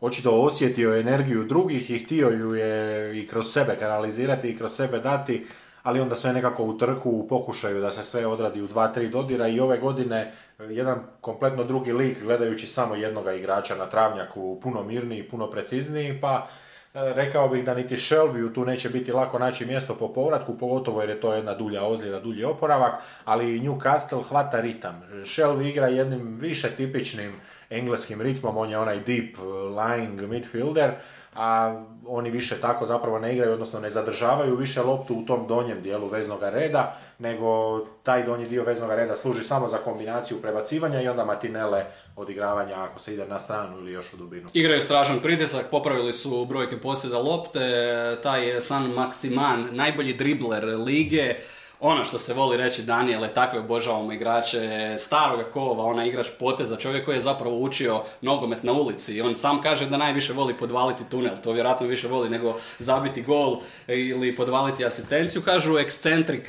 očito 0.00 0.30
osjetio 0.30 0.96
energiju 0.96 1.44
drugih 1.44 1.90
i 1.90 1.98
htio 1.98 2.28
ju 2.28 2.54
je 2.54 3.12
i 3.22 3.26
kroz 3.26 3.52
sebe 3.52 3.76
kanalizirati 3.78 4.50
i 4.50 4.58
kroz 4.58 4.72
sebe 4.72 4.98
dati, 4.98 5.46
ali 5.84 6.00
onda 6.00 6.16
sve 6.16 6.32
nekako 6.32 6.64
u 6.64 6.78
trku, 6.78 7.10
u 7.10 7.28
pokušaju 7.28 7.80
da 7.80 7.90
se 7.90 8.02
sve 8.02 8.26
odradi 8.26 8.62
u 8.62 8.66
dva, 8.66 8.88
tri 8.88 9.08
dodira 9.08 9.48
i 9.48 9.60
ove 9.60 9.78
godine 9.78 10.32
e, 10.58 10.64
jedan 10.64 10.98
kompletno 11.20 11.64
drugi 11.64 11.92
lik 11.92 12.22
gledajući 12.22 12.66
samo 12.66 12.94
jednoga 12.94 13.32
igrača 13.32 13.76
na 13.76 13.86
travnjaku, 13.86 14.60
puno 14.62 14.82
mirniji, 14.82 15.28
puno 15.28 15.50
precizniji, 15.50 16.18
pa 16.20 16.46
E, 16.94 17.12
Rekao 17.14 17.48
bih 17.48 17.64
da 17.64 17.74
niti 17.74 17.96
Shelvyu 17.96 18.54
tu 18.54 18.64
neće 18.64 18.88
biti 18.88 19.12
lako 19.12 19.38
naći 19.38 19.66
mjesto 19.66 19.94
po 19.94 20.12
povratku, 20.12 20.58
pogotovo 20.58 21.00
jer 21.00 21.10
je 21.10 21.20
to 21.20 21.34
jedna 21.34 21.54
dulja 21.54 21.84
ozljeda, 21.84 22.20
dulji 22.20 22.44
oporavak, 22.44 22.94
ali 23.24 23.60
Newcastle 23.60 24.24
hvata 24.28 24.60
ritam. 24.60 25.02
Shelvey 25.12 25.68
igra 25.68 25.86
jednim 25.86 26.38
više 26.40 26.70
tipičnim 26.70 27.32
engleskim 27.70 28.20
ritmom, 28.20 28.56
on 28.56 28.70
je 28.70 28.78
onaj 28.78 29.00
deep 29.00 29.36
lying 29.76 30.28
midfielder, 30.28 30.90
a 31.34 31.82
oni 32.06 32.30
više 32.30 32.60
tako 32.60 32.86
zapravo 32.86 33.18
ne 33.18 33.34
igraju, 33.34 33.52
odnosno 33.52 33.80
ne 33.80 33.90
zadržavaju 33.90 34.56
više 34.56 34.82
loptu 34.82 35.14
u 35.14 35.24
tom 35.26 35.46
donjem 35.46 35.82
dijelu 35.82 36.08
veznog 36.08 36.40
reda, 36.42 36.96
nego 37.18 37.78
taj 38.02 38.22
donji 38.22 38.46
dio 38.48 38.64
veznog 38.64 38.90
reda 38.90 39.16
služi 39.16 39.44
samo 39.44 39.68
za 39.68 39.78
kombinaciju 39.78 40.42
prebacivanja 40.42 41.00
i 41.00 41.08
onda 41.08 41.24
matinele 41.24 41.84
odigravanja 42.16 42.74
ako 42.76 42.98
se 42.98 43.14
ide 43.14 43.26
na 43.26 43.38
stranu 43.38 43.78
ili 43.78 43.92
još 43.92 44.14
u 44.14 44.16
dubinu. 44.16 44.48
Igraju 44.52 44.80
strašan 44.80 45.20
pritisak, 45.20 45.70
popravili 45.70 46.12
su 46.12 46.44
brojke 46.44 46.80
posjeda 46.80 47.18
lopte, 47.18 47.60
taj 48.22 48.48
je 48.48 48.60
San 48.60 48.92
Maximan, 48.92 49.70
najbolji 49.70 50.12
dribler 50.12 50.64
lige, 50.64 51.34
ono 51.86 52.04
što 52.04 52.18
se 52.18 52.34
voli 52.34 52.56
reći 52.56 52.82
Daniele, 52.82 53.28
takve 53.28 53.58
obožavamo 53.58 54.12
igrače, 54.12 54.94
staroga 54.98 55.44
kova, 55.44 55.84
ona 55.84 56.06
igrač 56.06 56.26
poteza, 56.38 56.76
čovjek 56.76 57.04
koji 57.04 57.16
je 57.16 57.20
zapravo 57.20 57.58
učio 57.58 58.02
nogomet 58.20 58.62
na 58.62 58.72
ulici. 58.72 59.20
On 59.20 59.34
sam 59.34 59.62
kaže 59.62 59.86
da 59.86 59.96
najviše 59.96 60.32
voli 60.32 60.56
podvaliti 60.56 61.04
tunel, 61.10 61.36
to 61.42 61.52
vjerojatno 61.52 61.86
više 61.86 62.08
voli 62.08 62.30
nego 62.30 62.56
zabiti 62.78 63.22
gol 63.22 63.60
ili 63.86 64.34
podvaliti 64.34 64.84
asistenciju. 64.84 65.42
Kažu 65.42 65.78
ekscentrik 65.78 66.48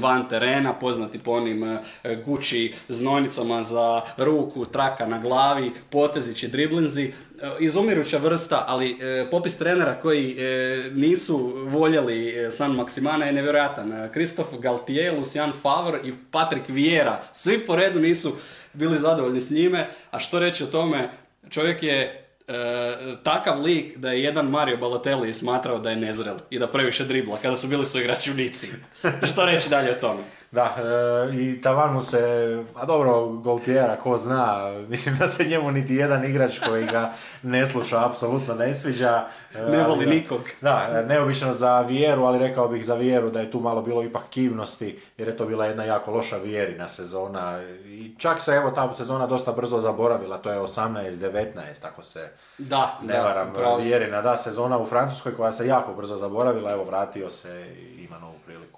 van 0.00 0.28
terena, 0.28 0.72
poznati 0.72 1.18
po 1.18 1.30
onim 1.30 1.78
Gucci 2.24 2.72
znojnicama 2.88 3.62
za 3.62 4.00
ruku, 4.16 4.64
traka 4.64 5.06
na 5.06 5.18
glavi, 5.18 5.72
potezići, 5.90 6.48
driblinzi. 6.48 7.12
E, 7.42 7.50
izumiruća 7.58 8.18
vrsta, 8.18 8.64
ali 8.66 8.96
e, 9.00 9.30
popis 9.30 9.58
trenera 9.58 9.94
koji 9.94 10.36
e, 10.38 10.90
nisu 10.94 11.52
voljeli 11.66 12.34
San 12.50 12.72
Maksimana 12.72 13.24
je 13.24 13.32
nevjerojatan. 13.32 14.08
Kristof 14.12 14.46
Galtier, 14.58 15.14
Lucian 15.18 15.52
Favre 15.62 16.00
i 16.04 16.12
Patrick 16.30 16.68
Vieira, 16.68 17.22
svi 17.32 17.66
po 17.66 17.76
redu 17.76 18.00
nisu 18.00 18.32
bili 18.72 18.98
zadovoljni 18.98 19.40
s 19.40 19.50
njime, 19.50 19.88
a 20.10 20.18
što 20.18 20.38
reći 20.38 20.64
o 20.64 20.66
tome, 20.66 21.10
čovjek 21.50 21.82
je 21.82 22.26
takav 23.22 23.60
lik 23.60 23.96
da 23.96 24.12
je 24.12 24.22
jedan 24.22 24.46
Mario 24.46 24.76
Balotelli 24.76 25.32
smatrao 25.32 25.78
da 25.78 25.90
je 25.90 25.96
nezrel 25.96 26.36
i 26.50 26.58
da 26.58 26.66
previše 26.66 27.04
dribla 27.04 27.36
kada 27.42 27.56
su 27.56 27.66
bili 27.66 27.84
su 27.84 28.00
igrači 28.00 28.30
u 28.30 28.34
Nici. 28.34 28.68
što 29.30 29.46
reći 29.46 29.70
dalje 29.70 29.90
o 29.90 30.00
tome? 30.00 30.22
Da, 30.52 30.74
e, 31.30 31.36
i 31.36 31.62
tavan 31.62 31.94
mu 31.94 32.02
se, 32.02 32.18
a 32.74 32.84
dobro, 32.84 33.26
Goltiera, 33.26 33.96
ko 33.96 34.18
zna, 34.18 34.70
mislim 34.88 35.16
da 35.16 35.28
se 35.28 35.44
njemu 35.44 35.70
niti 35.70 35.94
jedan 35.94 36.24
igrač 36.24 36.58
koji 36.58 36.86
ga 36.86 37.12
ne 37.42 37.66
sluša, 37.66 38.06
apsolutno 38.06 38.54
ne 38.54 38.74
sviđa. 38.74 39.24
E, 39.54 39.62
ne 39.62 39.82
voli 39.82 40.06
nikog. 40.06 40.40
Da, 40.60 41.02
neobično 41.08 41.54
za 41.54 41.80
Vijeru, 41.80 42.24
ali 42.24 42.38
rekao 42.38 42.68
bih 42.68 42.84
za 42.84 42.94
Vijeru 42.94 43.30
da 43.30 43.40
je 43.40 43.50
tu 43.50 43.60
malo 43.60 43.82
bilo 43.82 44.04
ipak 44.04 44.22
kivnosti, 44.30 45.02
jer 45.18 45.28
je 45.28 45.36
to 45.36 45.46
bila 45.46 45.66
jedna 45.66 45.84
jako 45.84 46.10
loša 46.10 46.36
Vijerina 46.36 46.88
sezona. 46.88 47.62
I 47.84 48.14
čak 48.18 48.42
se, 48.42 48.52
evo, 48.52 48.70
ta 48.70 48.94
sezona 48.94 49.26
dosta 49.26 49.52
brzo 49.52 49.80
zaboravila, 49.80 50.38
to 50.38 50.50
je 50.50 50.58
18-19, 50.58 51.46
ako 51.82 52.02
se 52.02 52.28
da, 52.58 52.98
ne 53.02 53.20
varam. 53.20 53.52
Vijerina, 53.82 54.22
da, 54.22 54.36
sezona 54.36 54.78
u 54.78 54.86
Francuskoj 54.86 55.36
koja 55.36 55.52
se 55.52 55.66
jako 55.66 55.94
brzo 55.94 56.16
zaboravila, 56.16 56.72
evo, 56.72 56.84
vratio 56.84 57.30
se 57.30 57.66
i. 57.78 57.89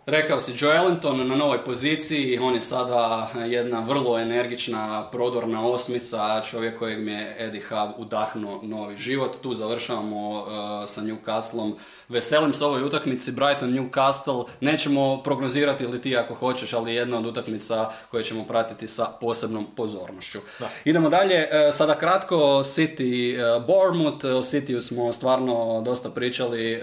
Rekao 0.07 0.41
si 0.41 0.53
Joe 0.59 0.77
Ellington 0.77 1.29
na 1.29 1.37
novoj 1.37 1.65
poziciji, 1.65 2.39
on 2.39 2.55
je 2.55 2.61
sada 2.61 3.31
jedna 3.47 3.81
vrlo 3.81 4.19
energična, 4.19 5.09
prodorna 5.13 5.67
osmica, 5.67 6.43
čovjek 6.51 6.79
kojeg 6.79 7.05
mi 7.05 7.13
je 7.13 7.37
Eddie 7.39 7.63
Howe 7.71 7.93
udahnuo 7.97 8.61
novi 8.63 8.97
život. 8.97 9.37
Tu 9.43 9.55
završavamo 9.55 10.31
uh, 10.31 10.49
sa 10.87 11.01
Newcastlom. 11.01 11.75
Veselim 12.09 12.55
se 12.55 12.65
ovoj 12.65 12.83
utakmici 12.85 13.33
Brighton 13.33 13.71
Newcastle. 13.71 14.45
Nećemo 14.61 15.23
prognozirati 15.23 15.85
ili 15.85 16.01
ti 16.01 16.17
ako 16.17 16.35
hoćeš, 16.35 16.73
ali 16.73 16.95
jedna 16.95 17.19
od 17.19 17.27
utakmica 17.27 17.89
koje 18.11 18.25
ćemo 18.25 18.45
pratiti 18.45 18.89
sa 18.89 19.07
posebnom 19.21 19.67
pozornošću. 19.77 20.39
Idemo 20.85 21.09
dalje. 21.09 21.37
Uh, 21.37 21.75
sada 21.75 21.99
kratko 21.99 22.37
City 22.63 23.37
uh, 23.57 23.67
Bournemouth. 23.67 24.25
O 24.25 24.43
Cityu 24.43 24.81
smo 24.81 25.13
stvarno 25.13 25.83
dosta 25.85 26.11
pričali. 26.11 26.81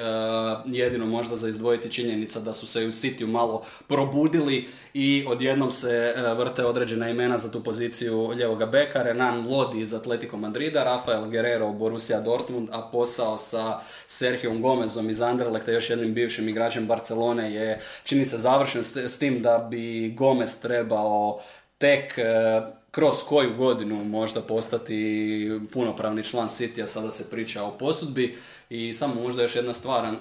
Jedino 0.66 1.06
možda 1.06 1.36
za 1.36 1.50
izdvojiti 1.50 1.92
činjenica 1.92 2.40
da 2.40 2.54
su 2.54 2.68
se 2.68 2.86
u 2.86 2.92
Cityu 3.10 3.28
malo 3.28 3.62
probudili 3.88 4.68
i 4.93 5.26
odjednom 5.28 5.72
se 5.72 6.14
e, 6.16 6.34
vrte 6.34 6.66
određena 6.66 7.10
imena 7.10 7.38
za 7.38 7.51
tu 7.51 7.64
poziciju 7.64 8.34
ljevoga 8.34 8.66
beka, 8.66 9.03
Renan 9.03 9.47
Lodi 9.47 9.82
iz 9.82 9.93
Atletico 9.93 10.38
Madrida, 10.38 10.84
Rafael 10.84 11.30
Guerrero 11.30 11.72
Borussia 11.72 12.20
Dortmund, 12.20 12.70
a 12.72 12.89
posao 12.91 13.38
sa 13.38 13.80
Sergio 14.07 14.53
Gomezom 14.53 15.10
iz 15.10 15.22
Anderlechta, 15.22 15.72
još 15.72 15.89
jednim 15.89 16.14
bivšim 16.14 16.49
igračem 16.49 16.88
Barcelone 16.88 17.53
je, 17.53 17.80
čini 18.03 18.26
se, 18.26 18.38
završen 18.38 18.84
s, 18.84 19.20
tim 19.20 19.41
da 19.41 19.68
bi 19.72 20.14
Gomez 20.18 20.62
trebao 20.62 21.39
tek 21.78 22.18
e, 22.18 22.62
kroz 22.92 23.16
koju 23.28 23.56
godinu 23.58 24.04
možda 24.04 24.42
postati 24.42 25.60
punopravni 25.74 26.24
član 26.24 26.48
City, 26.48 26.84
a 26.84 26.88
sada 26.88 27.12
se 27.12 27.30
priča 27.30 27.64
o 27.64 27.78
posudbi. 27.78 28.38
I 28.70 28.94
samo 28.94 29.22
možda 29.22 29.42
još 29.42 29.56
jedna 29.56 29.74
stvar, 29.74 30.04
uh, 30.04 30.12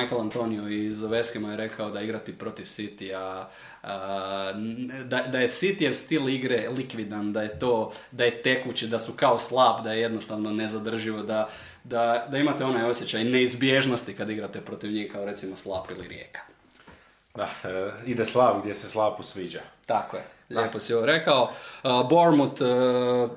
Michael 0.00 0.20
Antonio 0.20 0.68
iz 0.68 1.02
Veskema 1.02 1.50
je 1.50 1.56
rekao 1.56 1.90
da 1.90 2.00
igrati 2.00 2.38
protiv 2.38 2.64
City, 2.64 3.14
a 3.14 3.48
da, 5.04 5.22
da 5.22 5.38
je 5.38 5.48
Cityjev 5.48 5.92
stil 5.92 6.28
igre 6.28 6.68
likvidan, 6.76 7.32
da 7.32 7.42
je 7.42 7.58
to, 7.58 7.92
da 8.10 8.24
je 8.24 8.42
tekući, 8.42 8.86
da 8.86 8.98
su 8.98 9.12
kao 9.12 9.38
slab, 9.38 9.84
da 9.84 9.92
je 9.92 10.00
jednostavno 10.00 10.52
nezadrživo, 10.52 11.22
da, 11.22 11.48
da, 11.84 12.26
da 12.30 12.38
imate 12.38 12.64
onaj 12.64 12.90
osjećaj 12.90 13.24
neizbježnosti 13.24 14.14
kad 14.14 14.30
igrate 14.30 14.60
protiv 14.60 14.90
njih 14.90 15.12
kao 15.12 15.24
recimo 15.24 15.56
Slap 15.56 15.90
ili 15.90 16.08
Rijeka. 16.08 16.40
Da, 17.34 17.48
e, 17.64 17.90
ide 18.06 18.26
Slav 18.26 18.60
gdje 18.60 18.74
se 18.74 18.88
Slapu 18.88 19.22
sviđa. 19.22 19.60
Tako 19.90 20.16
je, 20.16 20.22
lijepo 20.50 20.78
si 20.78 20.94
ovo 20.94 21.06
rekao. 21.06 21.42
Uh, 21.42 22.08
Bournemouth, 22.08 22.62
uh, 22.62 23.30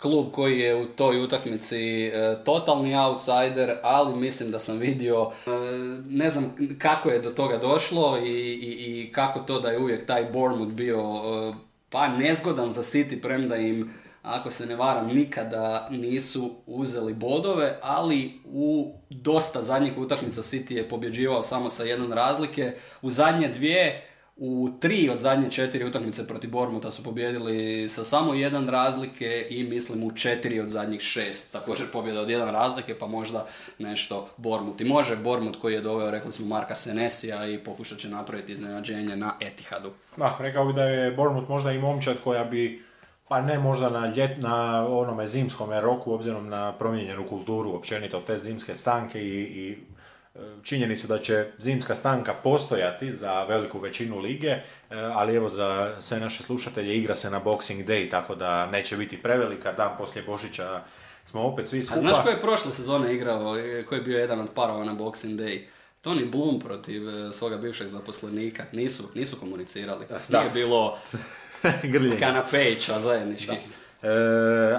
klub 0.00 0.32
koji 0.32 0.58
je 0.58 0.74
u 0.76 0.86
toj 0.86 1.22
utakmici 1.24 2.06
e, 2.06 2.36
totalni 2.44 2.96
outsider, 2.96 3.76
ali 3.82 4.16
mislim 4.16 4.50
da 4.50 4.58
sam 4.58 4.78
vidio, 4.78 5.30
ne 6.08 6.28
znam 6.28 6.56
kako 6.78 7.08
je 7.10 7.18
do 7.18 7.30
toga 7.30 7.56
došlo 7.56 8.18
i, 8.18 8.30
i, 8.30 9.00
i 9.00 9.12
kako 9.12 9.40
to 9.40 9.60
da 9.60 9.70
je 9.70 9.78
uvijek 9.78 10.06
taj 10.06 10.24
Bournemouth 10.24 10.72
bio 10.72 11.02
pa 11.90 12.08
nezgodan 12.08 12.70
za 12.70 12.82
City, 12.82 13.22
premda 13.22 13.56
im 13.56 13.94
ako 14.22 14.50
se 14.50 14.66
ne 14.66 14.76
varam, 14.76 15.06
nikada 15.06 15.88
nisu 15.90 16.54
uzeli 16.66 17.14
bodove, 17.14 17.78
ali 17.82 18.40
u 18.44 18.94
dosta 19.10 19.62
zadnjih 19.62 19.98
utakmica 19.98 20.42
City 20.42 20.72
je 20.72 20.88
pobjeđivao 20.88 21.42
samo 21.42 21.68
sa 21.68 21.84
jedan 21.84 22.12
razlike. 22.12 22.72
U 23.02 23.10
zadnje 23.10 23.48
dvije 23.48 24.07
u 24.38 24.68
tri 24.80 25.10
od 25.10 25.18
zadnje 25.18 25.50
četiri 25.50 25.84
utakmice 25.84 26.26
protiv 26.26 26.50
Bormuta 26.50 26.90
su 26.90 27.04
pobjedili 27.04 27.88
sa 27.88 28.04
samo 28.04 28.34
jedan 28.34 28.68
razlike 28.68 29.46
i 29.50 29.64
mislim 29.64 30.04
u 30.04 30.16
četiri 30.16 30.60
od 30.60 30.68
zadnjih 30.68 31.00
šest 31.00 31.52
također 31.52 31.86
pobjeda 31.92 32.20
od 32.20 32.30
jedan 32.30 32.50
razlike 32.50 32.98
pa 32.98 33.06
možda 33.06 33.46
nešto 33.78 34.28
Bormut. 34.36 34.80
I 34.80 34.84
može 34.84 35.16
Bormut 35.16 35.56
koji 35.56 35.74
je 35.74 35.80
doveo, 35.80 36.10
rekli 36.10 36.32
smo, 36.32 36.46
Marka 36.46 36.74
Senesija 36.74 37.46
i 37.46 37.58
pokušat 37.58 37.98
će 37.98 38.08
napraviti 38.08 38.52
iznenađenje 38.52 39.16
na 39.16 39.34
Etihadu. 39.40 39.90
Da, 40.16 40.36
rekao 40.40 40.66
bi 40.66 40.72
da 40.72 40.82
je 40.82 41.10
Bormut 41.10 41.48
možda 41.48 41.72
i 41.72 41.78
momčad 41.78 42.16
koja 42.24 42.44
bi 42.44 42.88
pa 43.28 43.40
ne 43.40 43.58
možda 43.58 43.90
na, 43.90 44.06
ljet, 44.06 44.38
na 44.38 44.86
onome 44.88 45.26
zimskom 45.26 45.70
roku, 45.72 46.12
obzirom 46.12 46.48
na 46.48 46.72
promijenjenu 46.72 47.26
kulturu 47.28 47.74
općenito 47.74 48.20
te 48.20 48.38
zimske 48.38 48.74
stanke 48.74 49.22
i, 49.22 49.40
i 49.40 49.78
činjenicu 50.62 51.06
da 51.06 51.18
će 51.18 51.46
zimska 51.58 51.96
stanka 51.96 52.34
postojati 52.34 53.12
za 53.12 53.44
veliku 53.44 53.78
većinu 53.78 54.18
lige, 54.18 54.48
e, 54.48 54.62
ali 54.90 55.36
evo 55.36 55.48
za 55.48 55.94
sve 56.00 56.20
naše 56.20 56.42
slušatelje 56.42 56.96
igra 56.96 57.16
se 57.16 57.30
na 57.30 57.40
Boxing 57.40 57.86
Day, 57.86 58.10
tako 58.10 58.34
da 58.34 58.66
neće 58.66 58.96
biti 58.96 59.22
prevelika, 59.22 59.72
dan 59.72 59.90
poslije 59.98 60.24
Božića 60.26 60.82
smo 61.24 61.42
opet 61.42 61.68
svi 61.68 61.82
skupa. 61.82 61.98
A 61.98 62.02
znaš 62.02 62.16
ko 62.24 62.30
je 62.30 62.40
prošle 62.40 62.72
sezone 62.72 63.14
igrao, 63.14 63.56
ko 63.88 63.94
je 63.94 64.00
bio 64.00 64.18
jedan 64.18 64.40
od 64.40 64.50
parova 64.54 64.84
na 64.84 64.94
Boxing 64.94 65.36
Day? 65.36 65.64
Tony 66.04 66.30
Bloom 66.30 66.60
protiv 66.60 67.08
e, 67.08 67.32
svoga 67.32 67.56
bivšeg 67.56 67.88
zaposlenika. 67.88 68.64
Nisu, 68.72 69.02
nisu 69.14 69.36
komunicirali. 69.36 70.06
Da. 70.28 70.40
Nije 70.40 70.50
bilo 70.50 70.98
kanapejča 72.20 72.98
zajedničkih. 72.98 73.58
E, 74.02 74.08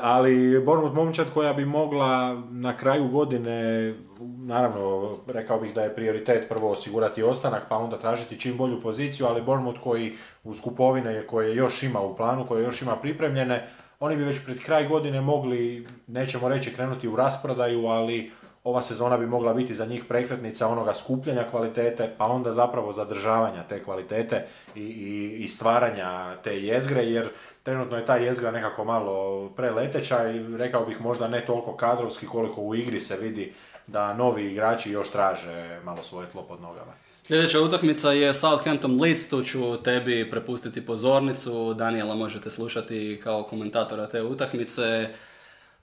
ali 0.01 0.61
Bournemouth 0.65 0.95
momčad 0.95 1.27
koja 1.33 1.53
bi 1.53 1.65
mogla 1.65 2.41
na 2.49 2.77
kraju 2.77 3.07
godine, 3.07 3.93
naravno 4.37 5.15
rekao 5.27 5.59
bih 5.59 5.73
da 5.73 5.81
je 5.81 5.95
prioritet 5.95 6.49
prvo 6.49 6.71
osigurati 6.71 7.23
ostanak 7.23 7.63
pa 7.69 7.77
onda 7.77 7.99
tražiti 7.99 8.39
čim 8.39 8.57
bolju 8.57 8.81
poziciju, 8.81 9.25
ali 9.25 9.41
Bournemouth 9.41 9.79
koji 9.79 10.15
uz 10.43 10.61
kupovine 10.61 11.27
koje 11.27 11.55
još 11.55 11.83
ima 11.83 12.01
u 12.01 12.15
planu, 12.15 12.47
koje 12.47 12.63
još 12.63 12.81
ima 12.81 12.95
pripremljene, 12.95 13.67
oni 13.99 14.15
bi 14.15 14.23
već 14.23 14.45
pred 14.45 14.63
kraj 14.63 14.87
godine 14.87 15.21
mogli, 15.21 15.87
nećemo 16.07 16.49
reći 16.49 16.73
krenuti 16.73 17.07
u 17.07 17.15
rasprodaju, 17.15 17.85
ali 17.85 18.31
ova 18.63 18.81
sezona 18.81 19.17
bi 19.17 19.25
mogla 19.25 19.53
biti 19.53 19.75
za 19.75 19.85
njih 19.85 20.05
prekretnica 20.05 20.67
onoga 20.67 20.93
skupljanja 20.93 21.43
kvalitete, 21.51 22.13
pa 22.17 22.25
onda 22.25 22.51
zapravo 22.51 22.91
zadržavanja 22.91 23.63
te 23.63 23.83
kvalitete 23.83 24.45
i, 24.75 24.81
i, 24.81 25.43
i 25.43 25.47
stvaranja 25.47 26.35
te 26.43 26.61
jezgre, 26.61 27.03
jer 27.03 27.29
trenutno 27.69 27.97
je 27.97 28.05
ta 28.05 28.15
jezgra 28.15 28.51
nekako 28.51 28.83
malo 28.83 29.49
preleteća 29.49 30.29
i 30.29 30.57
rekao 30.57 30.85
bih 30.85 31.01
možda 31.01 31.27
ne 31.27 31.45
toliko 31.45 31.75
kadrovski 31.75 32.25
koliko 32.25 32.61
u 32.61 32.75
igri 32.75 32.99
se 32.99 33.17
vidi 33.21 33.53
da 33.87 34.13
novi 34.13 34.51
igrači 34.51 34.91
još 34.91 35.11
traže 35.11 35.79
malo 35.83 36.03
svoje 36.03 36.27
tlo 36.29 36.43
pod 36.43 36.61
nogama. 36.61 36.91
Sljedeća 37.23 37.61
utakmica 37.61 38.11
je 38.11 38.33
Southampton 38.33 39.01
Leeds, 39.01 39.29
tu 39.29 39.43
ću 39.43 39.77
tebi 39.83 40.29
prepustiti 40.31 40.85
pozornicu, 40.85 41.73
Daniela 41.73 42.15
možete 42.15 42.49
slušati 42.49 43.21
kao 43.23 43.43
komentatora 43.43 44.07
te 44.07 44.21
utakmice. 44.21 45.09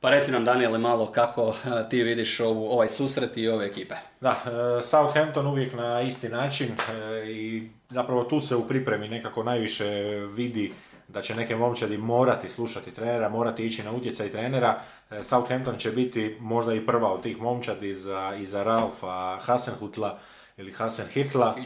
Pa 0.01 0.11
reci 0.11 0.33
nam 0.33 0.45
Daniele 0.45 0.79
malo 0.79 1.13
kako 1.13 1.49
eh, 1.49 1.89
ti 1.91 2.03
vidiš 2.03 2.41
ovu, 2.41 2.67
ovaj 2.67 2.89
susret 2.89 3.37
i 3.37 3.49
ove 3.49 3.67
ekipe. 3.67 3.95
Da, 4.21 4.31
eh, 4.31 4.83
Southampton 4.83 5.47
uvijek 5.47 5.73
na 5.75 6.01
isti 6.01 6.29
način 6.29 6.69
eh, 6.69 7.31
i 7.31 7.69
zapravo 7.91 8.25
tu 8.25 8.41
se 8.41 8.57
u 8.57 8.69
pripremi 8.69 9.09
nekako 9.09 9.43
najviše 9.43 9.87
vidi 10.35 10.73
da 11.17 11.23
će 11.23 11.35
neke 11.35 11.57
momčadi 11.57 11.99
morati 11.99 12.49
slušati 12.49 12.91
trenera, 12.91 13.29
morati 13.29 13.67
ići 13.67 13.83
na 13.83 13.93
utjecaj 13.93 14.29
trenera. 14.29 14.81
E, 15.11 15.23
Southampton 15.23 15.77
će 15.79 15.91
biti 15.91 16.37
možda 16.41 16.75
i 16.75 16.87
prva 16.87 17.13
od 17.13 17.23
tih 17.23 17.41
momčadi 17.41 17.89
iza, 17.89 18.35
iza 18.35 18.63
Ralfa 18.63 19.37
Hasenhutla 19.41 20.19
ili 20.57 20.73
Hasenhitla. 20.73 21.57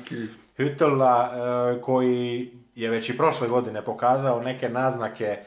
Hüttela 0.58 1.28
koji 1.80 2.50
je 2.74 2.90
već 2.90 3.08
i 3.08 3.16
prošle 3.16 3.48
godine 3.48 3.84
pokazao 3.84 4.42
neke 4.42 4.68
naznake 4.68 5.38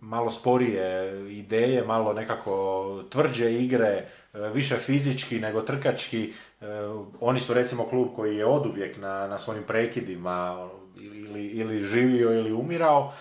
malo 0.00 0.30
sporije 0.30 1.12
ideje, 1.30 1.84
malo 1.84 2.12
nekako 2.12 3.04
tvrđe 3.10 3.52
igre, 3.52 4.06
više 4.54 4.76
fizički 4.76 5.40
nego 5.40 5.60
trkački. 5.60 6.32
Oni 7.20 7.40
su 7.40 7.54
recimo 7.54 7.84
klub 7.84 8.08
koji 8.16 8.36
je 8.36 8.46
oduvijek 8.46 8.96
na, 8.96 9.26
na 9.26 9.38
svojim 9.38 9.62
prekidima 9.62 10.68
ili, 11.30 11.46
ili 11.46 11.86
živio 11.86 12.32
ili 12.32 12.52
umirao, 12.52 13.12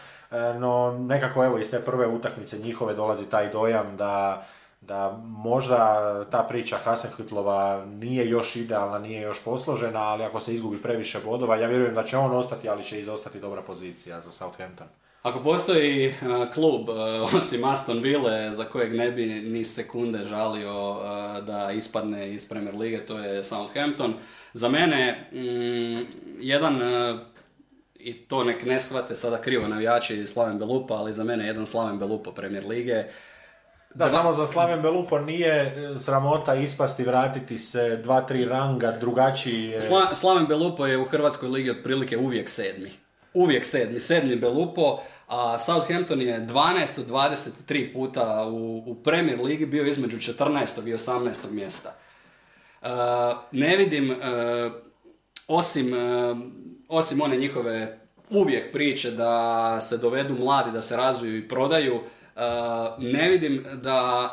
no 0.60 0.98
nekako 1.00 1.46
evo 1.46 1.58
iz 1.58 1.72
te 1.72 1.80
prve 1.80 2.08
utakmice 2.08 2.60
njihove 2.60 2.94
dolazi 2.94 3.30
taj 3.30 3.50
dojam 3.50 3.98
da 3.98 4.46
da 4.82 5.20
možda 5.24 6.26
ta 6.32 6.44
priča 6.44 6.78
Hasenhutlova 6.78 7.86
nije 7.86 8.30
još 8.30 8.56
idealna, 8.56 9.00
nije 9.00 9.22
još 9.22 9.44
posložena, 9.44 10.00
ali 10.00 10.24
ako 10.24 10.40
se 10.40 10.54
izgubi 10.54 10.82
previše 10.82 11.20
bodova, 11.26 11.56
ja 11.56 11.68
vjerujem 11.68 11.96
da 11.96 12.04
će 12.04 12.18
on 12.18 12.36
ostati, 12.36 12.70
ali 12.70 12.84
će 12.84 13.00
izostati 13.00 13.40
dobra 13.40 13.62
pozicija 13.62 14.22
za 14.22 14.32
Southampton. 14.32 14.88
Ako 15.22 15.40
postoji 15.40 16.06
e, 16.06 16.14
klub, 16.54 16.90
e, 16.90 16.94
osim 17.38 17.64
Aston 17.64 18.00
Ville, 18.00 18.52
za 18.52 18.64
kojeg 18.64 18.94
ne 18.94 19.12
bi 19.12 19.26
ni 19.26 19.66
sekunde 19.66 20.24
žalio 20.24 20.98
e, 20.98 21.42
da 21.42 21.72
ispadne 21.72 22.34
iz 22.34 22.50
Premier 22.50 22.76
Lige, 22.76 23.06
to 23.06 23.18
je 23.18 23.44
Southampton. 23.44 24.14
Za 24.54 24.70
mene, 24.70 25.30
mm, 25.32 26.06
jedan, 26.40 26.80
i 28.00 28.14
to 28.28 28.44
nek 28.44 28.66
ne 28.66 28.80
shvate 28.80 29.16
sada 29.16 29.38
krivo 29.42 29.68
navijači 29.68 30.28
Slaven 30.28 30.58
Belupa, 30.60 30.94
ali 30.94 31.14
za 31.14 31.24
mene 31.24 31.48
jedan 31.48 31.66
Slaven 31.66 32.00
Belupa 32.00 32.32
Premier 32.32 32.66
Lige, 32.66 33.04
da, 33.94 34.10
samo 34.10 34.34
za 34.34 34.48
Slaven 34.48 34.82
Belupo 34.82 35.20
nije 35.20 35.54
e, 35.54 36.00
sramota 36.00 36.56
ispasti, 36.56 37.04
vratiti 37.04 37.58
se 37.58 37.98
dva, 37.98 38.22
tri 38.22 38.46
ranga, 38.46 38.92
drugačiji 38.92 39.82
Sla, 39.82 40.16
Slaven 40.16 40.46
Belupo 40.48 40.86
je 40.86 40.98
u 40.98 41.06
Hrvatskoj 41.06 41.50
ligi 41.50 41.70
otprilike 41.70 42.18
uvijek 42.18 42.50
sedmi. 42.50 42.92
Uvijek 43.34 43.66
sedmi, 43.66 44.00
sedmi 44.00 44.36
Belupo, 44.36 45.00
a 45.28 45.58
Southampton 45.58 46.22
je 46.22 46.40
12 46.40 47.00
od 47.00 47.10
23 47.10 47.94
puta 47.94 48.48
u, 48.48 48.84
u 48.86 48.96
Premier 48.96 49.42
ligi 49.42 49.66
bio 49.66 49.86
između 49.86 50.18
14. 50.18 50.88
i 50.88 50.94
18. 50.94 51.52
mjesta. 51.52 51.96
Uh, 52.82 52.88
ne 53.52 53.78
vidim, 53.78 54.10
uh, 54.10 54.18
osim, 55.48 55.94
uh, 55.94 56.38
osim 56.90 57.22
one 57.22 57.38
njihove 57.38 58.00
uvijek 58.30 58.72
priče 58.72 59.12
da 59.12 59.80
se 59.82 59.98
dovedu 59.98 60.36
mladi, 60.40 60.72
da 60.72 60.82
se 60.82 60.98
razviju 60.98 61.38
i 61.38 61.48
prodaju, 61.48 62.02
ne 62.98 63.30
vidim 63.30 63.66
da 63.74 64.30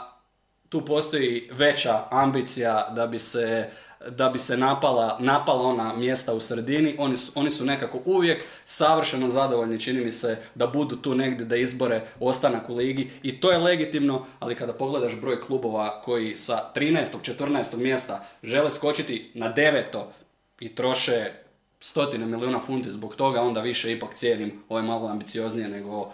tu 0.69 0.85
postoji 0.85 1.49
veća 1.53 2.05
ambicija 2.11 2.93
da 2.95 3.07
bi 3.07 3.19
se 3.19 3.71
da 4.11 4.29
bi 4.29 4.39
se 4.39 4.57
napala, 4.57 5.17
napala 5.21 5.63
ona 5.63 5.97
mjesta 5.97 6.35
u 6.35 6.41
sredini, 6.41 6.95
oni 6.99 7.17
su, 7.17 7.33
oni 7.35 7.51
su 7.51 7.65
nekako 7.65 7.99
uvijek 8.05 8.45
savršeno 8.65 9.31
zadovoljni, 9.31 9.81
čini 9.81 10.05
mi 10.05 10.13
se 10.13 10.37
da 10.55 10.67
budu 10.67 10.97
tu 10.97 11.15
negdje 11.15 11.47
da 11.47 11.57
izbore 11.57 12.01
ostanak 12.21 12.71
u 12.71 12.75
ligi 12.75 13.11
i 13.23 13.41
to 13.41 13.53
je 13.53 13.59
legitimno, 13.59 14.27
ali 14.39 14.55
kada 14.55 14.73
pogledaš 14.73 15.21
broj 15.21 15.41
klubova 15.41 16.01
koji 16.01 16.37
sa 16.37 16.71
13. 16.75 17.37
14. 17.39 17.77
mjesta 17.77 18.25
žele 18.43 18.71
skočiti 18.71 19.31
na 19.35 19.49
deveto 19.49 20.13
i 20.61 20.75
troše 20.75 21.33
stotine 21.81 22.27
milijuna 22.27 22.61
funti 22.61 22.91
zbog 22.91 23.17
toga, 23.17 23.43
onda 23.43 23.61
više 23.61 23.93
ipak 23.93 24.15
cijenim 24.15 24.63
ove 24.69 24.83
malo 24.83 25.09
ambicioznije 25.09 25.69
nego 25.69 26.13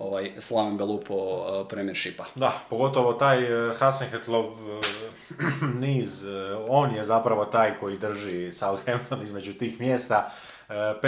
ovaj 0.00 0.30
Slaven 0.38 0.76
Belupo 0.76 1.14
uh, 1.14 1.68
premiershipa. 1.68 2.24
Da, 2.34 2.52
pogotovo 2.70 3.12
taj 3.12 3.68
uh, 3.68 3.76
Hasenhetlov 3.78 4.46
uh, 4.46 4.80
niz, 5.84 6.24
on 6.68 6.94
je 6.94 7.04
zapravo 7.04 7.44
taj 7.44 7.74
koji 7.80 7.98
drži 7.98 8.52
Southampton 8.52 9.22
između 9.22 9.52
tih 9.52 9.80
mjesta. 9.80 10.32
15. 10.70 11.02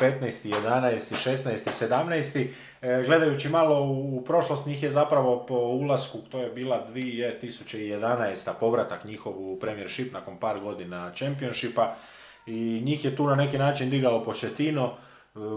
15. 0.00 0.48
11. 0.48 1.14
16. 1.30 2.48
17. 2.82 3.04
Gledajući 3.06 3.48
malo 3.48 3.82
u 3.82 4.22
prošlost, 4.26 4.66
njih 4.66 4.82
je 4.82 4.90
zapravo 4.90 5.46
po 5.46 5.54
ulasku, 5.54 6.18
to 6.30 6.38
je 6.38 6.50
bila 6.50 6.86
2011. 6.88 8.50
povratak 8.60 9.04
njihov 9.04 9.32
u 9.36 9.58
Premiership 9.60 10.12
nakon 10.12 10.38
par 10.38 10.60
godina 10.60 11.12
Championshipa 11.14 11.96
i 12.46 12.82
njih 12.84 13.04
je 13.04 13.16
tu 13.16 13.26
na 13.26 13.34
neki 13.34 13.58
način 13.58 13.90
digao 13.90 14.24
početino 14.24 14.92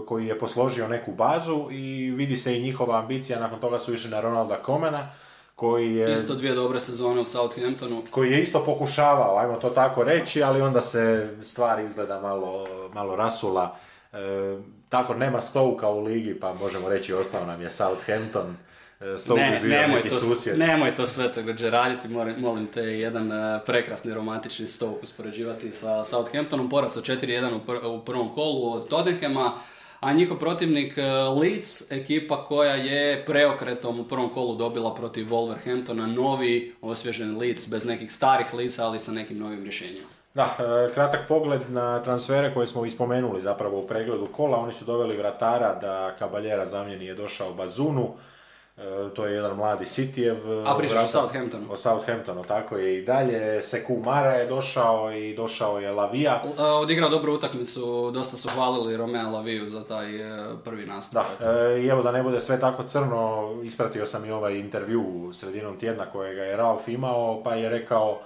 koji 0.06 0.26
je 0.26 0.38
posložio 0.38 0.88
neku 0.88 1.12
bazu 1.12 1.68
i 1.70 2.10
vidi 2.10 2.36
se 2.36 2.58
i 2.58 2.62
njihova 2.62 2.98
ambicija, 2.98 3.40
nakon 3.40 3.60
toga 3.60 3.78
su 3.78 3.94
išli 3.94 4.10
na 4.10 4.20
Ronalda 4.20 4.56
Komena, 4.56 5.08
koji 5.56 5.96
je... 5.96 6.14
Isto 6.14 6.34
dvije 6.34 6.54
dobre 6.54 6.78
sezone 6.78 7.20
u 7.20 7.24
Southamptonu. 7.24 8.02
Koji 8.10 8.32
je 8.32 8.42
isto 8.42 8.64
pokušavao, 8.64 9.38
ajmo 9.38 9.56
to 9.56 9.70
tako 9.70 10.04
reći, 10.04 10.42
ali 10.42 10.60
onda 10.60 10.80
se 10.80 11.34
stvari 11.42 11.84
izgleda 11.84 12.20
malo, 12.20 12.66
malo 12.94 13.16
rasula. 13.16 13.76
E, 14.12 14.18
tako 14.88 15.14
nema 15.14 15.40
Stovuka 15.40 15.88
u 15.88 16.00
ligi, 16.00 16.40
pa 16.40 16.52
možemo 16.52 16.88
reći 16.88 17.12
ostao 17.12 17.46
nam 17.46 17.62
je 17.62 17.70
Southampton. 17.70 18.56
E, 19.00 19.34
ne, 19.34 19.60
nemoj, 19.64 20.02
to, 20.02 20.16
nemoj 20.56 20.94
to 20.94 21.06
sve 21.06 21.32
također 21.32 21.72
raditi, 21.72 22.08
molim 22.38 22.66
te, 22.66 22.80
jedan 22.80 23.32
e, 23.32 23.60
prekrasni 23.66 24.14
romantični 24.14 24.66
Stoke 24.66 25.00
uspoređivati 25.02 25.72
sa 25.72 26.04
Southamptonom, 26.04 26.68
porast 26.68 26.96
od 26.96 27.04
4-1 27.04 27.54
u, 27.86 28.04
prvom 28.04 28.34
kolu 28.34 28.72
od 28.72 28.88
Tottenhama, 28.88 29.52
a 30.00 30.12
njihov 30.12 30.38
protivnik 30.38 30.98
e, 30.98 31.02
Leeds, 31.12 31.92
ekipa 31.92 32.44
koja 32.44 32.74
je 32.74 33.24
preokretom 33.24 34.00
u 34.00 34.04
prvom 34.04 34.30
kolu 34.30 34.56
dobila 34.56 34.94
protiv 34.94 35.26
Wolverhamptona, 35.26 36.06
novi 36.06 36.74
osvježen 36.82 37.38
Leeds, 37.38 37.68
bez 37.68 37.84
nekih 37.84 38.12
starih 38.12 38.54
Leedsa, 38.54 38.86
ali 38.86 38.98
sa 38.98 39.12
nekim 39.12 39.38
novim 39.38 39.62
rješenjima. 39.62 40.06
Da, 40.34 40.56
kratak 40.94 41.28
pogled 41.28 41.60
na 41.68 42.02
transfere 42.02 42.54
koje 42.54 42.66
smo 42.66 42.86
ispomenuli 42.86 43.40
zapravo 43.40 43.78
u 43.78 43.86
pregledu 43.86 44.26
kola. 44.26 44.58
Oni 44.58 44.72
su 44.72 44.84
doveli 44.84 45.16
vratara 45.16 45.74
da 45.74 46.14
Kabaljera 46.18 46.66
zamjeni 46.66 47.06
je 47.06 47.14
došao 47.14 47.54
Bazunu. 47.54 48.14
E, 48.76 49.14
to 49.14 49.26
je 49.26 49.34
jedan 49.34 49.56
mladi 49.56 49.84
Cityjev. 49.84 50.66
A 50.66 50.78
pričaš 50.78 51.04
o 51.04 51.08
Southamptonu. 51.08 51.66
O 51.70 51.76
Southamptonu, 51.76 52.44
tako 52.44 52.76
je 52.76 52.98
i 52.98 53.02
dalje. 53.02 53.62
Seku 53.62 54.02
Mara 54.04 54.30
je 54.32 54.46
došao 54.46 55.12
i 55.12 55.34
došao 55.36 55.78
je 55.78 55.90
Lavija. 55.90 56.42
E, 56.58 56.62
odigrao 56.62 57.08
dobru 57.08 57.34
utakmicu, 57.34 58.10
dosta 58.10 58.36
su 58.36 58.48
hvalili 58.48 58.96
Romea 58.96 59.28
Laviju 59.28 59.68
za 59.68 59.84
taj 59.84 60.16
e, 60.16 60.46
prvi 60.64 60.86
nastup. 60.86 61.22
Da, 61.40 61.76
i 61.76 61.86
evo 61.86 62.02
da 62.02 62.12
ne 62.12 62.22
bude 62.22 62.40
sve 62.40 62.60
tako 62.60 62.84
crno, 62.84 63.54
ispratio 63.64 64.06
sam 64.06 64.24
i 64.24 64.30
ovaj 64.30 64.58
intervju 64.58 65.30
sredinom 65.32 65.78
tjedna 65.78 66.06
kojega 66.06 66.42
je 66.42 66.56
Ralf 66.56 66.88
imao, 66.88 67.42
pa 67.42 67.54
je 67.54 67.68
rekao 67.68 68.20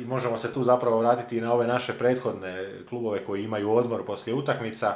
i 0.00 0.04
možemo 0.04 0.38
se 0.38 0.54
tu 0.54 0.64
zapravo 0.64 0.98
vratiti 0.98 1.40
na 1.40 1.52
ove 1.52 1.66
naše 1.66 1.92
prethodne 1.92 2.72
klubove 2.88 3.24
koji 3.24 3.44
imaju 3.44 3.72
odmor 3.72 4.06
poslije 4.06 4.34
utakmica. 4.34 4.94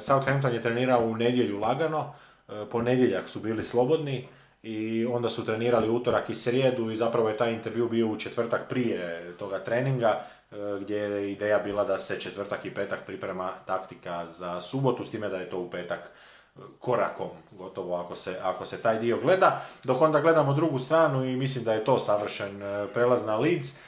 Southampton 0.00 0.52
je 0.52 0.62
trenirao 0.62 1.04
u 1.04 1.16
nedjelju 1.16 1.60
lagano, 1.60 2.14
E, 2.25 2.25
ponedjeljak 2.70 3.28
su 3.28 3.40
bili 3.40 3.62
slobodni 3.62 4.28
i 4.62 5.06
onda 5.06 5.30
su 5.30 5.44
trenirali 5.44 5.88
utorak 5.88 6.30
i 6.30 6.34
srijedu 6.34 6.90
i 6.90 6.96
zapravo 6.96 7.28
je 7.28 7.36
taj 7.36 7.52
intervju 7.52 7.88
bio 7.88 8.06
u 8.06 8.16
četvrtak 8.16 8.68
prije 8.68 9.32
toga 9.38 9.58
treninga 9.58 10.08
e, 10.50 10.56
gdje 10.80 10.96
je 10.96 11.32
ideja 11.32 11.58
bila 11.58 11.84
da 11.84 11.98
se 11.98 12.20
četvrtak 12.20 12.64
i 12.64 12.74
petak 12.74 12.98
priprema 13.06 13.50
taktika 13.66 14.26
za 14.26 14.60
subotu 14.60 15.04
s 15.04 15.10
time 15.10 15.28
da 15.28 15.36
je 15.36 15.50
to 15.50 15.58
u 15.58 15.70
petak 15.70 16.00
e, 16.00 16.60
korakom 16.78 17.28
gotovo 17.50 17.96
ako 17.96 18.16
se, 18.16 18.36
ako 18.42 18.64
se 18.64 18.82
taj 18.82 18.98
dio 18.98 19.18
gleda. 19.22 19.62
Dok 19.84 20.00
onda 20.00 20.20
gledamo 20.20 20.54
drugu 20.54 20.78
stranu 20.78 21.24
i 21.24 21.36
mislim 21.36 21.64
da 21.64 21.72
je 21.72 21.84
to 21.84 21.98
savršen 21.98 22.62
prelaz 22.94 23.26
na 23.26 23.36
Leeds 23.36 23.80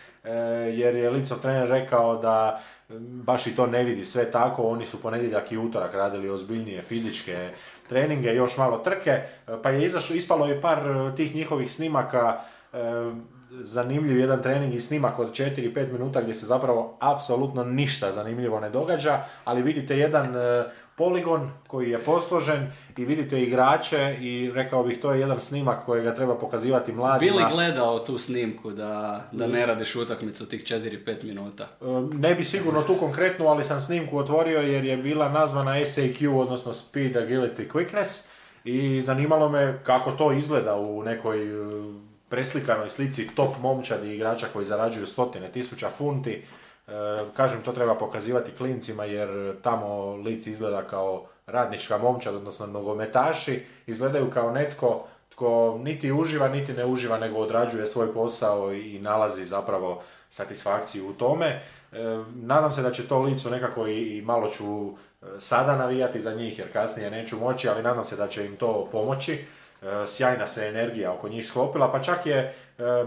jer 0.73 0.97
je 0.97 1.11
Leedsov 1.11 1.39
trener 1.39 1.69
rekao 1.69 2.17
da 2.17 2.61
baš 2.99 3.47
i 3.47 3.57
to 3.57 3.67
ne 3.67 3.85
vidi 3.85 4.05
sve 4.05 4.31
tako, 4.31 4.63
oni 4.63 4.87
su 4.87 5.03
ponedjeljak 5.03 5.53
i 5.53 5.59
utorak 5.59 5.95
radili 5.95 6.31
ozbiljnije 6.31 6.83
fizičke 6.83 7.51
treninge, 7.89 8.35
još 8.35 8.57
malo 8.57 8.79
trke, 8.79 9.11
e, 9.11 9.27
pa 9.63 9.71
je 9.71 9.87
izašlo, 9.87 10.17
ispalo 10.17 10.51
i 10.51 10.61
par 10.61 10.79
e, 10.79 11.17
tih 11.17 11.35
njihovih 11.35 11.73
snimaka, 11.73 12.41
e, 12.73 12.79
zanimljiv 13.51 14.19
jedan 14.19 14.43
trening 14.43 14.75
i 14.75 14.81
snimak 14.81 15.19
od 15.19 15.31
4-5 15.31 15.93
minuta 15.93 16.21
gdje 16.21 16.35
se 16.35 16.47
zapravo 16.47 16.97
apsolutno 17.01 17.65
ništa 17.65 18.13
zanimljivo 18.13 18.61
ne 18.61 18.71
događa, 18.71 19.19
ali 19.45 19.63
vidite 19.63 19.99
jedan 19.99 20.35
poligon 20.99 21.51
koji 21.67 21.91
je 21.91 21.99
posložen 21.99 22.73
i 22.97 23.05
vidite 23.05 23.43
igrače 23.43 24.17
i 24.21 24.51
rekao 24.55 24.83
bih 24.83 25.01
to 25.01 25.13
je 25.13 25.21
jedan 25.21 25.41
snimak 25.41 25.85
kojega 25.87 26.15
treba 26.15 26.35
pokazivati 26.35 26.93
mladima. 26.93 27.33
Bili 27.33 27.45
gledao 27.53 27.99
tu 27.99 28.19
snimku 28.19 28.71
da, 28.71 29.25
da 29.33 29.47
ne 29.47 29.67
radiš 29.67 29.97
utakmicu 29.97 30.49
tih 30.49 30.65
4-5 30.65 31.25
minuta? 31.25 31.69
Ne 32.13 32.35
bi 32.35 32.45
sigurno 32.45 32.83
tu 32.83 32.95
konkretno, 32.95 33.47
ali 33.47 33.65
sam 33.65 33.81
snimku 33.81 34.19
otvorio 34.19 34.61
jer 34.61 34.85
je 34.85 34.97
bila 34.97 35.29
nazvana 35.29 35.73
SAQ, 35.73 36.35
odnosno 36.35 36.73
Speed 36.73 37.17
Agility 37.17 37.73
Quickness 37.73 38.29
i 38.65 39.01
zanimalo 39.01 39.49
me 39.49 39.81
kako 39.85 40.11
to 40.11 40.33
izgleda 40.33 40.77
u 40.77 41.03
nekoj 41.03 41.39
preslikanoj 42.29 42.89
slici 42.89 43.29
top 43.35 43.59
momčadi 43.61 44.15
igrača 44.15 44.47
koji 44.53 44.65
zarađuju 44.65 45.07
stotine 45.07 45.49
tisuća 45.53 45.91
funti 45.91 46.33
E, 46.33 46.58
kažem, 47.37 47.63
to 47.63 47.73
treba 47.73 47.95
pokazivati 47.95 48.53
klincima 48.53 49.05
jer 49.05 49.61
tamo 49.63 50.15
lici 50.15 50.51
izgleda 50.51 50.83
kao 50.83 51.27
radnička 51.47 51.99
momčad, 51.99 52.35
odnosno 52.35 52.67
nogometaši, 52.67 53.63
izgledaju 53.87 54.31
kao 54.31 54.51
netko 54.51 55.05
tko 55.29 55.79
niti 55.83 56.13
uživa, 56.13 56.49
niti 56.49 56.73
ne 56.73 56.87
uživa, 56.87 57.19
nego 57.19 57.39
odrađuje 57.39 57.87
svoj 57.87 58.15
posao 58.15 58.73
i 58.73 58.99
nalazi 58.99 59.45
zapravo 59.45 60.03
satisfakciju 60.31 61.09
u 61.09 61.13
tome. 61.13 61.47
E, 61.47 61.63
nadam 62.35 62.73
se 62.73 62.83
da 62.83 62.93
će 62.93 63.09
to 63.09 63.19
licu 63.19 63.51
nekako 63.51 63.87
i, 63.87 64.19
i 64.19 64.23
malo 64.23 64.49
ću 64.49 64.65
e, 64.65 65.27
sada 65.39 65.77
navijati 65.77 66.21
za 66.21 66.35
njih 66.35 66.59
jer 66.59 66.73
kasnije 66.73 67.11
neću 67.11 67.39
moći, 67.39 67.69
ali 67.69 67.83
nadam 67.83 68.05
se 68.05 68.17
da 68.17 68.29
će 68.29 68.47
im 68.47 68.57
to 68.57 68.89
pomoći. 68.93 69.45
E, 69.83 70.07
sjajna 70.07 70.47
se 70.47 70.69
energija 70.69 71.13
oko 71.13 71.29
njih 71.29 71.47
sklopila, 71.47 71.93
pa 71.93 72.03
čak 72.03 72.27
je 72.27 72.55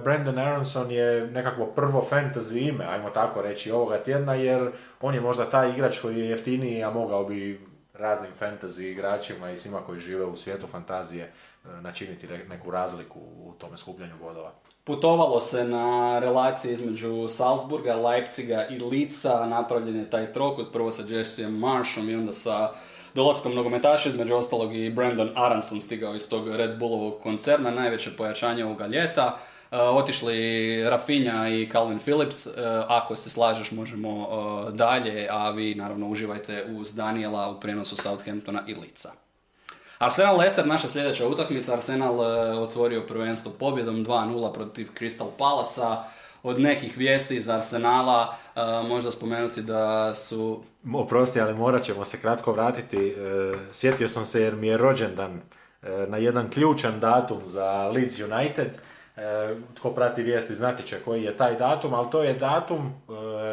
Brandon 0.04 0.40
Aronson 0.40 0.92
je 0.92 1.28
nekakvo 1.28 1.66
prvo 1.66 2.08
fantasy 2.12 2.70
ime, 2.70 2.86
ajmo 2.86 3.10
tako 3.10 3.42
reći, 3.42 3.72
ovoga 3.72 3.98
tjedna, 3.98 4.34
jer 4.34 4.72
on 5.02 5.16
je 5.16 5.22
možda 5.22 5.50
taj 5.50 5.70
igrač 5.70 6.00
koji 6.00 6.20
je 6.20 6.30
jeftiniji, 6.30 6.84
a 6.84 6.90
mogao 6.90 7.26
bi 7.26 7.68
raznim 7.94 8.32
fantasy 8.40 8.82
igračima 8.82 9.52
i 9.52 9.58
svima 9.58 9.80
koji 9.86 10.00
žive 10.00 10.26
u 10.26 10.36
svijetu 10.36 10.68
fantazije 10.68 11.32
načiniti 11.82 12.28
neku 12.28 12.72
razliku 12.72 13.20
u 13.20 13.54
tome 13.58 13.78
skupljanju 13.78 14.14
bodova. 14.22 14.54
Putovalo 14.84 15.40
se 15.40 15.64
na 15.64 16.20
relacije 16.20 16.74
između 16.74 17.28
Salzburga, 17.28 17.96
Leipziga 17.96 18.68
i 18.68 18.80
Lica, 18.80 19.46
napravljen 19.46 19.96
je 19.96 20.10
taj 20.10 20.34
trokut, 20.34 20.74
prvo 20.74 20.92
sa 20.92 21.04
Jesse 21.08 21.50
Marshom 21.50 22.10
i 22.10 22.16
onda 22.16 22.32
sa 22.32 22.72
dolaskom 23.16 23.56
nogometaša, 23.56 24.10
između 24.10 24.36
ostalog 24.36 24.76
i 24.76 24.90
Brandon 24.90 25.30
Aronson 25.36 25.82
stigao 25.82 26.16
iz 26.16 26.30
tog 26.30 26.48
Red 26.48 26.80
Bullovog 26.80 27.20
koncerna, 27.20 27.72
najveće 27.72 28.16
pojačanje 28.18 28.66
ovoga 28.66 28.88
ljeta. 28.88 29.38
Uh, 29.72 29.78
otišli 29.80 30.90
Rafinha 30.90 31.48
i 31.48 31.70
Calvin 31.72 32.00
Phillips, 32.00 32.46
uh, 32.46 32.54
ako 32.88 33.16
se 33.16 33.30
slažeš 33.30 33.72
možemo 33.72 34.10
uh, 34.10 34.70
dalje, 34.70 35.28
a 35.32 35.50
vi 35.50 35.76
naravno 35.76 36.08
uživajte 36.08 36.66
uz 36.80 36.94
Daniela 36.96 37.50
u 37.50 37.60
prijenosu 37.60 37.96
Southamptona 37.96 38.64
i 38.68 38.74
Lica. 38.74 39.12
Arsenal 40.02 40.38
Leicester, 40.38 40.68
naša 40.68 40.88
sljedeća 40.88 41.28
utakmica. 41.28 41.74
Arsenal 41.74 42.24
e, 42.24 42.60
otvorio 42.60 43.02
prvenstvo 43.02 43.52
pobjedom 43.60 44.06
2-0 44.06 44.54
protiv 44.54 44.88
Crystal 45.00 45.28
Palasa. 45.38 46.04
Od 46.44 46.60
nekih 46.60 46.98
vijesti 46.98 47.36
iz 47.36 47.50
Arsenala 47.50 48.36
e, 48.56 48.60
možda 48.88 49.12
spomenuti 49.12 49.62
da 49.62 50.14
su... 50.14 50.64
Oprosti, 50.94 51.42
ali 51.42 51.54
morat 51.54 51.84
ćemo 51.84 52.06
se 52.06 52.18
kratko 52.22 52.52
vratiti. 52.52 53.08
E, 53.08 53.14
sjetio 53.72 54.10
sam 54.10 54.26
se 54.26 54.42
jer 54.42 54.56
mi 54.56 54.68
je 54.68 54.78
rođendan 54.78 55.42
na 56.08 56.18
jedan 56.18 56.50
ključan 56.50 57.00
datum 57.00 57.40
za 57.44 57.88
Leeds 57.88 58.20
United. 58.20 58.70
Tko 59.74 59.90
prati 59.90 60.24
vijesti 60.24 60.56
znati 60.56 60.84
će 60.84 61.00
koji 61.06 61.24
je 61.24 61.38
taj 61.38 61.56
datum, 61.56 61.94
ali 61.94 62.10
to 62.12 62.24
je 62.24 62.34
datum 62.34 62.94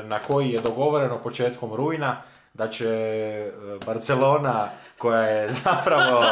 na 0.05 0.19
koji 0.19 0.51
je 0.51 0.61
dogovoreno 0.61 1.19
početkom 1.19 1.75
rujna 1.75 2.23
da 2.55 2.69
će 2.69 3.53
Barcelona 3.87 4.69
koja 4.99 5.23
je 5.23 5.49
zapravo 5.49 6.25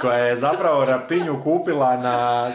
koja 0.00 0.18
je 0.18 0.36
zapravo 0.36 0.84
Rapinju 0.84 1.42
kupila 1.44 1.96
na 1.96 2.50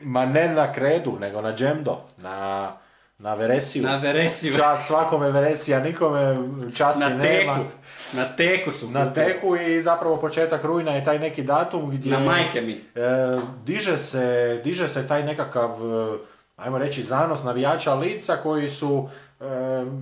ma 0.00 0.26
ne 0.26 0.48
na 0.48 0.72
kredu 0.72 1.16
nego 1.20 1.40
na 1.40 1.54
džemdo 1.54 1.96
na 2.16 2.72
na 3.18 3.34
Veresiju. 3.34 3.82
Na 3.82 3.96
Veresiju. 3.96 4.54
Čast 4.54 4.86
svakome 4.86 5.30
Veresija, 5.30 5.80
nikome 5.80 6.36
časti 6.74 7.00
na 7.00 7.08
nema. 7.08 7.56
Teku. 7.56 7.68
Na 8.12 8.24
teku 8.24 8.72
su 8.72 8.90
Na 8.90 9.12
teku 9.12 9.56
i 9.56 9.80
zapravo 9.80 10.16
početak 10.16 10.64
rujna 10.64 10.92
je 10.92 11.04
taj 11.04 11.18
neki 11.18 11.42
datum 11.42 11.90
gdje... 11.90 12.12
Na 12.12 12.20
majke 12.20 12.60
mi. 12.60 12.72
E, 12.72 13.38
diže, 13.64 13.98
se, 13.98 14.60
diže 14.64 14.88
se 14.88 15.08
taj 15.08 15.22
nekakav, 15.22 15.70
e, 15.70 16.18
ajmo 16.56 16.78
reći, 16.78 17.02
zanos 17.02 17.44
navijača 17.44 17.94
lica 17.94 18.36
koji 18.36 18.68
su 18.68 19.08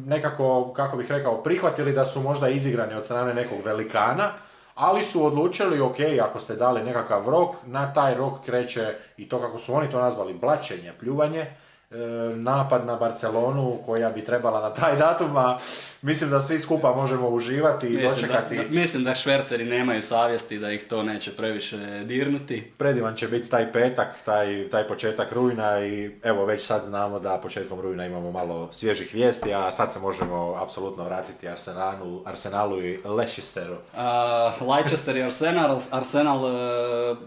nekako, 0.06 0.72
kako 0.72 0.96
bih 0.96 1.10
rekao, 1.10 1.42
prihvatili 1.42 1.92
da 1.92 2.04
su 2.04 2.20
možda 2.20 2.48
izigrani 2.48 2.94
od 2.94 3.04
strane 3.04 3.34
nekog 3.34 3.58
velikana, 3.64 4.32
ali 4.76 5.02
su 5.02 5.26
odlučili, 5.26 5.80
ok, 5.80 5.96
ako 6.22 6.40
ste 6.40 6.56
dali 6.56 6.84
nekakav 6.84 7.28
rok, 7.28 7.56
na 7.66 7.92
taj 7.92 8.14
rok 8.14 8.44
kreće 8.44 8.94
i 9.16 9.28
to 9.28 9.40
kako 9.40 9.58
su 9.58 9.74
oni 9.74 9.90
to 9.90 10.00
nazvali, 10.00 10.34
blačenje, 10.34 10.92
pljuvanje, 11.00 11.46
E, 11.90 11.96
napad 12.36 12.86
na 12.86 12.96
Barcelonu 12.96 13.78
koja 13.86 14.10
bi 14.10 14.24
trebala 14.24 14.60
na 14.60 14.74
taj 14.74 14.96
datum, 14.96 15.36
a 15.36 15.58
mislim 16.06 16.30
da 16.30 16.40
svi 16.40 16.58
skupa 16.58 16.94
možemo 16.94 17.28
uživati 17.28 17.86
i 17.86 17.90
mislim 17.90 18.20
dočekati. 18.20 18.56
Da, 18.56 18.62
mislim 18.70 19.04
da 19.04 19.14
šverceri 19.14 19.64
nemaju 19.64 20.02
savjesti 20.02 20.58
da 20.58 20.72
ih 20.72 20.84
to 20.84 21.02
neće 21.02 21.30
previše 21.30 22.04
dirnuti. 22.04 22.72
Predivan 22.78 23.14
će 23.14 23.28
biti 23.28 23.50
taj 23.50 23.72
petak, 23.72 24.08
taj, 24.24 24.68
taj 24.70 24.88
početak 24.88 25.32
rujna 25.32 25.80
i 25.80 26.10
evo 26.22 26.44
već 26.44 26.62
sad 26.62 26.84
znamo 26.84 27.18
da 27.18 27.40
početkom 27.42 27.80
rujna 27.80 28.06
imamo 28.06 28.30
malo 28.30 28.68
svježih 28.72 29.14
vijesti, 29.14 29.54
a 29.54 29.72
sad 29.72 29.92
se 29.92 29.98
možemo 29.98 30.54
apsolutno 30.62 31.04
vratiti 31.04 31.48
Arsenalu, 31.48 32.22
Arsenalu 32.24 32.82
i 32.82 32.98
Leicesteru. 33.04 33.74
Uh, 33.74 34.68
Leicester 34.76 35.16
i 35.16 35.22
Arsenal, 35.22 35.80
Arsenal 35.90 36.44
uh, 36.44 36.52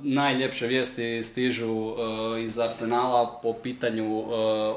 najljepše 0.01 0.67
vijesti 0.67 1.23
stižu 1.23 1.71
uh, 1.71 1.95
iz 2.43 2.59
Arsenala 2.59 3.39
po 3.43 3.53
pitanju 3.53 4.23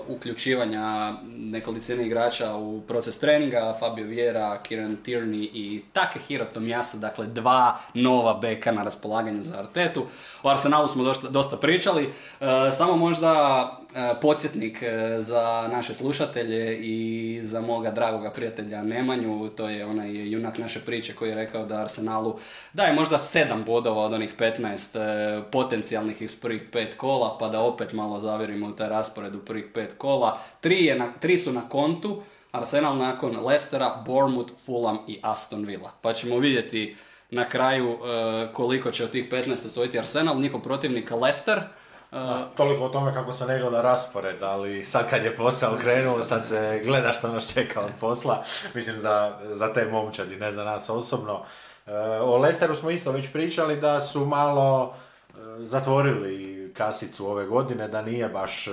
uključivanja 0.09 1.12
nekolicine 1.36 2.07
igrača 2.07 2.57
u 2.57 2.80
proces 2.80 3.18
treninga, 3.18 3.74
Fabio 3.78 3.91
Vieira, 4.01 4.59
Kieran 4.62 4.97
Tierney 5.05 5.51
i 5.53 5.82
Takehiro 5.93 6.45
Tomiyasu, 6.55 6.99
dakle 6.99 7.26
dva 7.26 7.78
nova 7.95 8.34
beka 8.34 8.72
na 8.72 8.84
raspolaganju 8.84 9.43
za 9.43 9.59
Artetu. 9.59 10.07
O 10.43 10.49
Arsenalu 10.49 10.88
smo 10.88 11.05
dosta, 11.05 11.28
dosta 11.28 11.57
pričali, 11.57 12.05
e, 12.05 12.45
samo 12.72 12.97
možda 12.97 13.32
e, 13.95 14.14
podsjetnik 14.20 14.82
e, 14.82 15.16
za 15.18 15.68
naše 15.72 15.95
slušatelje 15.95 16.78
i 16.82 17.40
za 17.43 17.61
moga 17.61 17.90
dragoga 17.90 18.30
prijatelja 18.30 18.82
Nemanju, 18.82 19.49
to 19.49 19.68
je 19.68 19.86
onaj 19.86 20.30
junak 20.30 20.59
naše 20.59 20.80
priče 20.80 21.14
koji 21.14 21.28
je 21.28 21.34
rekao 21.34 21.66
da 21.66 21.80
Arsenalu 21.80 22.38
daje 22.72 22.93
možda 22.93 23.18
sedam 23.18 23.64
bodova 23.64 24.03
od 24.03 24.12
onih 24.12 24.36
15 24.38 25.43
potencijalnih 25.51 26.22
iz 26.22 26.40
prvih 26.40 26.62
pet 26.72 26.95
kola, 26.95 27.36
pa 27.40 27.49
da 27.49 27.61
opet 27.61 27.93
malo 27.93 28.18
zavjerimo 28.18 28.68
u 28.68 28.72
taj 28.72 28.88
raspored 28.88 29.34
u 29.34 29.45
prvih 29.45 29.66
pet 29.74 29.95
kola. 29.99 30.38
Tri, 30.61 30.84
je 30.84 30.99
na, 30.99 31.12
tri 31.20 31.36
su 31.36 31.53
na 31.53 31.68
kontu, 31.68 32.22
Arsenal 32.53 32.96
nakon 32.96 33.44
Leicestera, 33.44 34.03
Bournemouth, 34.07 34.53
Fulham 34.66 34.98
i 35.07 35.20
Aston 35.22 35.64
Villa. 35.64 35.90
Pa 36.00 36.12
ćemo 36.12 36.38
vidjeti 36.38 36.96
na 37.30 37.48
kraju 37.48 37.92
uh, 37.92 37.98
koliko 38.53 38.90
će 38.90 39.05
od 39.05 39.11
tih 39.11 39.30
15 39.30 39.66
osvojiti 39.66 39.98
Arsenal, 39.98 40.40
njihov 40.40 40.61
protivnik 40.61 41.11
Leicester. 41.11 41.59
Uh, 41.59 42.18
toliko 42.57 42.84
o 42.84 42.88
tome 42.88 43.14
kako 43.14 43.32
se 43.32 43.46
ne 43.46 43.59
gleda 43.59 43.80
raspored, 43.80 44.42
ali 44.42 44.84
sad 44.84 45.11
kad 45.11 45.24
je 45.24 45.36
posao 45.36 45.76
krenuo, 45.80 46.22
sad 46.22 46.48
se 46.48 46.80
gleda 46.84 47.12
što 47.12 47.28
nas 47.28 47.53
čeka 47.55 47.80
od 47.80 47.90
posla. 48.00 48.42
Mislim 48.74 48.98
za, 48.98 49.38
za 49.53 49.72
te 49.72 49.86
momčadi, 49.86 50.36
ne 50.36 50.53
za 50.53 50.64
nas 50.64 50.90
osobno. 50.90 51.34
Uh, 51.34 51.92
o 52.20 52.38
Leicesteru 52.38 52.74
smo 52.74 52.90
isto 52.90 53.12
već 53.12 53.32
pričali 53.32 53.76
da 53.76 54.00
su 54.00 54.26
malo 54.26 54.94
zatvorili 55.59 56.72
kasicu 56.76 57.26
ove 57.26 57.46
godine, 57.46 57.88
da 57.88 58.03
nije 58.03 58.28
baš 58.28 58.68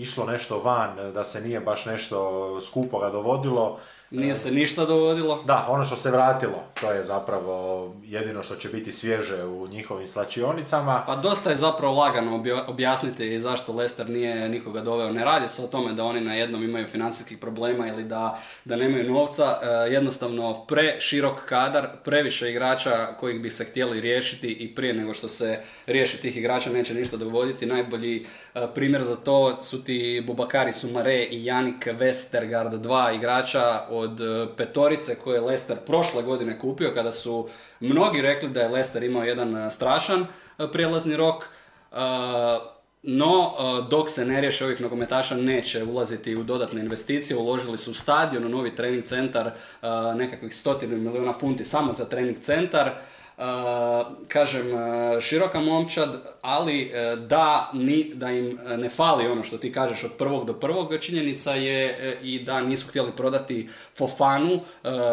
išlo 0.00 0.26
nešto 0.26 0.58
van, 0.58 1.12
da 1.14 1.24
se 1.24 1.40
nije 1.40 1.60
baš 1.60 1.86
nešto 1.86 2.60
skupoga 2.60 3.10
dovodilo 3.10 3.80
nije 4.10 4.34
se 4.34 4.50
ništa 4.50 4.84
dovodilo. 4.84 5.42
Da, 5.46 5.66
ono 5.68 5.84
što 5.84 5.96
se 5.96 6.10
vratilo, 6.10 6.64
to 6.80 6.92
je 6.92 7.02
zapravo 7.02 7.94
jedino 8.04 8.42
što 8.42 8.56
će 8.56 8.68
biti 8.68 8.92
svježe 8.92 9.44
u 9.44 9.68
njihovim 9.68 10.08
slačionicama. 10.08 11.04
Pa 11.06 11.16
dosta 11.16 11.50
je 11.50 11.56
zapravo 11.56 11.94
lagano 11.94 12.44
objasniti 12.66 13.40
zašto 13.40 13.72
Lester 13.72 14.10
nije 14.10 14.48
nikoga 14.48 14.80
doveo. 14.80 15.12
Ne 15.12 15.24
radi 15.24 15.48
se 15.48 15.62
o 15.62 15.66
tome 15.66 15.92
da 15.92 16.04
oni 16.04 16.20
na 16.20 16.34
jednom 16.34 16.64
imaju 16.64 16.86
financijskih 16.86 17.38
problema 17.38 17.88
ili 17.88 18.04
da, 18.04 18.38
da 18.64 18.76
nemaju 18.76 19.12
novca. 19.12 19.58
E, 19.62 19.66
jednostavno 19.66 20.64
preširok 20.66 21.44
kadar, 21.44 21.88
previše 22.04 22.50
igrača 22.50 23.06
kojih 23.16 23.40
bi 23.40 23.50
se 23.50 23.64
htjeli 23.64 24.00
riješiti 24.00 24.52
i 24.52 24.74
prije 24.74 24.94
nego 24.94 25.14
što 25.14 25.28
se 25.28 25.60
riješi 25.86 26.20
tih 26.20 26.36
igrača 26.36 26.70
neće 26.70 26.94
ništa 26.94 27.16
dovoditi. 27.16 27.66
Najbolji 27.66 28.26
e, 28.54 28.66
primjer 28.74 29.02
za 29.02 29.16
to 29.16 29.62
su 29.62 29.84
ti 29.84 30.24
Bubakari 30.26 30.72
Sumare 30.72 31.22
i 31.22 31.44
Janik 31.44 31.86
Westergaard, 31.86 32.76
dva 32.76 33.12
igrača 33.12 33.86
od 33.98 34.20
e, 34.20 34.46
petorice 34.56 35.14
koje 35.14 35.36
je 35.36 35.40
Leicester 35.40 35.76
prošle 35.86 36.22
godine 36.22 36.58
kupio 36.58 36.92
kada 36.94 37.12
su 37.12 37.48
mnogi 37.80 38.20
rekli 38.20 38.48
da 38.48 38.60
je 38.60 38.68
Leicester 38.68 39.02
imao 39.02 39.24
jedan 39.24 39.56
e, 39.56 39.70
strašan 39.70 40.26
e, 40.58 40.66
prijelazni 40.72 41.16
rok. 41.16 41.44
No, 43.02 43.52
dok 43.90 44.10
se 44.10 44.24
ne 44.24 44.40
riješe 44.40 44.64
ovih 44.64 44.80
nogometaša, 44.80 45.36
neće 45.36 45.84
ulaziti 45.84 46.36
u 46.36 46.42
dodatne 46.42 46.80
investicije. 46.80 47.36
Uložili 47.36 47.78
su 47.78 47.90
u 47.90 47.94
stadion, 47.94 48.44
u 48.44 48.48
novi 48.48 48.74
trening 48.74 49.04
centar, 49.04 49.50
nekakvih 50.14 50.56
stotinu 50.56 50.96
milijuna 50.96 51.32
funti 51.32 51.64
samo 51.64 51.92
za 51.92 52.04
trening 52.04 52.38
centar. 52.38 52.90
Kažem, 54.28 54.72
uh, 54.74 54.80
široka 55.20 55.60
momčad, 55.60 56.16
ali 56.42 56.92
uh, 56.92 57.18
da, 57.18 57.70
ni, 57.72 58.10
da 58.14 58.30
im 58.30 58.58
ne 58.78 58.88
fali 58.88 59.26
ono 59.26 59.42
što 59.42 59.58
ti 59.58 59.72
kažeš 59.72 60.04
od 60.04 60.12
prvog 60.18 60.44
do 60.44 60.52
prvog, 60.52 60.94
činjenica 61.00 61.54
je 61.54 62.18
i 62.22 62.42
da 62.42 62.60
nisu 62.60 62.88
htjeli 62.88 63.12
prodati 63.16 63.68
Fofanu, 63.96 64.60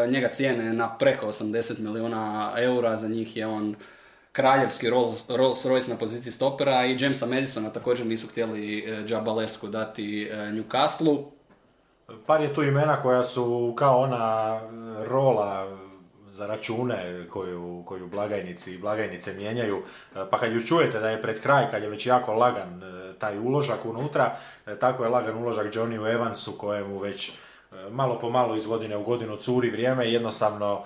njega 0.07 0.28
cijene 0.28 0.73
na 0.73 0.97
preko 0.97 1.28
80 1.28 1.80
milijuna 1.80 2.53
eura, 2.57 2.97
za 2.97 3.07
njih 3.07 3.38
je 3.38 3.47
on 3.47 3.76
kraljevski 4.32 4.89
Rolls 4.89 5.65
Royce 5.65 5.89
na 5.89 5.95
poziciji 5.95 6.32
stopera 6.32 6.86
i 6.86 6.97
Jamesa 6.99 7.26
Madisona 7.26 7.69
također 7.69 8.05
nisu 8.05 8.28
htjeli 8.28 8.86
Džabalesku 9.05 9.67
dati 9.67 10.30
Newcastle. 10.32 11.23
Par 12.26 12.41
je 12.41 12.53
tu 12.53 12.63
imena 12.63 13.01
koja 13.01 13.23
su 13.23 13.73
kao 13.78 13.99
ona 13.99 14.59
rola 15.07 15.67
za 16.36 16.47
račune 16.47 17.27
koju, 17.29 17.83
koju 17.86 18.07
blagajnici 18.07 18.73
i 18.73 18.77
blagajnice 18.77 19.33
mijenjaju, 19.33 19.83
pa 20.29 20.39
kad 20.39 20.53
ju 20.53 20.65
čujete 20.67 20.99
da 20.99 21.09
je 21.09 21.21
pred 21.21 21.41
kraj, 21.41 21.71
kad 21.71 21.83
je 21.83 21.89
već 21.89 22.05
jako 22.05 22.33
lagan 22.33 22.81
taj 23.19 23.39
uložak 23.39 23.86
unutra, 23.86 24.38
tako 24.79 25.03
je 25.03 25.09
lagan 25.09 25.38
uložak 25.38 25.73
Johnny 25.73 26.13
Evansu 26.13 26.51
kojemu 26.57 26.99
već 26.99 27.31
malo 27.91 28.19
po 28.19 28.29
malo 28.29 28.55
iz 28.55 28.67
godine 28.67 28.97
u 28.97 29.03
godinu 29.03 29.36
curi 29.36 29.69
vrijeme 29.69 30.09
i 30.09 30.13
jednostavno 30.13 30.83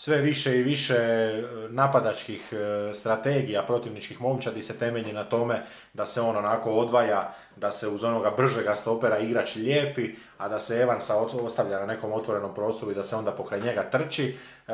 sve 0.00 0.16
više 0.16 0.58
i 0.58 0.62
više 0.62 0.94
e, 0.94 1.42
napadačkih 1.68 2.52
e, 2.52 2.94
strategija 2.94 3.62
protivničkih 3.62 4.20
momčadi 4.20 4.62
se 4.62 4.78
temelji 4.78 5.12
na 5.12 5.24
tome 5.24 5.62
da 5.94 6.06
se 6.06 6.20
on 6.20 6.36
onako 6.36 6.70
odvaja, 6.70 7.34
da 7.56 7.70
se 7.70 7.88
uz 7.88 8.04
onoga 8.04 8.30
bržega 8.36 8.74
stopera 8.74 9.18
igrač 9.18 9.56
lijepi, 9.56 10.14
a 10.38 10.48
da 10.48 10.58
se 10.58 10.80
Evansa 10.80 11.16
ostavlja 11.16 11.80
na 11.80 11.86
nekom 11.86 12.12
otvorenom 12.12 12.54
prostoru 12.54 12.92
i 12.92 12.94
da 12.94 13.04
se 13.04 13.16
onda 13.16 13.32
pokraj 13.32 13.60
njega 13.60 13.90
trči. 13.90 14.36
E, 14.68 14.72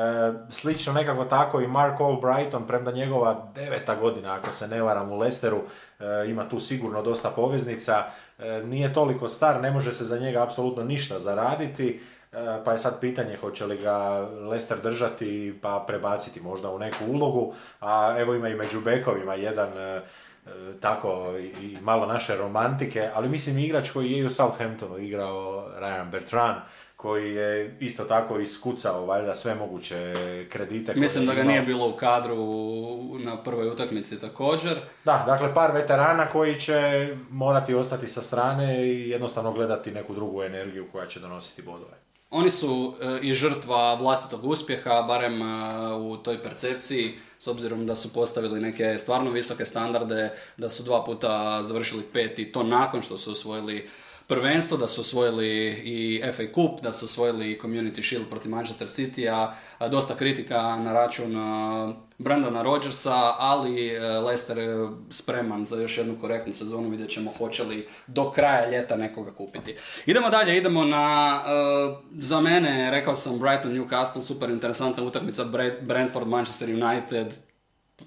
slično 0.49 0.93
nekako 0.93 1.25
tako 1.25 1.61
i 1.61 1.67
Mark 1.67 1.99
Albrighton, 2.01 2.67
premda 2.67 2.91
njegova 2.91 3.51
deveta 3.55 3.95
godina, 3.95 4.33
ako 4.33 4.51
se 4.51 4.67
ne 4.67 4.81
varam 4.81 5.11
u 5.11 5.17
Lesteru, 5.17 5.61
ima 6.27 6.49
tu 6.49 6.59
sigurno 6.59 7.01
dosta 7.01 7.29
poveznica, 7.29 8.03
nije 8.63 8.93
toliko 8.93 9.27
star, 9.27 9.61
ne 9.61 9.71
može 9.71 9.93
se 9.93 10.05
za 10.05 10.19
njega 10.19 10.43
apsolutno 10.43 10.83
ništa 10.83 11.19
zaraditi, 11.19 12.01
pa 12.65 12.71
je 12.71 12.77
sad 12.77 12.99
pitanje 12.99 13.37
hoće 13.37 13.65
li 13.65 13.77
ga 13.77 14.27
Lester 14.49 14.77
držati 14.83 15.59
pa 15.61 15.83
prebaciti 15.87 16.41
možda 16.41 16.69
u 16.69 16.79
neku 16.79 17.05
ulogu, 17.07 17.53
a 17.81 18.15
evo 18.19 18.35
ima 18.35 18.49
i 18.49 18.55
među 18.55 18.81
bekovima 18.81 19.35
jedan 19.35 19.77
e, 19.77 19.81
e, 19.81 20.01
tako 20.79 21.33
i 21.63 21.77
malo 21.81 22.05
naše 22.05 22.35
romantike, 22.35 23.09
ali 23.13 23.29
mislim 23.29 23.57
igrač 23.57 23.89
koji 23.89 24.11
je 24.11 24.17
i 24.17 24.25
u 24.25 24.29
Southamptonu 24.29 24.97
igrao 24.97 25.67
Ryan 25.79 26.09
Bertrand, 26.09 26.57
koji 26.95 27.35
je 27.35 27.77
isto 27.79 28.03
tako 28.03 28.39
iskucao 28.39 29.05
valjda 29.05 29.35
sve 29.35 29.55
moguće 29.55 30.15
kredite. 30.49 30.93
Mislim 30.95 31.25
da 31.25 31.33
ga 31.33 31.43
nije 31.43 31.61
bilo 31.61 31.89
u 31.89 31.93
kadru 31.93 32.35
na 33.19 33.43
prvoj 33.43 33.67
utakmici 33.67 34.19
također. 34.19 34.79
Da, 35.05 35.23
dakle 35.27 35.53
par 35.53 35.71
veterana 35.71 36.27
koji 36.27 36.59
će 36.59 37.09
morati 37.29 37.75
ostati 37.75 38.07
sa 38.07 38.21
strane 38.21 38.87
i 38.87 39.09
jednostavno 39.09 39.51
gledati 39.51 39.91
neku 39.91 40.13
drugu 40.13 40.43
energiju 40.43 40.85
koja 40.91 41.07
će 41.07 41.19
donositi 41.19 41.61
bodove. 41.61 42.04
Oni 42.35 42.49
su 42.49 42.93
e, 43.01 43.19
i 43.21 43.33
žrtva 43.33 43.93
vlastitog 43.95 44.45
uspjeha, 44.45 45.01
barem 45.07 45.41
e, 45.41 45.45
u 45.95 46.17
toj 46.17 46.41
percepciji, 46.43 47.17
s 47.39 47.47
obzirom 47.47 47.85
da 47.87 47.95
su 47.95 48.13
postavili 48.13 48.59
neke 48.61 48.97
stvarno 48.97 49.31
visoke 49.31 49.65
standarde, 49.65 50.33
da 50.57 50.69
su 50.69 50.83
dva 50.83 51.03
puta 51.03 51.63
završili 51.63 52.03
pet 52.13 52.39
i 52.39 52.51
to 52.51 52.63
nakon 52.63 53.01
što 53.01 53.17
su 53.17 53.31
osvojili 53.31 53.87
prvenstvo, 54.27 54.77
da 54.77 54.87
su 54.87 55.01
osvojili 55.01 55.67
i 55.69 56.21
FA 56.31 56.43
Cup, 56.55 56.81
da 56.83 56.91
su 56.91 57.05
osvojili 57.05 57.51
i 57.51 57.59
Community 57.59 58.07
Shield 58.07 58.29
protiv 58.29 58.51
Manchester 58.51 58.87
City, 58.87 59.53
a 59.79 59.87
dosta 59.87 60.15
kritika 60.15 60.75
na 60.75 60.93
račun 60.93 61.35
Brandona 62.17 62.61
Rodgersa, 62.61 63.35
ali 63.37 63.87
e, 63.87 63.99
Leicester 63.99 64.57
spreman 65.09 65.65
za 65.65 65.81
još 65.81 65.97
jednu 65.97 66.17
korektnu 66.21 66.53
sezonu, 66.53 66.89
vidjet 66.89 67.09
ćemo 67.09 67.31
hoće 67.31 67.63
li 67.63 67.87
do 68.07 68.31
kraja 68.31 68.69
ljeta 68.69 68.95
nekoga 68.95 69.31
kupiti. 69.31 69.75
Idemo 70.05 70.29
dalje, 70.29 70.57
idemo 70.57 70.85
na, 70.85 71.41
e, 71.47 71.51
za 72.17 72.41
mene, 72.41 72.91
rekao 72.91 73.15
sam 73.15 73.39
Brighton 73.39 73.71
Newcastle, 73.71 74.21
super 74.21 74.49
interesantna 74.49 75.03
utakmica, 75.03 75.45
Brentford 75.81 76.27
Manchester 76.27 76.69
United, 76.69 77.37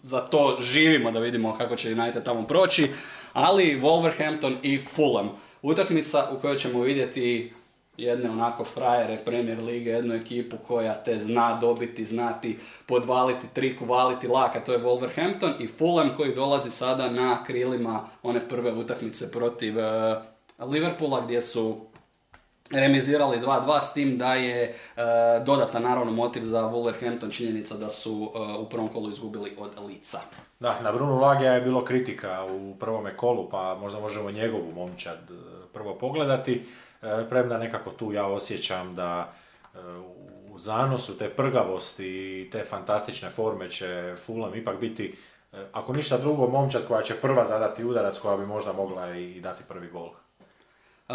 za 0.03 0.21
to 0.21 0.57
živimo 0.61 1.11
da 1.11 1.21
vidimo 1.21 1.59
kako 1.59 1.77
će 1.77 1.93
United 1.93 2.25
tamo 2.25 2.43
proći, 2.43 2.91
ali 3.33 3.81
Wolverhampton 3.81 4.57
i 4.63 4.79
Fulham. 4.79 5.31
Utakmica 5.63 6.29
u 6.33 6.41
kojoj 6.41 6.59
ćemo 6.59 6.81
vidjeti 6.81 7.53
jedne 7.99 8.31
onako 8.31 8.65
frajere 8.65 9.19
Premier 9.25 9.63
Lige, 9.63 9.91
jednu 9.91 10.15
ekipu 10.15 10.57
koja 10.67 10.95
te 10.95 11.19
zna 11.19 11.59
dobiti, 11.61 12.05
znati 12.05 12.59
podvaliti, 12.87 13.47
trik, 13.55 13.81
valiti 13.81 14.29
laka, 14.29 14.61
to 14.61 14.73
je 14.73 14.79
Wolverhampton 14.79 15.53
i 15.59 15.67
Fulham 15.67 16.17
koji 16.17 16.35
dolazi 16.35 16.71
sada 16.71 17.11
na 17.11 17.45
krilima 17.45 18.01
one 18.23 18.49
prve 18.49 18.73
utakmice 18.73 19.31
protiv 19.31 19.75
uh, 19.79 20.67
Liverpoola 20.73 21.21
gdje 21.25 21.41
su 21.41 21.77
remizirali 22.71 23.39
2-2 23.39 23.81
s 23.81 23.93
tim 23.93 24.19
da 24.19 24.35
je 24.35 24.69
uh, 24.69 25.45
dodatan 25.47 25.83
naravno 25.83 26.13
motiv 26.13 26.45
za 26.45 26.63
Wolverhampton 26.63 27.37
činjenica 27.37 27.77
da 27.77 27.89
su 27.89 28.13
uh, 28.13 28.61
u 28.61 28.69
prvom 28.69 28.89
kolu 28.89 29.11
izgubili 29.11 29.57
od 29.59 29.71
lica. 29.89 30.19
Da, 30.61 30.81
na 30.81 30.93
Brunu 30.93 31.21
Lagija 31.21 31.53
je 31.53 31.61
bilo 31.61 31.85
kritika 31.85 32.45
u 32.45 32.75
prvome 32.81 33.17
kolu, 33.17 33.49
pa 33.51 33.75
možda 33.81 34.01
možemo 34.01 34.31
njegovu 34.31 34.73
momčad 34.75 35.19
prvo 35.79 35.99
pogledati. 35.99 36.67
E, 37.03 37.27
premda 37.31 37.59
nekako 37.59 37.91
tu 37.91 38.13
ja 38.13 38.27
osjećam 38.27 38.95
da 38.95 39.33
e, 39.75 39.79
u 40.51 40.59
zanosu 40.59 41.19
te 41.19 41.29
prgavosti 41.29 42.07
i 42.07 42.51
te 42.51 42.65
fantastične 42.65 43.31
forme 43.31 43.71
će 43.71 44.15
Fulham 44.27 44.55
ipak 44.55 44.81
biti, 44.81 45.17
e, 45.53 45.65
ako 45.73 45.93
ništa 45.93 46.19
drugo, 46.19 46.47
momčad 46.47 46.83
koja 46.89 47.03
će 47.03 47.15
prva 47.15 47.45
zadati 47.45 47.85
udarac 47.85 48.19
koja 48.19 48.37
bi 48.37 48.47
možda 48.47 48.73
mogla 48.73 49.15
i 49.15 49.41
dati 49.41 49.63
prvi 49.69 49.89
gol. 49.89 50.11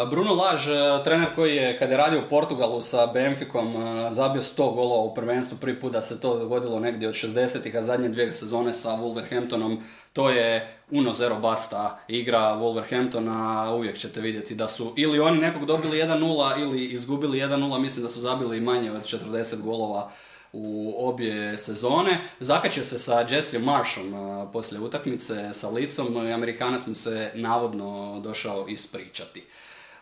Bruno 0.10 0.34
Laž, 0.34 0.66
trener 1.04 1.28
koji 1.36 1.56
je 1.56 1.80
kada 1.80 1.91
je 1.91 1.98
radio 1.98 2.20
u 2.20 2.30
Portugalu 2.30 2.82
sa 2.82 3.06
Benficom 3.06 3.74
zabio 4.12 4.41
100 4.41 4.76
golova 4.76 5.02
u 5.02 5.14
prvenstvu, 5.14 5.58
prvi 5.58 5.80
put 5.80 5.91
da 5.91 6.02
se 6.02 6.22
to 6.22 6.39
dogodilo 6.39 6.80
negdje 6.80 7.08
od 7.08 7.14
60-ih, 7.14 7.76
a 7.76 7.82
zadnje 7.82 8.10
dvije 8.10 8.34
sezone 8.34 8.74
sa 8.74 8.89
Wolverhamptonom, 8.89 9.82
to 10.14 10.30
je 10.30 10.78
uno 10.91 11.14
zero 11.14 11.36
basta 11.36 12.00
igra 12.08 12.39
Wolverhamptona, 12.39 13.72
uvijek 13.76 13.98
ćete 13.98 14.22
vidjeti 14.22 14.56
da 14.56 14.68
su 14.68 14.94
ili 14.98 15.20
oni 15.20 15.38
nekog 15.38 15.66
dobili 15.66 15.98
1-0 15.98 16.62
ili 16.62 16.86
izgubili 16.86 17.39
1-0, 17.39 17.80
mislim 17.80 18.04
da 18.04 18.10
su 18.10 18.20
zabili 18.20 18.62
manje 18.62 18.91
od 18.91 19.02
40 19.02 19.62
golova 19.62 20.10
u 20.54 20.96
obje 20.98 21.58
sezone. 21.58 22.18
Zakače 22.39 22.84
se 22.84 22.98
sa 22.98 23.26
Jesse 23.30 23.60
Marshom 23.60 24.14
poslije 24.54 24.82
utakmice 24.82 25.54
sa 25.54 25.70
licom 25.70 26.28
i 26.28 26.34
Amerikanac 26.34 26.86
mu 26.86 26.96
se 26.96 27.32
navodno 27.34 28.20
došao 28.20 28.68
ispričati. 28.68 29.44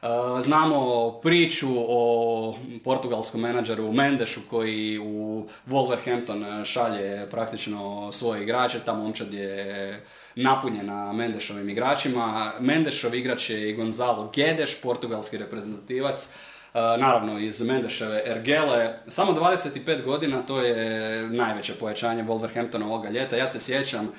Eh, 0.02 0.42
znamo 0.42 1.12
priču 1.24 1.68
o 1.76 2.56
portugalskom 2.84 3.42
menadžeru 3.42 3.92
Mendešu 3.92 4.42
koji 4.50 5.00
u 5.00 5.46
Wolverhampton 5.68 6.66
šalje 6.66 7.30
praktično 7.30 8.12
svoje 8.12 8.44
igrače, 8.44 8.80
ta 8.80 8.94
momčad 8.94 9.34
je 9.34 10.04
napunjena 10.36 11.14
Mendešovim 11.14 11.70
igračima. 11.70 12.54
Mendešov 12.60 13.16
igrač 13.16 13.50
je 13.50 13.70
i 13.70 13.74
Gonzalo 13.74 14.32
Gedeš, 14.36 14.82
portugalski 14.82 15.38
reprezentativac, 15.38 16.26
eh, 16.28 16.80
naravno 16.80 17.40
iz 17.40 17.62
Mendeševe 17.62 18.24
Ergele. 18.26 19.00
Samo 19.08 19.34
25 19.34 20.04
godina, 20.04 20.42
to 20.42 20.62
je 20.62 21.30
najveće 21.30 21.74
pojačanje 21.74 22.24
Wolverhamptona 22.24 22.86
ovoga 22.86 23.10
ljeta. 23.10 23.36
Ja 23.36 23.48
se 23.48 23.60
sjećam 23.60 24.12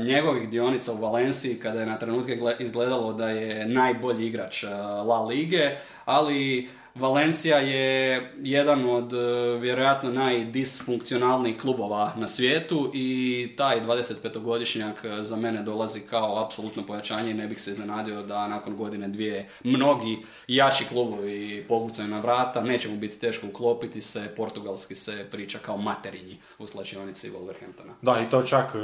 njegovih 0.00 0.48
dionica 0.48 0.92
u 0.92 0.96
Valenciji 0.96 1.54
kada 1.54 1.80
je 1.80 1.86
na 1.86 1.98
trenutke 1.98 2.38
izgledalo 2.58 3.12
da 3.12 3.28
je 3.28 3.66
najbolji 3.66 4.26
igrač 4.26 4.62
La 5.04 5.22
Lige, 5.22 5.76
ali 6.04 6.68
Valencija 6.98 7.58
je 7.58 8.32
jedan 8.42 8.90
od 8.90 9.12
e, 9.12 9.16
vjerojatno 9.60 10.10
najdisfunkcionalnijih 10.10 11.58
klubova 11.58 12.12
na 12.16 12.28
svijetu 12.28 12.90
i 12.94 13.48
taj 13.56 13.80
25-godišnjak 13.80 15.04
e, 15.04 15.22
za 15.22 15.36
mene 15.36 15.62
dolazi 15.62 16.00
kao 16.00 16.44
apsolutno 16.44 16.86
pojačanje 16.86 17.30
i 17.30 17.34
ne 17.34 17.46
bih 17.46 17.62
se 17.62 17.70
iznenadio 17.70 18.22
da 18.22 18.48
nakon 18.48 18.76
godine 18.76 19.08
dvije 19.08 19.48
mnogi 19.64 20.18
jači 20.48 20.84
klubovi 20.84 21.64
pokucaju 21.68 22.08
na 22.08 22.20
vrata, 22.20 22.60
neće 22.60 22.88
mu 22.88 22.96
biti 22.96 23.18
teško 23.18 23.46
uklopiti 23.46 24.02
se, 24.02 24.28
portugalski 24.36 24.94
se 24.94 25.26
priča 25.30 25.58
kao 25.58 25.76
materinji 25.76 26.36
u 26.58 26.66
slačionici 26.66 27.30
Wolverhamptona. 27.30 27.92
Da, 28.02 28.20
i 28.26 28.30
to 28.30 28.42
čak 28.42 28.74
e, 28.74 28.78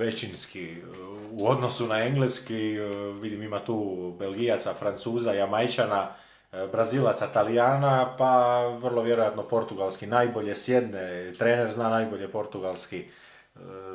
većinski 0.00 0.76
u 1.32 1.48
odnosu 1.48 1.86
na 1.86 2.04
engleski, 2.04 2.78
vidim 3.20 3.42
ima 3.42 3.64
tu 3.64 4.10
Belgijaca, 4.18 4.74
Francuza, 4.74 5.32
Jamajčana, 5.32 6.14
E, 6.52 6.66
Brazilaca, 6.66 7.26
Talijana, 7.26 8.16
pa 8.18 8.62
vrlo 8.82 9.02
vjerojatno 9.02 9.42
portugalski 9.42 10.06
najbolje 10.06 10.54
sjedne, 10.54 11.32
trener 11.38 11.72
zna 11.72 11.88
najbolje 11.88 12.28
portugalski. 12.28 12.98
E, 12.98 13.08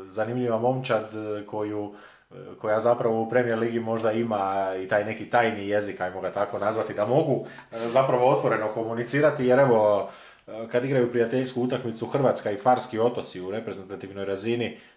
zanimljiva 0.10 0.60
momčad 0.60 1.10
koju, 1.48 1.94
e, 2.32 2.36
koja 2.62 2.80
zapravo 2.80 3.22
u 3.22 3.30
Premier 3.30 3.60
Ligi 3.60 3.80
možda 3.80 4.12
ima 4.12 4.74
i 4.84 4.88
taj 4.88 5.06
neki 5.06 5.30
tajni 5.30 5.68
jezik, 5.68 6.02
ajmo 6.02 6.22
ga 6.22 6.32
tako 6.32 6.60
nazvati, 6.60 6.94
da 6.94 7.06
mogu 7.06 7.46
zapravo 7.72 8.30
otvoreno 8.30 8.74
komunicirati, 8.74 9.46
jer 9.46 9.60
evo, 9.60 10.10
kad 10.72 10.86
igraju 10.86 11.12
prijateljsku 11.12 11.62
utakmicu 11.62 12.08
Hrvatska 12.08 12.52
i 12.52 12.58
Farski 12.58 13.00
otoci 13.00 13.42
u 13.42 13.52
reprezentativnoj 13.52 14.26
razini, 14.26 14.66
E, 14.66 14.95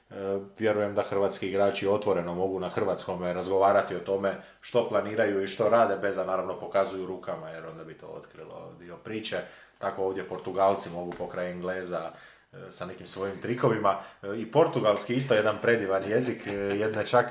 vjerujem 0.58 0.94
da 0.94 1.02
hrvatski 1.02 1.48
igrači 1.48 1.88
otvoreno 1.88 2.34
mogu 2.34 2.60
na 2.60 2.68
hrvatskom 2.68 3.22
razgovarati 3.24 3.96
o 3.96 4.00
tome 4.00 4.34
što 4.60 4.88
planiraju 4.88 5.44
i 5.44 5.48
što 5.48 5.68
rade, 5.68 5.96
bez 5.96 6.16
da 6.16 6.24
naravno 6.24 6.60
pokazuju 6.60 7.06
rukama, 7.06 7.48
jer 7.50 7.66
onda 7.66 7.84
bi 7.84 7.94
to 7.94 8.06
otkrilo 8.06 8.72
dio 8.78 8.96
priče. 8.96 9.36
Tako 9.78 10.04
ovdje 10.04 10.28
Portugalci 10.28 10.90
mogu 10.90 11.10
pokraj 11.10 11.50
Engleza 11.50 12.10
e, 12.52 12.56
sa 12.70 12.86
nekim 12.86 13.06
svojim 13.06 13.40
trikovima. 13.42 13.98
E, 14.22 14.26
I 14.36 14.50
portugalski 14.50 15.14
isto 15.14 15.34
jedan 15.34 15.56
predivan 15.62 16.04
jezik, 16.10 16.46
jedne 16.80 17.06
čak 17.06 17.26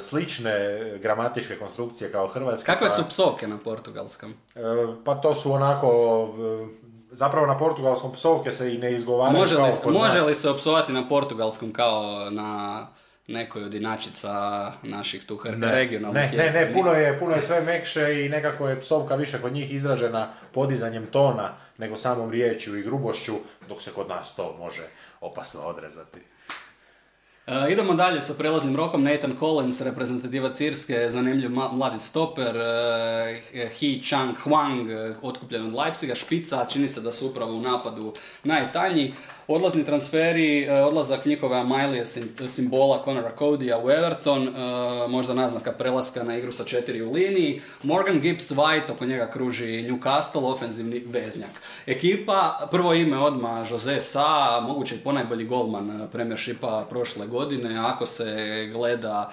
slične 0.00 0.80
gramatičke 0.98 1.58
konstrukcije 1.58 2.12
kao 2.12 2.26
hrvatski. 2.26 2.66
Kakve 2.66 2.86
pa- 2.88 2.94
su 2.94 3.08
psovke 3.08 3.46
na 3.46 3.58
portugalskom? 3.64 4.34
Pa 5.04 5.14
to 5.14 5.34
su 5.34 5.52
onako 5.52 5.88
zapravo 7.12 7.46
na 7.46 7.58
portugalskom 7.58 8.12
psovke 8.12 8.52
se 8.52 8.74
i 8.74 8.78
ne 8.78 8.92
izgovaraju 8.92 9.38
Može 9.38 9.56
kao 9.56 9.66
li, 9.66 9.72
kod 9.84 9.92
može 9.92 10.18
nas. 10.18 10.26
li 10.26 10.34
se 10.34 10.50
opsovati 10.50 10.92
na 10.92 11.08
portugalskom 11.08 11.72
kao 11.72 12.30
na 12.30 12.86
nekoj 13.26 13.64
od 13.64 13.74
inačica 13.74 14.32
naših 14.82 15.26
tu 15.26 15.40
Ne, 15.56 15.72
regionalnih 15.72 16.32
ne, 16.32 16.44
ne, 16.44 16.52
ne, 16.52 16.72
puno 16.72 16.92
je, 16.92 17.18
puno 17.18 17.34
je 17.34 17.42
sve 17.42 17.60
mekše 17.60 18.24
i 18.24 18.28
nekako 18.28 18.68
je 18.68 18.80
psovka 18.80 19.14
više 19.14 19.40
kod 19.42 19.52
njih 19.52 19.72
izražena 19.72 20.28
podizanjem 20.52 21.06
tona 21.06 21.50
nego 21.78 21.96
samom 21.96 22.30
riječju 22.30 22.78
i 22.78 22.82
grubošću, 22.82 23.32
dok 23.68 23.82
se 23.82 23.90
kod 23.94 24.08
nas 24.08 24.36
to 24.36 24.56
može 24.58 24.82
opasno 25.20 25.60
odrezati. 25.60 26.18
E, 27.46 27.72
idemo 27.72 27.94
dalje 27.94 28.20
sa 28.20 28.34
prelaznim 28.38 28.76
rokom. 28.76 29.02
Nathan 29.02 29.36
Collins, 29.38 29.80
reprezentativac 29.80 30.60
Irske, 30.60 31.10
zanimljiv 31.10 31.50
mladi 31.50 31.98
stoper. 31.98 32.56
E, 32.56 33.68
He 33.80 33.98
Chang 34.08 34.36
Huang, 34.44 34.90
e, 34.90 35.14
otkupljen 35.22 35.66
od 35.66 35.74
Leipziga, 35.74 36.14
špica, 36.14 36.66
čini 36.70 36.88
se 36.88 37.00
da 37.00 37.10
su 37.10 37.26
upravo 37.26 37.52
u 37.54 37.60
napadu 37.60 38.12
najtanji. 38.44 39.14
Odlazni 39.48 39.84
transferi, 39.84 40.62
e, 40.64 40.82
odlazak 40.82 41.26
njihove 41.26 41.56
Amailije 41.56 42.06
sim- 42.06 42.48
simbola 42.48 43.02
Conora 43.04 43.32
Codya 43.38 43.78
u 43.84 43.90
Everton, 43.90 44.48
e, 44.48 44.52
možda 45.08 45.34
naznaka 45.34 45.72
prelaska 45.72 46.22
na 46.22 46.36
igru 46.36 46.52
sa 46.52 46.64
četiri 46.64 47.02
u 47.02 47.12
liniji. 47.12 47.60
Morgan 47.82 48.20
Gibbs 48.20 48.50
White, 48.50 48.92
oko 48.92 49.04
njega 49.04 49.26
kruži 49.26 49.64
Newcastle, 49.64 50.52
ofenzivni 50.52 51.02
veznjak. 51.06 51.50
Ekipa, 51.86 52.68
prvo 52.70 52.94
ime 52.94 53.18
odmah 53.18 53.70
Jose 53.70 54.00
Sa, 54.00 54.60
moguće 54.60 54.94
i 54.94 54.98
ponajbolji 54.98 55.44
golman 55.44 56.00
e, 56.00 56.10
Premiershipa 56.12 56.86
prošle 56.88 57.26
godine, 57.26 57.78
ako 57.78 58.06
se 58.06 58.36
gleda 58.72 59.32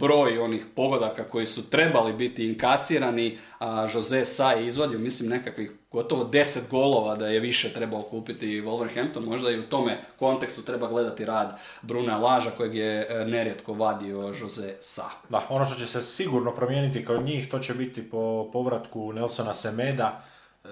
broj 0.00 0.38
onih 0.38 0.66
pogodaka 0.74 1.24
koji 1.24 1.46
su 1.46 1.70
trebali 1.70 2.12
biti 2.12 2.46
inkasirani, 2.46 3.38
a 3.58 3.88
Jose 3.94 4.24
Sa 4.24 4.52
je 4.52 4.66
izvadio, 4.66 4.98
mislim, 4.98 5.30
nekakvih 5.30 5.70
gotovo 5.92 6.24
10 6.24 6.68
golova 6.70 7.14
da 7.14 7.28
je 7.28 7.40
više 7.40 7.72
trebao 7.72 8.02
kupiti 8.02 8.62
Wolverhampton, 8.62 9.26
možda 9.26 9.50
i 9.50 9.58
u 9.58 9.62
tome 9.62 9.98
kontekstu 10.18 10.62
treba 10.62 10.88
gledati 10.88 11.24
rad 11.24 11.60
Bruna 11.82 12.18
Laža 12.18 12.50
kojeg 12.50 12.74
je 12.74 13.06
e, 13.08 13.24
nerijetko 13.24 13.72
vadio 13.72 14.34
Jose 14.40 14.74
Sa. 14.80 15.04
Da, 15.28 15.46
ono 15.48 15.64
što 15.64 15.74
će 15.74 15.86
se 15.86 16.02
sigurno 16.02 16.54
promijeniti 16.54 17.04
kod 17.04 17.22
njih, 17.22 17.50
to 17.50 17.58
će 17.58 17.74
biti 17.74 18.10
po 18.10 18.50
povratku 18.52 19.12
Nelsona 19.12 19.54
Semeda. 19.54 20.22
E, 20.64 20.68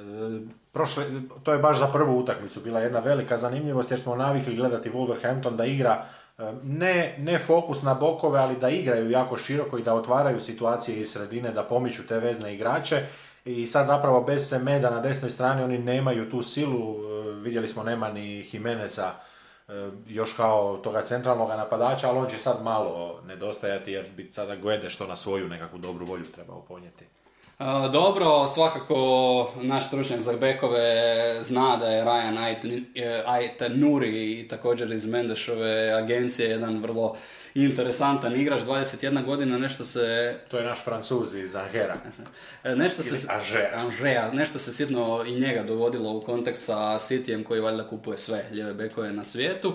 prošle, 0.72 1.04
to 1.42 1.52
je 1.52 1.58
baš 1.58 1.78
za 1.78 1.86
prvu 1.86 2.18
utakmicu 2.18 2.60
bila 2.60 2.80
jedna 2.80 3.00
velika 3.00 3.38
zanimljivost 3.38 3.90
jer 3.90 4.00
smo 4.00 4.16
navikli 4.16 4.56
gledati 4.56 4.90
Wolverhampton 4.90 5.56
da 5.56 5.64
igra 5.64 6.06
e, 6.38 6.42
ne, 6.62 7.16
ne 7.18 7.38
fokus 7.38 7.82
na 7.82 7.94
bokove, 7.94 8.38
ali 8.38 8.56
da 8.56 8.68
igraju 8.68 9.10
jako 9.10 9.38
široko 9.38 9.78
i 9.78 9.82
da 9.82 9.94
otvaraju 9.94 10.40
situacije 10.40 11.00
iz 11.00 11.12
sredine, 11.12 11.50
da 11.50 11.62
pomiču 11.62 12.06
te 12.06 12.18
vezne 12.18 12.54
igrače. 12.54 13.06
I 13.44 13.66
sad 13.66 13.86
zapravo 13.86 14.20
bez 14.20 14.48
Semeda 14.48 14.90
na 14.90 15.00
desnoj 15.00 15.30
strani 15.30 15.62
oni 15.62 15.78
nemaju 15.78 16.30
tu 16.30 16.42
silu, 16.42 16.96
e, 16.96 17.30
vidjeli 17.32 17.68
smo 17.68 17.82
nema 17.82 18.08
ni 18.08 18.46
Jimeneza 18.52 19.10
e, 19.68 19.72
još 20.08 20.32
kao 20.32 20.76
toga 20.76 21.02
centralnog 21.02 21.48
napadača, 21.48 22.08
ali 22.08 22.18
on 22.18 22.30
će 22.30 22.38
sad 22.38 22.62
malo 22.62 23.20
nedostajati 23.26 23.92
jer 23.92 24.06
bi 24.16 24.28
sada 24.32 24.56
Guede 24.56 24.90
što 24.90 25.06
na 25.06 25.16
svoju 25.16 25.48
nekakvu 25.48 25.78
dobru 25.78 26.06
volju 26.06 26.24
trebao 26.24 26.60
ponijeti. 26.60 27.04
E, 27.58 27.64
Dobro, 27.92 28.46
svakako 28.46 28.96
naš 29.62 29.86
stručnjak 29.86 30.20
za 30.20 30.32
bekove 30.32 30.94
zna 31.42 31.76
da 31.76 31.86
je 31.86 32.04
Ryan 32.04 32.38
Ait- 32.38 32.84
e, 32.94 33.22
Ait-Nuri 33.26 34.40
i 34.40 34.48
također 34.48 34.92
iz 34.92 35.06
Mendešove 35.06 35.92
agencije 35.92 36.48
jedan 36.50 36.78
vrlo 36.82 37.16
interesantan 37.54 38.40
igrač, 38.40 38.60
21 38.60 39.24
godina, 39.24 39.58
nešto 39.58 39.84
se 39.84 40.36
To 40.48 40.58
je 40.58 40.64
naš 40.64 40.84
francuz 40.84 41.34
iz 41.34 41.56
Angera. 41.56 41.96
E, 42.64 42.74
Nešto 42.76 43.02
se. 43.02 43.28
Angers, 43.74 44.34
nešto 44.34 44.58
se 44.58 44.72
sitno 44.72 45.24
i 45.26 45.40
njega 45.40 45.62
dovodilo 45.62 46.12
u 46.12 46.20
kontekst 46.20 46.64
sa 46.64 46.74
Cityjem 46.74 47.44
koji 47.44 47.60
valjda 47.60 47.88
kupuje 47.88 48.18
sve 48.18 48.44
lijeve 48.52 48.74
bekove 48.74 49.12
na 49.12 49.24
svijetu. 49.24 49.74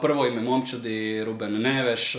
Prvo 0.00 0.26
ime 0.26 0.40
momčadi 0.40 1.24
Ruben 1.24 1.62
Neveš, 1.62 2.16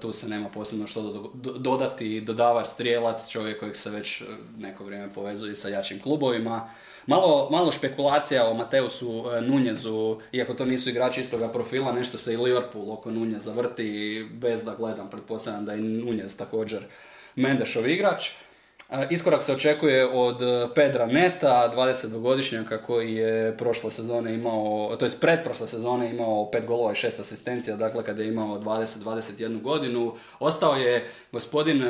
tu 0.00 0.12
se 0.12 0.28
nema 0.28 0.48
posebno 0.48 0.86
što 0.86 1.02
do- 1.02 1.30
do- 1.34 1.58
dodati, 1.58 2.20
dodavar 2.20 2.66
strijelac, 2.66 3.30
čovjek 3.30 3.58
kojeg 3.60 3.76
se 3.76 3.90
već 3.90 4.20
e, 4.20 4.24
neko 4.58 4.84
vrijeme 4.84 5.12
povezuje 5.14 5.54
sa 5.54 5.68
jačim 5.68 6.00
klubovima. 6.00 6.68
Malo, 7.06 7.48
malo 7.50 7.72
špekulacija 7.72 8.48
o 8.48 8.54
Mateusu 8.54 9.24
e, 9.36 9.40
Nunjezu, 9.40 10.18
iako 10.32 10.54
to 10.54 10.64
nisu 10.64 10.90
igrači 10.90 11.20
istoga 11.20 11.48
profila, 11.48 11.92
nešto 11.92 12.18
se 12.18 12.34
i 12.34 12.36
Liverpool 12.36 12.92
oko 12.92 13.10
Nunjeza 13.10 13.52
vrti, 13.52 14.26
bez 14.32 14.64
da 14.64 14.74
gledam, 14.74 15.10
pretpostavljam 15.10 15.64
da 15.64 15.72
je 15.72 15.80
Nunjez 15.80 16.36
također 16.36 16.82
Mendešov 17.34 17.88
igrač. 17.88 18.30
E, 18.90 19.06
Iskorak 19.10 19.42
se 19.42 19.52
očekuje 19.52 20.08
od 20.12 20.42
e, 20.42 20.68
Pedra 20.74 21.06
Neta, 21.06 21.72
22-godišnjaka 21.76 22.82
koji 22.82 23.14
je 23.14 23.56
prošle 23.56 23.90
sezone 23.90 24.34
imao, 24.34 24.96
to 24.98 25.04
jest 25.04 25.20
pretprošle 25.20 25.66
sezone 25.66 26.10
imao 26.10 26.50
pet 26.50 26.66
golova 26.66 26.92
i 26.92 26.94
šest 26.94 27.20
asistencija, 27.20 27.76
dakle 27.76 28.04
kada 28.04 28.22
je 28.22 28.28
imao 28.28 28.58
20-21 28.58 29.62
godinu. 29.62 30.14
Ostao 30.40 30.74
je 30.74 31.08
gospodin 31.32 31.84
e, 31.84 31.88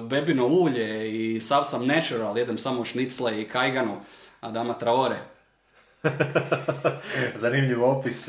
Bebino 0.00 0.46
Ulje 0.46 1.12
i 1.12 1.40
sav 1.40 1.64
sam 1.64 1.86
natural, 1.86 2.38
jedem 2.38 2.58
samo 2.58 2.84
šnicle 2.84 3.42
i 3.42 3.48
kajganu, 3.48 3.96
Adama 4.40 4.74
Traore. 4.74 5.18
Zanimljiv 7.34 7.84
opis, 7.84 8.28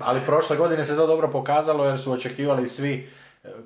ali 0.00 0.20
prošle 0.26 0.56
godine 0.56 0.84
se 0.84 0.96
to 0.96 1.06
dobro 1.06 1.30
pokazalo 1.30 1.84
jer 1.84 1.98
su 1.98 2.12
očekivali 2.12 2.68
svi 2.68 3.08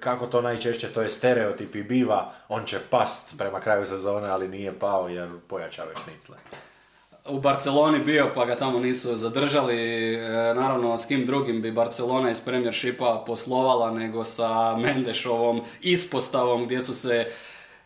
kako 0.01 0.27
to 0.27 0.43
najčešće, 0.43 0.89
to 0.89 1.03
je 1.03 1.11
stereotip 1.11 1.75
i 1.75 1.83
biva, 1.83 2.33
on 2.49 2.65
će 2.65 2.79
past 2.91 3.39
prema 3.39 3.61
kraju 3.61 3.87
sezone, 3.87 4.29
ali 4.29 4.49
nije 4.49 4.79
pao 4.79 5.09
jer 5.09 5.29
pojačao 5.49 5.87
je 5.87 5.95
šnicle. 6.05 6.37
u 7.29 7.41
Barceloni 7.41 7.99
bio 7.99 8.31
pa 8.35 8.45
ga 8.45 8.57
tamo 8.57 8.79
nisu 8.79 9.17
zadržali. 9.17 10.15
E, 10.15 10.29
naravno, 10.55 10.99
s 10.99 11.07
kim 11.07 11.27
drugim 11.27 11.63
bi 11.63 11.73
Barcelona 11.73 12.31
iz 12.31 12.41
Premiershipa 12.41 13.25
poslovala 13.27 13.91
nego 13.91 14.25
sa 14.25 14.77
Mendešovom 14.77 15.61
ispostavom 15.83 16.65
gdje 16.65 16.81
su 16.81 16.95
se 16.95 17.27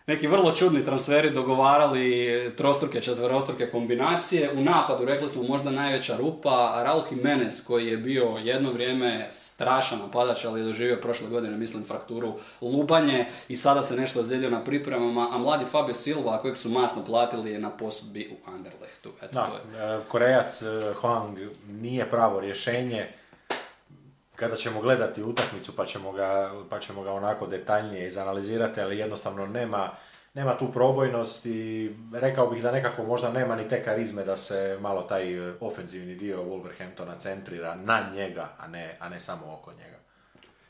neki 0.07 0.27
vrlo 0.27 0.53
čudni 0.53 0.85
transferi 0.85 1.31
dogovarali, 1.31 2.53
trostruke, 2.57 3.01
četverostruke 3.01 3.71
kombinacije. 3.71 4.51
U 4.53 4.61
napadu, 4.61 5.05
rekli 5.05 5.29
smo, 5.29 5.43
možda 5.43 5.71
najveća 5.71 6.17
rupa. 6.17 6.83
Raul 6.85 7.03
Jimenez, 7.11 7.65
koji 7.67 7.87
je 7.87 7.97
bio 7.97 8.25
jedno 8.43 8.73
vrijeme 8.73 9.27
strašan 9.31 9.99
napadač, 9.99 10.45
ali 10.45 10.61
je 10.61 10.65
doživio 10.65 10.97
prošle 10.97 11.29
godine, 11.29 11.57
mislim, 11.57 11.85
frakturu 11.85 12.35
lubanje 12.61 13.27
i 13.49 13.57
sada 13.57 13.83
se 13.83 13.97
nešto 13.97 14.21
ozlijedio 14.21 14.51
na 14.51 14.65
pripremama, 14.65 15.29
a 15.33 15.39
mladi 15.39 15.65
Fabio 15.65 15.95
Silva, 15.95 16.39
kojeg 16.39 16.57
su 16.57 16.69
masno 16.69 17.05
platili, 17.05 17.51
je 17.51 17.59
na 17.59 17.71
posudbi 17.71 18.31
u 18.33 18.51
Anderlechtu. 18.51 19.11
Eto, 19.23 19.35
Da, 19.35 19.47
to 19.47 19.79
je. 19.79 19.95
e, 19.97 19.99
Korejac 20.09 20.63
e, 20.63 20.67
Huang 21.01 21.39
nije 21.69 22.11
pravo 22.11 22.41
rješenje. 22.41 23.07
Kada 24.37 24.57
ćemo 24.57 24.81
gledati 24.81 25.23
utakmicu 25.23 25.77
pa 25.77 25.87
ćemo 25.87 26.13
ga, 26.13 26.53
pa 26.71 26.79
ćemo 26.79 27.03
ga 27.03 27.13
onako 27.13 27.47
detaljnije 27.47 28.07
izanalizirati, 28.07 28.81
ali 28.81 28.99
jednostavno 28.99 29.47
nema, 29.47 29.91
nema 30.35 30.59
tu 30.59 30.73
probojnost 30.73 31.47
i 31.47 31.91
rekao 32.13 32.47
bih 32.47 32.63
da 32.63 32.73
nekako 32.73 33.03
možda 33.03 33.33
nema 33.33 33.57
ni 33.57 33.69
te 33.69 33.85
karizme 33.85 34.25
da 34.25 34.37
se 34.37 34.79
malo 34.81 35.03
taj 35.03 35.49
e, 35.49 35.55
ofenzivni 35.61 36.15
dio 36.15 36.43
Wolverhamptona 36.43 37.19
centrira 37.19 37.75
na 37.75 38.11
njega, 38.15 38.49
a 38.59 38.69
ne, 38.69 38.97
a 39.01 39.09
ne 39.09 39.21
samo 39.21 39.55
oko 39.55 39.73
njega. 39.73 39.99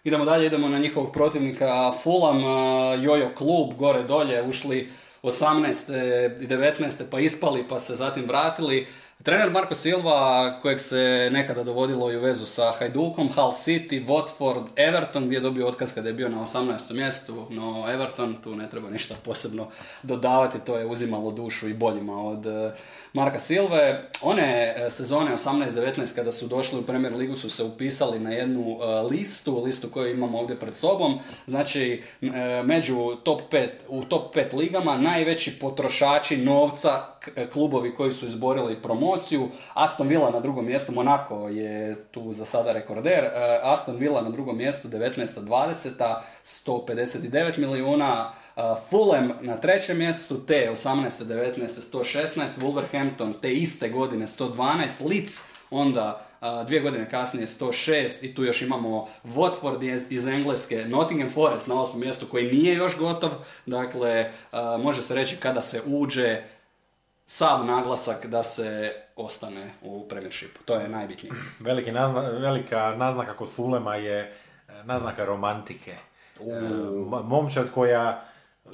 Idemo 0.04 0.24
dalje, 0.24 0.46
idemo 0.46 0.68
na 0.68 0.78
njihovog 0.78 1.12
protivnika 1.12 1.92
Fulham, 2.02 2.36
uh, 2.36 3.04
Jojo 3.04 3.30
klub, 3.34 3.74
gore 3.74 4.02
dolje, 4.02 4.42
ušli 4.42 4.90
18. 5.22 6.42
i 6.42 6.46
19. 6.46 7.04
pa 7.10 7.20
ispali 7.20 7.64
pa 7.68 7.78
se 7.78 7.94
zatim 7.94 8.24
vratili. 8.26 8.86
Trener 9.22 9.50
Marko 9.50 9.74
Silva, 9.74 10.58
kojeg 10.62 10.80
se 10.80 11.28
nekada 11.32 11.62
dovodilo 11.62 12.12
i 12.12 12.16
u 12.16 12.20
vezu 12.20 12.46
sa 12.46 12.72
Hajdukom, 12.78 13.28
Hull 13.28 13.52
City, 13.52 14.06
Watford, 14.06 14.64
Everton, 14.76 15.26
gdje 15.26 15.36
je 15.36 15.40
dobio 15.40 15.68
otkaz 15.68 15.94
kada 15.94 16.08
je 16.08 16.14
bio 16.14 16.28
na 16.28 16.40
18. 16.40 16.92
mjestu, 16.92 17.46
no 17.50 17.84
Everton, 17.92 18.36
tu 18.42 18.56
ne 18.56 18.70
treba 18.70 18.90
ništa 18.90 19.14
posebno 19.24 19.68
dodavati, 20.02 20.58
to 20.58 20.78
je 20.78 20.86
uzimalo 20.86 21.30
dušu 21.30 21.68
i 21.68 21.74
boljima 21.74 22.26
od 22.26 22.46
eh, 22.46 22.72
Marka 23.12 23.38
Silve. 23.38 24.10
One 24.22 24.74
eh, 24.76 24.90
sezone 24.90 25.32
18-19 25.32 26.14
kada 26.14 26.32
su 26.32 26.46
došli 26.46 26.78
u 26.78 26.82
Premier 26.82 27.16
Ligu 27.16 27.36
su 27.36 27.50
se 27.50 27.64
upisali 27.64 28.18
na 28.18 28.30
jednu 28.30 28.78
eh, 28.80 29.02
listu, 29.10 29.62
listu 29.64 29.88
koju 29.88 30.10
imamo 30.10 30.38
ovdje 30.38 30.56
pred 30.56 30.76
sobom, 30.76 31.18
znači 31.46 32.02
među 32.64 33.16
top 33.22 33.42
5, 33.50 33.68
u 33.88 34.04
top 34.04 34.36
5 34.36 34.54
ligama 34.54 34.98
najveći 34.98 35.58
potrošači 35.58 36.36
novca 36.36 37.13
klubovi 37.52 37.94
koji 37.94 38.12
su 38.12 38.26
izborili 38.26 38.82
promociju. 38.82 39.48
Aston 39.74 40.08
Villa 40.08 40.30
na 40.30 40.40
drugom 40.40 40.66
mjestu, 40.66 40.92
Monaco 40.92 41.48
je 41.48 42.04
tu 42.10 42.32
za 42.32 42.44
sada 42.44 42.72
rekorder. 42.72 43.24
E, 43.24 43.30
Aston 43.62 43.96
Villa 43.96 44.22
na 44.22 44.30
drugom 44.30 44.56
mjestu, 44.56 44.88
19-20, 44.88 46.20
159 46.44 47.58
milijuna. 47.58 48.32
E, 48.56 48.60
Fulham 48.90 49.32
na 49.40 49.56
trećem 49.56 49.98
mjestu, 49.98 50.46
te 50.46 50.70
18-19, 50.72 51.66
116. 51.92 52.48
Wolverhampton 52.60 53.32
te 53.42 53.52
iste 53.52 53.88
godine 53.88 54.26
112. 54.26 55.08
Leeds 55.08 55.44
onda 55.70 56.26
dvije 56.66 56.80
godine 56.80 57.10
kasnije 57.10 57.46
106 57.46 58.24
i 58.24 58.34
tu 58.34 58.44
još 58.44 58.62
imamo 58.62 59.08
Watford 59.24 60.06
iz, 60.10 60.26
Engleske, 60.26 60.84
Nottingham 60.88 61.30
Forest 61.30 61.66
na 61.66 61.80
osmom 61.80 62.00
mjestu 62.00 62.26
koji 62.26 62.52
nije 62.52 62.74
još 62.74 62.98
gotov, 62.98 63.30
dakle 63.66 64.30
može 64.82 65.02
se 65.02 65.14
reći 65.14 65.36
kada 65.36 65.60
se 65.60 65.80
uđe 65.86 66.42
sav 67.26 67.64
naglasak 67.64 68.26
da 68.26 68.42
se 68.42 68.94
ostane 69.16 69.70
u 69.82 70.08
premiershipu. 70.08 70.62
To 70.64 70.74
je 70.74 70.88
najbitnije. 70.88 71.32
Veliki 71.60 71.92
velika 72.40 72.94
naznaka 72.96 73.34
kod 73.34 73.50
Fulema 73.50 73.96
je 73.96 74.20
e, 74.20 74.32
naznaka 74.84 75.24
romantike. 75.24 75.90
E, 75.90 76.42
momčad 77.24 77.70
koja 77.74 78.24
e, 78.64 78.68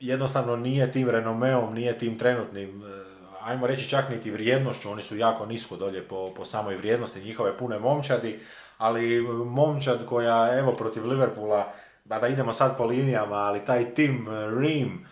jednostavno 0.00 0.56
nije 0.56 0.92
tim 0.92 1.10
renomeom, 1.10 1.74
nije 1.74 1.98
tim 1.98 2.18
trenutnim, 2.18 2.82
ajmo 3.40 3.66
reći 3.66 3.88
čak 3.88 4.08
niti 4.10 4.30
vrijednošću, 4.30 4.90
oni 4.90 5.02
su 5.02 5.16
jako 5.16 5.46
nisko 5.46 5.76
dolje 5.76 6.08
po, 6.08 6.34
po 6.36 6.44
samoj 6.44 6.76
vrijednosti 6.76 7.20
njihove 7.20 7.58
pune 7.58 7.78
momčadi, 7.78 8.40
ali 8.78 9.20
momčad 9.44 10.06
koja, 10.06 10.58
evo, 10.58 10.72
protiv 10.72 11.06
Liverpoola, 11.06 11.72
da 12.04 12.28
idemo 12.28 12.52
sad 12.52 12.76
po 12.76 12.84
linijama, 12.84 13.36
ali 13.36 13.64
taj 13.64 13.94
tim 13.94 14.28
Ream, 14.28 15.06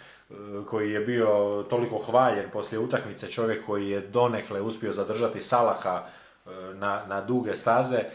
koji 0.70 0.92
je 0.92 1.00
bio 1.00 1.64
toliko 1.70 1.98
hvaljen 1.98 2.50
poslije 2.52 2.78
utakmice, 2.78 3.30
čovjek 3.30 3.66
koji 3.66 3.88
je 3.88 4.00
donekle 4.00 4.60
uspio 4.60 4.92
zadržati 4.92 5.40
Salaha 5.40 6.02
e, 6.02 6.50
na, 6.74 7.06
na 7.06 7.20
duge 7.20 7.54
staze 7.54 7.96
e, 7.96 8.06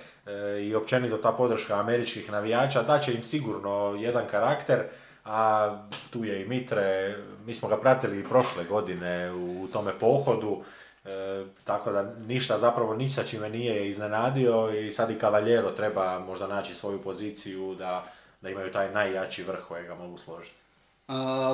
i 0.61 0.75
općenito 0.75 1.17
ta 1.17 1.31
podrška 1.31 1.79
američkih 1.79 2.31
navijača, 2.31 2.81
da 2.81 2.99
će 2.99 3.13
im 3.13 3.23
sigurno 3.23 3.95
jedan 3.99 4.23
karakter, 4.31 4.83
a 5.25 5.77
tu 6.09 6.25
je 6.25 6.41
i 6.41 6.47
Mitre, 6.47 7.17
mi 7.45 7.53
smo 7.53 7.69
ga 7.69 7.77
pratili 7.77 8.19
i 8.19 8.23
prošle 8.23 8.63
godine 8.63 9.31
u 9.33 9.67
tome 9.73 9.91
pohodu, 9.99 10.63
e, 11.05 11.09
tako 11.63 11.91
da 11.91 12.13
ništa 12.27 12.57
zapravo 12.57 12.95
ništa 12.95 13.23
čime 13.23 13.49
nije 13.49 13.87
iznenadio 13.89 14.69
i 14.69 14.91
sad 14.91 15.11
i 15.11 15.19
Cavaliero 15.19 15.71
treba 15.71 16.19
možda 16.19 16.47
naći 16.47 16.75
svoju 16.75 17.01
poziciju 17.01 17.75
da, 17.75 18.03
da 18.41 18.49
imaju 18.49 18.71
taj 18.71 18.93
najjači 18.93 19.43
vrh 19.43 19.59
kojega 19.67 19.95
mogu 19.95 20.17
složiti. 20.17 20.60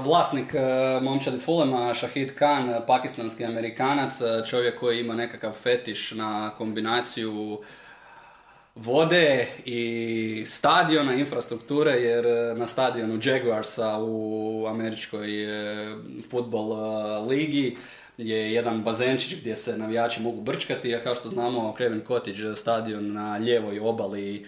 Vlasnik 0.04 0.54
e, 0.54 0.60
momčadi 1.02 1.40
Fulema, 1.40 1.94
Shahid 1.96 2.36
Khan, 2.36 2.82
pakistanski 2.88 3.46
amerikanac, 3.46 4.22
e, 4.22 4.46
čovjek 4.50 4.80
koji 4.80 5.00
ima 5.00 5.16
nekakav 5.16 5.54
fetiš 5.54 6.12
na 6.12 6.54
kombinaciju 6.58 7.60
vode 8.76 9.48
i 9.66 10.44
stadiona, 10.46 11.14
infrastrukture, 11.14 11.92
jer 11.92 12.26
e, 12.26 12.56
na 12.56 12.68
stadionu 12.68 13.20
Jaguarsa 13.24 13.98
u 14.00 14.66
američkoj 14.68 15.30
futbol 16.30 16.78
ligi 17.28 17.78
je 18.18 18.54
jedan 18.54 18.84
bazenčić 18.84 19.40
gdje 19.40 19.56
se 19.56 19.78
navijači 19.78 20.22
mogu 20.22 20.42
brčkati, 20.42 20.96
a 20.96 21.00
kao 21.00 21.16
što 21.16 21.30
znamo 21.30 21.74
Craven 21.78 22.02
Cottage 22.08 22.56
stadion 22.56 23.14
na 23.14 23.38
lijevoj 23.38 23.80
obali 23.80 24.46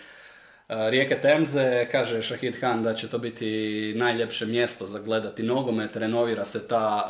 rijeke 0.70 1.16
Temze, 1.22 1.88
kaže 1.92 2.22
Shahid 2.22 2.60
Khan 2.60 2.84
da 2.84 2.94
će 2.94 3.08
to 3.08 3.18
biti 3.18 3.94
najljepše 3.96 4.46
mjesto 4.46 4.86
za 4.86 5.00
gledati 5.00 5.44
nogomet, 5.44 5.96
renovira 5.96 6.46
se 6.46 6.68
ta 6.68 7.06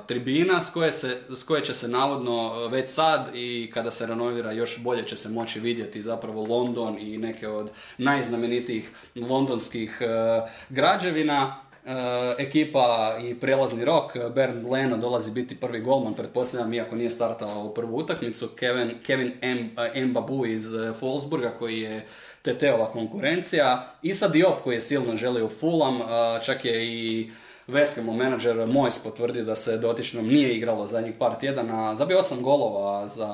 uh, 0.00 0.06
tribina 0.06 0.60
s 0.60 0.70
koje, 0.70 0.92
se, 0.92 1.18
s 1.28 1.42
koje 1.42 1.64
će 1.64 1.74
se 1.74 1.88
navodno 1.88 2.66
već 2.66 2.88
sad 2.88 3.28
i 3.34 3.70
kada 3.74 3.90
se 3.90 4.06
renovira 4.06 4.52
još 4.52 4.78
bolje 4.82 5.06
će 5.06 5.16
se 5.16 5.28
moći 5.28 5.60
vidjeti 5.60 6.02
zapravo 6.02 6.46
London 6.46 6.98
i 6.98 7.18
neke 7.18 7.48
od 7.48 7.70
najznamenitijih 7.98 8.90
londonskih 9.14 9.98
uh, 10.00 10.48
građevina. 10.68 11.60
Uh, 11.84 11.92
ekipa 12.38 13.18
i 13.22 13.34
prelazni 13.34 13.84
rok, 13.84 14.12
Bernd 14.34 14.66
Leno 14.70 14.96
dolazi 14.96 15.30
biti 15.30 15.56
prvi 15.56 15.80
golman, 15.80 16.14
pretpostavljam, 16.14 16.74
iako 16.74 16.96
nije 16.96 17.10
startao 17.10 17.64
u 17.64 17.74
prvu 17.74 17.96
utakmicu, 17.96 18.48
Kevin, 18.48 18.94
Kevin 19.06 19.32
M, 19.40 19.70
Mbabu 20.08 20.46
iz 20.46 20.72
Wolfsburga 20.72 21.50
koji 21.58 21.80
je 21.80 22.06
TT-ova 22.46 22.86
konkurencija. 22.86 23.86
Isa 24.02 24.28
Diop 24.28 24.60
koji 24.64 24.74
je 24.74 24.80
silno 24.80 25.16
želio 25.16 25.48
Fulham, 25.48 26.00
čak 26.44 26.64
je 26.64 26.86
i 26.86 27.30
Veskemo 27.66 28.14
menadžer 28.14 28.66
Mojs 28.66 28.98
potvrdio 28.98 29.44
da 29.44 29.54
se 29.54 29.78
dotičnom 29.78 30.26
nije 30.26 30.54
igralo 30.56 30.86
zadnjih 30.86 31.14
par 31.18 31.34
tjedana. 31.40 31.96
Zabio 31.96 32.18
osam 32.18 32.42
golova 32.42 33.08
za 33.08 33.30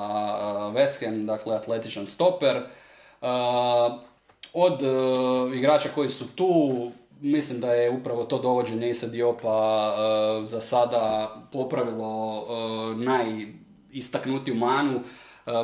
Veskem, 0.73 1.25
dakle 1.25 1.55
atletičan 1.55 2.07
stoper. 2.07 2.61
Od 4.53 4.79
igrača 5.55 5.89
koji 5.95 6.09
su 6.09 6.35
tu, 6.35 6.91
mislim 7.21 7.59
da 7.59 7.73
je 7.73 7.91
upravo 7.91 8.23
to 8.23 8.39
dovođenje 8.39 8.89
Isa 8.89 9.07
Diopa 9.07 9.95
za 10.43 10.61
sada 10.61 11.35
popravilo 11.51 12.45
najistaknutiju 12.95 14.55
manu 14.55 15.01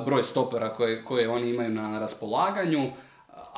broj 0.05 0.23
stopera 0.23 0.73
koje, 0.73 1.03
koje 1.05 1.29
oni 1.29 1.49
imaju 1.49 1.69
na 1.69 1.99
raspolaganju 1.99 2.89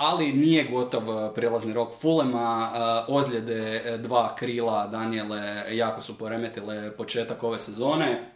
ali 0.02 0.34
nije 0.34 0.64
gotov 0.64 1.04
e, 1.10 1.34
prelazni 1.34 1.74
rok 1.74 1.92
Fulema, 2.02 2.72
e, 2.76 3.12
ozljede 3.14 3.84
e, 3.86 3.98
dva 3.98 4.36
krila 4.36 4.88
Daniele 4.88 5.64
jako 5.76 6.02
su 6.02 6.18
poremetile 6.18 6.92
početak 6.98 7.44
ove 7.44 7.60
sezone. 7.60 8.32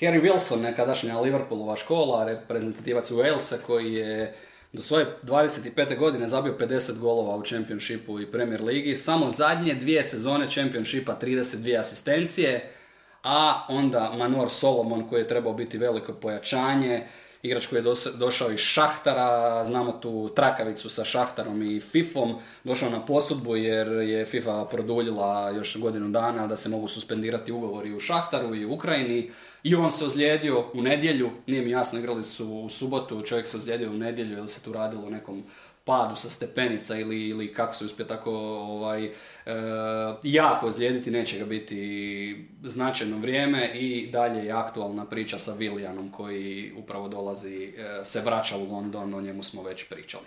Harry 0.00 0.22
Wilson, 0.22 0.60
nekadašnja 0.60 1.20
Liverpoolova 1.20 1.76
škola, 1.76 2.24
reprezentativac 2.24 3.10
Walesa 3.10 3.56
koji 3.66 3.94
je 3.94 4.34
do 4.72 4.82
svoje 4.82 5.06
25. 5.22 5.98
godine 5.98 6.28
zabio 6.28 6.56
50 6.60 6.98
golova 6.98 7.36
u 7.36 7.42
Championshipu 7.44 8.20
i 8.20 8.30
Premier 8.30 8.62
Ligi, 8.62 8.96
samo 8.96 9.30
zadnje 9.30 9.74
dvije 9.74 10.02
sezone 10.02 10.50
Championshipa 10.50 11.16
32 11.20 11.78
asistencije, 11.78 12.70
a 13.22 13.66
onda 13.68 14.12
Manor 14.18 14.50
Solomon 14.50 15.08
koji 15.08 15.20
je 15.20 15.28
trebao 15.28 15.52
biti 15.52 15.78
veliko 15.78 16.12
pojačanje, 16.12 17.06
igrač 17.42 17.66
koji 17.66 17.78
je 17.78 17.84
došao 18.14 18.50
iz 18.50 18.60
Šahtara, 18.60 19.64
znamo 19.64 19.92
tu 19.92 20.30
trakavicu 20.36 20.88
sa 20.88 21.04
Šahtarom 21.04 21.62
i 21.62 21.80
Fifom, 21.80 22.34
došao 22.64 22.90
na 22.90 23.06
posudbu 23.06 23.56
jer 23.56 23.88
je 23.88 24.26
FIFA 24.26 24.64
produljila 24.70 25.50
još 25.50 25.76
godinu 25.76 26.08
dana 26.08 26.46
da 26.46 26.56
se 26.56 26.68
mogu 26.68 26.88
suspendirati 26.88 27.52
ugovori 27.52 27.94
u 27.94 28.00
Šahtaru 28.00 28.54
i 28.54 28.64
u 28.64 28.72
Ukrajini 28.72 29.30
i 29.62 29.74
on 29.74 29.90
se 29.90 30.04
ozlijedio 30.04 30.64
u 30.74 30.82
nedjelju, 30.82 31.30
nije 31.46 31.62
mi 31.62 31.70
jasno, 31.70 31.98
igrali 31.98 32.24
su 32.24 32.48
u 32.48 32.68
subotu, 32.68 33.22
čovjek 33.22 33.46
se 33.46 33.56
ozlijedio 33.56 33.90
u 33.90 33.94
nedjelju 33.98 34.38
ili 34.38 34.48
se 34.48 34.62
tu 34.62 34.72
radilo 34.72 35.06
o 35.06 35.10
nekom 35.10 35.44
padu 35.84 36.16
sa 36.16 36.30
stepenica 36.30 36.96
ili, 36.96 37.28
ili 37.28 37.54
kako 37.54 37.74
se 37.74 37.84
uspije 37.84 38.08
tako 38.08 38.30
ovaj, 38.58 39.04
e, 39.04 39.12
jako 40.22 40.66
ozlijediti, 40.66 41.10
neće 41.10 41.38
ga 41.38 41.44
biti 41.44 42.48
značajno 42.62 43.18
vrijeme 43.18 43.70
i 43.74 44.10
dalje 44.10 44.44
je 44.44 44.52
aktualna 44.52 45.04
priča 45.04 45.38
sa 45.38 45.52
Viljanom 45.52 46.10
koji 46.10 46.72
upravo 46.76 47.08
dolazi, 47.08 47.64
e, 47.64 48.04
se 48.04 48.20
vraća 48.20 48.56
u 48.56 48.72
London, 48.72 49.14
o 49.14 49.20
njemu 49.20 49.42
smo 49.42 49.62
već 49.62 49.88
pričali. 49.88 50.24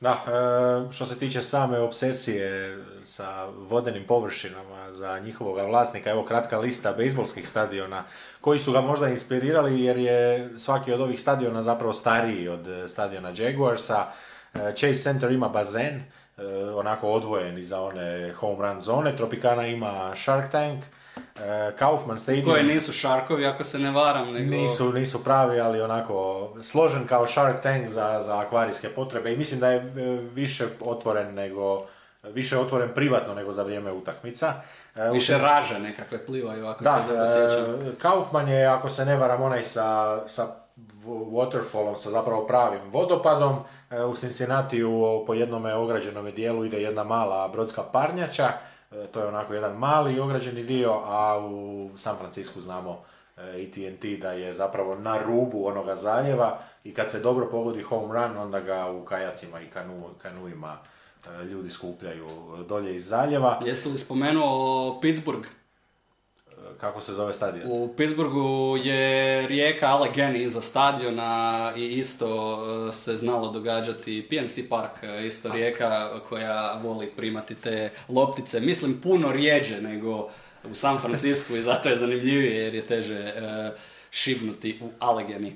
Da, 0.00 0.10
e, 0.10 0.92
što 0.92 1.06
se 1.06 1.18
tiče 1.18 1.42
same 1.42 1.78
obsesije 1.78 2.78
sa 3.04 3.44
vodenim 3.46 4.04
površinama 4.06 4.92
za 4.92 5.18
njihovog 5.18 5.68
vlasnika, 5.68 6.10
evo 6.10 6.24
kratka 6.24 6.58
lista 6.58 6.92
bejsbolskih 6.92 7.48
stadiona 7.48 8.04
koji 8.40 8.58
su 8.58 8.72
ga 8.72 8.80
možda 8.80 9.08
inspirirali 9.08 9.82
jer 9.82 9.98
je 9.98 10.50
svaki 10.58 10.92
od 10.92 11.00
ovih 11.00 11.20
stadiona 11.20 11.62
zapravo 11.62 11.92
stariji 11.92 12.48
od 12.48 12.66
stadiona 12.88 13.32
Jaguarsa, 13.36 14.06
Chase 14.52 14.94
Center 14.94 15.32
ima 15.32 15.48
bazen, 15.48 16.02
e, 16.38 16.42
onako 16.74 17.08
odvojen 17.08 17.64
za 17.64 17.82
one 17.82 18.32
home 18.32 18.68
run 18.68 18.80
zone, 18.80 19.16
Tropicana 19.16 19.66
ima 19.66 20.16
Shark 20.16 20.52
Tank, 20.52 20.84
e, 21.16 21.72
Kaufman 21.78 22.18
Stadium... 22.18 22.44
Koje 22.44 22.62
nisu 22.62 22.92
Sharkovi, 22.92 23.46
ako 23.46 23.64
se 23.64 23.78
ne 23.78 23.90
varam, 23.90 24.32
nego... 24.32 24.50
Nisu, 24.50 24.92
nisu 24.92 25.24
pravi, 25.24 25.60
ali 25.60 25.80
onako 25.80 26.48
složen 26.62 27.06
kao 27.06 27.26
Shark 27.26 27.62
Tank 27.62 27.88
za, 27.88 28.22
za 28.22 28.38
akvarijske 28.38 28.88
potrebe 28.88 29.32
i 29.32 29.36
mislim 29.36 29.60
da 29.60 29.68
je 29.68 29.80
više 30.34 30.66
otvoren 30.80 31.34
nego 31.34 31.86
više 32.22 32.58
otvoren 32.58 32.88
privatno 32.94 33.34
nego 33.34 33.52
za 33.52 33.62
vrijeme 33.62 33.92
utakmica. 33.92 34.54
Više 35.12 35.38
raže 35.38 35.78
nekakve 35.78 36.26
plivaju, 36.26 36.66
ako 36.66 36.84
da, 36.84 36.90
se 36.92 36.98
dobro 37.08 37.26
sjećam. 37.26 37.96
Kaufman 38.02 38.48
je, 38.48 38.66
ako 38.66 38.88
se 38.88 39.04
ne 39.04 39.16
varam, 39.16 39.42
onaj 39.42 39.64
sa, 39.64 40.18
sa 40.28 40.46
waterfallom, 41.08 41.96
sa 41.96 42.10
zapravo 42.10 42.46
pravim 42.46 42.80
vodopadom. 42.92 43.56
E, 43.90 44.04
u 44.04 44.14
Cincinnati 44.14 44.82
po 45.26 45.34
jednome 45.34 45.74
ograđenom 45.74 46.30
dijelu 46.30 46.64
ide 46.64 46.82
jedna 46.82 47.04
mala 47.04 47.48
brodska 47.48 47.82
parnjača, 47.92 48.52
e, 48.90 49.06
to 49.06 49.20
je 49.20 49.26
onako 49.26 49.54
jedan 49.54 49.76
mali 49.76 50.20
ograđeni 50.20 50.62
dio, 50.62 50.92
a 51.04 51.38
u 51.38 51.90
San 51.96 52.16
Francisku 52.16 52.60
znamo 52.60 53.02
AT&T 53.36 54.12
e, 54.12 54.16
da 54.16 54.32
je 54.32 54.52
zapravo 54.52 54.94
na 54.94 55.22
rubu 55.22 55.66
onoga 55.66 55.94
zaljeva 55.94 56.58
i 56.84 56.94
kad 56.94 57.10
se 57.10 57.20
dobro 57.20 57.48
pogodi 57.50 57.82
home 57.82 58.14
run, 58.14 58.36
onda 58.38 58.60
ga 58.60 58.90
u 58.90 59.04
kajacima 59.04 59.60
i 59.60 59.66
kanu, 59.66 60.04
kanuima 60.22 60.78
ljudi 61.50 61.70
skupljaju 61.70 62.26
dolje 62.68 62.96
iz 62.96 63.08
zaljeva. 63.08 63.60
Jesi 63.64 63.88
li 63.88 63.98
spomenuo 63.98 65.00
Pittsburgh? 65.00 65.48
Kako 66.80 67.00
se 67.00 67.12
zove 67.12 67.32
stadion? 67.32 67.66
U 67.66 67.94
Pittsburghu 67.96 68.76
je 68.84 69.46
rijeka 69.46 69.86
Allegheny 69.86 70.44
iza 70.44 70.60
stadiona 70.60 71.72
i 71.76 71.86
isto 71.86 72.58
e, 72.88 72.92
se 72.92 73.16
znalo 73.16 73.50
događati 73.50 74.26
PNC 74.30 74.68
Park, 74.68 75.02
e, 75.02 75.26
isto 75.26 75.52
rijeka 75.52 76.20
koja 76.28 76.80
voli 76.82 77.06
primati 77.06 77.54
te 77.54 77.90
loptice. 78.08 78.60
Mislim 78.60 79.00
puno 79.00 79.32
rijeđe 79.32 79.80
nego 79.80 80.30
u 80.64 80.74
San 80.74 80.98
Francisku 80.98 81.56
i 81.56 81.62
zato 81.62 81.88
je 81.88 81.96
zanimljivije 81.96 82.64
jer 82.64 82.74
je 82.74 82.86
teže 82.86 83.18
e, 83.18 83.72
šibnuti 84.10 84.78
u 84.82 84.88
Allegheny. 85.00 85.52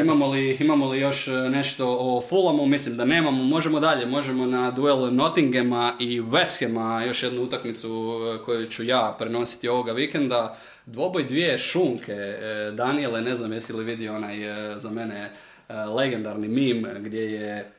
Imamo 0.00 0.26
li, 0.26 0.56
imamo 0.60 0.88
li 0.90 1.00
još 1.00 1.28
e, 1.28 1.30
nešto 1.30 1.96
o 2.00 2.20
Fulhamu? 2.28 2.66
Mislim 2.66 2.96
da 2.96 3.04
nemamo. 3.04 3.44
Možemo 3.44 3.80
dalje. 3.80 4.06
Možemo 4.06 4.46
na 4.46 4.70
duel 4.70 5.14
Nottinghama 5.14 5.92
i 5.98 6.20
West 6.20 6.66
Hama, 6.66 7.04
još 7.04 7.22
jednu 7.22 7.42
utakmicu 7.42 8.20
e, 8.34 8.42
koju 8.44 8.66
ću 8.66 8.84
ja 8.84 9.14
prenositi 9.18 9.68
ovoga 9.68 9.92
vikenda. 9.92 10.56
Dvoboj 10.86 11.24
dvije 11.24 11.58
šunke. 11.58 12.12
E, 12.12 12.72
Daniele, 12.74 13.22
ne 13.22 13.36
znam 13.36 13.52
jesi 13.52 13.72
li 13.72 13.84
vidio 13.84 14.16
onaj 14.16 14.36
za 14.76 14.90
mene 14.90 15.30
legendarni 15.94 16.48
mim 16.48 16.86
gdje 16.98 17.32
je 17.32 17.72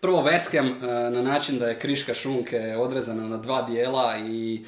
prvo 0.00 0.22
West 0.22 0.56
Ham 0.56 0.74
na 1.12 1.22
način 1.22 1.58
da 1.58 1.68
je 1.68 1.78
kriška 1.78 2.14
šunke 2.14 2.76
odrezana 2.78 3.28
na 3.28 3.36
dva 3.36 3.62
dijela 3.62 4.18
i 4.18 4.64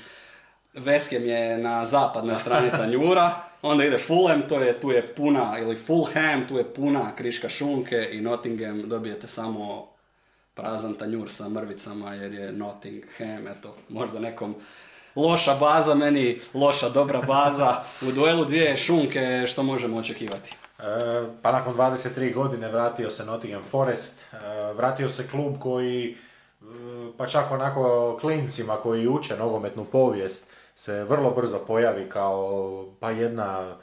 West 0.74 1.12
Ham 1.12 1.26
je 1.26 1.58
na 1.58 1.84
zapadnoj 1.84 2.36
strani 2.36 2.70
tanjura 2.70 3.34
Onda 3.62 3.84
ide 3.84 3.98
Fulham, 3.98 4.42
to 4.48 4.60
je, 4.60 4.80
tu 4.80 4.90
je 4.90 5.14
puna, 5.14 5.58
ili 5.58 5.76
Fulham, 5.76 6.48
tu 6.48 6.58
je 6.58 6.74
puna 6.74 7.16
kriška 7.16 7.48
šunke 7.48 8.08
i 8.12 8.20
Nottingham 8.20 8.88
dobijete 8.88 9.28
samo 9.28 9.88
prazan 10.54 10.94
tanjur 10.94 11.30
sa 11.30 11.48
mrvicama 11.48 12.14
jer 12.14 12.32
je 12.32 12.52
Nottingham, 12.52 13.48
eto, 13.48 13.74
možda 13.88 14.18
nekom 14.18 14.54
loša 15.16 15.54
baza, 15.54 15.94
meni 15.94 16.40
loša 16.54 16.88
dobra 16.88 17.22
baza. 17.22 17.82
U 18.08 18.12
duelu 18.12 18.44
dvije 18.44 18.76
šunke, 18.76 19.44
što 19.46 19.62
možemo 19.62 19.96
očekivati? 19.96 20.56
E, 20.78 20.82
pa 21.42 21.52
nakon 21.52 21.74
23 21.74 22.34
godine 22.34 22.68
vratio 22.68 23.10
se 23.10 23.24
Nottingham 23.24 23.62
Forest, 23.70 24.20
e, 24.32 24.36
vratio 24.72 25.08
se 25.08 25.28
klub 25.28 25.58
koji, 25.58 26.16
e, 26.62 26.64
pa 27.16 27.26
čak 27.26 27.50
onako 27.50 28.16
klincima 28.20 28.76
koji 28.76 29.08
uče 29.08 29.36
nogometnu 29.36 29.84
povijest, 29.84 30.50
se 30.78 31.04
vrlo 31.04 31.30
brzo 31.30 31.58
pojavi 31.66 32.08
kao 32.08 32.86
pa 33.00 33.10
jedna 33.10 33.76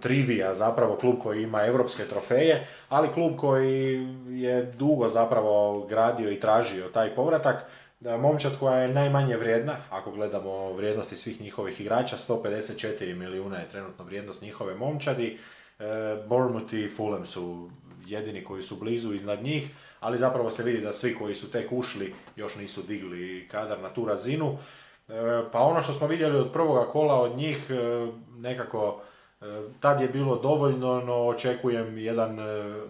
trivija 0.00 0.54
zapravo 0.54 0.96
klub 0.96 1.14
koji 1.22 1.42
ima 1.42 1.66
europske 1.66 2.04
trofeje, 2.04 2.66
ali 2.88 3.12
klub 3.12 3.36
koji 3.36 4.06
je 4.28 4.62
dugo 4.62 5.08
zapravo 5.08 5.86
gradio 5.86 6.30
i 6.30 6.40
tražio 6.40 6.88
taj 6.88 7.14
povratak. 7.14 7.64
Momčad 8.20 8.52
koja 8.60 8.76
je 8.76 8.94
najmanje 8.94 9.36
vrijedna, 9.36 9.76
ako 9.90 10.10
gledamo 10.10 10.72
vrijednosti 10.72 11.16
svih 11.16 11.40
njihovih 11.40 11.80
igrača, 11.80 12.16
154 12.16 13.14
milijuna 13.14 13.58
je 13.58 13.68
trenutno 13.68 14.04
vrijednost 14.04 14.42
njihove 14.42 14.74
momčadi. 14.74 15.38
E, 15.78 15.84
Bournemouth 16.28 16.74
i 16.74 16.88
Fulham 16.88 17.26
su 17.26 17.70
jedini 18.06 18.44
koji 18.44 18.62
su 18.62 18.76
blizu 18.76 19.14
iznad 19.14 19.42
njih, 19.42 19.70
ali 20.00 20.18
zapravo 20.18 20.50
se 20.50 20.62
vidi 20.62 20.80
da 20.80 20.92
svi 20.92 21.14
koji 21.14 21.34
su 21.34 21.50
tek 21.50 21.72
ušli 21.72 22.14
još 22.36 22.56
nisu 22.56 22.82
digli 22.82 23.48
kadar 23.50 23.80
na 23.80 23.88
tu 23.88 24.04
razinu. 24.04 24.58
E, 25.10 25.42
pa 25.52 25.58
ono 25.60 25.82
što 25.82 25.92
smo 25.92 26.06
vidjeli 26.06 26.38
od 26.38 26.52
prvoga 26.52 26.86
kola 26.92 27.20
od 27.20 27.36
njih 27.36 27.70
e, 27.70 28.06
nekako 28.36 29.00
e, 29.40 29.44
tad 29.80 30.00
je 30.00 30.08
bilo 30.08 30.36
dovoljno, 30.36 31.00
no 31.00 31.14
očekujem 31.14 31.98
jedan 31.98 32.38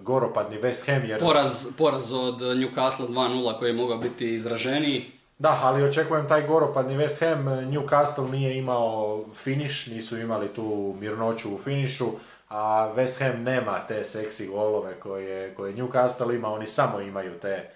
goropadni 0.02 0.59
West 0.59 0.86
Ham. 0.86 1.05
Jer... 1.05 1.20
Poraz, 1.20 1.66
poraz 1.78 2.12
od 2.12 2.40
Newcastle 2.40 3.09
2-0 3.09 3.59
koji 3.59 3.70
je 3.70 3.76
mogao 3.76 3.98
biti 3.98 4.34
izraženiji. 4.34 5.10
Da, 5.38 5.60
ali 5.62 5.84
očekujem 5.84 6.28
taj 6.28 6.47
goropadni 6.47 6.97
West 6.97 7.20
Ham. 7.20 7.44
Newcastle 7.47 8.30
nije 8.30 8.59
imao 8.59 9.24
finish, 9.34 9.88
nisu 9.88 10.18
imali 10.18 10.48
tu 10.48 10.94
mirnoću 11.01 11.55
u 11.55 11.59
finišu, 11.59 12.06
a 12.48 12.92
West 12.97 13.18
Ham 13.18 13.42
nema 13.42 13.78
te 13.88 14.05
seksi 14.05 14.47
golove 14.47 14.94
koje, 15.01 15.55
koje 15.55 15.74
Newcastle 15.74 16.34
ima, 16.34 16.48
oni 16.48 16.66
samo 16.66 17.01
imaju 17.01 17.32
te 17.38 17.70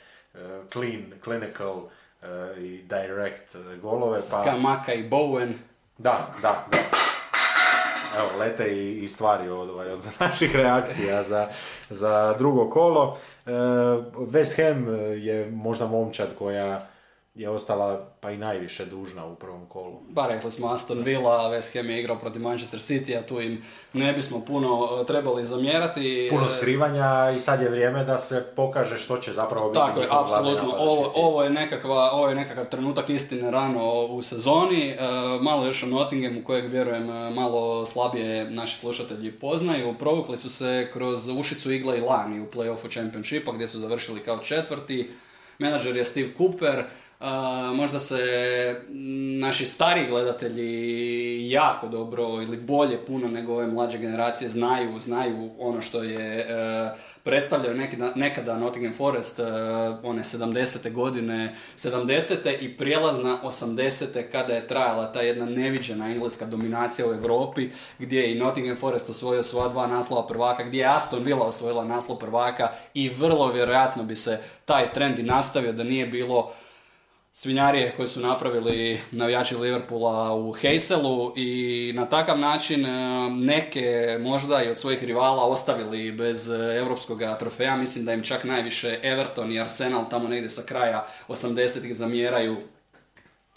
clean, 0.73 1.03
clinical 1.25 1.83
i 2.59 2.83
direct 2.83 3.57
golove. 3.83 4.17
Pa... 4.31 4.43
Skamaka 4.43 4.93
i 4.93 5.03
Bowen. 5.03 5.55
Da, 5.99 6.31
da, 6.43 6.67
da. 6.71 6.79
Evo, 8.19 8.39
lete 8.39 8.65
i, 8.65 9.05
i 9.05 9.09
stvari 9.09 9.49
od, 9.49 9.71
ovaj, 9.71 9.91
od 9.91 10.01
naših 10.21 10.57
reakcija 10.57 11.23
za, 11.23 11.49
za 11.91 12.35
drugo 12.39 12.71
kolo. 12.71 13.19
E, 13.47 13.51
West 14.17 14.57
Ham 14.57 14.87
je 15.17 15.51
možda 15.51 15.87
momčad 15.87 16.29
koja 16.39 16.87
je 17.35 17.49
ostala 17.49 18.15
pa 18.21 18.31
i 18.31 18.37
najviše 18.37 18.85
dužna 18.85 19.27
u 19.27 19.35
prvom 19.35 19.67
kolu. 19.67 20.01
Ba 20.09 20.27
rekli 20.27 20.51
smo 20.51 20.69
Aston 20.69 21.03
Villa, 21.03 21.51
West 21.51 21.77
Ham 21.77 21.91
je 21.91 22.01
igrao 22.01 22.19
protiv 22.19 22.43
Manchester 22.43 22.81
City, 22.81 23.19
a 23.19 23.27
tu 23.27 23.41
im 23.41 23.65
ne 23.93 24.13
bismo 24.13 24.45
puno 24.45 24.99
e, 25.03 25.07
trebali 25.07 25.45
zamjerati. 25.45 26.29
Puno 26.31 26.49
skrivanja 26.49 27.31
i 27.37 27.41
sad 27.41 27.63
je 27.63 27.69
vrijeme 27.69 28.05
da 28.05 28.19
se 28.19 28.47
pokaže 28.57 28.99
što 28.99 29.19
će 29.19 29.33
zapravo 29.33 29.69
biti. 29.69 29.79
Tako 29.79 30.01
je, 30.01 30.09
apsolutno. 30.11 30.75
Ovo, 30.79 31.13
ovo, 31.15 31.43
je 31.43 31.51
nekakva, 31.51 32.11
ovo 32.13 32.29
je 32.29 32.35
nekakav 32.35 32.69
trenutak 32.69 33.09
istine 33.11 33.51
rano 33.51 34.07
u 34.07 34.23
sezoni. 34.23 34.89
E, 34.89 34.97
malo 35.41 35.67
još 35.67 35.83
o 35.83 35.87
Nottinghamu 35.87 36.45
kojeg 36.45 36.71
vjerujem 36.71 37.11
e, 37.11 37.31
malo 37.31 37.87
slabije 37.87 38.51
naši 38.51 38.79
slušatelji 38.79 39.33
poznaju. 39.33 39.95
Provukli 39.99 40.39
su 40.39 40.51
se 40.51 40.91
kroz 40.93 41.29
ušicu 41.29 41.73
igla 41.73 41.97
i 41.97 42.01
lani 42.01 42.41
u 42.41 42.47
playoffu 42.47 42.93
Championshipa 42.93 43.53
gdje 43.53 43.69
su 43.69 43.79
završili 43.79 44.21
kao 44.21 44.39
četvrti. 44.39 45.11
Menadžer 45.59 45.97
je 45.97 46.05
Steve 46.05 46.29
Cooper, 46.39 46.85
možda 47.75 47.99
se 47.99 48.17
naši 49.41 49.67
stari 49.67 50.07
gledatelji 50.09 51.51
jako 51.51 51.89
dobro 51.89 52.23
ili 52.25 52.57
bolje 52.57 53.07
puno 53.07 53.29
nego 53.29 53.53
ove 53.53 53.67
mlađe 53.67 53.99
generacije 53.99 54.51
znaju, 54.51 55.01
znaju 55.01 55.51
ono 55.59 55.81
što 55.81 56.03
je 56.03 56.41
e, 56.41 56.95
predstavljaju 57.25 57.77
nekada, 57.77 58.13
nekada 58.15 58.59
Nottingham 58.59 58.93
Forest 58.93 59.39
uh, 59.39 59.47
one 60.03 60.23
70. 60.23 60.93
godine 60.93 61.55
70. 61.77 62.61
i 62.61 62.77
prijelazna 62.77 63.39
80. 63.43 64.23
kada 64.33 64.55
je 64.55 64.67
trajala 64.67 65.13
ta 65.13 65.21
jedna 65.21 65.47
neviđena 65.47 66.11
engleska 66.11 66.47
dominacija 66.47 67.09
u 67.09 67.13
Europi 67.13 67.71
gdje 67.99 68.21
je 68.21 68.33
i 68.33 68.39
Nottingham 68.39 68.77
Forest 68.77 69.11
osvojio 69.11 69.43
svoja 69.43 69.69
dva 69.69 69.87
naslova 69.87 70.27
prvaka, 70.27 70.65
gdje 70.65 70.79
je 70.79 70.95
Aston 70.95 71.25
Villa 71.25 71.47
osvojila 71.47 71.85
naslov 71.85 72.19
prvaka 72.19 72.69
i 72.95 73.09
vrlo 73.09 73.53
vjerojatno 73.53 74.03
bi 74.03 74.17
se 74.17 74.39
taj 74.65 74.93
trend 74.93 75.19
i 75.19 75.23
nastavio 75.23 75.73
da 75.73 75.85
nije 75.85 76.07
bilo 76.07 76.53
svinjarije 77.37 77.93
koje 77.97 78.09
su 78.09 78.21
napravili 78.21 79.01
navijači 79.11 79.57
Liverpoola 79.57 80.35
u 80.35 80.53
Heyselu 80.53 81.33
i 81.37 81.93
na 81.93 82.07
takav 82.07 82.39
način 82.39 82.87
e, 82.87 83.31
neke 83.31 84.19
možda 84.21 84.63
i 84.63 84.71
od 84.71 84.79
svojih 84.79 85.05
rivala 85.05 85.45
ostavili 85.45 86.13
bez 86.13 86.49
europskog 86.51 87.21
trofeja. 87.39 87.77
Mislim 87.77 88.05
da 88.05 88.13
im 88.13 88.23
čak 88.23 88.45
najviše 88.45 89.01
Everton 89.03 89.53
i 89.53 89.61
Arsenal 89.61 90.09
tamo 90.11 90.29
negdje 90.29 90.51
sa 90.51 90.63
kraja 90.63 91.07
80-ih 91.29 91.97
zamjeraju 91.97 92.57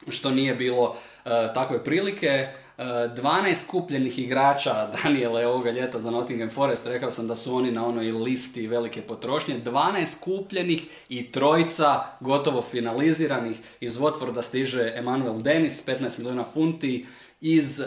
što 0.09 0.31
nije 0.31 0.55
bilo 0.55 0.95
e, 1.25 1.29
takve 1.53 1.83
prilike. 1.83 2.47
12 2.77 3.67
kupljenih 3.67 4.19
igrača 4.19 4.87
Daniele 5.03 5.47
ovoga 5.47 5.71
ljeta 5.71 5.99
za 5.99 6.11
Nottingham 6.11 6.49
Forest, 6.49 6.85
rekao 6.85 7.11
sam 7.11 7.27
da 7.27 7.35
su 7.35 7.55
oni 7.55 7.71
na 7.71 7.87
onoj 7.87 8.11
listi 8.11 8.67
velike 8.67 9.01
potrošnje, 9.01 9.61
12 9.65 10.19
kupljenih 10.19 10.87
i 11.09 11.31
trojica 11.31 12.03
gotovo 12.19 12.61
finaliziranih, 12.61 13.57
iz 13.79 13.97
Watforda 13.97 14.41
stiže 14.41 14.93
Emmanuel 14.95 15.41
Dennis, 15.41 15.85
15 15.85 16.17
milijuna 16.17 16.43
funti, 16.43 17.05
iz, 17.41 17.79
uh, 17.79 17.85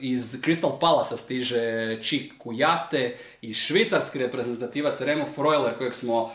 iz 0.00 0.36
Crystal 0.42 0.78
Palace 0.80 1.16
stiže 1.16 1.98
Čik 2.02 2.32
Kujate, 2.38 3.16
iz 3.42 3.56
švicarski 3.56 4.18
reprezentativac 4.18 5.00
Remo 5.00 5.24
Freuler 5.24 5.78
kojeg 5.78 5.94
smo 5.94 6.30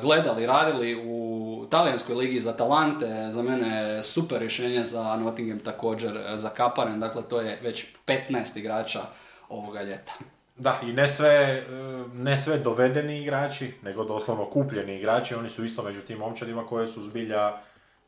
gledali, 0.00 0.46
radili 0.46 1.02
u 1.04 1.66
talijanskoj 1.70 2.14
ligi 2.14 2.40
za 2.40 2.52
Talante, 2.52 3.30
za 3.30 3.42
mene 3.42 4.02
super 4.02 4.38
rješenje 4.38 4.84
za 4.84 5.16
Nottingham 5.16 5.58
također 5.58 6.16
e, 6.16 6.36
za 6.36 6.48
Kaparen, 6.48 7.00
dakle 7.00 7.22
to 7.22 7.40
je 7.40 7.60
već 7.62 7.86
15 8.06 8.58
igrača 8.58 9.00
ovoga 9.48 9.82
ljeta. 9.82 10.12
Da, 10.56 10.80
i 10.82 10.92
ne 10.92 11.08
sve, 11.08 11.28
e, 11.28 11.64
ne 12.14 12.38
sve 12.38 12.58
dovedeni 12.58 13.18
igrači, 13.20 13.74
nego 13.82 14.04
doslovno 14.04 14.50
kupljeni 14.50 14.96
igrači, 14.96 15.34
oni 15.34 15.50
su 15.50 15.64
isto 15.64 15.82
među 15.82 16.00
tim 16.00 16.18
momčadima 16.18 16.66
koje 16.66 16.86
su 16.86 17.02
zbilja 17.02 17.52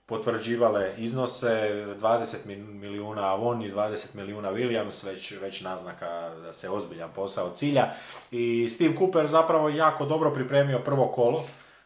potvrđivale 0.06 0.94
iznose 0.98 1.70
20 2.00 2.36
milijuna 2.56 3.32
Avon 3.32 3.62
i 3.62 3.72
20 3.72 4.14
milijuna 4.14 4.52
Williams, 4.52 5.06
već, 5.06 5.32
već 5.40 5.60
naznaka 5.60 6.30
da 6.42 6.52
se 6.52 6.70
ozbiljan 6.70 7.10
posao 7.14 7.50
cilja. 7.50 7.86
I 8.30 8.68
Steve 8.68 8.94
Cooper 8.98 9.26
zapravo 9.26 9.68
jako 9.68 10.04
dobro 10.04 10.30
pripremio 10.30 10.78
prvo 10.78 11.06
kolo, 11.06 11.44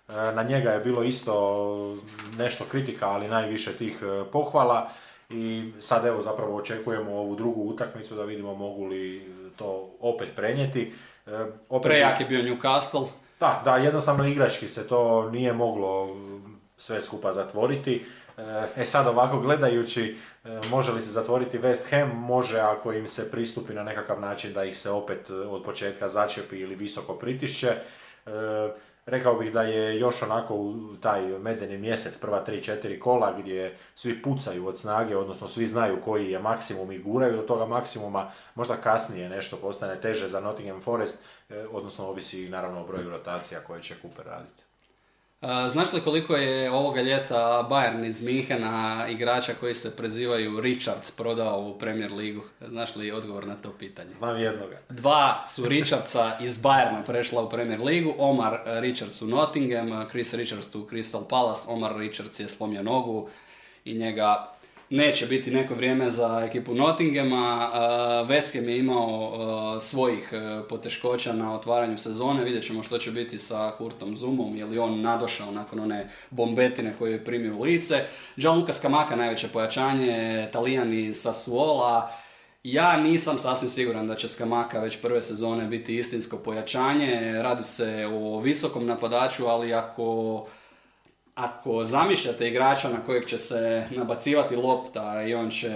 e, 0.08 0.12
na 0.12 0.42
njega 0.42 0.70
je 0.70 0.80
bilo 0.80 1.02
isto 1.02 1.96
nešto 2.38 2.64
kritika, 2.70 3.08
ali 3.08 3.28
najviše 3.28 3.72
tih 3.72 4.02
e, 4.02 4.30
pohvala. 4.32 4.88
I 5.30 5.72
sad 5.80 6.06
evo 6.06 6.22
zapravo 6.22 6.56
očekujemo 6.56 7.12
ovu 7.12 7.36
drugu 7.36 7.62
utakmicu 7.62 8.14
da 8.14 8.24
vidimo 8.24 8.54
mogu 8.54 8.84
li 8.84 9.32
to 9.56 9.90
opet 10.00 10.28
prenijeti. 10.36 10.92
E, 11.26 11.30
opet... 11.68 11.88
Prejak 11.88 12.20
je 12.20 12.26
bio 12.26 12.42
Newcastle. 12.42 13.06
Da, 13.40 13.62
da, 13.64 13.76
jednostavno 13.76 14.26
igrački 14.26 14.68
se 14.68 14.88
to 14.88 15.30
nije 15.30 15.52
moglo 15.52 16.16
sve 16.78 17.02
skupa 17.02 17.32
zatvoriti. 17.32 18.06
E 18.76 18.84
sad 18.84 19.06
ovako 19.06 19.40
gledajući, 19.40 20.16
e, 20.44 20.60
može 20.70 20.92
li 20.92 21.02
se 21.02 21.10
zatvoriti 21.10 21.58
West 21.58 21.90
Ham? 21.90 22.08
Može 22.08 22.60
ako 22.60 22.92
im 22.92 23.08
se 23.08 23.30
pristupi 23.30 23.74
na 23.74 23.82
nekakav 23.82 24.20
način 24.20 24.52
da 24.52 24.64
ih 24.64 24.78
se 24.78 24.90
opet 24.90 25.30
od 25.30 25.64
početka 25.64 26.08
začepi 26.08 26.56
ili 26.56 26.74
visoko 26.74 27.14
pritišće. 27.14 27.68
E, 27.68 28.30
Rekao 29.08 29.34
bih 29.34 29.52
da 29.52 29.62
je 29.62 29.98
još 29.98 30.22
onako 30.22 30.54
u 30.54 30.96
taj 30.96 31.22
medeni 31.22 31.78
mjesec, 31.78 32.18
prva 32.18 32.44
3-4 32.46 32.98
kola 32.98 33.34
gdje 33.38 33.76
svi 33.94 34.22
pucaju 34.22 34.66
od 34.66 34.78
snage, 34.78 35.16
odnosno 35.16 35.48
svi 35.48 35.66
znaju 35.66 36.00
koji 36.04 36.30
je 36.30 36.38
maksimum 36.38 36.92
i 36.92 36.98
guraju 36.98 37.36
do 37.36 37.42
toga 37.42 37.66
maksimuma, 37.66 38.30
možda 38.54 38.76
kasnije 38.76 39.28
nešto 39.28 39.56
postane 39.56 40.00
teže 40.00 40.28
za 40.28 40.40
Nottingham 40.40 40.80
Forest, 40.80 41.24
e, 41.48 41.66
odnosno 41.72 42.06
ovisi 42.06 42.48
naravno 42.48 42.80
o 42.80 42.86
broju 42.86 43.10
rotacija 43.10 43.60
koje 43.60 43.82
će 43.82 43.94
Cooper 44.02 44.26
raditi. 44.26 44.67
Znaš 45.40 45.92
li 45.92 46.00
koliko 46.00 46.36
je 46.36 46.70
ovoga 46.70 47.00
ljeta 47.00 47.68
Bayern 47.70 48.06
iz 48.06 48.22
Minhena 48.22 49.06
igrača 49.08 49.54
koji 49.60 49.74
se 49.74 49.96
prezivaju 49.96 50.60
Richards 50.60 51.10
prodao 51.10 51.60
u 51.60 51.78
Premier 51.78 52.12
Ligu? 52.12 52.42
Znaš 52.60 52.96
li 52.96 53.12
odgovor 53.12 53.46
na 53.46 53.54
to 53.54 53.72
pitanje? 53.72 54.14
Znam 54.14 54.40
jednoga. 54.40 54.78
Dva 54.88 55.44
su 55.46 55.68
Richardsa 55.68 56.36
iz 56.40 56.58
Bayerna 56.58 57.04
prešla 57.06 57.42
u 57.42 57.50
Premier 57.50 57.80
Ligu, 57.80 58.14
Omar 58.18 58.60
Richards 58.66 59.22
u 59.22 59.26
Nottingham, 59.26 60.08
Chris 60.08 60.34
Richards 60.34 60.74
u 60.74 60.86
Crystal 60.86 61.28
Palace, 61.28 61.68
Omar 61.68 61.96
Richards 61.96 62.40
je 62.40 62.48
slomio 62.48 62.82
nogu 62.82 63.28
i 63.84 63.94
njega 63.94 64.57
neće 64.90 65.26
biti 65.26 65.50
neko 65.50 65.74
vrijeme 65.74 66.10
za 66.10 66.42
ekipu 66.48 66.74
Nottinghama. 66.74 67.70
Veskem 68.28 68.68
je 68.68 68.78
imao 68.78 69.80
svojih 69.80 70.32
e, 70.32 70.68
poteškoća 70.68 71.32
na 71.32 71.54
otvaranju 71.54 71.98
sezone. 71.98 72.44
Vidjet 72.44 72.64
ćemo 72.64 72.82
što 72.82 72.98
će 72.98 73.10
biti 73.10 73.38
sa 73.38 73.72
Kurtom 73.78 74.16
Zumom, 74.16 74.56
je 74.56 74.80
on 74.80 75.00
nadošao 75.00 75.50
nakon 75.50 75.80
one 75.80 76.08
bombetine 76.30 76.94
koje 76.98 77.12
je 77.12 77.24
primio 77.24 77.56
u 77.56 77.62
lice. 77.62 78.04
Gianluca 78.36 78.72
Skamaka 78.72 79.16
najveće 79.16 79.48
pojačanje, 79.48 80.48
Talijani 80.52 81.14
Sassuola. 81.14 82.10
Ja 82.62 82.96
nisam 82.96 83.38
sasvim 83.38 83.70
siguran 83.70 84.06
da 84.06 84.14
će 84.14 84.28
Skamaka 84.28 84.80
već 84.80 85.00
prve 85.00 85.22
sezone 85.22 85.66
biti 85.66 85.96
istinsko 85.96 86.36
pojačanje. 86.36 87.32
Radi 87.42 87.64
se 87.64 88.06
o 88.12 88.40
visokom 88.40 88.86
napadaču, 88.86 89.46
ali 89.46 89.74
ako 89.74 90.46
ako 91.38 91.84
zamišljate 91.84 92.48
igrača 92.48 92.88
na 92.88 93.04
kojeg 93.06 93.24
će 93.24 93.38
se 93.38 93.86
nabacivati 93.90 94.56
lopta 94.56 95.22
i 95.22 95.34
on 95.34 95.50
će 95.50 95.70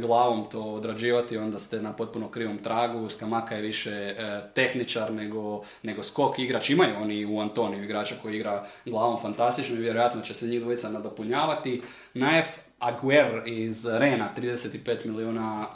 glavom 0.00 0.46
to 0.50 0.62
odrađivati, 0.62 1.38
onda 1.38 1.58
ste 1.58 1.82
na 1.82 1.92
potpuno 1.92 2.28
krivom 2.28 2.58
tragu. 2.58 3.08
Skamaka 3.08 3.54
je 3.54 3.62
više 3.62 3.90
e, 3.90 4.40
tehničar 4.54 5.12
nego, 5.12 5.62
nego 5.82 6.02
skok 6.02 6.38
igrač. 6.38 6.70
Imaju 6.70 6.96
oni 6.96 7.26
u 7.26 7.40
Antoniju 7.40 7.84
igrača 7.84 8.14
koji 8.22 8.36
igra 8.36 8.64
glavom 8.84 9.22
fantastično 9.22 9.76
i 9.76 9.80
vjerojatno 9.80 10.20
će 10.20 10.34
se 10.34 10.46
njih 10.46 10.60
dvojica 10.60 10.90
nadopunjavati. 10.90 11.82
Naef 12.14 12.46
Aguer 12.78 13.42
iz 13.46 13.86
Rena, 13.86 14.28
35 14.36 15.06
milijuna 15.06 15.66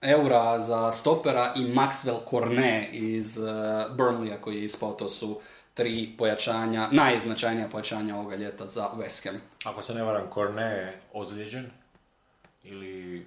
eura 0.00 0.58
za 0.58 0.90
stopera 0.90 1.52
i 1.56 1.60
Maxwell 1.60 2.30
Cornet 2.30 2.88
iz 2.92 3.38
uh, 3.38 3.44
Burnleya 3.96 4.40
koji 4.40 4.56
je 4.56 4.64
ispao, 4.64 4.92
to 4.92 5.08
su 5.08 5.40
tri 5.74 6.14
pojačanja, 6.18 6.88
najznačajnija 6.90 7.68
pojačanja 7.68 8.16
ovoga 8.16 8.36
ljeta 8.36 8.66
za 8.66 8.88
West 8.96 9.28
Ham. 9.28 9.40
Ako 9.64 9.82
se 9.82 9.94
ne 9.94 10.02
varam, 10.02 10.30
Korne 10.30 10.62
je 10.62 11.00
ozlijeđen 11.12 11.70
ili 12.64 13.18
e, 13.18 13.22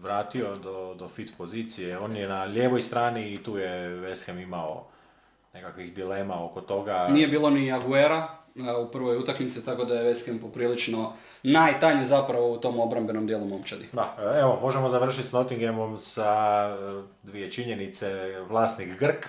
vratio 0.00 0.56
do, 0.56 0.94
do 0.94 1.08
fit 1.08 1.32
pozicije. 1.38 1.98
On 1.98 2.16
je 2.16 2.28
na 2.28 2.44
lijevoj 2.44 2.82
strani 2.82 3.32
i 3.32 3.42
tu 3.42 3.58
je 3.58 3.88
West 3.88 4.26
Ham 4.26 4.38
imao 4.38 4.86
nekakvih 5.54 5.94
dilema 5.94 6.44
oko 6.44 6.60
toga. 6.60 7.08
Nije 7.08 7.28
bilo 7.28 7.50
ni 7.50 7.72
Aguera 7.72 8.28
e, 8.56 8.72
u 8.72 8.90
prvoj 8.90 9.16
utakmici, 9.16 9.64
tako 9.64 9.84
da 9.84 9.94
je 9.94 10.14
West 10.14 10.26
Ham 10.26 10.38
poprilično 10.38 11.12
najtanje 11.42 12.04
zapravo 12.04 12.52
u 12.52 12.56
tom 12.56 12.80
obrambenom 12.80 13.26
dijelu 13.26 13.46
momčadi. 13.46 13.88
Da, 13.92 14.16
evo, 14.40 14.58
možemo 14.62 14.88
završiti 14.88 15.28
s 15.28 15.32
Nottinghamom 15.32 15.98
sa 15.98 16.68
e, 16.68 17.02
dvije 17.22 17.50
činjenice. 17.50 18.34
Vlasnik 18.48 18.98
Grk, 18.98 19.26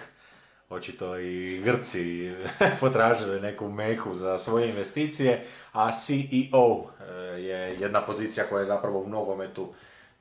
očito 0.76 1.20
i 1.20 1.62
Grci 1.64 2.34
potražili 2.80 3.42
neku 3.42 3.70
meku 3.70 4.14
za 4.14 4.38
svoje 4.38 4.70
investicije, 4.70 5.46
a 5.74 5.92
CEO 5.92 6.84
e, 6.84 7.14
je 7.42 7.76
jedna 7.80 8.02
pozicija 8.02 8.46
koja 8.50 8.60
je 8.60 8.66
zapravo 8.66 9.00
u 9.00 9.10
nogometu 9.10 9.74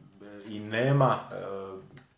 e, 0.03 0.25
i 0.49 0.61
nema, 0.61 1.19
e, 1.33 1.37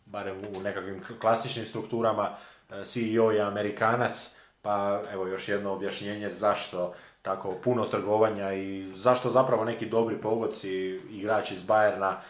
barem 0.07 0.37
u 0.57 0.61
nekakvim 0.61 1.03
klasičnim 1.21 1.67
strukturama, 1.67 2.37
CEO 2.85 3.31
je 3.31 3.41
Amerikanac, 3.41 4.37
pa 4.63 5.03
evo 5.13 5.27
još 5.27 5.49
jedno 5.49 5.73
objašnjenje 5.73 6.29
zašto 6.29 6.95
tako 7.23 7.55
puno 7.65 7.85
trgovanja 7.85 8.53
i 8.53 8.93
zašto 8.93 9.31
zapravo 9.31 9.65
neki 9.65 9.87
dobri 9.87 10.21
pogodci 10.21 10.71
igrači 11.11 11.55
iz 11.55 11.63
Bajerna, 11.63 12.21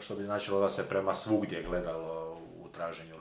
što 0.00 0.14
bi 0.14 0.24
značilo 0.24 0.60
da 0.60 0.68
se 0.68 0.88
prema 0.88 1.14
svugdje 1.14 1.62
gledalo 1.62 2.38
u 2.58 2.68
traženju 2.68 3.15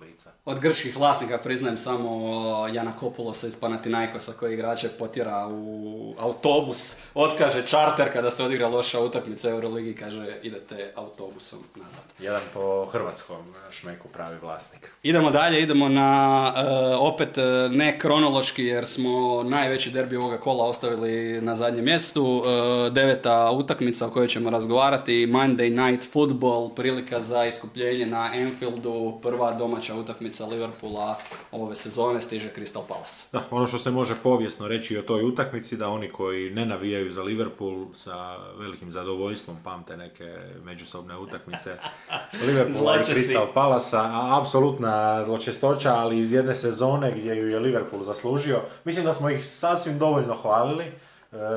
od 0.45 0.59
grčkih 0.59 0.97
vlasnika 0.97 1.37
priznajem 1.37 1.77
samo 1.77 2.67
Jana 2.67 2.91
Kopulosa 2.99 3.47
iz 3.47 3.59
Panathinaikosa 3.59 4.31
koji 4.39 4.53
igrače 4.53 4.89
potjera 4.89 5.47
u 5.47 6.13
autobus, 6.19 6.97
otkaže 7.13 7.67
čarter 7.67 8.13
kada 8.13 8.29
se 8.29 8.43
odigra 8.43 8.67
loša 8.67 8.99
utakmica 8.99 9.47
u 9.47 9.51
Euroligi, 9.51 9.95
kaže 9.95 10.39
idete 10.43 10.91
autobusom 10.95 11.59
nazad. 11.75 12.03
Jedan 12.19 12.41
po 12.53 12.85
hrvatskom 12.85 13.37
šmeku 13.71 14.07
pravi 14.07 14.37
vlasnik. 14.41 14.91
Idemo 15.03 15.31
dalje, 15.31 15.61
idemo 15.61 15.89
na 15.89 16.53
e, 16.55 16.95
opet 16.95 17.37
e, 17.37 17.41
ne 17.69 17.99
kronološki 17.99 18.63
jer 18.63 18.85
smo 18.85 19.43
najveći 19.43 19.91
derbi 19.91 20.15
ovoga 20.15 20.37
kola 20.37 20.65
ostavili 20.65 21.41
na 21.41 21.55
zadnjem 21.55 21.85
mjestu. 21.85 22.43
E, 22.45 22.89
deveta 22.89 23.51
utakmica 23.51 24.07
o 24.07 24.09
kojoj 24.09 24.27
ćemo 24.27 24.49
razgovarati, 24.49 25.27
Monday 25.27 25.89
Night 25.89 26.11
Football, 26.11 26.69
prilika 26.75 27.21
za 27.21 27.45
iskupljenje 27.45 28.05
na 28.05 28.31
Anfieldu, 28.33 29.19
prva 29.21 29.53
domaća 29.53 29.95
utakmica 29.95 30.04
utakmica 30.05 30.45
Liverpoola 30.45 31.17
ove 31.51 31.75
sezone 31.75 32.21
stiže 32.21 32.49
Crystal 32.55 32.81
Palace. 32.87 33.27
Da, 33.31 33.43
ono 33.51 33.67
što 33.67 33.77
se 33.77 33.91
može 33.91 34.15
povijesno 34.23 34.67
reći 34.67 34.97
o 34.97 35.01
toj 35.01 35.23
utakmici, 35.23 35.77
da 35.77 35.89
oni 35.89 36.11
koji 36.11 36.49
ne 36.49 36.65
navijaju 36.65 37.11
za 37.11 37.23
Liverpool 37.23 37.85
sa 37.95 38.37
velikim 38.57 38.91
zadovoljstvom 38.91 39.57
pamte 39.63 39.97
neke 39.97 40.37
međusobne 40.63 41.17
utakmice 41.17 41.77
Liverpoola 42.47 42.95
i 42.95 43.03
Crystal 43.03 43.53
Palace, 43.53 43.97
a 43.97 44.39
apsolutna 44.41 45.23
zločestoća, 45.23 45.93
ali 45.93 46.19
iz 46.19 46.33
jedne 46.33 46.55
sezone 46.55 47.11
gdje 47.11 47.35
ju 47.35 47.49
je 47.49 47.59
Liverpool 47.59 48.03
zaslužio. 48.03 48.61
Mislim 48.83 49.05
da 49.05 49.13
smo 49.13 49.29
ih 49.29 49.45
sasvim 49.45 49.99
dovoljno 49.99 50.35
hvalili, 50.35 50.85
e, 50.85 50.93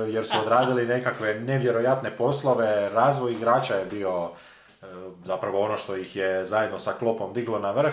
jer 0.08 0.26
su 0.26 0.36
odradili 0.42 0.86
nekakve 0.86 1.40
nevjerojatne 1.40 2.16
poslove, 2.16 2.88
razvoj 2.88 3.32
igrača 3.32 3.74
je 3.74 3.86
bio 3.86 4.30
e, 4.82 4.86
zapravo 5.24 5.60
ono 5.60 5.76
što 5.76 5.96
ih 5.96 6.16
je 6.16 6.44
zajedno 6.44 6.78
sa 6.78 6.92
klopom 6.92 7.32
diglo 7.32 7.58
na 7.58 7.70
vrh 7.70 7.92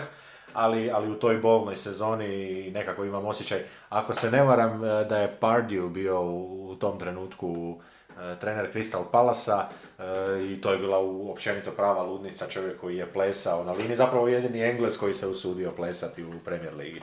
ali, 0.56 0.92
ali 0.92 1.12
u 1.12 1.20
toj 1.20 1.38
bolnoj 1.38 1.76
sezoni 1.76 2.72
nekako 2.72 3.06
imam 3.06 3.26
osjećaj, 3.26 3.60
ako 3.90 4.14
se 4.14 4.32
ne 4.32 4.44
varam 4.44 4.84
e, 4.84 4.88
da 4.88 5.18
je 5.18 5.38
Pardew 5.42 5.90
bio 5.90 6.22
u, 6.22 6.76
tom 6.80 7.00
trenutku 7.00 7.76
e, 8.10 8.40
trener 8.40 8.70
Crystal 8.74 9.04
Palasa 9.12 9.68
e, 10.00 10.04
i 10.44 10.62
to 10.62 10.72
je 10.72 10.78
bila 10.78 10.98
općenito 11.32 11.72
prava 11.72 12.04
ludnica 12.04 12.48
čovjek 12.48 12.82
koji 12.82 12.98
je 12.98 13.14
plesao 13.14 13.64
na 13.64 13.72
liniji, 13.72 13.96
zapravo 13.96 14.28
jedini 14.28 14.62
Engles 14.62 14.98
koji 14.98 15.14
se 15.14 15.28
usudio 15.28 15.72
plesati 15.72 16.24
u 16.24 16.32
Premier 16.46 16.76
Ligi. 16.76 17.02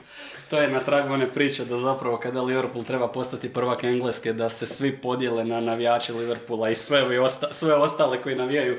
To 0.49 0.61
je 0.61 0.67
na 0.67 0.79
tragu 0.79 1.13
one 1.13 1.33
priče 1.33 1.65
da 1.65 1.77
zapravo 1.77 2.17
kada 2.17 2.41
Liverpool 2.41 2.83
treba 2.83 3.07
postati 3.07 3.53
prvak 3.53 3.83
Engleske 3.83 4.33
da 4.33 4.49
se 4.49 4.65
svi 4.65 4.97
podijele 4.97 5.45
na 5.45 5.61
navijače 5.61 6.13
Liverpoola 6.13 6.69
i 6.69 6.75
sve, 6.75 7.03
sve 7.51 7.73
ostale 7.73 8.21
koji 8.21 8.35
navijaju 8.35 8.77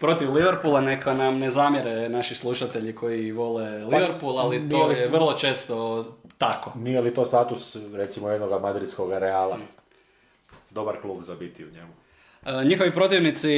protiv 0.00 0.32
Liverpoola, 0.32 0.80
neka 0.80 1.14
nam 1.14 1.38
ne 1.38 1.50
zamjere 1.50 2.08
naši 2.08 2.34
slušatelji 2.34 2.94
koji 2.94 3.32
vole 3.32 3.88
pa, 3.90 3.96
Liverpool, 3.96 4.38
ali 4.38 4.68
to 4.68 4.90
je 4.90 5.08
vrlo 5.08 5.32
često 5.32 6.04
tako. 6.38 6.72
Nije 6.74 7.00
li 7.00 7.14
to 7.14 7.24
status 7.24 7.76
recimo 7.94 8.28
jednog 8.28 8.62
madridskog 8.62 9.12
reala? 9.12 9.58
Dobar 10.70 11.00
klub 11.00 11.22
za 11.22 11.34
biti 11.34 11.64
u 11.64 11.70
njemu. 11.70 11.92
E, 12.46 12.64
njihovi 12.64 12.92
protivnici, 12.92 13.48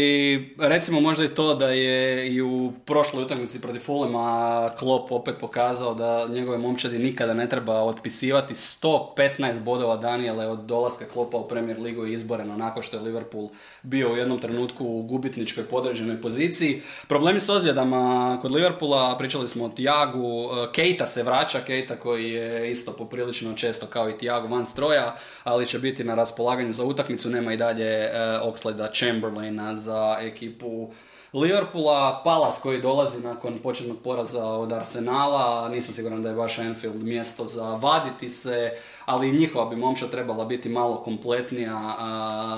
recimo 0.58 1.00
možda 1.00 1.24
i 1.24 1.28
to 1.28 1.54
da 1.54 1.70
je 1.70 2.28
i 2.34 2.42
u 2.42 2.72
prošloj 2.84 3.22
utakmici 3.22 3.60
protiv 3.60 3.80
Fulema 3.80 4.70
Klopp 4.78 5.12
opet 5.12 5.34
pokazao 5.40 5.94
da 5.94 6.26
njegove 6.28 6.58
momčadi 6.58 6.98
nikada 6.98 7.34
ne 7.34 7.48
treba 7.48 7.82
otpisivati. 7.82 8.54
115 8.54 9.60
bodova 9.60 9.96
Daniele 9.96 10.46
od 10.46 10.58
dolaska 10.58 11.04
Kloppa 11.04 11.36
u 11.36 11.48
Premier 11.48 11.80
Ligu 11.80 12.04
je 12.04 12.12
izboreno 12.12 12.56
nakon 12.56 12.82
što 12.82 12.96
je 12.96 13.02
Liverpool 13.02 13.48
bio 13.82 14.12
u 14.12 14.16
jednom 14.16 14.40
trenutku 14.40 14.84
u 14.86 15.02
gubitničkoj 15.02 15.64
podređenoj 15.64 16.20
poziciji. 16.20 16.82
Problemi 17.08 17.40
s 17.40 17.48
ozljedama 17.48 18.38
kod 18.42 18.52
Liverpoola, 18.52 19.16
pričali 19.18 19.48
smo 19.48 19.64
o 19.64 19.68
Tiagu, 19.68 20.44
e, 20.44 20.72
Keita 20.72 21.06
se 21.06 21.22
vraća, 21.22 21.60
Keita 21.60 21.96
koji 21.96 22.30
je 22.30 22.70
isto 22.70 22.92
poprilično 22.92 23.54
često 23.54 23.86
kao 23.86 24.10
i 24.10 24.18
Tiago 24.18 24.48
van 24.48 24.66
stroja, 24.66 25.14
ali 25.44 25.66
će 25.66 25.78
biti 25.78 26.04
na 26.04 26.14
raspolaganju 26.14 26.72
za 26.72 26.84
utakmicu, 26.84 27.30
nema 27.30 27.52
i 27.52 27.56
dalje 27.56 27.86
e, 27.86 28.10
Oxlade 28.42 28.77
da 28.78 28.90
Chamberlaina 28.92 29.76
za 29.76 30.16
ekipu 30.20 30.88
Liverpoola, 31.32 32.20
Palas 32.24 32.60
koji 32.62 32.80
dolazi 32.80 33.20
nakon 33.20 33.58
početnog 33.58 33.96
poraza 34.04 34.44
od 34.44 34.72
Arsenala, 34.72 35.68
nisam 35.68 35.94
siguran 35.94 36.22
da 36.22 36.28
je 36.28 36.34
baš 36.34 36.58
Anfield 36.58 37.02
mjesto 37.02 37.46
za 37.46 37.74
vaditi 37.74 38.28
se, 38.28 38.72
ali 39.04 39.32
njihova 39.32 39.70
bi 39.70 39.76
momča 39.76 40.06
trebala 40.06 40.44
biti 40.44 40.68
malo 40.68 40.96
kompletnija. 40.96 41.96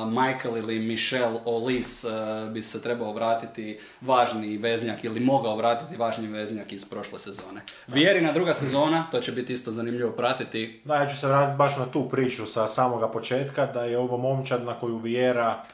Michael 0.06 0.56
ili 0.56 0.78
Michel 0.78 1.36
Olis 1.44 2.04
bi 2.52 2.62
se 2.62 2.82
trebao 2.82 3.12
vratiti 3.12 3.78
važni 4.00 4.58
veznjak 4.58 5.04
ili 5.04 5.20
mogao 5.20 5.56
vratiti 5.56 5.96
važni 5.96 6.28
veznjak 6.28 6.72
iz 6.72 6.84
prošle 6.84 7.18
sezone. 7.18 7.60
Vjerina 7.86 8.32
druga 8.32 8.54
sezona, 8.54 9.06
to 9.10 9.20
će 9.20 9.32
biti 9.32 9.52
isto 9.52 9.70
zanimljivo 9.70 10.10
pratiti. 10.10 10.80
Da, 10.84 10.94
ja 10.94 11.08
ću 11.08 11.16
se 11.16 11.26
vratiti 11.26 11.56
baš 11.56 11.76
na 11.76 11.86
tu 11.86 12.08
priču 12.08 12.46
sa 12.46 12.66
samoga 12.66 13.08
početka, 13.08 13.66
da 13.66 13.84
je 13.84 13.98
ovo 13.98 14.16
momčad 14.16 14.64
na 14.64 14.80
koju 14.80 14.96
Vjera 14.98 15.64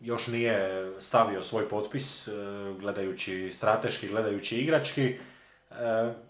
još 0.00 0.26
nije 0.26 0.86
stavio 1.00 1.42
svoj 1.42 1.68
potpis, 1.68 2.28
e, 2.28 2.32
gledajući 2.80 3.50
strateški, 3.52 4.08
gledajući 4.08 4.56
igrački. 4.56 5.04
E, 5.04 5.16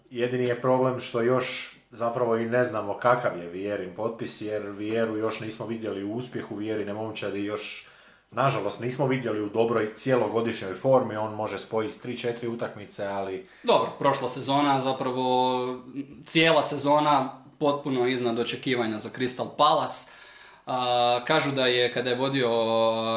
jedini 0.09 0.43
je 0.43 0.61
problem 0.61 0.99
što 0.99 1.21
još 1.21 1.77
zapravo 1.91 2.37
i 2.37 2.45
ne 2.45 2.65
znamo 2.65 2.97
kakav 2.97 3.37
je 3.37 3.49
Vijerin 3.49 3.95
potpis, 3.95 4.41
jer 4.41 4.69
Vijeru 4.69 5.17
još 5.17 5.39
nismo 5.39 5.65
vidjeli 5.65 6.03
u 6.03 6.13
uspjehu, 6.13 6.55
Vijerine 6.55 6.93
momčadi 6.93 7.43
još 7.43 7.87
Nažalost, 8.31 8.79
nismo 8.79 9.07
vidjeli 9.07 9.41
u 9.41 9.49
dobroj 9.49 9.93
cijelogodišnjoj 9.93 10.73
formi, 10.73 11.15
on 11.15 11.33
može 11.33 11.59
spojiti 11.59 12.07
3-4 12.07 12.47
utakmice, 12.47 13.05
ali... 13.05 13.47
Dobro, 13.63 13.91
prošla 13.99 14.29
sezona, 14.29 14.79
zapravo 14.79 15.59
cijela 16.25 16.63
sezona 16.63 17.43
potpuno 17.59 18.07
iznad 18.07 18.39
očekivanja 18.39 18.99
za 18.99 19.09
Crystal 19.09 19.47
Palace. 19.57 20.11
Kažu 21.25 21.51
da 21.51 21.65
je 21.65 21.93
kada 21.93 22.09
je 22.09 22.15
vodio 22.15 22.49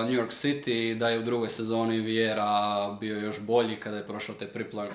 New 0.03 0.13
York 0.13 0.31
City, 0.31 0.99
da 0.99 1.09
je 1.09 1.19
u 1.19 1.23
drugoj 1.23 1.49
sezoni 1.49 2.01
Vieira 2.01 2.97
bio 3.01 3.19
još 3.19 3.41
bolji 3.41 3.77
kada 3.77 3.97
je 3.97 4.07
prošao 4.07 4.35
te 4.35 4.49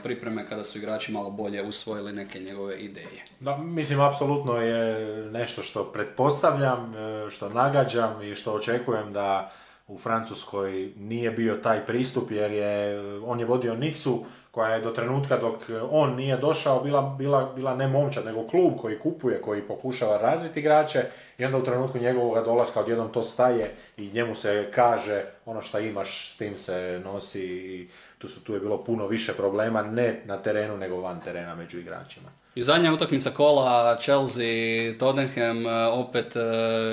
pripreme, 0.03 0.47
kada 0.47 0.63
su 0.63 0.77
igrači 0.77 1.11
malo 1.11 1.29
bolje 1.29 1.63
usvojili 1.63 2.13
neke 2.13 2.39
njegove 2.39 2.79
ideje. 2.79 3.25
Da, 3.39 3.57
mislim, 3.57 3.99
apsolutno 3.99 4.57
je 4.57 4.95
nešto 5.31 5.63
što 5.63 5.83
pretpostavljam, 5.83 6.95
e, 6.95 7.29
što 7.29 7.49
nagađam 7.49 8.21
i 8.21 8.35
što 8.35 8.53
očekujem 8.53 9.13
da 9.13 9.51
u 9.87 9.97
Francuskoj 9.97 10.93
nije 10.97 11.31
bio 11.31 11.55
taj 11.55 11.85
pristup 11.85 12.31
jer 12.31 12.51
je, 12.51 12.99
on 13.25 13.39
je 13.39 13.45
vodio 13.45 13.75
Nicu 13.75 14.25
koja 14.55 14.75
je 14.75 14.81
do 14.81 14.91
trenutka 14.91 15.37
dok 15.37 15.55
on 15.91 16.15
nije 16.15 16.37
došao 16.37 16.79
bila, 16.79 17.15
bila, 17.17 17.51
bila 17.55 17.75
ne 17.75 17.87
momčad 17.87 18.25
nego 18.25 18.47
klub 18.47 18.73
koji 18.81 18.99
kupuje, 18.99 19.41
koji 19.41 19.61
pokušava 19.61 20.17
razviti 20.17 20.59
igrače 20.59 21.03
i 21.37 21.45
onda 21.45 21.57
u 21.57 21.63
trenutku 21.63 21.97
njegovog 21.97 22.45
dolaska 22.45 22.79
odjednom 22.79 23.11
to 23.11 23.23
staje 23.23 23.75
i 23.97 24.11
njemu 24.11 24.35
se 24.35 24.71
kaže 24.75 25.23
ono 25.45 25.61
što 25.61 25.79
imaš 25.79 26.31
s 26.31 26.37
tim 26.37 26.57
se 26.57 27.01
nosi 27.03 27.45
i 27.45 27.89
tu, 28.17 28.27
su, 28.29 28.43
tu 28.43 28.53
je 28.53 28.59
bilo 28.59 28.83
puno 28.83 29.07
više 29.07 29.33
problema 29.33 29.83
ne 29.83 30.21
na 30.25 30.37
terenu 30.37 30.77
nego 30.77 31.01
van 31.01 31.21
terena 31.21 31.55
među 31.55 31.79
igračima. 31.79 32.29
I 32.55 32.61
zadnja 32.61 32.93
utakmica 32.93 33.29
kola, 33.29 33.97
Chelsea, 34.01 34.93
Tottenham, 34.99 35.67
e, 35.67 35.87
opet 35.87 36.35
e, 36.35 36.39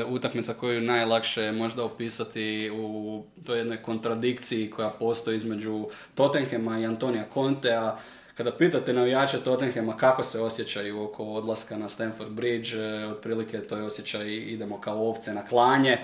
utakmica 0.09 0.55
koju 0.55 0.81
najlakše 0.81 1.53
možda 1.53 1.85
opisati 1.85 2.71
u 2.75 3.23
toj 3.47 3.59
jednoj 3.59 3.83
kontradikciji 3.83 4.71
koja 4.71 4.89
postoji 4.89 5.37
između 5.37 5.87
Tottenhama 6.15 6.79
i 6.79 6.87
Antonija 6.87 7.25
Contea. 7.35 7.97
Kada 8.35 8.53
pitate 8.53 8.93
navijače 8.93 9.39
Tottenhama 9.39 9.97
kako 9.97 10.23
se 10.23 10.41
osjećaju 10.41 11.03
oko 11.03 11.25
odlaska 11.25 11.77
na 11.77 11.89
Stamford 11.89 12.31
Bridge, 12.31 12.77
e, 12.77 13.07
otprilike 13.07 13.63
to 13.63 13.77
je 13.77 13.83
osjećaj 13.83 14.35
idemo 14.35 14.81
kao 14.81 15.09
ovce 15.09 15.35
na 15.35 15.45
klanje. 15.45 15.99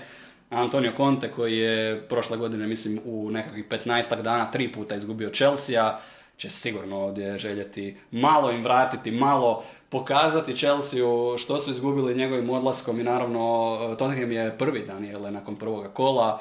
Antonio 0.51 0.93
Conte 0.97 1.31
koji 1.31 1.59
je 1.59 2.01
prošle 2.09 2.37
godine, 2.37 2.67
mislim, 2.67 3.01
u 3.05 3.31
nekakvih 3.31 3.65
15 3.69 4.23
dana 4.23 4.51
tri 4.51 4.73
puta 4.73 4.95
izgubio 4.95 5.31
Chelsea, 5.31 5.99
će 6.39 6.51
sigurno 6.51 6.97
ovdje 6.97 7.39
željeti 7.39 7.97
malo 8.11 8.51
im 8.51 8.63
vratiti, 8.63 9.11
malo 9.11 9.65
pokazati 9.89 10.57
Chelsea 10.57 11.01
što 11.39 11.59
su 11.59 11.71
izgubili 11.71 12.15
njegovim 12.15 12.51
odlaskom 12.51 13.01
i 13.01 13.05
naravno 13.05 13.77
Tottenham 13.99 14.33
je 14.33 14.59
prvi 14.59 14.87
Daniele 14.87 15.31
nakon 15.31 15.57
prvoga 15.57 15.89
kola. 15.89 16.41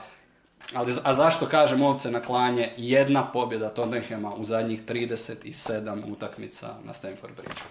Ali, 0.73 0.93
a 1.03 1.13
zašto 1.13 1.45
kažem 1.45 1.81
ovce 1.81 2.11
na 2.11 2.21
klanje? 2.21 2.69
Jedna 2.77 3.31
pobjeda 3.31 3.69
Tottenhama 3.69 4.35
u 4.35 4.43
zadnjih 4.43 4.83
37 4.83 6.11
utakmica 6.11 6.67
na 6.83 6.93
Stamford 6.93 7.33
Bridge. 7.35 7.61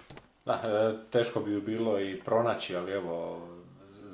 Da, 0.45 0.53
e, 0.53 1.11
teško 1.11 1.39
bi 1.39 1.61
bilo 1.61 1.99
i 1.99 2.15
pronaći, 2.25 2.75
ali 2.75 2.91
evo, 2.91 3.41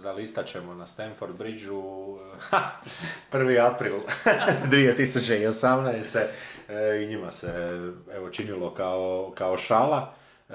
zalistat 0.04 0.48
ćemo 0.48 0.74
na 0.74 0.88
Stanford 0.88 1.38
Bridgeu 1.38 2.20
1. 3.32 3.74
april 3.74 3.94
2018. 4.72 6.26
E, 6.74 7.04
i 7.04 7.08
njima 7.08 7.32
se 7.32 7.80
evo 8.16 8.30
činilo 8.30 8.74
kao, 8.74 9.32
kao 9.36 9.58
šala. 9.58 10.14
E, 10.50 10.54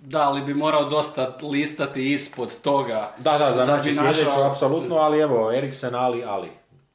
da, 0.00 0.20
ali 0.20 0.40
bi 0.40 0.54
morao 0.54 0.84
dosta 0.84 1.38
listati 1.42 2.12
ispod 2.12 2.60
toga. 2.62 3.12
Da, 3.18 3.38
da, 3.38 3.52
za 3.52 3.58
da 3.58 3.64
znači 3.64 3.94
sljedeću, 3.94 4.42
apsolutno, 4.50 4.96
ali 4.96 5.18
evo, 5.18 5.52
Eriksen, 5.52 5.94
Ali, 5.94 6.24
Ali. 6.24 6.48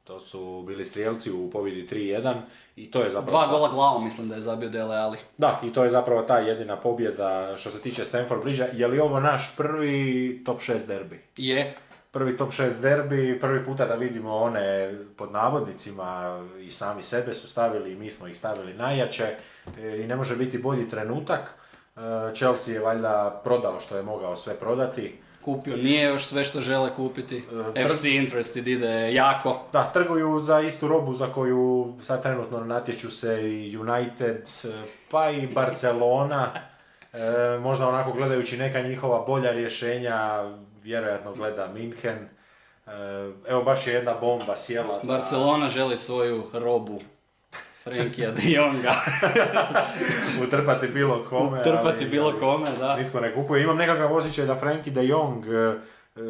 To 0.04 0.20
su 0.20 0.64
bili 0.66 0.84
strijelci 0.84 1.32
u 1.32 1.50
pobjedi 1.50 1.88
3-1 1.90 2.34
i 2.76 2.90
to 2.90 3.02
je 3.02 3.10
zapravo... 3.10 3.30
Dva 3.30 3.46
gola 3.46 3.68
glavom 3.68 4.04
mislim 4.04 4.28
da 4.28 4.34
je 4.34 4.40
zabio 4.40 4.68
Dele 4.68 4.96
Ali. 4.96 5.18
Da, 5.38 5.60
i 5.64 5.72
to 5.72 5.84
je 5.84 5.90
zapravo 5.90 6.22
ta 6.22 6.38
jedina 6.38 6.76
pobjeda 6.76 7.56
što 7.56 7.70
se 7.70 7.82
tiče 7.82 8.04
Stanford 8.04 8.42
Bridge. 8.42 8.64
Je 8.72 8.86
li 8.86 9.00
ovo 9.00 9.20
naš 9.20 9.56
prvi 9.56 10.42
top 10.46 10.60
6 10.60 10.86
derbi? 10.86 11.24
Je. 11.36 11.74
Prvi 12.14 12.36
top 12.36 12.52
6 12.52 12.80
derbi, 12.80 13.38
prvi 13.40 13.64
puta 13.64 13.86
da 13.86 13.94
vidimo 13.94 14.36
one 14.36 14.94
pod 15.16 15.32
navodnicima 15.32 16.40
i 16.60 16.70
sami 16.70 17.02
sebe 17.02 17.34
su 17.34 17.48
stavili 17.48 17.92
i 17.92 17.96
mi 17.96 18.10
smo 18.10 18.26
ih 18.26 18.38
stavili 18.38 18.74
najjače 18.74 19.36
e, 19.78 20.02
i 20.02 20.06
ne 20.06 20.16
može 20.16 20.36
biti 20.36 20.58
bolji 20.58 20.88
trenutak. 20.88 21.40
E, 21.96 22.00
Chelsea 22.34 22.74
je 22.74 22.80
valjda 22.80 23.40
prodao 23.44 23.80
što 23.80 23.96
je 23.96 24.02
mogao 24.02 24.36
sve 24.36 24.54
prodati 24.54 25.18
kupio, 25.44 25.76
nije 25.76 26.08
još 26.08 26.24
sve 26.24 26.44
što 26.44 26.60
žele 26.60 26.90
kupiti. 26.96 27.42
Uh, 27.52 27.88
FC 27.88 28.04
Interested 28.04 28.66
ide 28.66 29.14
jako. 29.14 29.62
Da, 29.72 29.90
trguju 29.92 30.40
za 30.40 30.60
istu 30.60 30.88
robu 30.88 31.14
za 31.14 31.26
koju 31.26 31.94
sad 32.02 32.22
trenutno 32.22 32.64
natječu 32.64 33.10
se 33.10 33.52
i 33.52 33.78
United, 33.78 34.42
e, 34.64 34.68
pa 35.10 35.30
i 35.30 35.46
Barcelona. 35.46 36.46
E, 37.12 37.58
možda 37.58 37.88
onako 37.88 38.12
gledajući 38.12 38.56
neka 38.56 38.80
njihova 38.80 39.24
bolja 39.26 39.52
rješenja, 39.52 40.50
vjerojatno 40.84 41.34
gleda 41.34 41.68
Minhen. 41.74 42.28
E, 42.86 42.90
evo 43.48 43.62
baš 43.62 43.86
je 43.86 43.94
jedna 43.94 44.14
bomba 44.20 44.56
sjela. 44.56 45.00
Barcelona 45.02 45.68
želi 45.68 45.96
svoju 45.96 46.42
robu. 46.52 47.00
Frankija 47.82 48.30
de 48.30 48.42
Jonga. 48.50 48.92
Utrpati 50.46 50.88
bilo 50.88 51.26
kome. 51.28 51.60
Utrpati 51.60 52.04
bilo 52.04 52.32
kome, 52.40 52.70
da. 52.78 52.96
Nitko 52.96 53.20
ne 53.20 53.34
kupuje. 53.34 53.62
Imam 53.62 53.76
nekakav 53.76 54.16
osjećaj 54.16 54.46
da 54.46 54.54
Frankie 54.54 54.92
de 54.92 55.06
Jong 55.06 55.44
e, 55.46 55.74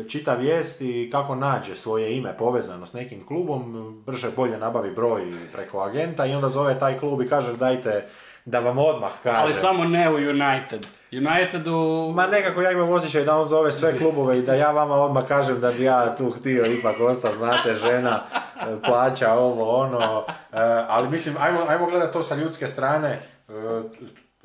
čita 0.09 0.35
vijesti 0.35 1.09
kako 1.13 1.35
nađe 1.35 1.77
svoje 1.77 2.17
ime 2.17 2.37
povezano 2.39 2.87
s 2.87 2.93
nekim 2.93 3.27
klubom, 3.27 4.03
brže 4.07 4.31
bolje 4.37 4.59
nabavi 4.59 4.91
broj 4.91 5.23
preko 5.53 5.81
agenta 5.81 6.27
i 6.27 6.35
onda 6.35 6.49
zove 6.49 6.79
taj 6.79 6.99
klub 6.99 7.23
i 7.23 7.29
kaže 7.29 7.57
dajte 7.57 8.09
da 8.45 8.61
vam 8.61 8.79
odmah 8.79 9.13
kaže. 9.23 9.39
Ali 9.39 9.55
samo 9.55 9.85
ne 9.85 10.11
u 10.11 10.15
United. 10.15 10.87
Unitedu... 11.13 12.13
Ma 12.15 12.27
nekako 12.27 12.63
ja 12.63 12.71
imam 12.71 12.91
osjećaj 12.93 13.25
da 13.25 13.37
on 13.37 13.47
zove 13.47 13.73
sve 13.73 13.99
klubove 13.99 14.39
i 14.39 14.43
da 14.43 14.55
ja 14.55 14.71
vama 14.71 14.95
odmah 14.95 15.27
kažem 15.29 15.61
da 15.61 15.71
bi 15.71 15.85
ja 15.85 16.17
tu 16.17 16.31
htio 16.31 16.65
ipak 16.67 17.01
ostati, 17.01 17.37
znate, 17.37 17.75
žena, 17.75 18.23
plaća 18.85 19.33
ovo, 19.33 19.77
ono. 19.77 20.25
E, 20.53 20.85
ali 20.89 21.09
mislim, 21.09 21.35
ajmo, 21.41 21.59
ajmo 21.69 21.87
gledati 21.87 22.13
to 22.13 22.23
sa 22.23 22.35
ljudske 22.35 22.69
strane. 22.69 23.09
E, 23.11 23.53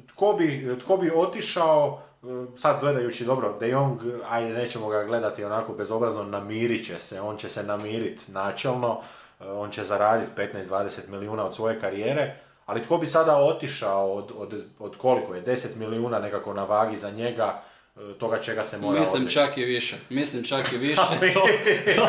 tko 0.08 0.34
bi, 0.34 0.78
tko 0.80 0.98
bi 0.98 1.12
otišao, 1.16 2.02
e, 2.24 2.28
sad 2.58 2.80
gledajući 2.80 3.26
dobro, 3.26 3.58
De 3.60 3.70
Jong, 3.70 4.02
ajde 4.30 4.54
nećemo 4.54 4.88
ga 4.88 5.04
gledati 5.04 5.46
onako 5.46 5.74
bezobrazno, 5.74 6.24
namirit 6.24 6.86
će 6.86 7.00
se, 7.00 7.22
on 7.22 7.38
će 7.38 7.50
se 7.50 7.64
namiriti 7.64 8.32
načelno, 8.32 9.02
on 9.40 9.72
će 9.72 9.84
zaraditi 9.84 10.32
15-20 10.38 11.10
milijuna 11.10 11.46
od 11.46 11.56
svoje 11.56 11.80
karijere, 11.80 12.36
ali 12.70 12.84
tko 12.84 12.98
bi 12.98 13.06
sada 13.06 13.38
otišao 13.38 14.14
od, 14.14 14.32
od, 14.38 14.64
od 14.80 14.98
koliko 14.98 15.36
je, 15.36 15.44
10 15.46 15.76
milijuna 15.76 16.20
nekako 16.20 16.54
na 16.54 16.64
vagi 16.64 16.98
za 16.98 17.12
njega, 17.12 17.62
e, 17.96 18.00
toga 18.20 18.42
čega 18.42 18.64
se 18.64 18.78
mora 18.78 19.00
Mislim 19.00 19.28
čak 19.28 19.58
i 19.58 19.66
više. 19.66 19.98
Mislim 20.10 20.44
čak 20.44 20.74
i 20.74 20.78
više. 20.78 21.02
to, 21.34 21.48
to, 21.96 22.08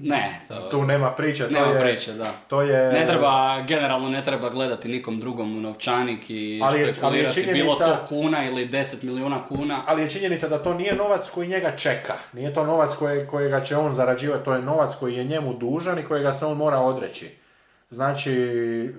ne. 0.00 0.40
To, 0.48 0.68
tu 0.70 0.84
nema 0.84 1.10
priče. 1.10 1.48
To 1.48 1.54
nema 1.54 1.66
je, 1.66 1.80
priče, 1.80 2.12
da. 2.12 2.32
To 2.48 2.62
je... 2.62 2.92
Ne 2.92 3.06
treba, 3.06 3.62
generalno 3.68 4.08
ne 4.08 4.22
treba 4.22 4.48
gledati 4.48 4.88
nikom 4.88 5.20
drugom 5.20 5.56
u 5.56 5.60
novčanik 5.60 6.30
i 6.30 6.60
ali 6.62 6.80
je, 6.80 6.92
špekulirati 6.92 7.40
ali 7.40 7.48
je 7.48 7.54
bilo 7.54 7.74
to 7.74 7.96
kuna 8.08 8.44
ili 8.44 8.68
10 8.68 9.04
milijuna 9.04 9.44
kuna. 9.48 9.82
Ali 9.86 10.02
je 10.02 10.10
činjenica 10.10 10.48
da 10.48 10.62
to 10.62 10.74
nije 10.74 10.94
novac 10.94 11.30
koji 11.30 11.48
njega 11.48 11.76
čeka. 11.76 12.14
Nije 12.32 12.54
to 12.54 12.64
novac 12.64 12.96
koje, 12.96 13.26
kojega 13.26 13.64
će 13.64 13.76
on 13.76 13.92
zarađivati, 13.92 14.44
to 14.44 14.54
je 14.54 14.62
novac 14.62 14.94
koji 15.00 15.16
je 15.16 15.24
njemu 15.24 15.54
dužan 15.54 15.98
i 15.98 16.04
kojega 16.04 16.32
se 16.32 16.46
on 16.46 16.56
mora 16.56 16.78
odreći. 16.78 17.39
Znači, 17.90 18.32
e, 18.32 18.90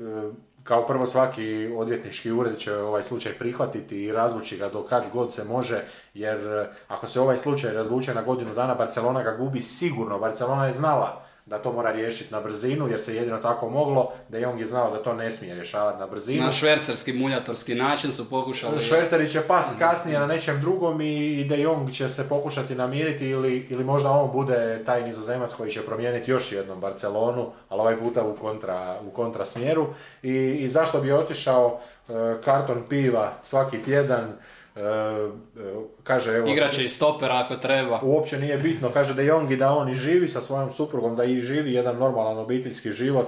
kao 0.63 0.87
prvo 0.87 1.05
svaki 1.05 1.69
odvjetnički 1.77 2.31
ured 2.31 2.57
će 2.57 2.75
ovaj 2.75 3.03
slučaj 3.03 3.33
prihvatiti 3.33 4.03
i 4.03 4.11
razvući 4.11 4.57
ga 4.57 4.69
do 4.69 4.83
kad 4.83 5.03
god 5.13 5.33
se 5.33 5.43
može, 5.43 5.83
jer 6.13 6.37
e, 6.47 6.69
ako 6.87 7.07
se 7.07 7.21
ovaj 7.21 7.37
slučaj 7.37 7.73
razvuče 7.73 8.13
na 8.13 8.21
godinu 8.21 8.53
dana, 8.53 8.75
Barcelona 8.75 9.23
ga 9.23 9.31
gubi 9.31 9.61
sigurno. 9.61 10.19
Barcelona 10.19 10.65
je 10.65 10.73
znala 10.73 11.30
da 11.51 11.57
to 11.57 11.73
mora 11.73 11.91
riješiti 11.91 12.33
na 12.33 12.41
brzinu, 12.41 12.87
jer 12.87 12.99
se 12.99 13.15
jedino 13.15 13.37
tako 13.37 13.69
moglo, 13.69 14.11
De 14.29 14.41
Jong 14.41 14.59
je 14.59 14.67
znao 14.67 14.91
da 14.91 15.03
to 15.03 15.13
ne 15.13 15.31
smije 15.31 15.55
rješavati 15.55 15.99
na 15.99 16.07
brzinu. 16.07 16.45
Na 16.45 16.51
švercerski 16.51 17.13
muljatorski 17.13 17.75
način 17.75 18.11
su 18.11 18.29
pokušali... 18.29 18.79
Šverceri 18.79 19.29
će 19.29 19.41
past 19.41 19.69
kasnije 19.79 20.19
na 20.19 20.25
nečem 20.25 20.61
drugom 20.61 21.01
i 21.01 21.45
De 21.49 21.61
Jong 21.61 21.91
će 21.91 22.09
se 22.09 22.29
pokušati 22.29 22.75
namiriti 22.75 23.27
ili, 23.27 23.67
ili 23.69 23.83
možda 23.83 24.11
on 24.11 24.31
bude 24.31 24.83
taj 24.85 25.03
nizozemac 25.03 25.53
koji 25.53 25.71
će 25.71 25.81
promijeniti 25.81 26.31
još 26.31 26.51
jednom 26.51 26.79
Barcelonu, 26.79 27.51
ali 27.69 27.81
ovaj 27.81 27.99
puta 27.99 28.23
u 28.23 28.35
kontra, 28.35 28.99
u 29.07 29.09
kontra 29.09 29.45
smjeru. 29.45 29.87
I, 30.23 30.33
I 30.35 30.69
zašto 30.69 31.01
bi 31.01 31.11
otišao 31.11 31.79
e, 32.09 32.13
karton 32.43 32.83
piva 32.89 33.33
svaki 33.41 33.83
tjedan, 33.83 34.33
kaže 36.03 36.37
evo... 36.37 36.47
Igraće 36.47 36.85
i 36.85 36.89
stopera 36.89 37.37
ako 37.45 37.55
treba. 37.55 37.99
Uopće 38.03 38.39
nije 38.39 38.57
bitno, 38.57 38.89
kaže 38.89 39.13
da 39.13 39.21
Jong 39.21 39.51
i 39.51 39.57
da 39.57 39.73
on 39.73 39.89
i 39.89 39.95
živi 39.95 40.29
sa 40.29 40.41
svojom 40.41 40.71
suprugom, 40.71 41.15
da 41.15 41.23
i 41.23 41.41
živi 41.41 41.73
jedan 41.73 41.97
normalan 41.97 42.37
obiteljski 42.37 42.91
život. 42.91 43.27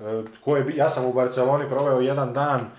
E, 0.00 0.02
koje, 0.44 0.64
ja 0.76 0.88
sam 0.88 1.04
u 1.04 1.12
Barceloni 1.12 1.68
proveo 1.68 2.00
jedan 2.00 2.32
dan, 2.32 2.70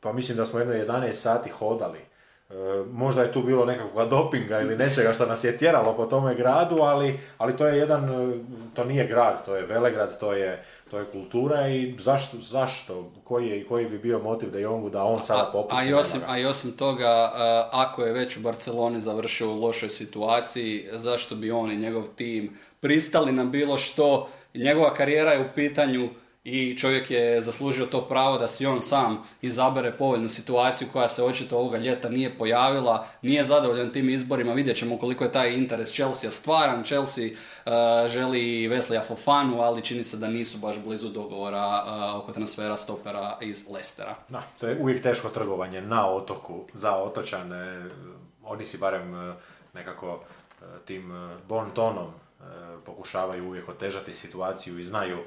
pa 0.00 0.12
mislim 0.12 0.36
da 0.36 0.44
smo 0.44 0.58
jedno 0.58 0.74
11 0.74 1.12
sati 1.12 1.50
hodali. 1.50 1.98
E, 1.98 2.54
možda 2.92 3.22
je 3.22 3.32
tu 3.32 3.42
bilo 3.42 3.64
nekakvog 3.64 4.08
dopinga 4.08 4.60
ili 4.60 4.76
nečega 4.76 5.12
što 5.12 5.26
nas 5.26 5.44
je 5.44 5.58
tjeralo 5.58 5.96
po 5.96 6.06
tome 6.06 6.34
gradu, 6.34 6.78
ali, 6.78 7.20
ali 7.38 7.56
to 7.56 7.66
je 7.66 7.78
jedan, 7.78 8.32
to 8.74 8.84
nije 8.84 9.06
grad, 9.06 9.44
to 9.44 9.56
je 9.56 9.66
velegrad, 9.66 10.18
to 10.20 10.32
je, 10.32 10.64
to 10.94 11.00
je 11.00 11.06
kultura 11.06 11.68
i 11.68 11.94
zašto, 11.98 12.36
zašto, 12.36 13.10
koji, 13.24 13.48
je, 13.48 13.64
koji 13.64 13.88
bi 13.88 13.98
bio 13.98 14.18
motiv 14.18 14.50
da 14.50 14.58
Jongu 14.58 14.90
da 14.90 15.04
on 15.04 15.22
sada 15.22 15.50
popusti? 15.52 15.84
A, 15.84 15.88
i 15.88 15.92
osim, 15.92 16.20
a 16.26 16.38
i 16.38 16.44
osim 16.44 16.72
toga, 16.72 17.32
ako 17.72 18.02
je 18.02 18.12
već 18.12 18.36
u 18.36 18.40
Barceloni 18.40 19.00
završio 19.00 19.50
u 19.50 19.60
lošoj 19.60 19.90
situaciji, 19.90 20.88
zašto 20.92 21.34
bi 21.34 21.50
on 21.50 21.70
i 21.70 21.76
njegov 21.76 22.06
tim 22.16 22.56
pristali 22.80 23.32
na 23.32 23.44
bilo 23.44 23.76
što? 23.76 24.28
Njegova 24.54 24.94
karijera 24.94 25.32
je 25.32 25.40
u 25.40 25.54
pitanju, 25.54 26.08
i 26.44 26.78
čovjek 26.78 27.10
je 27.10 27.40
zaslužio 27.40 27.86
to 27.86 28.06
pravo 28.06 28.38
da 28.38 28.48
si 28.48 28.66
on 28.66 28.82
sam 28.82 29.22
izabere 29.42 29.92
povoljnu 29.92 30.28
situaciju 30.28 30.88
koja 30.92 31.08
se 31.08 31.24
očito 31.24 31.58
ovoga 31.58 31.78
ljeta 31.78 32.08
nije 32.08 32.38
pojavila, 32.38 33.06
nije 33.22 33.44
zadovoljan 33.44 33.92
tim 33.92 34.10
izborima, 34.10 34.52
vidjet 34.52 34.76
ćemo 34.76 34.98
koliko 34.98 35.24
je 35.24 35.32
taj 35.32 35.54
interes 35.54 35.92
Chelsea 35.92 36.30
stvaran, 36.30 36.84
Chelsea 36.84 37.24
uh, 37.26 37.72
želi 38.08 38.68
Veslija 38.68 39.02
Fofanu, 39.02 39.60
ali 39.60 39.82
čini 39.82 40.04
se 40.04 40.16
da 40.16 40.28
nisu 40.28 40.58
baš 40.58 40.78
blizu 40.78 41.08
dogovora 41.08 41.84
uh, 41.86 42.22
oko 42.22 42.32
transfera 42.32 42.76
stopera 42.76 43.38
iz 43.40 43.68
Lestera. 43.70 44.14
Da, 44.28 44.42
to 44.60 44.68
je 44.68 44.78
uvijek 44.80 45.02
teško 45.02 45.28
trgovanje 45.28 45.80
na 45.80 46.10
otoku 46.10 46.64
za 46.72 46.96
otočane, 46.96 47.86
oni 48.42 48.66
si 48.66 48.78
barem 48.78 49.14
uh, 49.14 49.34
nekako 49.74 50.20
tim 50.84 51.12
bon 51.48 51.70
tonom 51.70 52.06
pokušavaju 52.86 53.46
uvijek 53.46 53.68
otežati 53.68 54.12
situaciju 54.12 54.78
i 54.78 54.82
znaju 54.84 55.18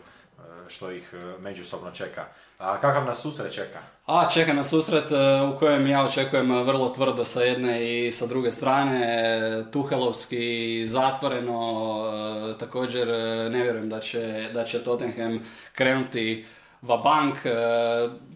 što 0.68 0.92
ih 0.92 1.14
e, 1.14 1.42
međusobno 1.42 1.92
čeka. 1.92 2.26
A 2.58 2.80
kakav 2.80 3.06
nas 3.06 3.22
susret 3.22 3.54
čeka? 3.54 3.80
A, 4.06 4.30
čeka 4.30 4.54
nas 4.54 4.70
susret 4.70 5.12
e, 5.12 5.42
u 5.42 5.60
kojem 5.60 5.88
ja 5.88 6.06
očekujem 6.06 6.64
vrlo 6.64 6.90
tvrdo 6.90 7.26
sa 7.26 7.42
jedne 7.42 8.06
i 8.08 8.12
sa 8.12 8.26
druge 8.26 8.52
strane, 8.52 9.64
Tuhelovski, 9.72 10.86
zatvoreno, 10.86 11.60
e, 12.54 12.58
također 12.58 13.08
ne 13.52 13.64
vjerujem 13.64 13.90
da 13.90 14.00
će, 14.00 14.50
da 14.54 14.64
će 14.64 14.84
Tottenham 14.84 15.40
krenuti 15.74 16.46
va 16.82 16.98
bank, 16.98 17.36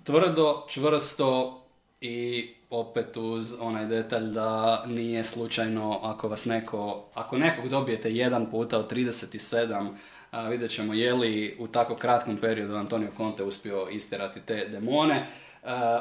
tvrdo, 0.03 0.65
čvrsto 0.69 1.61
i 2.01 2.49
opet 2.69 3.17
uz 3.17 3.53
onaj 3.59 3.85
detalj 3.85 4.23
da 4.23 4.83
nije 4.85 5.23
slučajno 5.23 5.99
ako 6.03 6.27
vas 6.27 6.45
neko, 6.45 7.03
ako 7.13 7.37
nekog 7.37 7.69
dobijete 7.69 8.11
jedan 8.11 8.51
puta 8.51 8.79
od 8.79 8.91
37 8.91 9.89
a, 10.31 10.47
vidjet 10.47 10.71
ćemo 10.71 10.93
je 10.93 11.13
li 11.13 11.55
u 11.59 11.67
tako 11.67 11.95
kratkom 11.95 12.37
periodu 12.37 12.75
Antonio 12.75 13.09
Conte 13.17 13.43
uspio 13.43 13.87
istjerati 13.91 14.39
te 14.41 14.65
demone. 14.65 15.25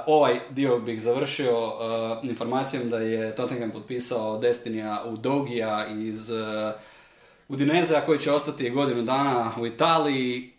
ovaj 0.06 0.40
dio 0.50 0.78
bih 0.78 1.02
završio 1.02 1.72
informacijom 2.22 2.90
da 2.90 2.98
je 2.98 3.34
Tottenham 3.34 3.70
potpisao 3.70 4.38
Destinija 4.38 5.04
u 5.06 5.16
Dogija 5.16 5.86
iz 5.88 6.30
Udinezea 7.48 8.00
koji 8.00 8.18
će 8.18 8.32
ostati 8.32 8.70
godinu 8.70 9.02
dana 9.02 9.52
u 9.60 9.66
Italiji. 9.66 10.52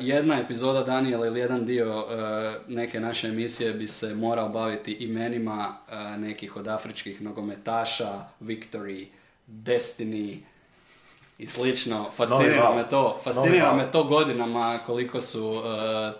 jedna 0.00 0.40
epizoda 0.40 0.82
Daniela 0.82 1.26
ili 1.26 1.40
jedan 1.40 1.66
dio 1.66 2.06
neke 2.68 3.00
naše 3.00 3.28
emisije 3.28 3.72
bi 3.72 3.86
se 3.86 4.14
morao 4.14 4.48
baviti 4.48 4.92
imenima 4.92 5.76
nekih 6.18 6.56
od 6.56 6.68
afričkih 6.68 7.22
nogometaša, 7.22 8.24
Victory, 8.40 9.06
Destiny, 9.46 10.38
i 11.38 11.46
slično. 11.46 12.10
Fascinira 12.12 12.74
me 12.74 12.88
to, 12.88 13.18
fascinira 13.24 13.74
me 13.74 13.90
to 13.90 14.04
godinama 14.04 14.78
koliko 14.86 15.20
su 15.20 15.50
uh, 15.50 15.64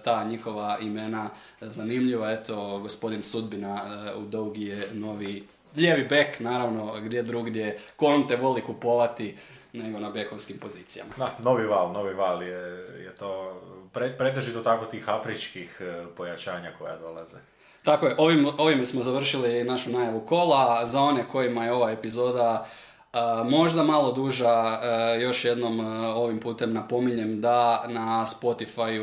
ta 0.04 0.24
njihova 0.24 0.78
imena 0.80 1.30
zanimljiva. 1.60 2.32
Eto, 2.32 2.78
gospodin 2.78 3.22
Sudbina 3.22 3.82
uh, 4.14 4.22
u 4.22 4.26
Dogi 4.26 4.64
je 4.64 4.88
novi 4.92 5.44
lijevi 5.76 6.06
bek, 6.08 6.40
naravno, 6.40 7.00
gdje 7.00 7.22
drugdje 7.22 7.78
Konte 7.96 8.36
voli 8.36 8.62
kupovati 8.62 9.36
nego 9.72 9.98
na 9.98 10.10
bekovskim 10.10 10.58
pozicijama. 10.58 11.10
Da, 11.16 11.36
novi 11.38 11.66
val, 11.66 11.92
novi 11.92 12.14
val 12.14 12.42
je, 12.42 12.58
je 13.04 13.14
to 13.18 13.62
pre, 13.92 14.18
pretežito 14.18 14.62
tako 14.62 14.84
tih 14.84 15.08
afričkih 15.08 15.80
uh, 15.80 16.08
pojačanja 16.16 16.70
koja 16.78 16.96
dolaze. 16.96 17.36
Tako 17.82 18.06
je, 18.06 18.14
ovim, 18.18 18.48
ovime 18.58 18.86
smo 18.86 19.02
završili 19.02 19.64
našu 19.64 19.90
najavu 19.90 20.20
kola. 20.20 20.86
Za 20.86 21.00
one 21.00 21.24
kojima 21.28 21.64
je 21.64 21.72
ova 21.72 21.90
epizoda 21.90 22.68
možda 23.44 23.82
malo 23.82 24.12
duža, 24.12 24.78
još 25.20 25.44
jednom 25.44 25.80
ovim 26.16 26.40
putem 26.40 26.72
napominjem 26.72 27.40
da 27.40 27.84
na 27.88 28.26
Spotify 28.26 28.98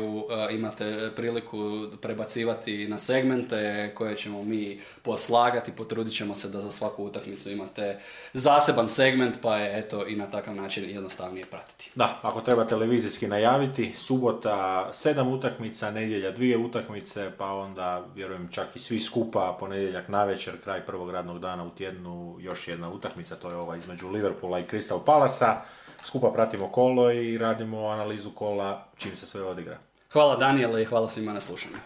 imate 0.50 1.10
priliku 1.16 1.58
prebacivati 2.00 2.88
na 2.88 2.98
segmente 2.98 3.92
koje 3.94 4.16
ćemo 4.16 4.42
mi 4.42 4.80
poslagati, 5.02 5.72
potrudit 5.72 6.14
ćemo 6.14 6.34
se 6.34 6.48
da 6.48 6.60
za 6.60 6.70
svaku 6.70 7.04
utakmicu 7.04 7.50
imate 7.50 7.98
zaseban 8.32 8.88
segment, 8.88 9.36
pa 9.42 9.56
je 9.56 9.78
eto 9.78 10.06
i 10.06 10.16
na 10.16 10.26
takav 10.30 10.54
način 10.54 10.90
jednostavnije 10.90 11.46
pratiti. 11.46 11.90
Da, 11.94 12.18
ako 12.22 12.40
treba 12.40 12.64
televizijski 12.64 13.26
najaviti, 13.26 13.92
subota 13.96 14.88
sedam 14.92 15.28
utakmica, 15.28 15.90
nedjelja 15.90 16.30
dvije 16.30 16.58
utakmice, 16.58 17.30
pa 17.38 17.46
onda 17.46 18.04
vjerujem 18.14 18.48
čak 18.52 18.76
i 18.76 18.78
svi 18.78 19.00
skupa, 19.00 19.56
ponedjeljak 19.60 20.08
navečer, 20.08 20.62
kraj 20.64 20.86
prvog 20.86 21.10
radnog 21.10 21.38
dana 21.38 21.64
u 21.64 21.70
tjednu, 21.70 22.36
još 22.40 22.68
jedna 22.68 22.90
utakmica, 22.90 23.36
to 23.36 23.50
je 23.50 23.56
ova 23.56 23.76
između 23.76 23.95
između 23.96 24.12
Liverpoola 24.12 24.58
i 24.58 24.64
Crystal 24.64 25.04
Palasa. 25.04 25.56
Skupa 26.02 26.30
pratimo 26.30 26.68
kolo 26.68 27.12
i 27.12 27.38
radimo 27.38 27.88
analizu 27.88 28.30
kola 28.30 28.84
čim 28.96 29.16
se 29.16 29.26
sve 29.26 29.42
odigra. 29.42 29.78
Hvala 30.12 30.36
Daniela 30.36 30.80
i 30.80 30.84
hvala 30.84 31.08
svima 31.08 31.32
na 31.32 31.40
slušanju. 31.40 31.76